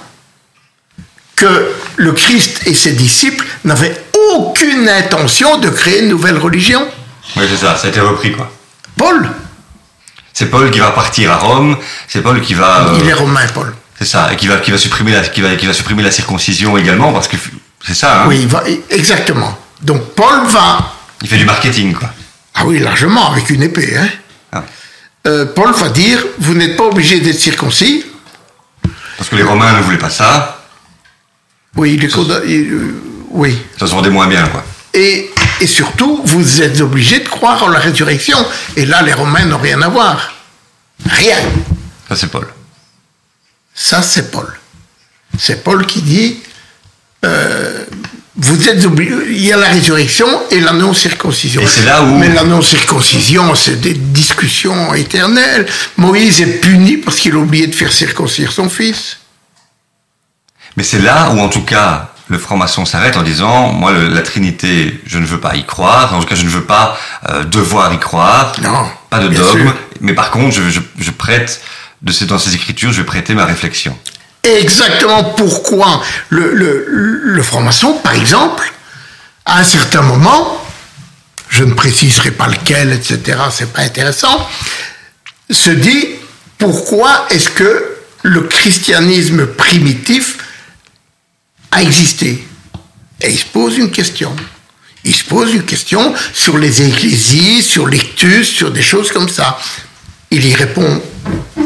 que 1.36 1.72
le 1.98 2.12
Christ 2.12 2.62
et 2.66 2.74
ses 2.74 2.92
disciples 2.92 3.44
n'avaient 3.64 3.94
aucune 4.34 4.88
intention 4.88 5.58
de 5.58 5.68
créer 5.68 6.00
une 6.02 6.08
nouvelle 6.08 6.38
religion. 6.38 6.86
Oui, 7.36 7.44
c'est 7.50 7.56
ça. 7.58 7.76
Ça 7.76 7.88
a 7.88 7.90
été 7.90 8.00
repris, 8.00 8.32
quoi. 8.32 8.50
Paul, 8.96 9.28
C'est 10.32 10.46
Paul 10.46 10.70
qui 10.70 10.78
va 10.78 10.90
partir 10.92 11.30
à 11.32 11.36
Rome. 11.36 11.76
C'est 12.08 12.22
Paul 12.22 12.40
qui 12.40 12.54
va. 12.54 12.88
euh, 12.88 12.98
il 13.02 13.08
est 13.08 13.12
romain, 13.12 13.46
Paul. 13.52 13.74
C'est 13.98 14.06
ça. 14.06 14.32
Et 14.32 14.36
qui 14.36 14.46
va, 14.46 14.56
qui 14.58 14.70
va 14.70 14.78
supprimer 14.78 15.12
la, 15.12 15.20
qui 15.22 15.40
va, 15.40 15.54
qui 15.56 15.66
va 15.66 15.72
supprimer 15.72 16.02
la 16.02 16.10
circoncision 16.12 16.78
également 16.78 17.12
parce 17.12 17.28
que 17.28 17.36
c'est 17.84 17.94
ça. 17.94 18.22
Hein 18.22 18.24
Oui, 18.28 18.38
il 18.42 18.48
va, 18.48 18.62
exactement. 18.90 19.58
Donc 19.82 20.14
Paul 20.14 20.46
va, 20.46 20.92
Il 21.22 21.28
fait 21.28 21.36
du 21.38 21.44
marketing, 21.44 21.94
quoi. 21.94 22.10
ah 22.54 22.62
oui, 22.64 22.78
largement, 22.78 23.32
avec 23.32 23.50
une 23.50 23.62
épée, 23.62 23.96
hein. 23.96 24.08
Ah. 24.52 24.62
Euh, 25.26 25.46
Paul 25.46 25.72
va 25.74 25.88
dire, 25.90 26.18
vous 26.38 26.54
n'êtes 26.54 26.76
pas 26.76 26.84
obligé 26.84 27.20
d'être 27.20 27.38
circoncis. 27.38 28.04
Parce 29.16 29.28
que 29.30 29.36
les 29.36 29.42
Romains 29.42 29.72
ne 29.72 29.82
voulaient 29.82 29.98
pas 29.98 30.10
ça. 30.10 30.57
Oui, 31.76 31.96
les 31.96 32.08
codes- 32.08 32.42
euh, 32.46 32.92
oui. 33.30 33.56
Ça 33.78 33.86
se 33.86 33.92
vendait 33.92 34.10
moins 34.10 34.26
bien, 34.26 34.46
quoi. 34.48 34.64
Et, 34.94 35.30
et 35.60 35.66
surtout, 35.66 36.20
vous 36.24 36.62
êtes 36.62 36.80
obligé 36.80 37.20
de 37.20 37.28
croire 37.28 37.62
en 37.62 37.68
la 37.68 37.78
résurrection. 37.78 38.38
Et 38.76 38.86
là, 38.86 39.02
les 39.02 39.12
Romains 39.12 39.44
n'ont 39.44 39.58
rien 39.58 39.80
à 39.82 39.88
voir. 39.88 40.34
Rien. 41.08 41.36
Ça, 42.08 42.16
c'est 42.16 42.28
Paul. 42.30 42.46
Ça, 43.74 44.02
c'est 44.02 44.30
Paul. 44.30 44.48
C'est 45.38 45.62
Paul 45.62 45.86
qui 45.86 46.02
dit, 46.02 46.38
euh, 47.24 47.84
vous 48.36 48.68
êtes 48.68 48.84
obligé, 48.86 49.12
il 49.28 49.44
y 49.44 49.52
a 49.52 49.56
la 49.56 49.68
résurrection 49.68 50.26
et 50.50 50.60
la 50.60 50.72
non-circoncision. 50.72 51.60
Et 51.60 51.66
c'est 51.66 51.84
là 51.84 52.02
où- 52.02 52.16
Mais 52.18 52.32
la 52.32 52.44
non-circoncision, 52.44 53.54
c'est 53.54 53.80
des 53.80 53.94
discussions 53.94 54.94
éternelles. 54.94 55.66
Moïse 55.96 56.40
est 56.40 56.60
puni 56.60 56.96
parce 56.96 57.18
qu'il 57.18 57.34
a 57.34 57.38
oublié 57.38 57.66
de 57.66 57.74
faire 57.74 57.92
circoncire 57.92 58.50
son 58.52 58.68
fils. 58.68 59.17
Mais 60.78 60.84
c'est 60.84 61.00
là 61.00 61.30
où, 61.30 61.40
en 61.40 61.48
tout 61.48 61.62
cas, 61.64 62.12
le 62.28 62.38
franc-maçon 62.38 62.84
s'arrête 62.84 63.16
en 63.16 63.22
disant, 63.22 63.72
moi, 63.72 63.90
le- 63.90 64.06
la 64.06 64.22
Trinité, 64.22 65.00
je 65.06 65.18
ne 65.18 65.26
veux 65.26 65.40
pas 65.40 65.56
y 65.56 65.64
croire. 65.66 66.14
En 66.14 66.20
tout 66.20 66.26
cas, 66.26 66.36
je 66.36 66.44
ne 66.44 66.48
veux 66.50 66.62
pas 66.64 66.96
euh, 67.30 67.42
devoir 67.42 67.92
y 67.92 67.98
croire. 67.98 68.52
Non, 68.62 68.86
Pas 69.10 69.18
de 69.18 69.26
dogme. 69.28 69.60
sûr. 69.62 69.74
Mais 70.00 70.12
par 70.12 70.30
contre, 70.30 70.54
je, 70.54 70.70
je, 70.70 70.78
je 71.00 71.10
prête, 71.10 71.60
de 72.02 72.12
ces, 72.12 72.26
dans 72.26 72.38
ces 72.38 72.54
écritures, 72.54 72.92
je 72.92 72.98
vais 73.00 73.06
prêter 73.06 73.34
ma 73.34 73.44
réflexion. 73.44 73.98
exactement 74.44 75.24
pourquoi 75.24 76.00
le, 76.28 76.54
le, 76.54 76.86
le 76.86 77.42
franc-maçon, 77.42 77.94
par 78.04 78.12
exemple, 78.14 78.72
à 79.46 79.58
un 79.58 79.64
certain 79.64 80.02
moment, 80.02 80.64
je 81.48 81.64
ne 81.64 81.74
préciserai 81.74 82.30
pas 82.30 82.46
lequel, 82.46 82.92
etc., 82.92 83.36
c'est 83.50 83.72
pas 83.72 83.82
intéressant, 83.82 84.46
se 85.50 85.70
dit 85.70 86.06
pourquoi 86.56 87.26
est-ce 87.30 87.48
que 87.48 87.96
le 88.22 88.42
christianisme 88.42 89.46
primitif 89.46 90.38
a 91.70 91.82
existé 91.82 92.46
Et 93.20 93.30
il 93.30 93.38
se 93.38 93.46
pose 93.46 93.78
une 93.78 93.90
question. 93.90 94.34
Il 95.04 95.14
se 95.14 95.24
pose 95.24 95.54
une 95.54 95.64
question 95.64 96.14
sur 96.34 96.58
les 96.58 96.82
ecclésies, 96.82 97.62
sur 97.62 97.86
l'ictus, 97.86 98.48
sur 98.48 98.70
des 98.70 98.82
choses 98.82 99.12
comme 99.12 99.28
ça. 99.28 99.58
Il 100.30 100.46
y 100.46 100.54
répond 100.54 101.02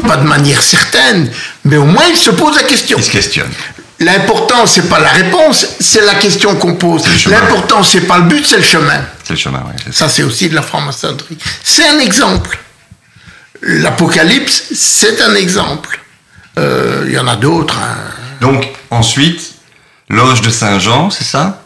pas 0.07 0.17
de 0.17 0.27
manière 0.27 0.61
certaine, 0.61 1.31
mais 1.65 1.77
au 1.77 1.85
moins 1.85 2.05
il 2.09 2.17
se 2.17 2.31
pose 2.31 2.55
la 2.55 2.63
question. 2.63 2.97
Il 2.97 3.03
se 3.03 3.11
questionne. 3.11 3.51
L'important, 3.99 4.65
c'est 4.65 4.89
pas 4.89 4.99
la 4.99 5.09
réponse, 5.09 5.65
c'est 5.79 6.05
la 6.05 6.15
question 6.15 6.55
qu'on 6.55 6.75
pose. 6.75 7.03
L'important, 7.27 7.83
c'est 7.83 8.01
pas 8.01 8.17
le 8.17 8.25
but, 8.25 8.45
c'est 8.45 8.57
le 8.57 8.63
chemin. 8.63 9.01
C'est 9.23 9.33
le 9.33 9.39
chemin, 9.39 9.63
oui. 9.67 9.93
Ça, 9.93 10.09
c'est 10.09 10.23
aussi 10.23 10.49
de 10.49 10.55
la 10.55 10.61
franc-maçonnerie. 10.61 11.37
C'est 11.63 11.87
un 11.87 11.99
exemple. 11.99 12.59
L'Apocalypse, 13.61 14.63
c'est 14.73 15.21
un 15.21 15.35
exemple. 15.35 15.99
Euh, 16.57 17.05
il 17.07 17.13
y 17.13 17.19
en 17.19 17.27
a 17.27 17.35
d'autres. 17.35 17.77
Hein. 17.77 17.95
Donc, 18.41 18.67
ensuite, 18.89 19.52
loge 20.13 20.41
de 20.41 20.49
Saint-Jean, 20.49 21.09
c'est 21.09 21.23
ça? 21.23 21.63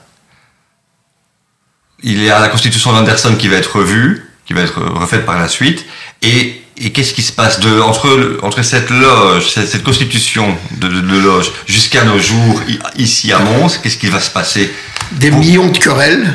Il 2.03 2.21
y 2.23 2.29
a 2.29 2.39
la 2.39 2.49
constitution 2.49 2.91
d'Anderson 2.93 3.35
qui 3.35 3.47
va 3.47 3.57
être 3.57 3.77
revue, 3.77 4.23
qui 4.45 4.53
va 4.53 4.61
être 4.61 4.81
refaite 4.81 5.25
par 5.25 5.37
la 5.37 5.47
suite. 5.47 5.85
Et, 6.21 6.63
qu'est-ce 6.93 7.13
qui 7.13 7.23
se 7.23 7.31
passe 7.31 7.59
de, 7.59 7.81
entre, 7.81 8.39
entre 8.43 8.61
cette 8.61 8.89
loge, 8.89 9.49
cette, 9.49 9.83
constitution 9.83 10.55
de, 10.79 10.87
loge, 10.87 11.51
jusqu'à 11.67 12.03
nos 12.03 12.19
jours, 12.19 12.61
ici 12.97 13.31
à 13.31 13.39
Mons 13.39 13.79
Qu'est-ce 13.81 13.97
qui 13.97 14.07
va 14.07 14.19
se 14.19 14.29
passer? 14.29 14.71
Des 15.13 15.31
millions 15.31 15.69
de 15.69 15.77
querelles, 15.77 16.33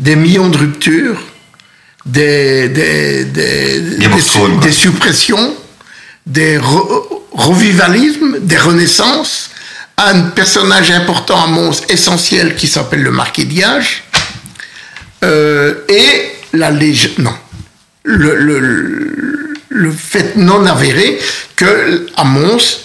des 0.00 0.16
millions 0.16 0.48
de 0.48 0.56
ruptures, 0.56 1.22
des, 2.06 2.68
des, 2.68 3.24
des, 3.26 3.80
des, 3.80 4.72
suppressions, 4.72 5.54
des 6.26 6.58
revivalismes, 7.32 8.40
des 8.40 8.58
renaissances, 8.58 9.51
un 10.06 10.22
personnage 10.30 10.90
important 10.90 11.42
à 11.42 11.46
Mons, 11.46 11.82
essentiel, 11.88 12.54
qui 12.54 12.66
s'appelle 12.66 13.02
le 13.02 13.10
marquis 13.10 13.46
d'Iage, 13.46 14.04
euh, 15.24 15.74
et 15.88 16.32
la 16.52 16.70
légende, 16.70 17.18
non, 17.18 17.34
le, 18.04 18.36
le, 18.36 19.54
le, 19.68 19.92
fait 19.92 20.36
non 20.36 20.66
avéré 20.66 21.18
que 21.56 22.06
à 22.16 22.24
Mons 22.24 22.80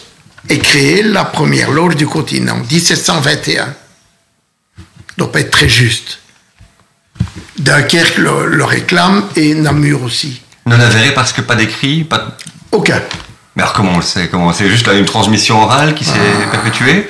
est 0.49 0.59
créée 0.59 1.03
la 1.03 1.25
première 1.25 1.71
loge 1.71 1.95
du 1.95 2.07
continent, 2.07 2.57
1721. 2.69 3.73
Donc 5.17 5.31
pas 5.31 5.39
être 5.39 5.51
très 5.51 5.69
juste. 5.69 6.19
Dunkerque 7.57 8.17
le, 8.17 8.63
réclame 8.63 9.23
et 9.35 9.55
Namur 9.55 10.03
aussi. 10.03 10.41
Non 10.65 10.79
avéré 10.79 11.13
parce 11.13 11.33
que 11.33 11.41
pas 11.41 11.55
d'écrit 11.55 12.03
pas... 12.03 12.37
Aucun. 12.71 13.01
Mais 13.57 13.63
alors 13.63 13.73
comment 13.73 13.93
on 13.93 13.97
le 13.97 14.03
sait 14.03 14.27
comment 14.27 14.53
C'est 14.53 14.69
juste 14.69 14.85
là 14.85 14.93
une 14.93 15.05
transmission 15.05 15.59
orale 15.63 15.95
qui 15.95 16.05
s'est 16.05 16.11
ah. 16.13 16.51
perpétuée? 16.51 17.07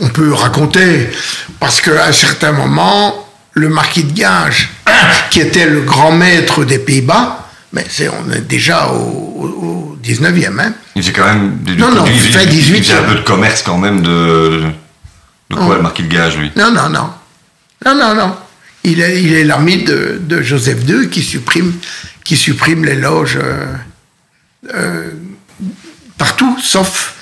On 0.00 0.08
peut 0.08 0.32
raconter, 0.32 1.10
parce 1.58 1.80
qu'à 1.80 2.06
un 2.06 2.12
certain 2.12 2.52
moment, 2.52 3.28
le 3.54 3.68
marquis 3.68 4.04
de 4.04 4.12
Gage, 4.12 4.70
qui 5.30 5.40
était 5.40 5.66
le 5.66 5.80
grand 5.80 6.12
maître 6.12 6.64
des 6.64 6.78
Pays-Bas, 6.78 7.48
mais 7.72 7.84
c'est, 7.90 8.08
on 8.08 8.30
est 8.30 8.42
déjà 8.42 8.86
au, 8.86 9.98
19e. 10.00 10.60
Hein. 10.60 10.72
Il 10.94 11.02
faisait 11.02 11.12
quand 11.12 11.26
même 11.26 11.56
du, 11.62 11.76
non, 11.76 11.90
non, 11.90 12.04
il, 12.06 12.12
fait 12.12 12.46
18 12.46 12.78
il 12.78 12.84
faisait 12.84 12.98
un 12.98 13.02
peu 13.02 13.16
de 13.16 13.22
commerce 13.22 13.62
quand 13.62 13.78
même 13.78 14.00
de, 14.00 14.62
de 15.50 15.56
quoi, 15.56 15.74
le 15.74 15.82
marquis 15.82 16.04
de 16.04 16.14
Gage, 16.14 16.36
lui? 16.36 16.52
Non, 16.54 16.70
non, 16.70 16.88
non. 16.88 17.10
Non, 17.84 17.96
non, 17.96 18.14
non. 18.14 18.36
Il 18.84 19.00
est, 19.00 19.22
il 19.22 19.32
est 19.34 19.44
l'ami 19.44 19.82
de, 19.82 20.20
de, 20.20 20.40
Joseph 20.40 20.88
II 20.88 21.08
qui 21.08 21.22
supprime, 21.22 21.72
qui 22.24 22.36
supprime 22.36 22.84
les 22.84 22.96
loges 22.96 23.38
euh, 23.42 23.66
euh, 24.74 25.10
partout, 26.18 26.56
sauf 26.62 27.16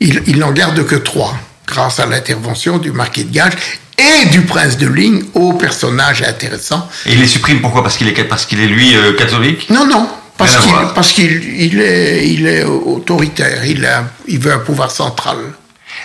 il 0.00 0.38
n'en 0.38 0.52
garde 0.52 0.86
que 0.86 0.94
trois, 0.94 1.36
grâce 1.66 1.98
à 1.98 2.06
l'intervention 2.06 2.78
du 2.78 2.92
marquis 2.92 3.24
de 3.24 3.32
Gage 3.32 3.54
et 3.98 4.26
du 4.26 4.42
prince 4.42 4.78
de 4.78 4.86
ligne 4.86 5.24
au 5.34 5.54
personnage 5.54 6.22
intéressant. 6.22 6.88
Et 7.06 7.14
il 7.14 7.20
les 7.20 7.26
supprime 7.26 7.60
pourquoi? 7.60 7.82
Parce 7.82 7.96
qu'il 7.96 8.08
est, 8.08 8.24
parce 8.24 8.46
qu'il 8.46 8.60
est 8.60 8.66
lui 8.66 8.96
euh, 8.96 9.12
catholique? 9.14 9.68
Non, 9.70 9.86
non. 9.86 10.08
Parce 10.36 10.56
qu'il, 10.56 10.72
parce 10.94 11.12
qu'il 11.12 11.42
il 11.60 11.80
est, 11.80 12.28
il 12.28 12.46
est 12.46 12.62
autoritaire, 12.62 13.64
il, 13.64 13.84
a, 13.84 14.04
il 14.28 14.38
veut 14.38 14.52
un 14.52 14.60
pouvoir 14.60 14.92
central. 14.92 15.36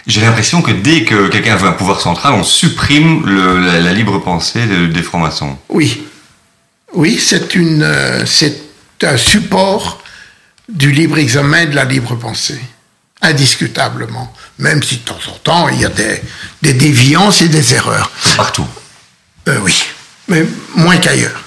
J'ai 0.07 0.21
l'impression 0.21 0.63
que 0.63 0.71
dès 0.71 1.03
que 1.03 1.27
quelqu'un 1.27 1.55
veut 1.55 1.67
un 1.67 1.73
pouvoir 1.73 2.01
central, 2.01 2.33
on 2.33 2.43
supprime 2.43 3.27
la, 3.27 3.93
libre 3.93 4.17
pensée 4.17 4.65
des 4.65 5.03
francs-maçons. 5.03 5.55
Oui. 5.69 6.03
Oui, 6.93 7.19
c'est, 7.19 7.53
une, 7.53 7.83
euh, 7.83 8.25
c'est 8.25 8.59
un 9.03 9.17
support 9.17 10.02
du 10.69 10.91
libre 10.91 11.17
examen 11.17 11.65
de 11.65 11.75
la 11.75 11.85
libre 11.85 12.15
pensée 12.15 12.59
indiscutablement, 13.23 14.31
même 14.59 14.83
si 14.83 14.97
de 14.97 15.01
temps 15.01 15.19
en 15.29 15.37
temps 15.37 15.69
il 15.69 15.81
y 15.81 15.85
a 15.85 15.89
des, 15.89 16.21
des 16.61 16.73
déviances 16.73 17.41
et 17.41 17.47
des 17.47 17.73
erreurs. 17.73 18.11
Partout. 18.35 18.67
Euh, 19.47 19.59
oui, 19.63 19.83
mais 20.27 20.45
moins 20.75 20.97
qu'ailleurs. 20.97 21.41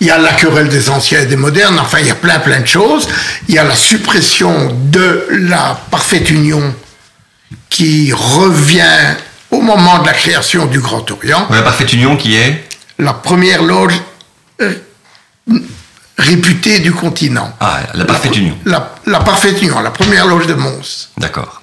Il 0.00 0.06
y 0.06 0.10
a 0.10 0.18
la 0.18 0.32
querelle 0.32 0.68
des 0.68 0.90
anciens 0.90 1.22
et 1.22 1.26
des 1.26 1.36
modernes, 1.36 1.78
enfin 1.80 1.98
il 1.98 2.06
y 2.06 2.10
a 2.10 2.14
plein 2.14 2.38
plein 2.38 2.60
de 2.60 2.66
choses. 2.66 3.08
Il 3.48 3.54
y 3.54 3.58
a 3.58 3.64
la 3.64 3.74
suppression 3.74 4.72
de 4.90 5.26
la 5.30 5.80
parfaite 5.90 6.30
union 6.30 6.74
qui 7.68 8.12
revient 8.12 9.16
au 9.50 9.60
moment 9.60 9.98
de 9.98 10.06
la 10.06 10.12
création 10.12 10.66
du 10.66 10.78
Grand 10.78 11.10
Orient. 11.10 11.48
La 11.50 11.62
parfaite 11.62 11.92
union 11.92 12.16
qui 12.16 12.36
est 12.36 12.68
La 12.98 13.14
première 13.14 13.62
loge 13.62 14.00
euh, 14.60 14.74
réputée 16.18 16.80
du 16.80 16.92
continent. 16.92 17.54
Ah, 17.60 17.80
la 17.94 18.04
Parfaite 18.04 18.36
Union. 18.36 18.56
La, 18.64 19.20
Parfaite 19.20 19.62
Union, 19.62 19.80
la 19.80 19.90
première 19.90 20.26
loge 20.26 20.46
de 20.46 20.54
Mons. 20.54 21.08
D'accord. 21.16 21.62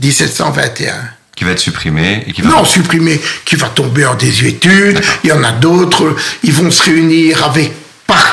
1721. 0.00 0.94
Qui 1.36 1.44
va 1.44 1.52
être 1.52 1.58
supprimée 1.58 2.24
et 2.26 2.32
qui 2.32 2.42
va... 2.42 2.50
Non, 2.50 2.64
supprimée, 2.64 3.20
qui 3.44 3.56
va 3.56 3.68
tomber 3.68 4.06
en 4.06 4.14
désuétude. 4.14 5.00
Il 5.24 5.30
y 5.30 5.32
en 5.32 5.42
a 5.42 5.52
d'autres. 5.52 6.14
Ils 6.42 6.52
vont 6.52 6.70
se 6.70 6.82
réunir 6.82 7.44
avec 7.44 7.72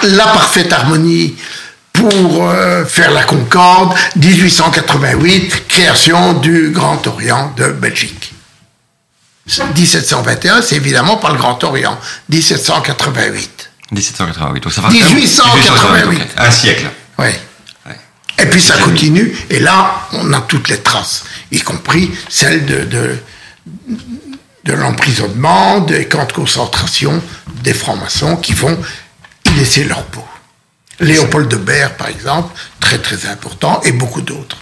la 0.03 0.23
parfaite 0.25 0.71
harmonie 0.73 1.35
pour 1.93 2.49
euh, 2.49 2.85
faire 2.85 3.11
la 3.11 3.23
concorde. 3.23 3.93
1888, 4.17 5.67
création 5.67 6.33
du 6.33 6.71
Grand 6.71 7.05
Orient 7.07 7.53
de 7.57 7.67
Belgique. 7.67 8.33
1721, 9.47 10.61
c'est 10.61 10.75
évidemment 10.75 11.17
pas 11.17 11.31
le 11.31 11.37
Grand 11.37 11.63
Orient. 11.63 11.97
1788. 12.29 13.56
1788. 13.91 14.63
Donc 14.63 14.73
ça 14.73 14.81
1888. 14.89 16.21
Un 16.37 16.51
siècle. 16.51 16.87
Oui. 17.19 17.27
Et 18.39 18.45
puis 18.45 18.61
ça 18.61 18.77
continue, 18.77 19.35
et 19.49 19.59
là, 19.59 20.07
on 20.13 20.31
a 20.31 20.41
toutes 20.41 20.69
les 20.69 20.77
traces, 20.77 21.23
y 21.51 21.59
compris 21.59 22.11
celles 22.29 22.65
de, 22.65 22.83
de, 22.83 23.17
de 24.63 24.73
l'emprisonnement, 24.73 25.79
des 25.79 26.07
camps 26.07 26.25
de 26.25 26.33
concentration 26.33 27.21
des 27.63 27.73
francs-maçons 27.73 28.35
qui 28.37 28.53
vont 28.53 28.77
y 29.45 29.49
laisser 29.51 29.85
leur 29.85 30.03
peau. 30.03 30.23
Léopold 30.99 31.47
de 31.47 31.55
Berre, 31.55 31.95
par 31.97 32.09
exemple, 32.09 32.53
très 32.79 32.99
très 32.99 33.25
important, 33.27 33.81
et 33.83 33.91
beaucoup 33.91 34.21
d'autres. 34.21 34.57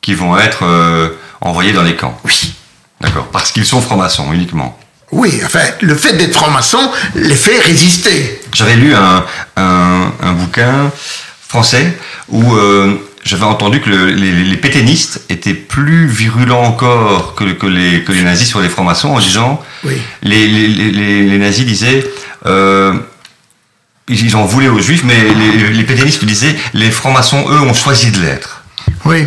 Qui 0.00 0.14
vont 0.14 0.36
être 0.36 0.64
euh, 0.64 1.10
envoyés 1.40 1.72
dans 1.72 1.82
les 1.82 1.94
camps. 1.94 2.18
Oui. 2.24 2.54
D'accord. 3.00 3.28
Parce 3.28 3.52
qu'ils 3.52 3.66
sont 3.66 3.80
francs-maçons 3.80 4.32
uniquement. 4.32 4.78
Oui, 5.12 5.40
enfin, 5.44 5.60
le 5.82 5.94
fait 5.94 6.14
d'être 6.14 6.32
franc-maçon 6.32 6.90
les 7.14 7.34
fait 7.34 7.58
résister. 7.60 8.40
J'avais 8.54 8.76
lu 8.76 8.94
un, 8.94 9.24
un, 9.56 10.32
bouquin 10.32 10.90
français 11.46 11.96
où 12.28 12.54
euh, 12.54 12.94
j'avais 13.22 13.44
entendu 13.44 13.80
que 13.80 13.90
les, 13.90 14.44
les, 14.44 14.56
pétainistes 14.56 15.22
étaient 15.28 15.54
plus 15.54 16.06
virulents 16.06 16.62
encore 16.62 17.34
que, 17.34 17.44
que, 17.44 17.66
les, 17.66 18.02
que 18.04 18.12
les 18.12 18.22
nazis 18.22 18.48
sur 18.48 18.60
les 18.60 18.70
francs-maçons 18.70 19.10
en 19.10 19.18
disant 19.18 19.62
oui. 19.84 20.00
les, 20.22 20.48
les, 20.48 21.38
nazis 21.38 21.66
disaient 21.66 22.04
euh, 22.46 22.94
ils 24.08 24.34
en 24.34 24.44
voulaient 24.46 24.68
aux 24.68 24.80
juifs, 24.80 25.04
mais 25.04 25.22
les, 25.34 25.72
les 25.72 25.84
pétainistes 25.84 26.24
disaient 26.24 26.56
les 26.72 26.90
francs-maçons, 26.90 27.44
eux, 27.50 27.60
ont 27.60 27.74
choisi 27.74 28.10
de 28.10 28.20
l'être. 28.20 28.64
Oui. 29.04 29.26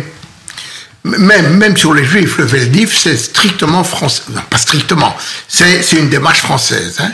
Même, 1.06 1.56
même 1.56 1.76
sur 1.76 1.94
les 1.94 2.04
juifs, 2.04 2.36
le 2.38 2.44
Veldiv, 2.44 2.92
c'est 2.92 3.16
strictement 3.16 3.84
français. 3.84 4.22
Non, 4.30 4.40
pas 4.50 4.58
strictement. 4.58 5.16
C'est 5.46 5.92
une 5.92 6.08
démarche 6.08 6.40
française. 6.40 6.96
Hein. 7.00 7.12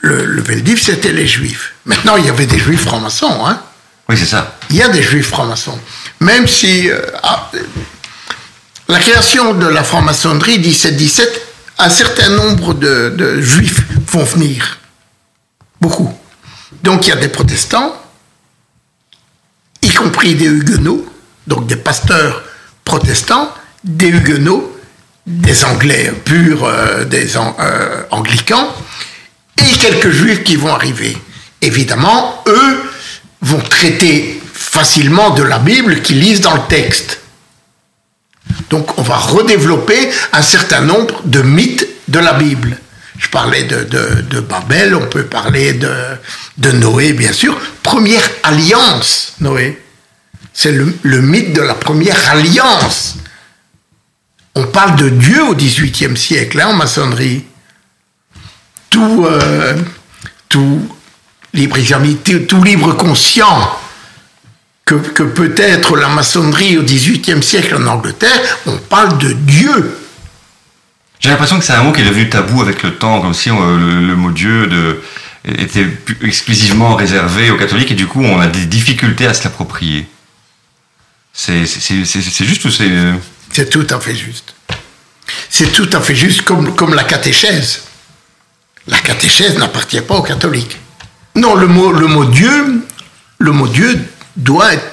Le, 0.00 0.24
le 0.24 0.40
Veldiv, 0.40 0.80
c'était 0.80 1.12
les 1.12 1.26
juifs. 1.26 1.74
Maintenant, 1.84 2.16
il 2.16 2.24
y 2.24 2.30
avait 2.30 2.46
des 2.46 2.58
juifs 2.58 2.82
francs-maçons. 2.82 3.46
Hein. 3.46 3.60
Oui, 4.08 4.16
c'est 4.16 4.24
ça. 4.24 4.56
Il 4.70 4.76
y 4.76 4.82
a 4.82 4.88
des 4.88 5.02
juifs 5.02 5.28
francs-maçons. 5.28 5.78
Même 6.20 6.48
si 6.48 6.90
euh, 6.90 7.00
ah, 7.22 7.50
la 8.88 8.98
création 8.98 9.52
de 9.52 9.66
la 9.66 9.84
franc-maçonnerie 9.84 10.58
1717, 10.58 11.42
un 11.78 11.90
certain 11.90 12.30
nombre 12.30 12.72
de, 12.72 13.10
de 13.10 13.42
juifs 13.42 13.82
vont 14.06 14.24
venir. 14.24 14.78
Beaucoup. 15.82 16.12
Donc 16.82 17.06
il 17.06 17.10
y 17.10 17.12
a 17.12 17.16
des 17.16 17.28
protestants, 17.28 17.94
y 19.82 19.90
compris 19.90 20.34
des 20.34 20.46
huguenots, 20.46 21.06
donc 21.46 21.66
des 21.66 21.76
pasteurs 21.76 22.42
protestants, 22.90 23.54
des 23.84 24.08
huguenots, 24.08 24.76
des 25.24 25.64
anglais 25.64 26.12
purs, 26.24 26.64
euh, 26.64 27.04
des 27.04 27.36
euh, 27.36 28.02
anglicans, 28.10 28.66
et 29.58 29.78
quelques 29.78 30.10
juifs 30.10 30.42
qui 30.42 30.56
vont 30.56 30.74
arriver. 30.74 31.16
Évidemment, 31.62 32.42
eux 32.48 32.82
vont 33.42 33.60
traiter 33.60 34.42
facilement 34.52 35.30
de 35.30 35.44
la 35.44 35.60
Bible 35.60 36.02
qu'ils 36.02 36.18
lisent 36.18 36.40
dans 36.40 36.54
le 36.54 36.66
texte. 36.68 37.20
Donc 38.70 38.98
on 38.98 39.02
va 39.02 39.18
redévelopper 39.18 40.10
un 40.32 40.42
certain 40.42 40.80
nombre 40.80 41.22
de 41.24 41.42
mythes 41.42 41.86
de 42.08 42.18
la 42.18 42.32
Bible. 42.32 42.76
Je 43.18 43.28
parlais 43.28 43.62
de, 43.62 44.40
Babel, 44.40 44.96
on 44.96 45.06
peut 45.06 45.26
parler 45.26 45.74
de, 45.74 45.94
de 46.58 46.72
Noé, 46.72 47.12
bien 47.12 47.32
sûr. 47.32 47.56
Première 47.84 48.28
alliance, 48.42 49.34
Noé. 49.38 49.80
C'est 50.52 50.72
le, 50.72 51.20
mythe 51.20 51.52
de 51.52 51.62
la 51.62 51.74
première 51.74 52.18
alliance 52.30 53.16
On 54.54 54.64
parle 54.66 54.96
de 54.96 55.08
Dieu 55.08 55.42
au 55.44 55.54
XVIIIe 55.54 56.16
siècle, 56.16 56.60
hein, 56.60 56.68
en 56.68 56.74
maçonnerie. 56.74 57.44
Tout, 58.90 59.24
euh, 59.24 59.76
libre 61.54 61.76
tout 62.46 62.62
libre 62.62 62.92
conscient 62.94 63.80
que, 64.84 65.22
peut 65.22 65.54
être 65.56 65.96
la 65.96 66.08
maçonnerie 66.08 66.76
au 66.78 66.82
XVIIIe 66.82 67.42
siècle 67.42 67.76
en 67.76 67.86
Angleterre, 67.86 68.58
on 68.66 68.76
parle 68.76 69.18
de 69.18 69.32
Dieu. 69.32 69.96
J'ai 71.20 71.28
l'impression 71.28 71.58
que 71.58 71.64
c'est 71.64 71.74
un 71.74 71.82
mot 71.82 71.92
qui 71.92 72.00
est 72.00 72.04
devenu 72.04 72.28
tabou 72.28 72.62
avec 72.62 72.82
le 72.82 72.96
temps, 72.96 73.20
comme 73.20 73.34
si 73.34 73.50
euh, 73.50 73.54
le, 73.54 74.16
mot 74.16 74.30
Dieu 74.30 74.68
était 75.44 75.86
exclusivement 76.22 76.96
réservé 76.96 77.50
aux 77.50 77.56
catholiques 77.56 77.92
et 77.92 77.94
du 77.94 78.06
coup 78.06 78.22
on 78.22 78.40
a 78.40 78.46
des 78.46 78.66
difficultés 78.66 79.26
à 79.26 79.34
se 79.34 79.44
l'approprier. 79.44 80.06
C'est 81.32 81.64
juste 81.64 82.64
ou 82.64 82.70
c'est... 82.70 82.90
Euh, 82.90 83.14
c'est 83.52 83.70
tout 83.70 83.86
à 83.90 84.00
fait 84.00 84.14
juste. 84.14 84.54
C'est 85.48 85.72
tout 85.72 85.88
à 85.92 86.00
fait 86.00 86.14
juste 86.14 86.42
comme, 86.42 86.74
comme 86.74 86.94
la 86.94 87.04
catéchèse. 87.04 87.82
La 88.86 88.98
catéchèse 88.98 89.56
n'appartient 89.58 90.00
pas 90.00 90.16
aux 90.16 90.22
catholiques. 90.22 90.76
Non, 91.36 91.54
le 91.54 91.66
mot, 91.66 91.92
le 91.92 92.06
mot 92.06 92.24
Dieu, 92.24 92.82
le 93.38 93.52
mot 93.52 93.68
Dieu 93.68 93.98
doit 94.36 94.74
être 94.74 94.84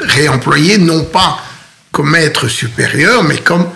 réemployé 0.00 0.78
non 0.78 1.04
pas 1.04 1.40
comme 1.92 2.14
être 2.16 2.48
supérieur, 2.48 3.22
mais 3.22 3.38
comme 3.38 3.68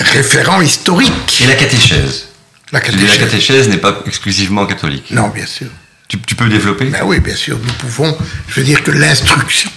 référent 0.00 0.60
historique. 0.62 1.42
Et 1.42 1.46
la 1.46 1.54
catéchèse 1.54 2.28
La 2.72 2.80
catéchèse, 2.80 3.10
la 3.10 3.16
catéchèse 3.16 3.68
n'est 3.68 3.78
pas 3.78 4.02
exclusivement 4.06 4.66
catholique. 4.66 5.10
Non, 5.10 5.28
bien 5.28 5.46
sûr. 5.46 5.68
Tu, 6.08 6.18
peux 6.18 6.48
développer? 6.48 6.86
Ben 6.86 7.02
Oui, 7.04 7.20
bien 7.20 7.34
sûr. 7.34 7.58
Nous 7.58 7.72
pouvons. 7.74 8.16
Je 8.48 8.60
veux 8.60 8.66
dire 8.66 8.82
que 8.82 8.90
l'instruction, 8.90 9.70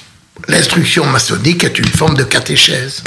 l'instruction 0.47 1.05
maçonnique 1.05 1.63
est 1.63 1.79
une 1.79 1.87
forme 1.87 2.15
de 2.15 2.23
catéchèse. 2.23 3.03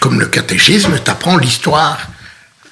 Comme 0.00 0.20
le 0.20 0.26
catéchisme 0.26 0.98
t'apprend 0.98 1.36
l'histoire, 1.36 1.98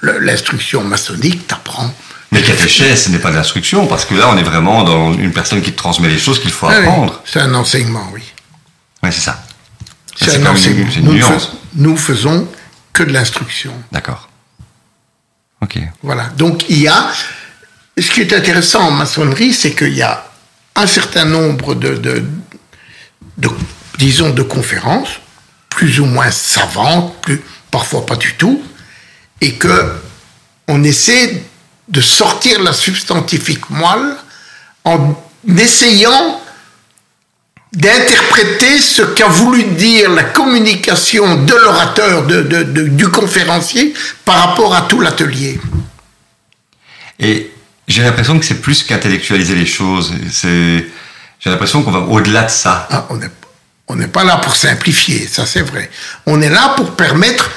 l'instruction 0.03 0.83
maçonnique 0.83 1.47
t'apprend. 1.47 1.93
Mais 2.33 2.43
catéchèse, 2.43 3.05
ce 3.05 3.11
n'est 3.11 3.19
pas 3.19 3.31
de 3.31 3.37
l'instruction, 3.37 3.87
parce 3.87 4.05
que 4.05 4.15
là, 4.15 4.29
on 4.29 4.39
est 4.39 4.43
vraiment 4.43 4.85
dans 4.85 5.13
une 5.13 5.33
personne 5.33 5.63
qui 5.63 5.73
te 5.73 5.77
transmet 5.77 6.09
les 6.09 6.19
choses 6.19 6.41
qu'il 6.41 6.53
faut 6.53 6.69
ah 6.69 6.77
apprendre. 6.77 7.21
c'est 7.25 7.41
un 7.41 7.55
enseignement, 7.55 8.09
oui. 8.13 8.23
Oui, 9.03 9.11
c'est 9.13 9.21
ça. 9.21 9.43
C'est 10.17 10.37
un 10.37 10.47
enseignement. 10.47 10.89
nous, 11.03 11.21
nous 11.75 11.97
faisons 11.97 12.47
que 12.93 13.03
de 13.03 13.13
l'instruction. 13.13 13.73
D'accord. 13.91 14.29
Ok. 15.63 15.79
Voilà. 16.03 16.25
Donc 16.37 16.69
il 16.69 16.81
y 16.81 16.89
a. 16.89 17.11
Ce 17.99 18.11
qui 18.11 18.21
est 18.21 18.33
intéressant 18.33 18.83
en 18.83 18.91
maçonnerie, 18.93 19.53
c'est 19.53 19.73
qu'il 19.73 19.95
y 19.95 20.03
a 20.03 20.25
un 20.77 20.87
certain 20.87 21.25
nombre 21.25 21.75
de, 21.75 21.97
de, 21.97 22.25
disons, 23.99 24.31
de 24.31 24.43
conférences, 24.43 25.21
plus 25.69 26.01
ou 26.01 26.07
moins 26.07 26.31
savantes, 26.31 27.15
plus, 27.23 27.43
parfois 27.71 28.07
pas 28.07 28.17
du 28.17 28.35
tout, 28.35 28.63
et 29.41 29.55
que 29.55 29.93
on 30.69 30.85
essaie 30.85 31.43
de 31.89 32.01
sortir 32.01 32.63
la 32.63 32.73
substantifique 32.73 33.69
moelle 33.71 34.17
en 34.85 35.15
essayant 35.59 36.41
d'interpréter 37.73 38.79
ce 38.79 39.03
qu'a 39.03 39.29
voulu 39.29 39.65
dire 39.65 40.11
la 40.11 40.25
communication 40.25 41.45
de 41.45 41.55
l'orateur, 41.55 42.27
du 42.27 43.09
conférencier, 43.09 43.95
par 44.25 44.49
rapport 44.49 44.75
à 44.75 44.83
tout 44.83 45.01
l'atelier. 45.01 45.61
Et 47.19 47.51
j'ai 47.87 48.03
l'impression 48.03 48.39
que 48.39 48.45
c'est 48.45 48.61
plus 48.61 48.83
qu'intellectualiser 48.83 49.55
les 49.55 49.67
choses. 49.67 50.13
C'est, 50.31 50.87
j'ai 51.41 51.51
l'impression 51.51 51.83
qu'on 51.83 51.91
va 51.91 52.01
au-delà 52.01 52.45
de 52.45 52.51
ça. 52.51 52.87
Ah, 52.91 53.09
on 53.89 53.97
n'est 53.97 54.07
pas 54.07 54.25
là 54.25 54.37
pour 54.37 54.55
simplifier, 54.55 55.27
ça 55.27 55.47
c'est 55.47 55.63
vrai. 55.63 55.91
On 56.27 56.41
est 56.41 56.51
là 56.51 56.75
pour 56.77 56.93
permettre 56.93 57.51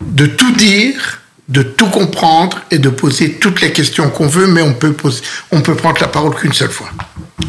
de 0.00 0.26
tout 0.26 0.52
dire 0.52 1.20
de 1.48 1.62
tout 1.62 1.86
comprendre 1.86 2.60
et 2.70 2.78
de 2.78 2.88
poser 2.88 3.34
toutes 3.34 3.60
les 3.60 3.72
questions 3.72 4.10
qu'on 4.10 4.26
veut, 4.26 4.48
mais 4.48 4.62
on 4.62 4.74
peut, 4.74 4.92
poser, 4.92 5.22
on 5.52 5.60
peut 5.60 5.76
prendre 5.76 6.00
la 6.00 6.08
parole 6.08 6.34
qu'une 6.34 6.52
seule 6.52 6.70
fois. 6.70 6.88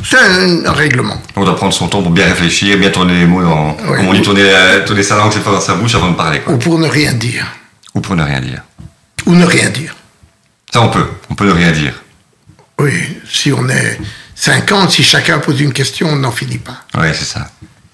C'est 0.03 0.18
un, 0.18 0.72
règlement. 0.72 1.19
On 1.35 1.43
doit 1.43 1.55
prendre 1.55 1.73
son 1.73 1.88
temps 1.88 2.03
pour 2.03 2.11
bien 2.11 2.26
réfléchir, 2.26 2.77
bien 2.77 2.91
tourner 2.91 3.19
les 3.19 3.26
mots, 3.26 3.41
dans, 3.41 3.73
comme 3.73 4.07
on 4.07 4.14
dit, 4.14 4.22
tourner, 4.22 4.43
euh, 4.43 4.85
tourner 4.85 5.03
sa 5.03 5.18
langue 5.18 5.31
cette 5.31 5.41
fois 5.41 5.53
dans 5.53 5.61
sa 5.61 5.73
bouche 5.73 5.95
avant 5.95 6.11
de 6.11 6.15
parler. 6.15 6.41
Ou 6.47 6.57
pour 6.57 6.77
ne 6.77 6.88
rien 6.88 7.14
dire. 7.14 7.47
Ou 7.95 8.01
pour 8.01 8.15
ne 8.15 8.23
rien 8.23 8.39
dire. 8.39 8.61
Ou 9.26 9.34
ne 9.34 9.45
rien 9.45 9.69
dire. 9.69 9.95
Ça, 10.72 10.81
on 10.81 10.89
peut. 10.89 11.07
On 11.31 11.35
peut 11.35 11.47
ne 11.47 11.53
rien 11.53 11.72
dire. 11.72 11.93
Oui, 12.80 13.18
si 13.27 13.51
on 13.51 13.68
est 13.68 13.99
50, 14.38 14.91
si 14.91 15.03
chacun 15.03 15.39
pose 15.39 15.59
une 15.61 15.73
question, 15.73 16.09
on 16.09 16.15
n'en 16.15 16.31
finit 16.31 16.59
pas. 16.59 16.84
Oui, 16.95 17.07
c'est 17.14 17.26
ça. 17.26 17.49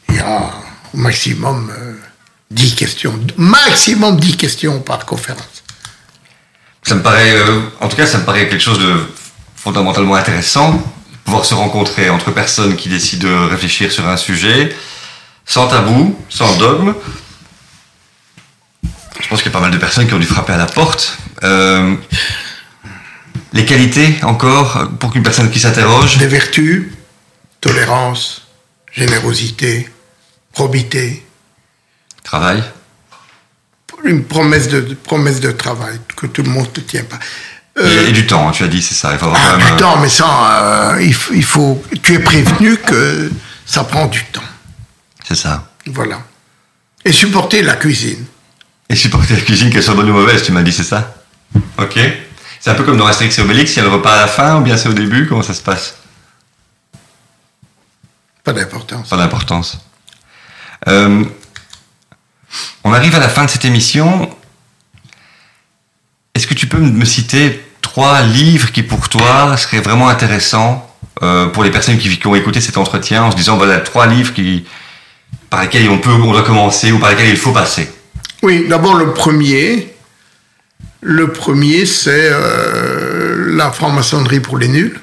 Il 0.10 0.16
y 0.16 0.20
a 0.20 0.52
au 0.94 0.98
maximum 0.98 1.72
10 2.52 2.72
euh, 2.72 2.76
questions. 2.76 3.20
Maximum 3.38 4.20
10 4.20 4.36
questions 4.38 4.80
par 4.82 5.06
conférence. 5.06 5.64
Ça 6.84 6.96
me 6.96 7.02
paraît, 7.02 7.32
euh, 7.32 7.62
en 7.80 7.88
tout 7.88 7.96
cas, 7.96 8.06
ça 8.06 8.18
me 8.18 8.26
paraît 8.26 8.50
quelque 8.50 8.62
chose 8.62 8.80
de 8.80 9.08
fondamentalement 9.56 10.16
intéressant, 10.16 10.84
pouvoir 11.24 11.46
se 11.46 11.54
rencontrer 11.54 12.10
entre 12.10 12.32
personnes 12.32 12.76
qui 12.76 12.90
décident 12.90 13.30
de 13.30 13.50
réfléchir 13.50 13.90
sur 13.90 14.06
un 14.10 14.18
sujet, 14.18 14.76
sans 15.46 15.68
tabou, 15.68 16.20
sans 16.28 16.58
dogme. 16.58 16.94
Je 19.22 19.30
pense 19.30 19.42
qu'il 19.42 19.50
y 19.50 19.56
a 19.56 19.58
pas 19.58 19.64
mal 19.64 19.72
de 19.72 19.78
personnes 19.78 20.08
qui 20.08 20.14
ont 20.14 20.20
dû 20.20 20.28
frapper 20.28 20.52
à 20.52 20.58
la 20.58 20.66
porte. 20.66 21.18
Euh, 21.44 21.96
les 23.54 23.66
qualités, 23.66 24.16
encore, 24.24 24.90
pour 25.00 25.12
qu'une 25.12 25.24
personne 25.24 25.50
qui 25.50 25.60
s'interroge 25.60 26.18
Des 26.18 26.28
vertus, 26.28 26.88
tolérance, 27.62 28.48
générosité, 28.92 29.90
probité. 30.54 31.26
Travail 32.24 32.64
une 34.04 34.24
promesse 34.24 34.68
de, 34.68 34.82
promesse 34.96 35.40
de 35.40 35.52
travail 35.52 36.00
que 36.16 36.28
tout 36.28 36.44
le 36.44 36.50
monde 36.50 36.68
ne 36.76 36.82
tient 36.82 37.04
pas. 37.04 37.20
et, 37.82 38.12
du 38.12 38.28
temps, 38.28 38.52
tu 38.52 38.64
as 38.64 38.68
dit, 38.68 38.82
c'est 38.82 38.94
ça. 38.94 39.14
Il 39.14 39.20
faut 39.20 39.26
avoir 39.26 39.42
ah, 39.42 39.72
du 39.72 39.78
temps, 39.78 39.98
mais 40.00 40.10
ça, 40.10 40.94
euh, 40.94 41.02
il, 41.02 41.16
il, 41.34 41.44
faut. 41.44 41.82
Tu 42.02 42.16
es 42.16 42.20
prévenu 42.20 42.78
que 42.78 43.32
ça 43.66 43.84
prend 43.84 44.08
du 44.08 44.24
temps. 44.26 44.44
C'est 45.28 45.36
ça. 45.36 45.72
Voilà. 45.88 46.20
Et 47.06 47.12
supporter 47.12 47.62
la 47.62 47.76
cuisine. 47.76 48.26
Et 48.90 48.96
supporter 48.96 49.36
la 49.36 49.42
cuisine, 49.42 49.70
qu'elle 49.70 49.84
soit 49.84 49.96
bonne 49.96 50.10
ou 50.10 50.14
mauvaise, 50.14 50.44
tu 50.44 50.52
m'as 50.52 50.62
dit, 50.62 50.72
c'est 50.72 50.84
ça? 50.84 51.16
Ok. 51.78 52.00
C'est 52.64 52.70
un 52.70 52.76
peu 52.76 52.86
comme 52.86 52.96
dans 52.96 53.06
Asterix 53.06 53.38
et 53.38 53.42
Obélix, 53.42 53.74
il 53.74 53.80
y 53.80 53.80
a 53.82 53.84
le 53.84 53.90
repas 53.90 54.14
à 54.14 54.22
la 54.22 54.28
fin 54.28 54.56
ou 54.56 54.62
bien 54.62 54.78
c'est 54.78 54.88
au 54.88 54.94
début 54.94 55.28
Comment 55.28 55.44
ça 55.44 55.54
se 55.54 55.62
passe? 55.62 55.96
Pas 58.42 58.54
d'importance. 58.54 59.10
Pas 59.10 59.18
d'importance. 59.18 59.80
Euh, 60.88 61.26
on 62.86 62.94
arrive 62.94 63.16
à 63.16 63.20
la 63.20 63.28
fin 63.28 63.44
de 63.44 63.50
cette 63.50 63.66
émission. 63.66 64.34
Est-ce 66.34 66.48
que 66.48 66.54
tu 66.54 66.68
peux 66.68 66.78
me 66.78 67.04
citer 67.04 67.62
trois 67.82 68.22
livres 68.22 68.72
qui 68.72 68.82
pour 68.82 69.10
toi 69.10 69.58
seraient 69.58 69.82
vraiment 69.82 70.08
intéressants 70.08 70.90
euh, 71.22 71.48
pour 71.48 71.66
les 71.66 71.72
personnes 71.72 71.98
qui, 71.98 72.26
ont 72.26 72.36
écouté 72.36 72.62
cet 72.62 72.78
entretien 72.78 73.26
en 73.26 73.32
se 73.32 73.36
disant 73.36 73.58
voilà 73.58 73.80
trois 73.80 74.08
livres 74.08 74.34
qui, 74.34 74.64
par 75.50 75.64
lesquels 75.64 75.90
on 75.90 75.98
peut 75.98 76.12
on 76.12 76.32
doit 76.32 76.44
commencer 76.44 76.94
ou 76.94 77.00
par 77.00 77.10
lesquels 77.10 77.30
il 77.30 77.36
faut 77.36 77.52
passer? 77.52 77.92
Oui, 78.42 78.68
d'abord 78.70 78.96
le 78.96 79.14
premier. 79.14 79.93
Le 81.06 81.34
premier, 81.34 81.86
c'est 81.86 82.30
euh, 82.32 83.56
La 83.56 83.72
franc-maçonnerie 83.72 84.40
pour 84.40 84.58
les 84.58 84.70
nuls. 84.70 85.00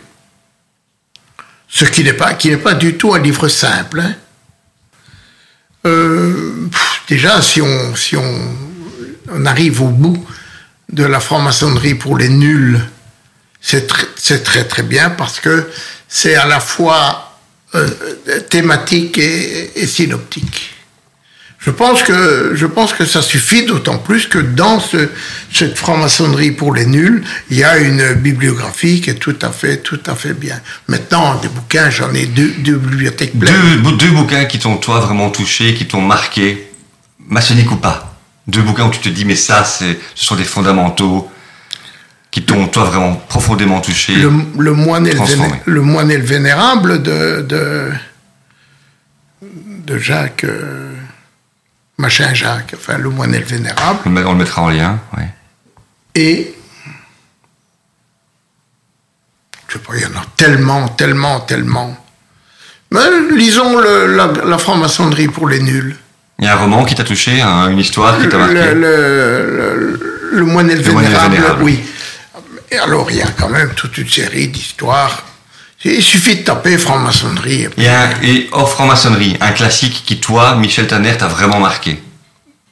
Ce 1.69 1.85
qui 1.85 2.03
n'est 2.03 2.15
pas, 2.15 2.35
pas 2.63 2.75
du 2.75 2.97
tout 2.97 3.13
un 3.15 3.19
livre 3.19 3.49
simple. 3.49 4.01
Hein. 4.01 4.15
Euh, 5.87 6.69
déjà, 7.07 7.43
si 7.43 7.61
on, 7.61 7.95
si 7.95 8.17
on, 8.17 9.45
arrive 9.45 9.83
au 9.83 9.89
bout 9.89 10.27
de 10.91 11.05
la 11.05 11.21
franc-maçonnerie 11.21 11.95
pour 11.95 12.17
les 12.17 12.31
nuls, 12.31 12.81
c'est 13.61 13.87
très, 13.87 14.39
très 14.39 14.65
très 14.65 14.83
bien 14.83 15.11
parce 15.11 15.39
que 15.39 15.69
c'est 16.09 16.35
à 16.35 16.47
la 16.47 16.61
fois 16.61 17.39
euh, 17.75 17.89
thématique 18.49 19.19
et 19.19 19.87
synoptique. 19.87 20.70
Je 21.61 21.71
pense 21.71 22.03
que, 22.03 22.53
je 22.55 22.65
pense 22.65 22.95
que 22.95 23.05
ça 23.05 23.21
suffit, 23.21 23.67
d'autant 23.67 23.99
plus 23.99 24.27
que 24.27 24.39
dans 24.39 24.81
ce, 24.81 25.11
cette 25.53 25.77
franc-maçonnerie 25.77 26.53
pour 26.53 26.73
les 26.73 26.87
nuls, 26.87 27.23
il 27.51 27.59
y 27.59 27.65
a 27.65 27.77
une 27.77 28.15
bibliographie 28.15 29.03
qui 29.03 29.11
est 29.11 29.17
tout 29.17 29.37
à 29.43 29.51
fait, 29.51 29.77
tout 29.77 30.01
à 30.07 30.15
fait 30.15 30.33
bien. 30.33 30.59
Maintenant, 30.89 31.35
des 31.35 31.49
bouquins, 31.49 31.91
j'en 31.91 32.15
ai 32.15 32.25
deux, 32.25 32.55
deux 32.61 32.77
bibliothèques 32.77 33.39
pleines. 33.39 33.83
Deux, 33.83 33.93
deux 33.93 34.11
bouquins 34.11 34.47
qui 34.47 34.59
t'ont, 34.59 34.79
toi, 34.79 35.01
vraiment 35.01 35.29
touché, 35.29 35.75
qui 35.75 35.87
t'ont 35.87 36.01
marqué, 36.01 36.71
maçonnique 37.29 37.71
ou 37.71 37.77
pas. 37.77 38.17
Deux 38.47 38.63
bouquins 38.63 38.87
où 38.87 38.91
tu 38.91 39.01
te 39.01 39.11
dis, 39.11 39.27
mais 39.27 39.37
ça, 39.37 39.63
c'est, 39.65 39.99
ce 40.15 40.25
sont 40.25 40.37
des 40.37 40.45
fondamentaux 40.45 41.31
qui 42.31 42.43
t'ont, 42.43 42.69
toi, 42.69 42.85
vraiment 42.85 43.17
profondément 43.29 43.83
touché. 43.83 44.15
Le, 44.15 44.31
le, 44.59 44.73
moine, 44.73 45.07
et 45.07 45.13
le, 45.67 45.83
moine 45.83 46.11
et 46.11 46.17
le 46.17 46.25
vénérable 46.25 47.03
de, 47.03 47.43
de, 47.43 47.91
de 49.43 49.99
Jacques. 49.99 50.45
Euh, 50.45 50.95
machin 52.01 52.35
Jacques, 52.35 52.75
enfin 52.75 52.99
le 52.99 53.11
moine 53.11 53.33
le 53.33 53.45
vénérable. 53.45 54.01
On 54.07 54.11
le 54.11 54.35
mettra 54.35 54.63
en 54.63 54.71
lien, 54.71 54.99
oui. 55.17 55.25
Et 56.15 56.55
je 59.69 59.75
sais 59.75 59.79
pas, 59.79 59.93
il 59.95 60.03
y 60.03 60.07
en 60.07 60.19
a 60.19 60.25
tellement, 60.37 60.89
tellement, 60.89 61.41
tellement. 61.41 61.97
Mais 62.91 62.99
lisons 63.37 63.79
la, 63.79 64.59
franc-maçonnerie 64.59 65.29
pour 65.29 65.49
les 65.49 65.61
nuls. 65.61 65.97
Il 66.41 66.47
y 66.47 66.49
a 66.49 66.55
un 66.55 66.57
roman 66.57 66.85
qui 66.85 66.97
t'a 66.97 67.05
touché, 67.05 67.41
une 67.41 67.79
histoire 67.79 68.19
qui 68.19 68.29
t'a 68.29 68.39
marqué 68.39 68.75
Le, 68.75 68.75
le, 68.75 70.31
le, 70.33 70.45
moine 70.45 70.69
vénérable, 70.69 71.59
oui. 71.61 71.79
Et 72.73 72.79
alors, 72.79 73.11
il 73.11 73.19
y 73.19 73.23
a 73.23 73.29
quand 73.39 73.49
même 73.49 73.71
toute 73.75 73.97
une 73.99 74.09
série 74.09 74.49
d'histoires. 74.49 75.25
Il 75.85 76.03
suffit 76.03 76.37
de 76.37 76.43
taper 76.43 76.77
franc-maçonnerie. 76.77 77.69
Et, 77.79 78.31
et 78.31 78.49
hors 78.53 78.71
franc-maçonnerie, 78.71 79.37
un 79.41 79.53
classique 79.53 80.03
qui, 80.05 80.21
toi, 80.21 80.57
Michel 80.57 80.87
Tanner, 80.87 81.17
t'a 81.17 81.29
vraiment 81.29 81.59
marqué 81.59 82.03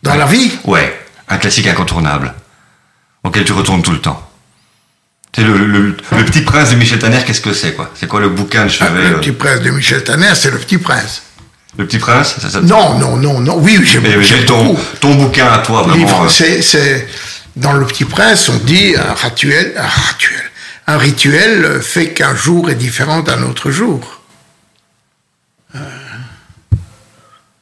Dans 0.03 0.15
la 0.15 0.27
vie 0.27 0.51
Ouais, 0.65 1.07
un 1.29 1.39
classique 1.39 1.67
incontournable, 1.67 2.35
auquel 3.25 3.45
tu 3.45 3.53
retournes 3.53 3.83
tout 3.83 3.93
le 3.93 4.01
temps. 4.01 4.29
C'est 5.35 5.43
le, 5.43 5.57
le, 5.67 5.95
Petit 6.25 6.41
Prince 6.43 6.71
de 6.71 6.77
Michel 6.77 6.99
Tanner, 6.99 7.19
qu'est-ce 7.27 7.41
que 7.41 7.53
c'est 7.53 7.75
quoi? 7.75 7.91
C'est 7.95 8.09
quoi 8.09 8.21
le 8.21 8.29
bouquin 8.29 8.65
de 8.65 8.71
chevet 8.71 9.03
ah, 9.07 9.11
Le 9.11 9.21
Petit 9.21 9.33
Prince 9.33 9.61
de 9.61 9.71
Michel 9.71 10.03
Tanner, 10.05 10.33
c'est 10.35 10.51
le 10.51 10.59
Petit 10.59 10.79
Prince. 10.79 11.23
Le 11.77 11.87
Petit 11.87 11.99
Prince 11.99 12.37
ça, 12.41 12.61
Non, 12.61 12.99
non, 12.99 13.17
non, 13.17 13.41
non. 13.41 13.59
Oui, 13.59 13.79
j'ai 13.85 14.45
ton, 14.45 14.77
ton 15.01 15.15
bouquin 15.15 15.47
à 15.53 15.59
toi, 15.59 15.83
vraiment. 15.83 16.25
Euh. 16.25 16.29
c'est, 16.29 17.09
dans 17.57 17.73
Le 17.73 17.87
Petit 17.87 18.05
Prince, 18.05 18.49
on 18.49 18.57
dit 18.57 18.95
un 18.97 19.15
rituel, 19.15 19.75
un 19.77 19.87
rituel, 19.87 20.43
un 20.89 20.97
rituel 20.97 21.83
fait 21.83 22.15
qu'un 22.15 22.35
jour 22.35 22.71
est 22.71 22.75
différent 22.75 23.21
d'un 23.21 23.43
autre 23.43 23.71
jour. 23.71 24.23
Euh, 25.75 25.79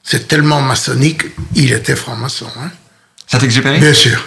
c'est 0.05 0.29
tellement 0.29 0.63
maçonnique, 0.63 1.25
il 1.57 1.73
était 1.73 1.97
franc-maçon. 1.97 2.47
Hein. 2.61 2.71
Ça 3.27 3.41
t'exupérait 3.41 3.81
Bien 3.81 3.93
sûr. 3.93 4.25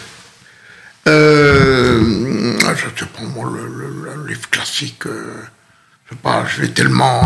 Euh, 1.07 2.57
je 2.59 2.99
sais 2.99 3.05
pas, 3.05 3.21
moi, 3.21 3.49
le, 3.49 4.27
livre 4.27 4.49
classique, 4.49 5.05
euh, 5.05 5.33
je 6.05 6.09
sais 6.09 6.19
pas, 6.21 6.45
je 6.45 6.61
vais 6.61 6.67
tellement 6.67 7.25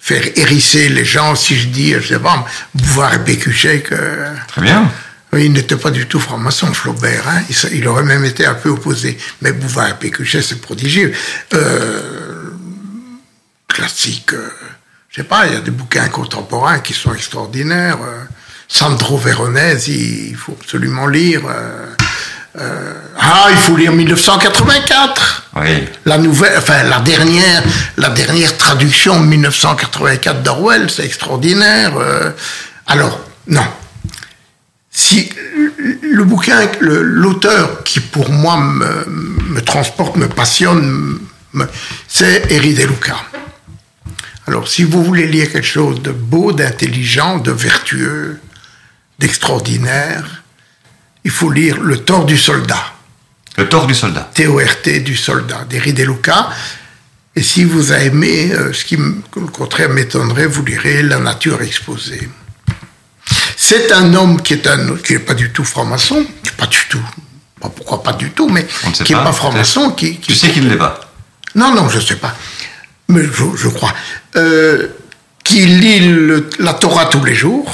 faire 0.00 0.24
hérisser 0.36 0.88
les 0.88 1.04
gens 1.04 1.36
si 1.36 1.56
je 1.56 1.68
dis, 1.68 1.92
je 1.92 2.08
sais 2.08 2.18
pas, 2.18 2.44
et 2.74 3.18
Pécuchet 3.20 3.82
que... 3.82 3.94
Très 4.48 4.62
bien. 4.62 4.90
Il 5.34 5.52
n'était 5.52 5.76
pas 5.76 5.90
du 5.90 6.06
tout 6.06 6.20
franc-maçon, 6.20 6.72
Flaubert. 6.72 7.28
Hein. 7.28 7.42
Il, 7.72 7.86
aurait 7.86 8.02
même 8.02 8.24
été 8.24 8.46
un 8.46 8.54
peu 8.54 8.70
opposé. 8.70 9.18
Mais 9.42 9.52
Bouvard 9.52 9.90
et 9.90 9.94
Pécuchet, 9.94 10.40
c'est 10.40 10.60
prodigieux. 10.60 11.12
Euh, 11.54 12.50
classique, 13.68 14.32
euh, 14.32 14.50
je 15.10 15.16
sais 15.16 15.28
pas, 15.28 15.46
il 15.46 15.52
y 15.52 15.56
a 15.56 15.60
des 15.60 15.70
bouquins 15.70 16.08
contemporains 16.08 16.80
qui 16.80 16.94
sont 16.94 17.14
extraordinaires. 17.14 17.98
Euh, 18.02 18.24
Sandro 18.66 19.16
Veronese, 19.16 19.88
il, 19.88 20.34
faut 20.36 20.56
absolument 20.60 21.06
lire. 21.06 21.42
Euh, 21.46 22.92
ah, 23.18 23.46
il 23.50 23.56
faut 23.56 23.76
lire 23.76 23.92
1984. 23.92 25.50
Oui. 25.56 25.84
La 26.06 26.18
nouvelle, 26.18 26.58
enfin 26.58 26.82
la 26.82 27.00
dernière, 27.00 27.62
la 27.96 28.10
dernière 28.10 28.56
traduction 28.56 29.20
1984 29.20 30.42
d'Orwell, 30.42 30.90
c'est 30.90 31.04
extraordinaire. 31.04 31.92
Alors 32.86 33.20
non. 33.46 33.64
Si 35.00 35.30
le 36.02 36.24
bouquin, 36.24 36.68
l'auteur 36.80 37.84
qui 37.84 38.00
pour 38.00 38.32
moi 38.32 38.56
me, 38.56 39.60
transporte, 39.60 40.16
me 40.16 40.28
passionne, 40.28 41.20
c'est 42.08 42.50
Eri 42.50 42.74
De 42.74 42.82
Luca. 42.82 43.16
Alors 44.48 44.66
si 44.66 44.82
vous 44.82 45.04
voulez 45.04 45.28
lire 45.28 45.52
quelque 45.52 45.68
chose 45.68 46.02
de 46.02 46.10
beau, 46.10 46.50
d'intelligent, 46.50 47.38
de 47.38 47.52
vertueux, 47.52 48.40
d'extraordinaire, 49.20 50.42
il 51.22 51.30
faut 51.30 51.52
lire 51.52 51.80
Le 51.80 51.98
tort 51.98 52.24
du 52.24 52.36
soldat. 52.36 52.92
Le 53.56 53.68
tort 53.68 53.86
du 53.86 53.94
soldat. 53.94 54.28
T-O-R-T 54.34 54.98
du 54.98 55.14
soldat, 55.14 55.64
d'Eri 55.70 55.92
De 55.92 56.02
Luca. 56.02 56.50
Et 57.36 57.42
si 57.44 57.62
vous 57.62 57.92
avez 57.92 58.06
aimé, 58.06 58.50
euh, 58.50 58.72
ce 58.72 58.84
qui, 58.84 58.96
au 58.96 59.40
contraire, 59.52 59.90
m'étonnerait, 59.90 60.48
vous 60.48 60.64
lirez 60.64 61.04
La 61.04 61.20
nature 61.20 61.62
exposée. 61.62 62.28
C'est 63.68 63.92
un 63.92 64.14
homme 64.14 64.40
qui 64.40 64.54
est 64.54 64.66
un 64.66 64.96
qui 64.96 65.12
n'est 65.12 65.18
pas 65.18 65.34
du 65.34 65.52
tout 65.52 65.62
franc-maçon, 65.62 66.24
pas 66.56 66.66
du 66.68 66.78
tout, 66.88 67.04
pourquoi 67.60 68.02
pas 68.02 68.14
du 68.14 68.30
tout, 68.30 68.48
mais 68.48 68.66
qui 69.04 69.12
n'est 69.12 69.22
pas, 69.22 69.30
franc-maçon. 69.30 69.90
Qui, 69.90 70.18
tu 70.20 70.34
sais 70.34 70.48
qu'il 70.48 70.64
ne 70.64 70.70
l'est 70.70 70.78
pas 70.78 70.98
Non, 71.54 71.74
non, 71.74 71.86
je 71.90 71.98
ne 71.98 72.02
sais 72.02 72.16
pas, 72.16 72.34
mais 73.08 73.20
je, 73.24 73.68
crois. 73.68 73.92
Euh, 74.36 74.88
qui 75.44 75.66
lit 75.66 76.00
la 76.58 76.72
Torah 76.72 77.04
tous 77.10 77.22
les 77.22 77.34
jours, 77.34 77.70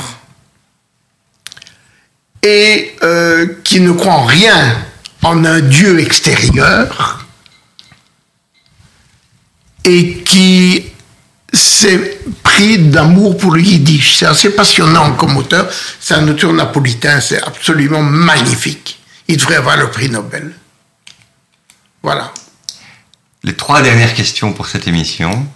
et 2.43 2.97
euh, 3.05 3.47
qui 3.63 3.79
ne 3.79 3.93
croit 3.93 4.15
en 4.15 4.25
rien 4.25 4.77
en 5.23 5.45
un 5.45 5.61
Dieu 5.61 6.01
extérieur 6.01 7.25
et 9.85 10.25
qui 10.25 10.84
s'est 11.85 12.19
pris 12.43 12.79
d'amour 12.79 13.37
pour 13.37 13.53
le 13.53 13.61
yiddish. 13.61 14.17
C'est 14.17 14.27
assez 14.27 14.51
passionnant 14.51 15.15
comme 15.15 15.37
auteur. 15.37 15.69
C'est 16.01 16.15
un 16.15 16.27
auteur 16.29 16.53
napolitain, 16.53 17.21
c'est 17.21 17.43
absolument 17.43 18.03
magnifique. 18.03 19.01
Il 19.29 19.37
devrait 19.37 19.57
avoir 19.57 19.77
le 19.77 19.91
prix 19.91 20.09
Nobel. 20.09 20.55
Voilà. 22.03 22.33
Les 23.43 23.55
trois 23.55 23.83
dernières 23.83 24.15
questions 24.15 24.53
pour 24.53 24.67
cette 24.67 24.89
émission. 24.89 25.47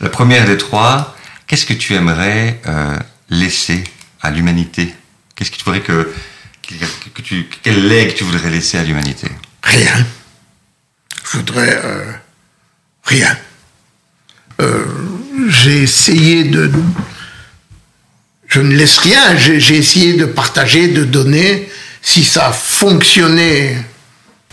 La 0.00 0.08
première 0.08 0.46
des 0.46 0.56
trois, 0.56 1.16
qu'est-ce 1.46 1.66
que 1.66 1.74
tu 1.74 1.94
aimerais 1.94 2.60
euh, 2.66 2.96
laisser 3.28 3.84
à 4.22 4.30
l'humanité? 4.30 4.94
Qu'est-ce 5.34 5.50
que 5.50 5.56
tu 5.56 5.64
voudrais 5.64 5.82
que, 5.82 6.14
que, 6.62 7.22
tu, 7.22 7.48
quel 7.62 7.88
legs 7.88 8.14
tu 8.14 8.24
voudrais 8.24 8.50
laisser 8.50 8.78
à 8.78 8.84
l'humanité? 8.84 9.28
Rien. 9.62 10.06
Je 11.24 11.36
voudrais 11.36 11.80
euh, 11.84 12.12
rien. 13.04 13.36
Euh, 14.60 14.84
j'ai 15.48 15.82
essayé 15.82 16.44
de. 16.44 16.70
Je 18.46 18.60
ne 18.60 18.74
laisse 18.74 18.98
rien. 18.98 19.36
J'ai 19.36 19.76
essayé 19.76 20.14
de 20.14 20.24
partager, 20.24 20.88
de 20.88 21.04
donner. 21.04 21.68
Si 22.02 22.24
ça 22.24 22.48
a 22.48 22.52
fonctionné, 22.52 23.76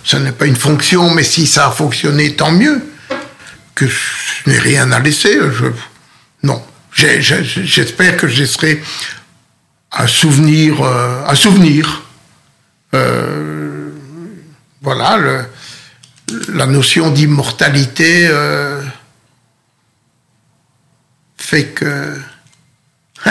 ce 0.04 0.18
n'est 0.18 0.32
pas 0.32 0.46
une 0.46 0.56
fonction, 0.56 1.14
mais 1.14 1.24
si 1.24 1.48
ça 1.48 1.68
a 1.68 1.72
fonctionné, 1.72 2.36
tant 2.36 2.52
mieux. 2.52 2.82
Que 3.74 3.88
je 3.88 4.50
n'ai 4.50 4.60
rien 4.60 4.92
à 4.92 5.00
laisser. 5.00 5.38
Je, 5.38 5.66
non. 6.44 6.64
J'espère 6.94 8.16
que 8.16 8.28
je 8.28 8.46
serai 8.46 8.82
un 9.92 10.08
souvenir, 10.08 10.82
euh, 10.82 11.24
un 11.28 11.36
souvenir. 11.36 12.04
Euh, 12.94 13.90
voilà, 14.82 15.18
le, 15.18 15.46
la 16.54 16.66
notion 16.66 17.12
d'immortalité 17.12 18.28
euh, 18.30 18.82
fait 21.46 21.68
que 21.68 22.20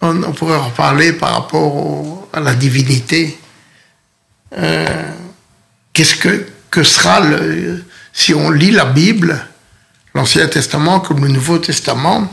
on, 0.00 0.32
pourrait 0.32 0.56
en 0.56 0.70
parler 0.70 1.12
par 1.12 1.34
rapport 1.34 2.28
à 2.32 2.40
la 2.40 2.54
divinité. 2.54 3.38
Qu'est-ce 5.92 6.16
que, 6.16 6.82
sera 6.82 7.20
le, 7.20 7.84
si 8.12 8.34
on 8.34 8.50
lit 8.50 8.70
la 8.70 8.86
Bible, 8.86 9.46
l'Ancien 10.14 10.48
Testament 10.48 11.00
comme 11.00 11.24
le 11.24 11.28
Nouveau 11.28 11.58
Testament? 11.58 12.28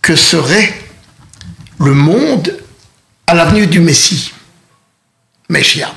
que 0.00 0.16
serait 0.16 0.78
le 1.78 1.94
monde 1.94 2.62
à 3.26 3.32
l'avenue 3.32 3.66
du 3.66 3.80
Messie, 3.80 4.34
Messia? 5.48 5.94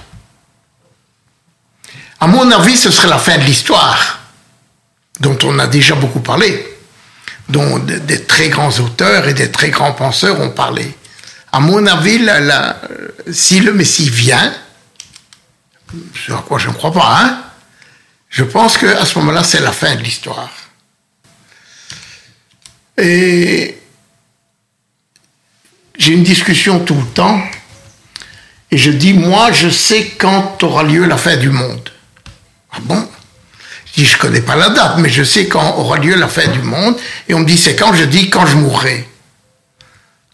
À 2.18 2.28
mon 2.28 2.49
avis, 2.52 2.78
ce 2.78 2.90
serait 2.90 3.10
la 3.10 3.18
fin 3.18 3.38
de 3.38 3.44
l'histoire, 3.44 4.16
dont 5.19 5.38
on 5.44 5.60
a 5.60 5.68
déjà 5.68 5.95
beaucoup 5.95 6.19
parlé, 6.19 6.77
dont 7.49 7.80
des 7.80 8.23
très 8.23 8.49
grands 8.49 8.77
auteurs 8.80 9.27
et 9.27 9.34
des 9.34 9.52
très 9.52 9.69
grands 9.69 9.94
penseurs 9.94 10.39
ont 10.39 10.52
parlé. 10.52 10.95
À 11.52 11.60
mon 11.60 11.85
avis, 11.88 12.19
si 13.31 13.60
le 13.60 13.73
Messie 13.73 14.10
vient, 14.10 14.53
ce 16.14 16.34
à 16.34 16.44
quoi 16.48 16.60
je 16.60 16.68
ne 16.68 16.73
crois 16.73 16.91
pas, 16.91 17.19
hein, 17.22 17.44
je 18.30 18.44
pense 18.44 18.77
qu'à 18.77 19.06
ce 19.06 19.18
moment-là, 19.19 19.44
c'est 19.44 19.61
la 19.61 19.72
fin 19.72 19.95
de 19.95 20.02
l'histoire. 20.02 20.52
Et 22.98 23.80
j'ai 25.98 26.14
une 26.14 26.23
discussion 26.23 26.84
tout 26.84 26.95
le 26.95 27.07
temps 27.07 27.41
et 28.69 28.77
je 28.77 28.91
dis, 28.91 29.14
moi, 29.14 29.52
je 29.52 29.69
sais 29.69 30.10
quand 30.18 30.61
aura 30.64 30.84
lieu 30.84 31.06
la 31.06 31.18
fin 31.18 31.38
du 31.38 31.49
monde. 31.49 31.89
Ah 32.72 32.80
bon? 32.81 33.07
Je 33.98 34.03
dis, 34.03 34.10
je 34.10 34.18
connais 34.19 34.41
pas 34.41 34.56
la 34.56 34.69
date, 34.69 34.99
mais 34.99 35.10
je 35.10 35.24
sais 35.24 35.48
quand 35.48 35.76
aura 35.78 35.98
lieu 35.98 36.15
la 36.15 36.28
fin 36.28 36.48
du 36.48 36.61
monde. 36.61 36.95
Et 37.28 37.34
on 37.34 37.40
me 37.40 37.45
dit, 37.45 37.57
c'est 37.57 37.76
quand? 37.76 37.94
Je 37.94 38.03
dis, 38.03 38.30
quand 38.30 38.45
je 38.45 38.56
mourrai. 38.56 39.10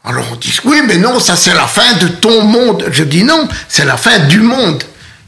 Alors 0.04 0.26
on 0.34 0.36
dit, 0.36 0.60
oui, 0.66 0.82
mais 0.86 0.98
non, 0.98 1.18
ça 1.22 1.38
c'est 1.38 1.54
la 1.54 1.66
fin 1.66 1.94
de 1.94 2.10
ton 2.10 2.44
monde. 2.44 2.90
Je 2.92 3.06
dis, 3.06 3.24
non, 3.24 3.48
c'est 3.70 3.86
la 3.86 3.96
fin 3.96 4.20
du 4.20 4.42
monde, 4.42 4.84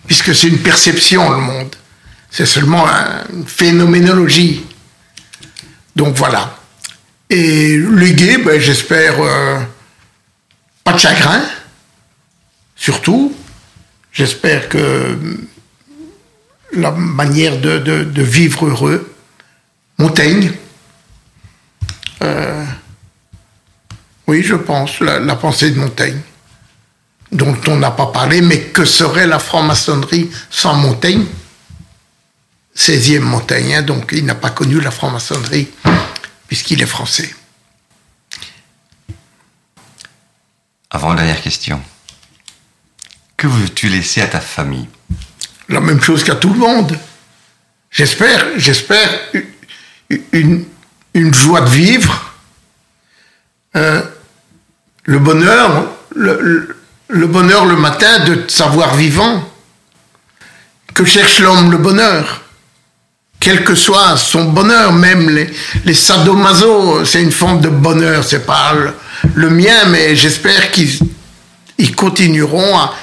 puisque 0.06 0.36
c'est 0.36 0.48
une 0.48 0.58
perception, 0.58 1.30
le 1.30 1.38
monde. 1.38 1.74
C'est 2.30 2.46
seulement 2.46 2.86
une 3.32 3.48
phénoménologie. 3.48 4.66
Donc 5.96 6.16
voilà. 6.16 6.58
Et 7.30 7.80
gays, 8.16 8.40
ben, 8.40 8.60
j'espère... 8.60 9.16
Euh, 9.22 9.60
pas 10.84 10.92
de 10.94 11.00
chagrin, 11.00 11.42
surtout. 12.76 13.34
J'espère 14.12 14.68
que 14.70 15.18
la 16.76 16.92
manière 16.92 17.60
de, 17.60 18.22
vivre 18.22 18.68
heureux, 18.68 19.14
Montaigne, 19.98 20.52
Euh, 22.22 22.66
oui, 24.28 24.42
je 24.42 24.56
pense, 24.56 25.00
la, 25.02 25.36
pensée 25.36 25.70
de 25.72 25.80
Montaigne, 25.80 26.20
dont 27.32 27.58
on 27.68 27.76
n'a 27.76 27.92
pas 27.92 28.08
parlé, 28.08 28.42
mais 28.42 28.62
que 28.62 28.86
serait 28.86 29.28
la 29.28 29.38
franc-maçonnerie 29.38 30.32
sans 30.50 30.76
Montaigne? 30.76 31.26
16e 32.76 33.20
Montaigne, 33.20 33.82
donc 33.84 34.10
il 34.12 34.26
n'a 34.26 34.36
pas 34.36 34.50
connu 34.50 34.80
la 34.80 34.92
franc-maçonnerie, 34.92 35.68
puisqu'il 36.48 36.82
est 36.82 36.88
français. 36.88 37.34
Avant-dernière 40.90 41.42
question. 41.42 41.82
Que 43.38 43.48
veux-tu 43.48 43.90
laisser 43.90 44.22
à 44.22 44.28
ta 44.28 44.40
famille? 44.40 44.88
La 45.70 45.80
même 45.80 46.02
chose 46.02 46.24
qu'à 46.24 46.36
tout 46.36 46.54
le 46.54 46.60
monde. 46.60 46.98
J'espère, 47.90 48.46
j'espère 48.58 49.10
une, 50.32 50.66
joie 51.34 51.62
de 51.62 51.70
vivre, 51.70 52.34
euh, 53.76 54.02
le 55.06 55.20
bonheur, 55.20 55.86
le, 56.14 56.76
le, 57.08 57.28
bonheur 57.28 57.66
le 57.66 57.78
matin 57.78 58.26
de 58.26 58.44
savoir 58.50 58.96
vivant. 58.96 59.50
Que 60.94 61.06
cherche 61.06 61.40
l'homme 61.40 61.72
le 61.72 61.78
bonheur? 61.78 62.42
Quel 63.40 63.64
que 63.64 63.76
soit 63.76 64.18
son 64.18 64.46
bonheur, 64.46 64.92
même 64.92 65.30
les, 65.30 65.50
les 65.86 65.94
c'est 65.94 67.22
une 67.22 67.32
forme 67.32 67.62
de 67.62 67.70
bonheur, 67.70 68.24
c'est 68.24 68.46
pas 68.46 68.74
le 69.36 69.50
mien, 69.50 69.86
mais 69.88 70.16
j'espère 70.16 70.72
qu'ils 70.72 71.96
continueront 71.96 72.78
à, 72.78 72.94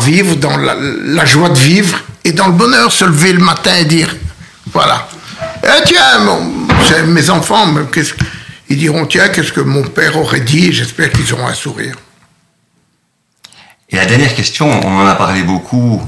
vivre 0.00 0.36
dans 0.36 0.56
la, 0.56 1.24
joie 1.24 1.48
de 1.48 1.58
vivre 1.58 1.98
et 2.24 2.32
dans 2.32 2.46
le 2.46 2.52
bonheur, 2.52 2.92
se 2.92 3.04
lever 3.04 3.32
le 3.32 3.40
matin 3.40 3.74
et 3.76 3.84
dire, 3.84 4.14
voilà. 4.72 5.08
Eh, 5.62 5.82
tiens, 5.84 7.04
mes 7.06 7.30
enfants, 7.30 7.72
ils 8.68 8.78
diront, 8.78 9.06
tiens, 9.06 9.28
qu'est-ce 9.28 9.52
que 9.52 9.60
mon 9.60 9.82
père 9.82 10.16
aurait 10.16 10.40
dit 10.40 10.72
J'espère 10.72 11.10
qu'ils 11.10 11.32
auront 11.32 11.46
un 11.46 11.54
sourire. 11.54 11.96
Et 13.88 13.96
la 13.96 14.06
dernière 14.06 14.34
question, 14.34 14.68
on 14.68 15.00
en 15.00 15.06
a 15.06 15.14
parlé 15.14 15.42
beaucoup, 15.42 16.02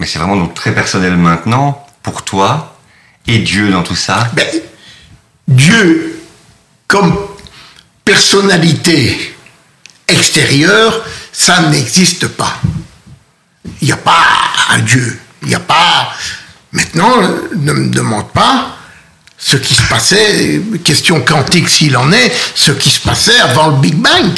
mais 0.00 0.06
c'est 0.06 0.18
vraiment 0.18 0.46
très 0.48 0.74
personnel 0.74 1.16
maintenant. 1.16 1.80
Pour 2.02 2.22
toi, 2.22 2.76
et 3.26 3.38
Dieu 3.38 3.70
dans 3.70 3.82
tout 3.82 3.96
ça 3.96 4.28
ben, 4.34 4.46
Dieu, 5.48 6.20
comme 6.86 7.16
personnalité 8.04 9.34
extérieure, 10.06 11.02
ça 11.34 11.60
n'existe 11.62 12.28
pas. 12.28 12.60
Il 13.82 13.86
n'y 13.86 13.92
a 13.92 13.98
pas 13.98 14.24
un 14.70 14.78
Dieu. 14.78 15.18
Il 15.42 15.48
n'y 15.48 15.54
a 15.54 15.60
pas. 15.60 16.14
Maintenant, 16.72 17.20
ne 17.56 17.72
me 17.72 17.88
demande 17.90 18.30
pas 18.30 18.76
ce 19.36 19.56
qui 19.56 19.74
se 19.74 19.82
passait, 19.88 20.62
question 20.84 21.20
quantique 21.20 21.68
s'il 21.68 21.96
en 21.96 22.10
est, 22.12 22.32
ce 22.54 22.72
qui 22.72 22.88
se 22.88 23.00
passait 23.00 23.38
avant 23.40 23.68
le 23.68 23.76
Big 23.76 23.96
Bang. 23.96 24.32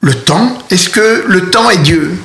Le 0.00 0.14
temps, 0.14 0.58
est-ce 0.70 0.88
que 0.88 1.24
le 1.28 1.50
temps 1.50 1.70
est 1.70 1.78
Dieu? 1.78 2.18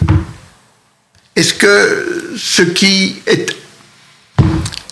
Est-ce 1.35 1.53
que 1.53 2.33
ce 2.37 2.61
qui 2.63 3.21
est 3.27 3.55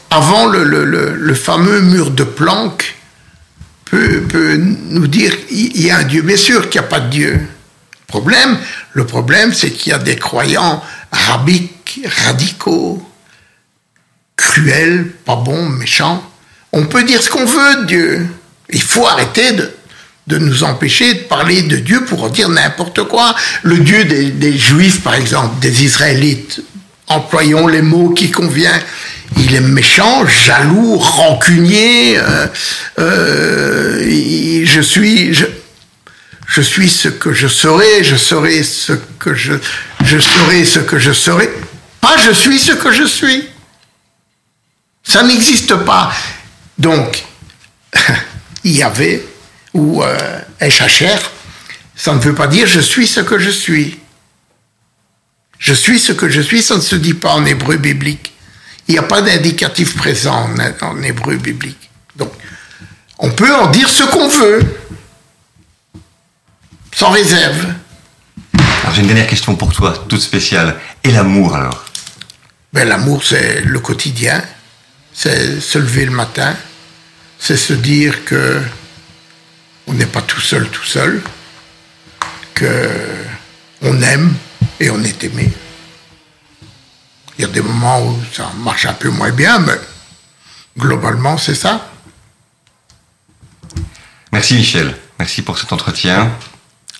avant 0.09 0.47
le, 0.47 1.33
fameux 1.33 1.81
mur 1.81 2.11
de 2.11 2.23
Planck 2.23 2.98
peut, 3.89 4.55
nous 4.57 5.07
dire 5.07 5.33
il 5.51 5.81
y 5.81 5.91
a 5.91 5.97
un 5.97 6.03
Dieu. 6.03 6.21
Bien 6.21 6.37
sûr 6.37 6.69
qu'il 6.69 6.81
n'y 6.81 6.87
a 6.87 6.89
pas 6.89 6.99
de 6.99 7.09
Dieu. 7.09 7.39
Problème, 8.07 8.57
le 8.93 9.05
problème, 9.05 9.53
c'est 9.53 9.71
qu'il 9.71 9.91
y 9.91 9.95
a 9.95 9.99
des 9.99 10.15
croyants 10.15 10.83
rabiques, 11.11 12.01
radicaux, 12.25 13.07
cruels, 14.35 15.11
pas 15.25 15.35
bons, 15.35 15.69
méchants. 15.69 16.23
On 16.71 16.85
peut 16.85 17.03
dire 17.03 17.21
ce 17.21 17.29
qu'on 17.29 17.45
veut 17.45 17.81
de 17.81 17.85
Dieu. 17.85 18.27
Il 18.71 18.81
faut 18.81 19.07
arrêter 19.07 19.53
de, 19.53 19.71
de 20.29 20.37
nous 20.37 20.63
empêcher 20.63 21.13
de 21.15 21.19
parler 21.21 21.63
de 21.63 21.77
Dieu 21.77 22.05
pour 22.05 22.29
dire 22.29 22.49
n'importe 22.49 23.03
quoi. 23.05 23.35
Le 23.63 23.79
Dieu 23.79 24.05
des, 24.05 24.57
Juifs, 24.57 25.01
par 25.01 25.15
exemple, 25.15 25.59
des 25.59 25.83
Israélites, 25.83 26.61
employons 27.09 27.67
les 27.67 27.81
mots 27.81 28.11
qui 28.11 28.31
conviennent 28.31 28.81
il 29.37 29.55
est 29.55 29.61
méchant, 29.61 30.25
jaloux, 30.25 30.97
rancunier. 30.97 32.17
Euh, 32.17 32.47
euh, 32.99 34.65
je 34.65 34.81
suis, 34.81 35.33
je, 35.33 36.61
suis 36.61 36.89
ce 36.89 37.09
que 37.09 37.33
je 37.33 37.47
serai, 37.47 38.03
je 38.03 38.15
serai 38.15 38.63
ce 38.63 38.93
que 39.19 39.33
je, 39.33 39.53
serai 40.03 40.65
ce 40.65 40.79
que 40.79 40.99
je 40.99 41.11
serai. 41.11 41.49
Pas 42.01 42.17
je 42.17 42.31
suis 42.31 42.59
ce 42.59 42.73
que 42.73 42.91
je 42.91 43.03
suis. 43.03 43.47
Ça 45.03 45.23
n'existe 45.23 45.75
pas. 45.75 46.11
Donc, 46.77 47.23
il 48.63 48.75
y 48.75 48.83
avait, 48.83 49.25
ou 49.73 50.03
euh, 50.03 50.39
ça 51.95 52.13
ne 52.13 52.19
veut 52.19 52.35
pas 52.35 52.47
dire 52.47 52.67
je 52.67 52.79
suis 52.79 53.07
ce 53.07 53.21
que 53.21 53.39
je 53.39 53.49
suis. 53.49 53.99
Je 55.59 55.73
suis 55.73 55.99
ce 55.99 56.13
que 56.13 56.29
je 56.29 56.39
suis, 56.39 56.63
ça 56.63 56.77
ne 56.77 56.81
se 56.81 56.95
dit 56.95 57.13
pas 57.13 57.33
en 57.33 57.45
hébreu 57.45 57.75
biblique. 57.75 58.33
Il 58.87 58.93
n'y 58.93 58.97
a 58.97 59.03
pas 59.03 59.21
d'indicatif 59.21 59.95
présent 59.95 60.49
en, 60.81 61.01
hébreu 61.03 61.35
biblique. 61.35 61.91
Donc, 62.15 62.31
on 63.19 63.29
peut 63.29 63.53
en 63.53 63.67
dire 63.67 63.89
ce 63.89 64.03
qu'on 64.03 64.29
veut, 64.29 64.61
sans 66.95 67.11
réserve. 67.11 67.73
Alors 68.81 68.95
j'ai 68.95 69.01
une 69.01 69.07
dernière 69.07 69.27
question 69.27 69.55
pour 69.55 69.73
toi, 69.73 69.93
toute 70.07 70.21
spéciale. 70.21 70.77
Et 71.03 71.11
l'amour 71.11 71.55
alors? 71.55 71.85
Ben, 72.71 72.87
L'amour, 72.87 73.23
c'est 73.23 73.61
le 73.61 73.79
quotidien. 73.79 74.41
C'est 75.13 75.59
se 75.59 75.77
lever 75.77 76.05
le 76.05 76.11
matin. 76.11 76.55
C'est 77.37 77.57
se 77.57 77.73
dire 77.73 78.23
que 78.25 78.61
on 79.87 79.93
n'est 79.93 80.05
pas 80.05 80.21
tout 80.21 80.39
seul, 80.41 80.67
tout 80.69 80.85
seul. 80.85 81.21
Que 82.53 82.89
on 83.81 84.01
aime 84.01 84.33
et 84.79 84.89
on 84.89 85.01
est 85.03 85.23
aimé. 85.23 85.51
Il 87.37 87.41
y 87.41 87.45
a 87.45 87.47
des 87.47 87.61
moments 87.61 88.01
où 88.01 88.19
ça 88.33 88.51
marche 88.57 88.85
un 88.85 88.93
peu 88.93 89.09
moins 89.09 89.31
bien, 89.31 89.59
mais 89.59 89.79
globalement, 90.77 91.37
c'est 91.37 91.55
ça. 91.55 91.89
Merci 94.31 94.55
Michel. 94.55 94.95
Merci 95.17 95.41
pour 95.41 95.57
cet 95.57 95.73
entretien. 95.73 96.31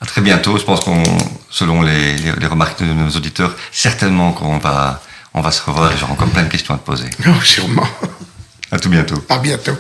À 0.01 0.05
très 0.05 0.21
bientôt. 0.21 0.57
Je 0.57 0.63
pense 0.63 0.79
qu'on, 0.79 1.03
selon 1.49 1.81
les, 1.81 2.15
remarques 2.47 2.81
de 2.81 2.85
nos 2.85 3.09
auditeurs, 3.09 3.55
certainement 3.71 4.31
qu'on 4.31 4.57
va, 4.57 5.01
on 5.33 5.41
va 5.41 5.51
se 5.51 5.61
revoir 5.61 5.91
et 5.91 5.97
j'aurai 5.97 6.13
encore 6.13 6.29
plein 6.29 6.43
de 6.43 6.49
questions 6.49 6.73
à 6.73 6.77
te 6.77 6.85
poser. 6.85 7.09
Non, 7.25 7.39
sûrement. 7.43 7.87
À 8.71 8.79
tout 8.79 8.89
bientôt. 8.89 9.23
À 9.29 9.39
bientôt. 9.39 9.77